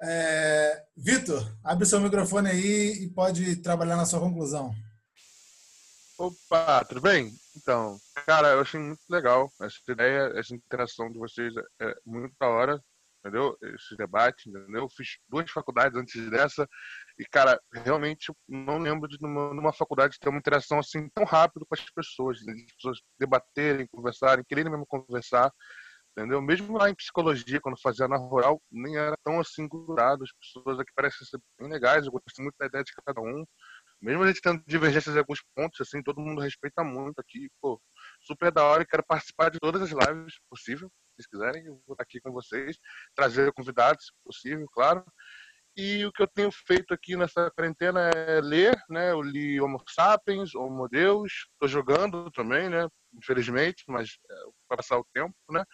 É, 0.00 0.84
Vitor, 0.96 1.56
abre 1.64 1.86
seu 1.86 2.00
microfone 2.00 2.50
aí 2.50 3.04
e 3.04 3.08
pode 3.10 3.56
trabalhar 3.56 3.96
na 3.96 4.04
sua 4.04 4.20
conclusão. 4.20 4.74
Opa, 6.18 6.84
tudo 6.84 7.00
bem? 7.00 7.34
Então, 7.56 7.98
cara, 8.26 8.52
eu 8.52 8.60
achei 8.60 8.78
muito 8.78 9.00
legal 9.10 9.52
essa 9.60 9.76
ideia, 9.88 10.32
essa 10.36 10.54
interação 10.54 11.10
de 11.10 11.18
vocês 11.18 11.52
é 11.80 11.88
é 11.90 11.94
muito 12.06 12.34
da 12.38 12.48
hora, 12.48 12.80
entendeu? 13.20 13.56
Esse 13.62 13.96
debate, 13.96 14.48
entendeu? 14.48 14.82
Eu 14.82 14.88
fiz 14.90 15.18
duas 15.28 15.50
faculdades 15.50 15.98
antes 15.98 16.30
dessa 16.30 16.68
e, 17.18 17.24
cara, 17.24 17.60
realmente 17.72 18.32
não 18.48 18.78
lembro 18.78 19.08
de 19.08 19.16
numa, 19.20 19.52
numa 19.54 19.72
faculdade 19.72 20.18
ter 20.20 20.28
uma 20.28 20.38
interação 20.38 20.78
assim 20.78 21.08
tão 21.14 21.24
rápido 21.24 21.66
com 21.66 21.74
as 21.74 21.84
pessoas, 21.90 22.38
né? 22.44 22.52
de 22.54 22.66
pessoas 22.76 22.98
debaterem, 23.18 23.86
conversarem, 23.90 24.44
quererem 24.44 24.70
mesmo 24.70 24.86
conversar, 24.86 25.50
entendeu? 26.16 26.40
Mesmo 26.42 26.76
lá 26.78 26.90
em 26.90 26.94
psicologia, 26.94 27.60
quando 27.60 27.80
fazia 27.80 28.06
na 28.08 28.16
rural, 28.16 28.60
nem 28.70 28.96
era 28.96 29.16
tão 29.24 29.40
assim 29.40 29.66
grudado, 29.68 30.24
as 30.24 30.30
pessoas 30.32 30.78
aqui 30.78 30.92
parecem 30.94 31.26
ser 31.26 31.40
bem 31.58 31.68
legais, 31.70 32.06
eu 32.06 32.12
gostei 32.12 32.44
muito 32.44 32.56
da 32.58 32.66
ideia 32.66 32.84
de 32.84 32.92
cada 33.04 33.20
um. 33.20 33.44
Mesmo 34.02 34.24
a 34.24 34.26
gente 34.26 34.40
tendo 34.40 34.62
divergências 34.66 35.14
em 35.14 35.18
alguns 35.18 35.40
pontos, 35.54 35.80
assim, 35.80 36.02
todo 36.02 36.20
mundo 36.20 36.40
respeita 36.40 36.82
muito 36.82 37.20
aqui, 37.20 37.48
pô, 37.60 37.80
super 38.20 38.50
da 38.50 38.64
hora 38.64 38.84
quero 38.84 39.04
participar 39.06 39.48
de 39.48 39.60
todas 39.60 39.80
as 39.80 39.90
lives 39.90 40.34
possível, 40.50 40.90
se 41.20 41.28
quiserem, 41.28 41.64
eu 41.64 41.80
vou 41.86 41.94
estar 41.94 42.02
aqui 42.02 42.20
com 42.20 42.32
vocês, 42.32 42.76
trazer 43.14 43.52
convidados, 43.52 44.06
se 44.06 44.12
possível, 44.24 44.66
claro. 44.72 45.04
E 45.76 46.04
o 46.04 46.12
que 46.12 46.22
eu 46.22 46.26
tenho 46.26 46.50
feito 46.50 46.92
aqui 46.92 47.16
nessa 47.16 47.50
quarentena 47.52 48.10
é 48.10 48.40
ler, 48.40 48.76
né? 48.90 49.12
Eu 49.12 49.22
li 49.22 49.58
Homo 49.60 49.82
Sapiens, 49.88 50.54
Homo 50.54 50.86
Deus, 50.88 51.32
estou 51.52 51.68
jogando 51.68 52.30
também, 52.30 52.68
né? 52.68 52.86
Infelizmente, 53.14 53.84
mas 53.88 54.18
é, 54.30 54.34
para 54.68 54.78
passar 54.78 54.98
o 54.98 55.06
tempo, 55.14 55.34
né? 55.50 55.64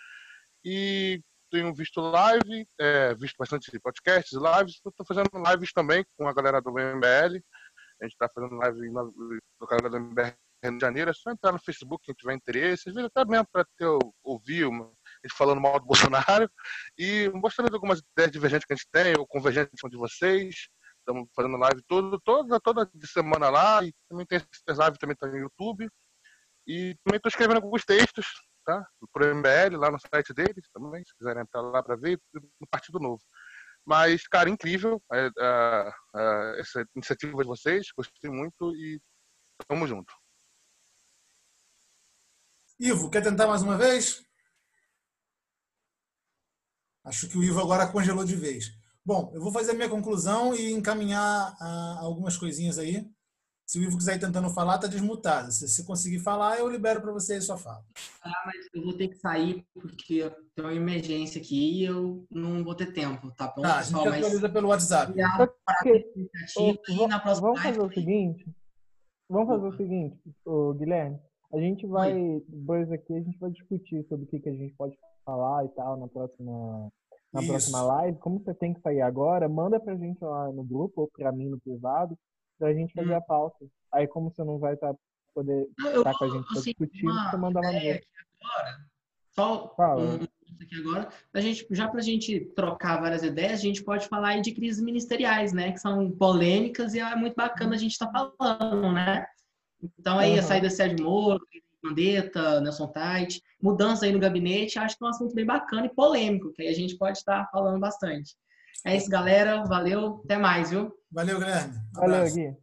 E 0.65 1.21
tenho 1.51 1.75
visto 1.75 2.01
live, 2.01 2.67
é, 2.79 3.15
visto 3.15 3.37
bastante 3.39 3.77
podcasts, 3.81 4.33
lives, 4.33 4.75
estou 4.75 5.07
fazendo 5.07 5.31
lives 5.51 5.73
também 5.73 6.05
com 6.17 6.29
a 6.29 6.35
galera 6.35 6.61
do 6.61 6.71
MBL, 6.71 7.43
a 8.01 8.05
gente 8.05 8.13
está 8.13 8.29
fazendo 8.29 8.57
live 8.57 8.91
no, 8.91 9.67
canal 9.67 9.91
da 9.91 9.99
MBR 9.99 10.35
Rio 10.63 10.77
de 10.77 10.81
Janeiro, 10.81 11.11
é 11.11 11.15
só 11.15 11.31
entrar 11.31 11.53
no 11.53 11.59
Facebook 11.59 12.05
quem 12.05 12.15
tiver 12.15 12.35
interesse, 12.35 12.89
às 12.89 12.95
vezes 12.95 13.11
até 13.15 13.29
mesmo 13.29 13.47
para 13.53 13.65
ouvir 14.25 14.65
uma, 14.65 14.87
a 14.87 15.27
gente 15.27 15.37
falando 15.37 15.61
mal 15.61 15.79
do 15.79 15.87
Bolsonaro 16.13 16.51
e 16.97 17.29
mostrando 17.35 17.75
algumas 17.75 18.01
ideias 18.01 18.33
divergentes 18.33 18.67
que 18.67 18.73
a 18.73 18.77
gente 18.77 18.89
tem, 18.91 19.17
ou 19.17 19.27
convergentes 19.27 19.81
com 19.81 19.89
de 19.89 19.97
vocês. 19.97 20.69
Estamos 20.99 21.29
fazendo 21.35 21.57
live 21.57 21.83
todo, 21.89 22.21
toda, 22.21 22.61
toda 22.61 22.91
semana 23.07 23.49
lá, 23.49 23.83
e 23.83 23.95
também 24.11 24.27
tem 24.27 24.37
essas 24.37 24.79
lives 24.79 24.99
também 24.99 25.17
tá 25.17 25.27
no 25.27 25.39
YouTube. 25.39 25.89
E 26.67 26.95
também 27.03 27.17
estou 27.17 27.31
escrevendo 27.31 27.57
alguns 27.57 27.83
textos, 27.83 28.27
tá? 28.63 28.87
Pro 29.11 29.35
MBL, 29.35 29.79
lá 29.79 29.91
no 29.91 29.99
site 29.99 30.35
deles 30.35 30.69
também, 30.71 31.03
se 31.03 31.17
quiserem 31.17 31.43
entrar 31.43 31.63
lá 31.63 31.83
para 31.83 31.97
ver, 31.97 32.21
no 32.35 32.67
Partido 32.71 32.99
Novo. 33.01 33.23
Mas, 33.89 34.29
cara, 34.29 34.51
incrível 34.51 35.03
é, 35.11 35.31
é, 35.39 35.93
é, 36.15 36.61
essa 36.61 36.85
iniciativa 36.95 37.41
de 37.43 37.49
vocês, 37.49 37.87
gostei 37.97 38.31
muito 38.31 38.77
e 38.77 39.01
tamo 39.67 39.87
junto. 39.87 40.13
Ivo, 42.79 43.09
quer 43.09 43.23
tentar 43.23 43.47
mais 43.47 43.63
uma 43.63 43.79
vez? 43.79 44.23
Acho 47.03 47.31
que 47.31 47.39
o 47.39 47.43
Ivo 47.43 47.61
agora 47.61 47.91
congelou 47.91 48.27
de 48.27 48.37
vez. 48.37 48.67
Bom, 49.03 49.33
eu 49.35 49.41
vou 49.41 49.51
fazer 49.51 49.71
a 49.71 49.75
minha 49.75 49.89
conclusão 49.89 50.55
e 50.55 50.71
encaminhar 50.71 51.57
ah, 51.59 51.97
algumas 52.01 52.37
coisinhas 52.37 52.79
aí. 52.79 53.11
Se 53.69 53.79
o 53.79 53.83
Ivo 53.83 53.99
quiser 53.99 54.17
ir 54.17 54.21
tentando 54.21 54.49
falar, 54.49 54.77
está 54.77 54.87
desmutado. 54.87 55.53
Se 55.53 55.69
você 55.69 55.85
conseguir 55.85 56.21
falar, 56.21 56.59
eu 56.59 56.71
libero 56.71 57.03
para 57.03 57.13
você 57.13 57.35
a 57.35 57.41
sua 57.43 57.59
fala. 57.59 57.85
Ah, 58.25 58.33
mas 58.47 58.67
eu 58.73 58.83
vou 58.83 58.95
ter 58.97 59.09
que 59.09 59.17
sair 59.17 59.63
porque 59.75 60.33
tem 60.55 60.65
uma 60.65 60.73
emergência 60.73 61.39
aqui 61.39 61.81
e 61.81 61.85
eu 61.85 62.25
não 62.31 62.65
vou 62.65 62.75
ter 62.75 62.95
tempo, 62.95 63.31
tá 63.33 63.53
bom, 63.55 63.61
Tá, 63.61 63.77
a 63.81 63.83
gente 63.83 63.89
pessoal? 63.93 64.07
Mas 64.07 64.17
atualiza 64.25 64.49
pelo 64.49 64.69
WhatsApp. 64.69 65.11
obrigado 65.11 65.37
para 65.37 65.47
a 65.67 65.83
Porque- 65.83 67.07
na 67.09 67.21
próxima 67.21 67.49
Vamos 67.49 67.63
fazer 67.63 67.81
o 67.83 67.93
seguinte. 67.93 68.47
Vamos 69.29 69.49
fazer 69.49 69.67
o 69.67 69.77
seguinte, 69.77 70.19
ô, 70.47 70.73
Guilherme. 70.73 71.19
A 71.53 71.59
gente 71.59 71.87
vai, 71.87 72.41
depois 72.49 72.91
aqui, 72.91 73.13
a 73.15 73.21
gente 73.21 73.39
vai 73.39 73.51
discutir 73.51 74.03
sobre 74.09 74.25
o 74.25 74.29
que, 74.29 74.41
que 74.41 74.49
a 74.49 74.55
gente 74.55 74.75
pode 74.77 74.97
falar 75.27 75.67
e 75.67 75.69
tal 75.69 75.99
na 75.99 76.09
próxima, 76.09 76.89
na 77.35 77.41
Isso. 77.43 77.51
próxima 77.51 77.83
live. 77.83 78.19
Como 78.19 78.39
você 78.43 78.55
tem 78.55 78.73
que 78.73 78.81
sair 78.81 79.03
agora, 79.03 79.47
manda 79.47 79.79
pra 79.79 79.95
gente 79.95 80.25
lá 80.25 80.51
no 80.51 80.65
grupo 80.65 81.03
ou 81.03 81.09
pra 81.15 81.33
mim 81.33 81.51
no 81.51 81.61
privado, 81.61 82.19
pra 82.59 82.75
gente 82.75 82.93
fazer 82.93 83.15
Hum. 83.15 83.17
a 83.17 83.21
pauta. 83.21 83.67
Aí, 83.93 84.07
como 84.07 84.31
você 84.31 84.45
não 84.45 84.59
vai 84.59 84.75
estar 84.75 84.95
poder 85.35 85.69
Eu 85.79 85.99
estar 86.01 86.15
com 86.15 86.25
a 86.25 86.29
gente 86.29 86.47
para 86.47 86.59
assim, 86.59 86.71
discutir, 86.71 87.03
você 87.07 87.37
manda 87.37 87.61
lá 87.61 87.73
no 87.73 87.81
grupo. 87.81 88.07
agora, 88.43 88.79
só 89.35 89.75
Fala. 89.77 90.03
um, 90.03 90.15
aqui 90.63 90.75
agora, 90.81 91.09
a 91.33 91.41
gente, 91.41 91.67
já 91.71 91.89
para 91.89 92.01
a 92.01 92.03
gente 92.03 92.41
trocar 92.57 93.01
várias 93.01 93.23
ideias, 93.23 93.61
a 93.61 93.63
gente 93.63 93.85
pode 93.85 94.09
falar 94.09 94.31
aí 94.31 94.41
de 94.41 94.53
crises 94.53 94.83
ministeriais, 94.83 95.53
né? 95.53 95.73
Que 95.73 95.79
são 95.79 96.11
polêmicas 96.11 96.95
e 96.95 97.01
é 97.01 97.15
muito 97.17 97.35
bacana 97.35 97.75
a 97.75 97.79
gente 97.79 97.93
estar 97.93 98.11
falando, 98.11 98.93
né? 98.93 99.25
Então 99.99 100.19
aí 100.19 100.33
a 100.33 100.39
Aham. 100.39 100.43
saída 100.43 100.69
de 100.69 100.75
Sérgio 100.75 101.05
Moro, 101.05 101.41
Mandetta, 101.83 102.61
Nelson 102.61 102.89
Tait, 102.89 103.41
mudança 103.63 104.05
aí 104.05 104.13
no 104.13 104.19
gabinete, 104.19 104.79
acho 104.79 104.99
que 104.99 105.05
é 105.05 105.07
um 105.07 105.11
assunto 105.11 105.35
bem 105.35 105.47
bacana 105.47 105.87
e 105.87 105.95
polêmico, 105.95 106.53
que 106.53 106.63
aí 106.63 106.69
a 106.69 106.75
gente 106.75 106.97
pode 106.97 107.19
estar 107.19 107.49
falando 107.53 107.79
bastante. 107.79 108.35
É 108.85 108.97
isso, 108.97 109.09
galera. 109.09 109.65
Valeu. 109.65 110.21
Até 110.25 110.39
mais, 110.39 110.71
viu? 110.71 110.93
Valeu, 111.11 111.39
Guilherme. 111.39 111.77
Um 111.97 112.01
Valeu, 112.01 112.15
abraço. 112.17 112.35
Gui. 112.37 112.57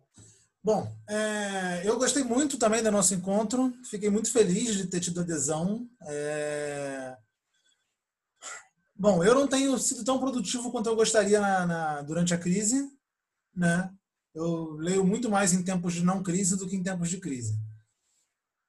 Bom, 0.63 0.91
é, 1.07 1.81
eu 1.87 1.97
gostei 1.97 2.23
muito 2.23 2.57
também 2.57 2.81
do 2.81 2.91
nosso 2.91 3.13
encontro. 3.13 3.71
Fiquei 3.89 4.09
muito 4.09 4.31
feliz 4.31 4.75
de 4.75 4.87
ter 4.87 4.99
tido 4.99 5.21
adesão. 5.21 5.87
É, 6.03 7.15
Bom, 8.97 9.21
eu 9.23 9.35
não 9.35 9.45
tenho 9.45 9.77
sido 9.77 10.05
tão 10.05 10.17
produtivo 10.19 10.71
quanto 10.71 10.87
eu 10.87 10.95
gostaria 10.95 11.39
na- 11.41 11.65
na- 11.65 12.01
durante 12.01 12.33
a 12.33 12.37
crise, 12.37 12.89
né? 13.53 13.91
Eu 14.33 14.71
leio 14.77 15.03
muito 15.05 15.29
mais 15.29 15.51
em 15.51 15.61
tempos 15.63 15.93
de 15.93 16.01
não 16.03 16.23
crise 16.23 16.55
do 16.57 16.65
que 16.67 16.77
em 16.77 16.81
tempos 16.83 17.09
de 17.09 17.17
crise. 17.19 17.59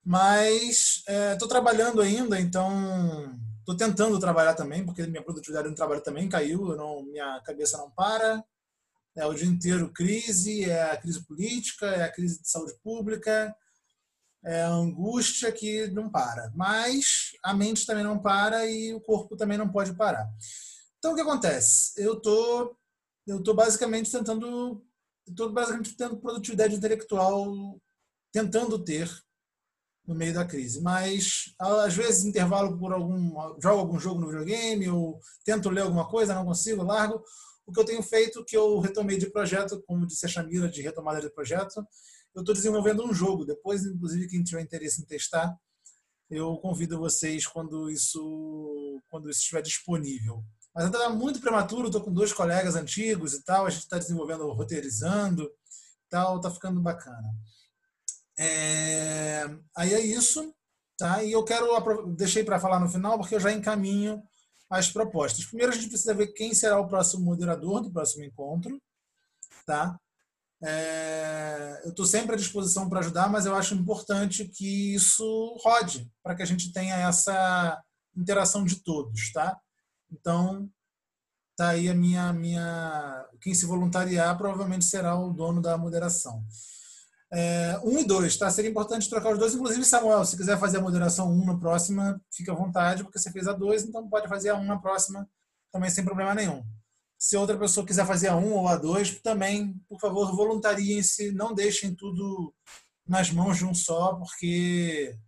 Mas 0.05 1.03
estou 1.33 1.47
trabalhando 1.49 2.01
ainda, 2.03 2.41
então 2.41 3.39
estou 3.67 3.77
tentando 3.77 4.21
trabalhar 4.21 4.55
também, 4.55 4.87
porque 4.87 5.05
minha 5.09 5.23
produtividade 5.23 5.69
no 5.69 5.75
trabalho 5.75 6.01
também 6.01 6.29
caiu. 6.29 6.77
Não, 6.77 7.03
minha 7.03 7.41
cabeça 7.41 7.77
não 7.77 7.91
para. 7.91 8.45
É 9.17 9.27
o 9.27 9.35
dia 9.35 9.49
inteiro 9.49 9.93
crise, 9.93 10.65
é 10.65 10.93
a 10.93 10.97
crise 10.97 11.27
política, 11.27 11.87
é 11.87 12.05
a 12.05 12.13
crise 12.13 12.41
de 12.41 12.49
saúde 12.49 12.75
pública, 12.85 13.55
é 14.45 14.63
a 14.63 14.71
angústia 14.71 15.51
que 15.51 15.89
não 15.89 16.09
para. 16.09 16.53
Mas 16.55 17.33
a 17.43 17.53
mente 17.53 17.85
também 17.85 18.05
não 18.05 18.19
para 18.19 18.67
e 18.67 18.95
o 18.95 19.01
corpo 19.01 19.37
também 19.37 19.59
não 19.59 19.69
pode 19.69 19.95
parar. 19.95 20.31
Então 20.99 21.13
o 21.13 21.15
que 21.17 21.23
acontece? 21.23 21.93
Eu 21.97 22.21
tô, 22.21 22.77
eu 23.27 23.43
tô 23.43 23.53
basicamente 23.53 24.13
tentando, 24.13 24.85
estou 25.27 25.53
basicamente 25.53 25.97
tendo 25.97 26.19
produtividade 26.19 26.77
intelectual, 26.77 27.81
tentando 28.33 28.79
ter 28.79 29.11
no 30.07 30.15
meio 30.15 30.33
da 30.33 30.45
crise. 30.45 30.81
Mas 30.81 31.55
às 31.59 31.95
vezes 31.95 32.25
intervalo 32.25 32.79
por 32.79 32.93
algum, 32.93 33.31
jogo 33.61 33.81
algum 33.81 33.99
jogo 33.99 34.21
no 34.21 34.29
videogame, 34.29 34.89
ou 34.89 35.21
tento 35.45 35.71
ler 35.71 35.83
alguma 35.83 36.09
coisa, 36.09 36.35
não 36.35 36.45
consigo, 36.45 36.83
largo 36.83 37.23
o 37.67 37.73
que 37.73 37.81
eu 37.81 37.85
tenho 37.85 38.03
feito, 38.03 38.45
que 38.45 38.57
eu 38.57 38.79
retomei 38.79 39.19
de 39.19 39.29
projeto, 39.29 39.83
como 39.87 40.07
disse 40.07 40.25
a 40.25 40.29
Chamira, 40.29 40.69
de 40.69 40.81
retomada 40.81 41.21
de 41.21 41.29
projeto, 41.29 41.85
eu 42.33 42.41
estou 42.41 42.55
desenvolvendo 42.55 43.05
um 43.05 43.13
jogo. 43.13 43.45
Depois, 43.45 43.85
inclusive, 43.85 44.29
quem 44.29 44.45
tiver 44.45 44.63
interesse 44.63 45.03
em 45.03 45.05
testar, 45.05 45.59
eu 46.31 46.57
convido 46.59 46.99
vocês 46.99 47.47
quando 47.47 47.91
isso, 47.91 49.03
quando 49.11 49.29
isso 49.29 49.41
estiver 49.41 49.63
disponível. 49.63 50.45
Mas 50.73 50.85
ainda 50.85 50.99
está 50.99 51.11
muito 51.11 51.41
prematuro, 51.41 51.87
estou 51.87 52.03
com 52.03 52.13
dois 52.13 52.33
colegas 52.33 52.77
antigos 52.77 53.35
e 53.35 53.43
tal, 53.43 53.67
a 53.67 53.71
gente 53.71 53.83
está 53.83 53.99
desenvolvendo, 53.99 54.49
roteirizando, 54.53 55.51
tal, 56.09 56.37
está 56.37 56.51
ficando 56.51 56.81
bacana. 56.81 57.35
É, 58.39 59.45
aí 59.77 59.95
é 59.95 60.01
isso, 60.01 60.55
tá? 60.99 61.23
E 61.23 61.33
eu 61.33 61.45
quero 61.45 62.15
deixei 62.15 62.45
para 62.45 62.61
falar 62.61 62.81
no 62.81 62.89
final 62.89 63.19
porque 63.19 63.35
eu 63.35 63.41
já 63.41 63.53
encaminho 63.53 64.23
as 64.71 64.91
propostas. 64.91 65.47
Primeiro, 65.47 65.73
a 65.73 65.75
gente 65.75 65.89
precisa 65.89 66.15
ver 66.15 66.29
quem 66.29 66.55
será 66.55 66.79
o 66.79 66.89
próximo 66.89 67.25
moderador 67.25 67.81
do 67.81 67.91
próximo 67.91 68.25
encontro. 68.25 68.81
Tá? 69.65 69.99
É, 70.63 71.83
eu 71.85 71.91
estou 71.91 72.07
sempre 72.07 72.35
à 72.35 72.39
disposição 72.39 72.89
para 72.89 73.01
ajudar, 73.01 73.29
mas 73.29 73.47
eu 73.47 73.55
acho 73.55 73.75
importante 73.75 74.47
que 74.47 74.95
isso 74.95 75.57
rode, 75.61 76.11
para 76.23 76.35
que 76.35 76.43
a 76.43 76.47
gente 76.47 76.73
tenha 76.73 76.97
essa 76.97 77.81
interação 78.17 78.65
de 78.65 78.83
todos. 78.83 79.33
Tá? 79.33 79.59
Então, 80.11 80.69
tá 81.57 81.71
aí 81.71 81.89
a 81.89 81.95
minha, 81.95 82.33
minha. 82.33 83.29
Quem 83.41 83.55
se 83.55 83.67
voluntariar 83.67 84.37
provavelmente 84.37 84.85
será 84.85 85.17
o 85.17 85.33
dono 85.33 85.61
da 85.61 85.79
moderação. 85.79 86.45
É, 87.33 87.81
um 87.83 87.99
e 87.99 88.05
dois, 88.05 88.37
tá? 88.37 88.49
Seria 88.51 88.71
importante 88.71 89.09
trocar 89.11 89.33
os 89.33 89.39
dois. 89.39 89.55
Inclusive, 89.55 89.85
Samuel, 89.85 90.25
se 90.25 90.37
quiser 90.37 90.59
fazer 90.59 90.79
a 90.79 90.81
moderação 90.81 91.31
um 91.31 91.45
na 91.45 91.59
próxima, 91.59 92.21
fica 92.33 92.53
à 92.53 92.55
vontade, 92.55 93.03
porque 93.03 93.19
você 93.19 93.31
fez 93.33 93.49
a 93.49 93.53
dois, 93.53 93.85
então 93.85 94.09
pode 94.09 94.29
fazer 94.29 94.51
a 94.51 94.57
um 94.57 94.65
na 94.65 94.79
próxima, 94.79 95.29
também 95.73 95.91
sem 95.91 96.05
problema 96.05 96.35
nenhum. 96.35 96.65
Se 97.19 97.37
outra 97.37 97.59
pessoa 97.59 97.87
quiser 97.87 98.07
fazer 98.07 98.29
a 98.29 98.37
um 98.37 98.53
ou 98.53 98.69
a 98.69 98.77
dois, 98.77 99.21
também, 99.21 99.75
por 99.89 99.99
favor, 99.99 100.35
voluntariem-se, 100.37 101.33
não 101.33 101.55
deixem 101.55 101.95
tudo 101.95 102.55
nas 103.07 103.31
mãos 103.31 103.59
de 103.59 103.65
um 103.65 103.75
só, 103.75 104.15
porque 104.15 105.19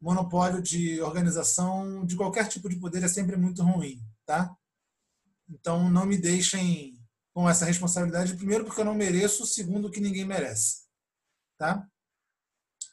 monopólio 0.00 0.60
de 0.60 1.00
organização 1.00 2.04
de 2.04 2.16
qualquer 2.16 2.46
tipo 2.48 2.68
de 2.68 2.76
poder 2.76 3.02
é 3.02 3.08
sempre 3.08 3.36
muito 3.36 3.62
ruim, 3.62 4.02
tá? 4.26 4.54
Então, 5.48 5.88
não 5.90 6.04
me 6.04 6.18
deixem 6.18 6.93
com 7.34 7.50
essa 7.50 7.64
responsabilidade, 7.64 8.36
primeiro 8.36 8.64
porque 8.64 8.80
eu 8.80 8.84
não 8.84 8.94
mereço, 8.94 9.44
segundo 9.44 9.90
que 9.90 10.00
ninguém 10.00 10.24
merece. 10.24 10.84
Tá? 11.58 11.86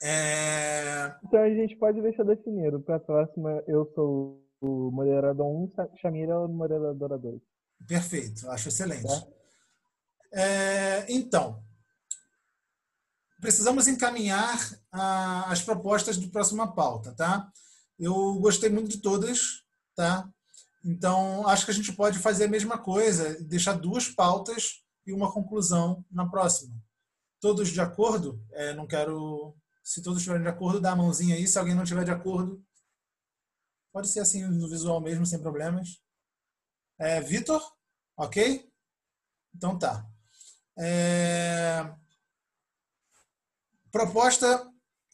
É... 0.01 1.15
Então 1.23 1.41
a 1.41 1.49
gente 1.49 1.75
pode 1.77 2.01
deixar 2.01 2.23
definido. 2.23 2.81
Para 2.81 2.95
a 2.95 2.99
próxima, 2.99 3.63
eu 3.67 3.89
sou 3.93 4.43
o 4.59 4.91
moderador 4.91 5.45
1, 5.45 5.71
Chamira 6.01 6.33
é 6.33 6.37
o 6.37 6.47
moderadora 6.47 7.17
2. 7.17 7.39
Perfeito, 7.87 8.49
acho 8.49 8.69
excelente. 8.69 9.07
Tá? 9.07 9.27
É, 10.33 11.05
então, 11.11 11.63
precisamos 13.39 13.87
encaminhar 13.87 14.57
a, 14.91 15.51
as 15.51 15.61
propostas 15.61 16.17
de 16.17 16.27
próxima 16.27 16.73
pauta, 16.73 17.13
tá? 17.13 17.51
Eu 17.99 18.35
gostei 18.39 18.69
muito 18.69 18.89
de 18.89 19.01
todas, 19.01 19.63
tá? 19.95 20.27
Então, 20.83 21.47
acho 21.47 21.65
que 21.65 21.71
a 21.71 21.73
gente 21.73 21.93
pode 21.93 22.19
fazer 22.19 22.45
a 22.45 22.49
mesma 22.49 22.77
coisa, 22.77 23.39
deixar 23.43 23.73
duas 23.73 24.07
pautas 24.07 24.83
e 25.05 25.13
uma 25.13 25.31
conclusão 25.31 26.03
na 26.11 26.27
próxima. 26.27 26.75
Todos 27.39 27.69
de 27.69 27.81
acordo? 27.81 28.43
É, 28.51 28.73
não 28.73 28.87
quero. 28.87 29.55
Se 29.83 30.01
todos 30.01 30.19
estiverem 30.19 30.43
de 30.43 30.49
acordo, 30.49 30.79
dá 30.81 30.91
a 30.91 30.95
mãozinha 30.95 31.35
aí. 31.35 31.47
Se 31.47 31.57
alguém 31.57 31.75
não 31.75 31.83
estiver 31.83 32.05
de 32.05 32.11
acordo, 32.11 32.63
pode 33.91 34.07
ser 34.07 34.19
assim 34.19 34.43
no 34.43 34.69
visual 34.69 35.01
mesmo, 35.01 35.25
sem 35.25 35.39
problemas. 35.39 36.01
É, 36.99 37.19
Vitor? 37.19 37.61
Ok? 38.17 38.69
Então 39.55 39.77
tá. 39.77 40.07
É... 40.77 41.93
Proposta 43.91 44.70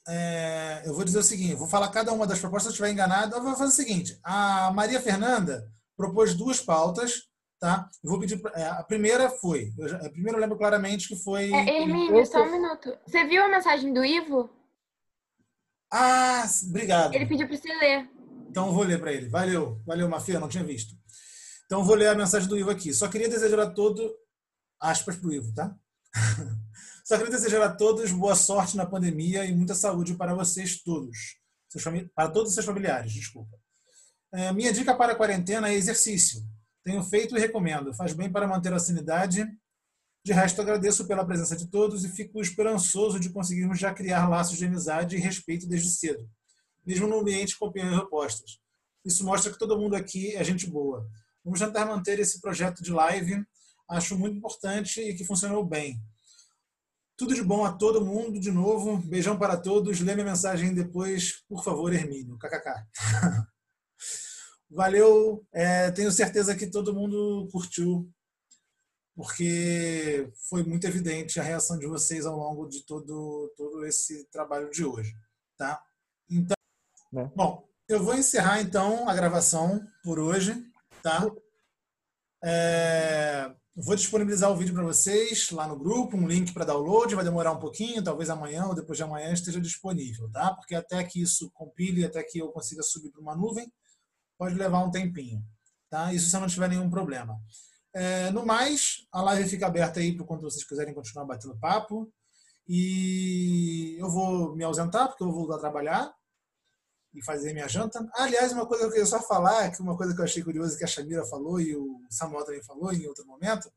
é, 0.08 0.84
eu 0.86 0.94
vou 0.94 1.04
dizer 1.04 1.20
o 1.20 1.24
seguinte, 1.24 1.56
vou 1.56 1.68
falar 1.68 1.90
cada 1.90 2.14
uma 2.14 2.26
das 2.26 2.40
propostas, 2.40 2.74
se 2.74 2.82
eu 2.82 2.86
estiver 2.86 2.92
enganado, 2.92 3.36
eu 3.36 3.44
vou 3.44 3.56
fazer 3.56 3.72
o 3.72 3.76
seguinte, 3.76 4.20
a 4.24 4.72
Maria 4.72 5.02
Fernanda 5.02 5.70
propôs 5.96 6.34
duas 6.34 6.62
pautas, 6.62 7.24
tá? 7.60 7.90
Eu 8.04 8.12
vou 8.12 8.20
pedir, 8.20 8.42
é, 8.56 8.66
a 8.68 8.84
primeira 8.84 9.30
foi, 9.30 9.74
eu 9.78 9.88
já, 9.88 9.98
a 9.98 10.10
primeira 10.10 10.38
eu 10.38 10.42
lembro 10.42 10.58
claramente 10.58 11.08
que 11.08 11.16
foi... 11.16 11.52
É, 11.52 11.82
Hermínio, 11.82 12.26
só 12.26 12.44
um 12.44 12.52
minuto. 12.52 12.98
Você 13.06 13.26
viu 13.26 13.44
a 13.44 13.50
mensagem 13.50 13.94
do 13.94 14.06
Ivo? 14.06 14.50
Ah, 15.92 16.46
obrigado. 16.70 17.14
Ele 17.14 17.26
pediu 17.26 17.48
para 17.48 17.58
você 17.58 17.74
ler. 17.74 18.10
Então 18.50 18.68
eu 18.68 18.74
vou 18.74 18.84
ler 18.84 19.00
para 19.00 19.12
ele. 19.12 19.30
Valeu, 19.30 19.82
valeu, 19.86 20.10
Mafia, 20.10 20.40
não 20.40 20.50
tinha 20.50 20.64
visto. 20.64 20.96
Então 21.66 21.80
eu 21.80 21.86
vou 21.86 21.96
ler 21.96 22.08
a 22.08 22.16
mensagem 22.16 22.48
do 22.48 22.58
Ivo 22.58 22.70
aqui. 22.70 22.94
Só 22.94 23.08
queria 23.08 23.30
desejar 23.30 23.60
a 23.60 23.70
todo, 23.70 24.10
aspas 24.80 25.18
para 25.18 25.28
o 25.28 25.34
Ivo, 25.34 25.54
tá? 25.54 25.76
Só 27.08 27.16
queria 27.16 27.32
desejar 27.32 27.62
a 27.62 27.74
todos 27.74 28.12
boa 28.12 28.36
sorte 28.36 28.76
na 28.76 28.86
pandemia 28.86 29.46
e 29.46 29.56
muita 29.56 29.74
saúde 29.74 30.14
para 30.16 30.36
vocês 30.36 30.84
todos. 30.84 31.38
Para 32.14 32.30
todos 32.30 32.50
os 32.50 32.54
seus 32.54 32.66
familiares, 32.66 33.14
desculpa. 33.14 33.58
É, 34.34 34.52
minha 34.52 34.74
dica 34.74 34.94
para 34.94 35.14
a 35.14 35.16
quarentena 35.16 35.70
é 35.70 35.74
exercício. 35.74 36.44
Tenho 36.84 37.02
feito 37.02 37.38
e 37.38 37.40
recomendo. 37.40 37.94
Faz 37.94 38.12
bem 38.12 38.30
para 38.30 38.46
manter 38.46 38.74
a 38.74 38.80
sanidade. 38.80 39.48
De 40.22 40.34
resto, 40.34 40.60
agradeço 40.60 41.08
pela 41.08 41.26
presença 41.26 41.56
de 41.56 41.68
todos 41.68 42.04
e 42.04 42.10
fico 42.10 42.42
esperançoso 42.42 43.22
de 43.22 43.30
conseguirmos 43.30 43.80
já 43.80 43.94
criar 43.94 44.28
laços 44.28 44.58
de 44.58 44.66
amizade 44.66 45.16
e 45.16 45.20
respeito 45.20 45.66
desde 45.66 45.90
cedo, 45.92 46.30
mesmo 46.86 47.08
no 47.08 47.22
ambiente 47.22 47.58
com 47.58 47.68
opiniões 47.68 47.98
opostas. 48.00 48.60
Isso 49.06 49.24
mostra 49.24 49.50
que 49.50 49.58
todo 49.58 49.80
mundo 49.80 49.96
aqui 49.96 50.36
é 50.36 50.44
gente 50.44 50.68
boa. 50.68 51.10
Vamos 51.42 51.58
tentar 51.58 51.86
manter 51.86 52.20
esse 52.20 52.42
projeto 52.42 52.84
de 52.84 52.92
live. 52.92 53.46
Acho 53.88 54.20
muito 54.20 54.36
importante 54.36 55.00
e 55.00 55.16
que 55.16 55.24
funcionou 55.24 55.66
bem. 55.66 55.98
Tudo 57.18 57.34
de 57.34 57.42
bom 57.42 57.66
a 57.66 57.74
todo 57.74 58.06
mundo, 58.06 58.40
de 58.40 58.52
novo. 58.52 58.98
Beijão 58.98 59.38
para 59.40 59.58
todos. 59.58 60.00
Lê 60.02 60.14
minha 60.14 60.28
mensagem 60.28 60.72
depois, 60.74 61.44
por 61.50 61.64
favor, 61.64 61.92
Hermínio. 61.92 62.38
KKK. 62.38 62.86
Valeu. 64.70 65.44
É, 65.52 65.90
tenho 65.92 66.12
certeza 66.12 66.56
que 66.56 66.68
todo 66.68 66.94
mundo 66.94 67.48
curtiu, 67.52 68.08
porque 69.16 70.32
foi 70.48 70.62
muito 70.64 70.86
evidente 70.86 71.40
a 71.40 71.44
reação 71.44 71.80
de 71.80 71.88
vocês 71.88 72.24
ao 72.26 72.38
longo 72.38 72.68
de 72.68 72.86
todo, 72.86 73.52
todo 73.58 73.84
esse 73.86 74.26
trabalho 74.26 74.70
de 74.70 74.86
hoje. 74.86 75.16
Tá? 75.58 75.82
Então, 76.30 76.56
Né? 77.12 77.32
bom, 77.36 77.68
eu 77.90 78.04
vou 78.04 78.14
encerrar 78.14 78.62
então 78.62 79.10
a 79.10 79.16
gravação 79.16 79.84
por 80.04 80.20
hoje. 80.20 80.54
Tá? 81.02 81.26
É, 82.44 83.56
vou 83.80 83.96
disponibilizar 83.96 84.52
o 84.52 84.56
vídeo 84.56 84.74
para 84.74 84.84
vocês 84.84 85.52
lá 85.52 85.68
no 85.68 85.78
grupo, 85.78 86.18
um 86.18 86.28
link 86.28 86.52
para 86.52 86.66
download, 86.66 87.14
vai 87.14 87.24
demorar 87.24 87.52
um 87.52 87.60
pouquinho, 87.60 88.04
talvez 88.04 88.28
amanhã 88.28 88.66
ou 88.66 88.74
depois 88.74 88.98
de 88.98 89.04
amanhã 89.04 89.32
esteja 89.32 89.62
disponível, 89.62 90.28
tá? 90.32 90.52
Porque 90.56 90.74
até 90.74 91.04
que 91.04 91.22
isso 91.22 91.52
compile, 91.54 92.04
até 92.04 92.24
que 92.24 92.40
eu 92.40 92.50
consiga 92.50 92.82
subir 92.82 93.12
para 93.12 93.22
uma 93.22 93.36
nuvem, 93.36 93.72
pode 94.36 94.56
levar 94.56 94.84
um 94.84 94.90
tempinho, 94.90 95.46
tá? 95.92 96.12
Isso 96.12 96.28
se 96.28 96.36
eu 96.36 96.40
não 96.40 96.48
tiver 96.48 96.70
nenhum 96.70 96.90
problema. 96.90 97.40
É, 97.94 98.32
no 98.32 98.44
mais, 98.44 99.06
a 99.12 99.22
live 99.22 99.48
fica 99.48 99.68
aberta 99.68 100.00
aí 100.00 100.16
para 100.16 100.26
quando 100.26 100.42
vocês 100.42 100.64
quiserem 100.64 100.94
continuar 100.94 101.26
batendo 101.26 101.58
papo. 101.60 102.12
E 102.68 103.96
eu 104.00 104.10
vou 104.10 104.56
me 104.56 104.64
ausentar, 104.64 105.08
porque 105.08 105.24
eu 105.24 105.28
vou 105.28 105.36
voltar 105.36 105.56
a 105.56 105.60
trabalhar 105.60 106.14
e 107.18 107.24
fazer 107.24 107.54
minha 107.54 107.68
janta. 107.68 108.08
Aliás, 108.14 108.52
uma 108.52 108.66
coisa 108.66 108.84
que 108.84 108.88
eu 108.88 108.92
queria 108.92 109.06
só 109.06 109.22
falar, 109.22 109.72
que 109.72 109.82
uma 109.82 109.98
coisa 109.98 110.14
que 110.14 110.22
eu 110.22 110.26
achei 110.26 110.44
curiosa 110.44 110.78
que 110.78 110.84
a 110.84 110.88
Shamira 110.88 111.26
falou 111.26 111.60
e 111.60 111.76
o 111.76 112.06
Samuel 112.10 112.46
também 112.46 112.64
falou 112.64 112.94
em 112.94 113.08
outro 113.08 113.26
momento, 113.26 113.72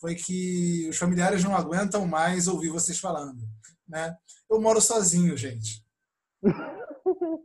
foi 0.00 0.14
que 0.14 0.88
os 0.88 0.96
familiares 0.96 1.44
não 1.44 1.54
aguentam 1.54 2.06
mais 2.06 2.48
ouvir 2.48 2.70
vocês 2.70 2.98
falando. 2.98 3.46
Né? 3.86 4.16
Eu 4.50 4.60
moro 4.60 4.80
sozinho, 4.80 5.36
gente. 5.36 5.84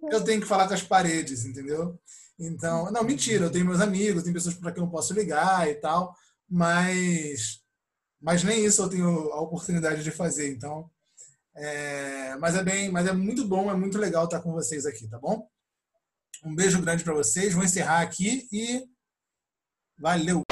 Eu 0.10 0.24
tenho 0.24 0.42
que 0.42 0.48
falar 0.48 0.68
com 0.68 0.74
as 0.74 0.84
paredes, 0.84 1.46
entendeu? 1.46 2.00
Então, 2.40 2.92
não, 2.92 3.04
mentira, 3.04 3.46
eu 3.46 3.52
tenho 3.52 3.66
meus 3.66 3.82
amigos, 3.82 4.24
tem 4.24 4.34
pessoas 4.34 4.56
para 4.56 4.72
quem 4.72 4.84
eu 4.84 4.90
posso 4.90 5.14
ligar 5.14 5.68
e 5.70 5.76
tal, 5.76 6.16
mas, 6.50 7.62
mas 8.22 8.44
nem 8.44 8.66
isso 8.66 8.82
eu 8.82 8.90
tenho 8.90 9.32
a 9.32 9.42
oportunidade 9.42 10.04
de 10.04 10.12
fazer. 10.12 10.50
Então, 10.52 10.90
é, 11.56 12.36
mas 12.38 12.56
é 12.56 12.64
bem, 12.64 12.92
mas 12.92 13.08
é 13.08 13.14
muito 13.14 13.48
bom, 13.48 13.70
é 13.70 13.76
muito 13.76 13.98
legal 13.98 14.26
estar 14.26 14.42
com 14.42 14.52
vocês 14.52 14.86
aqui, 14.86 15.08
tá 15.08 15.20
bom? 15.20 15.48
Um 16.44 16.56
beijo 16.56 16.82
grande 16.82 17.04
para 17.04 17.14
vocês. 17.14 17.54
Vou 17.54 17.64
encerrar 17.64 18.02
aqui 18.02 18.48
e 18.52 18.84
valeu. 19.98 20.44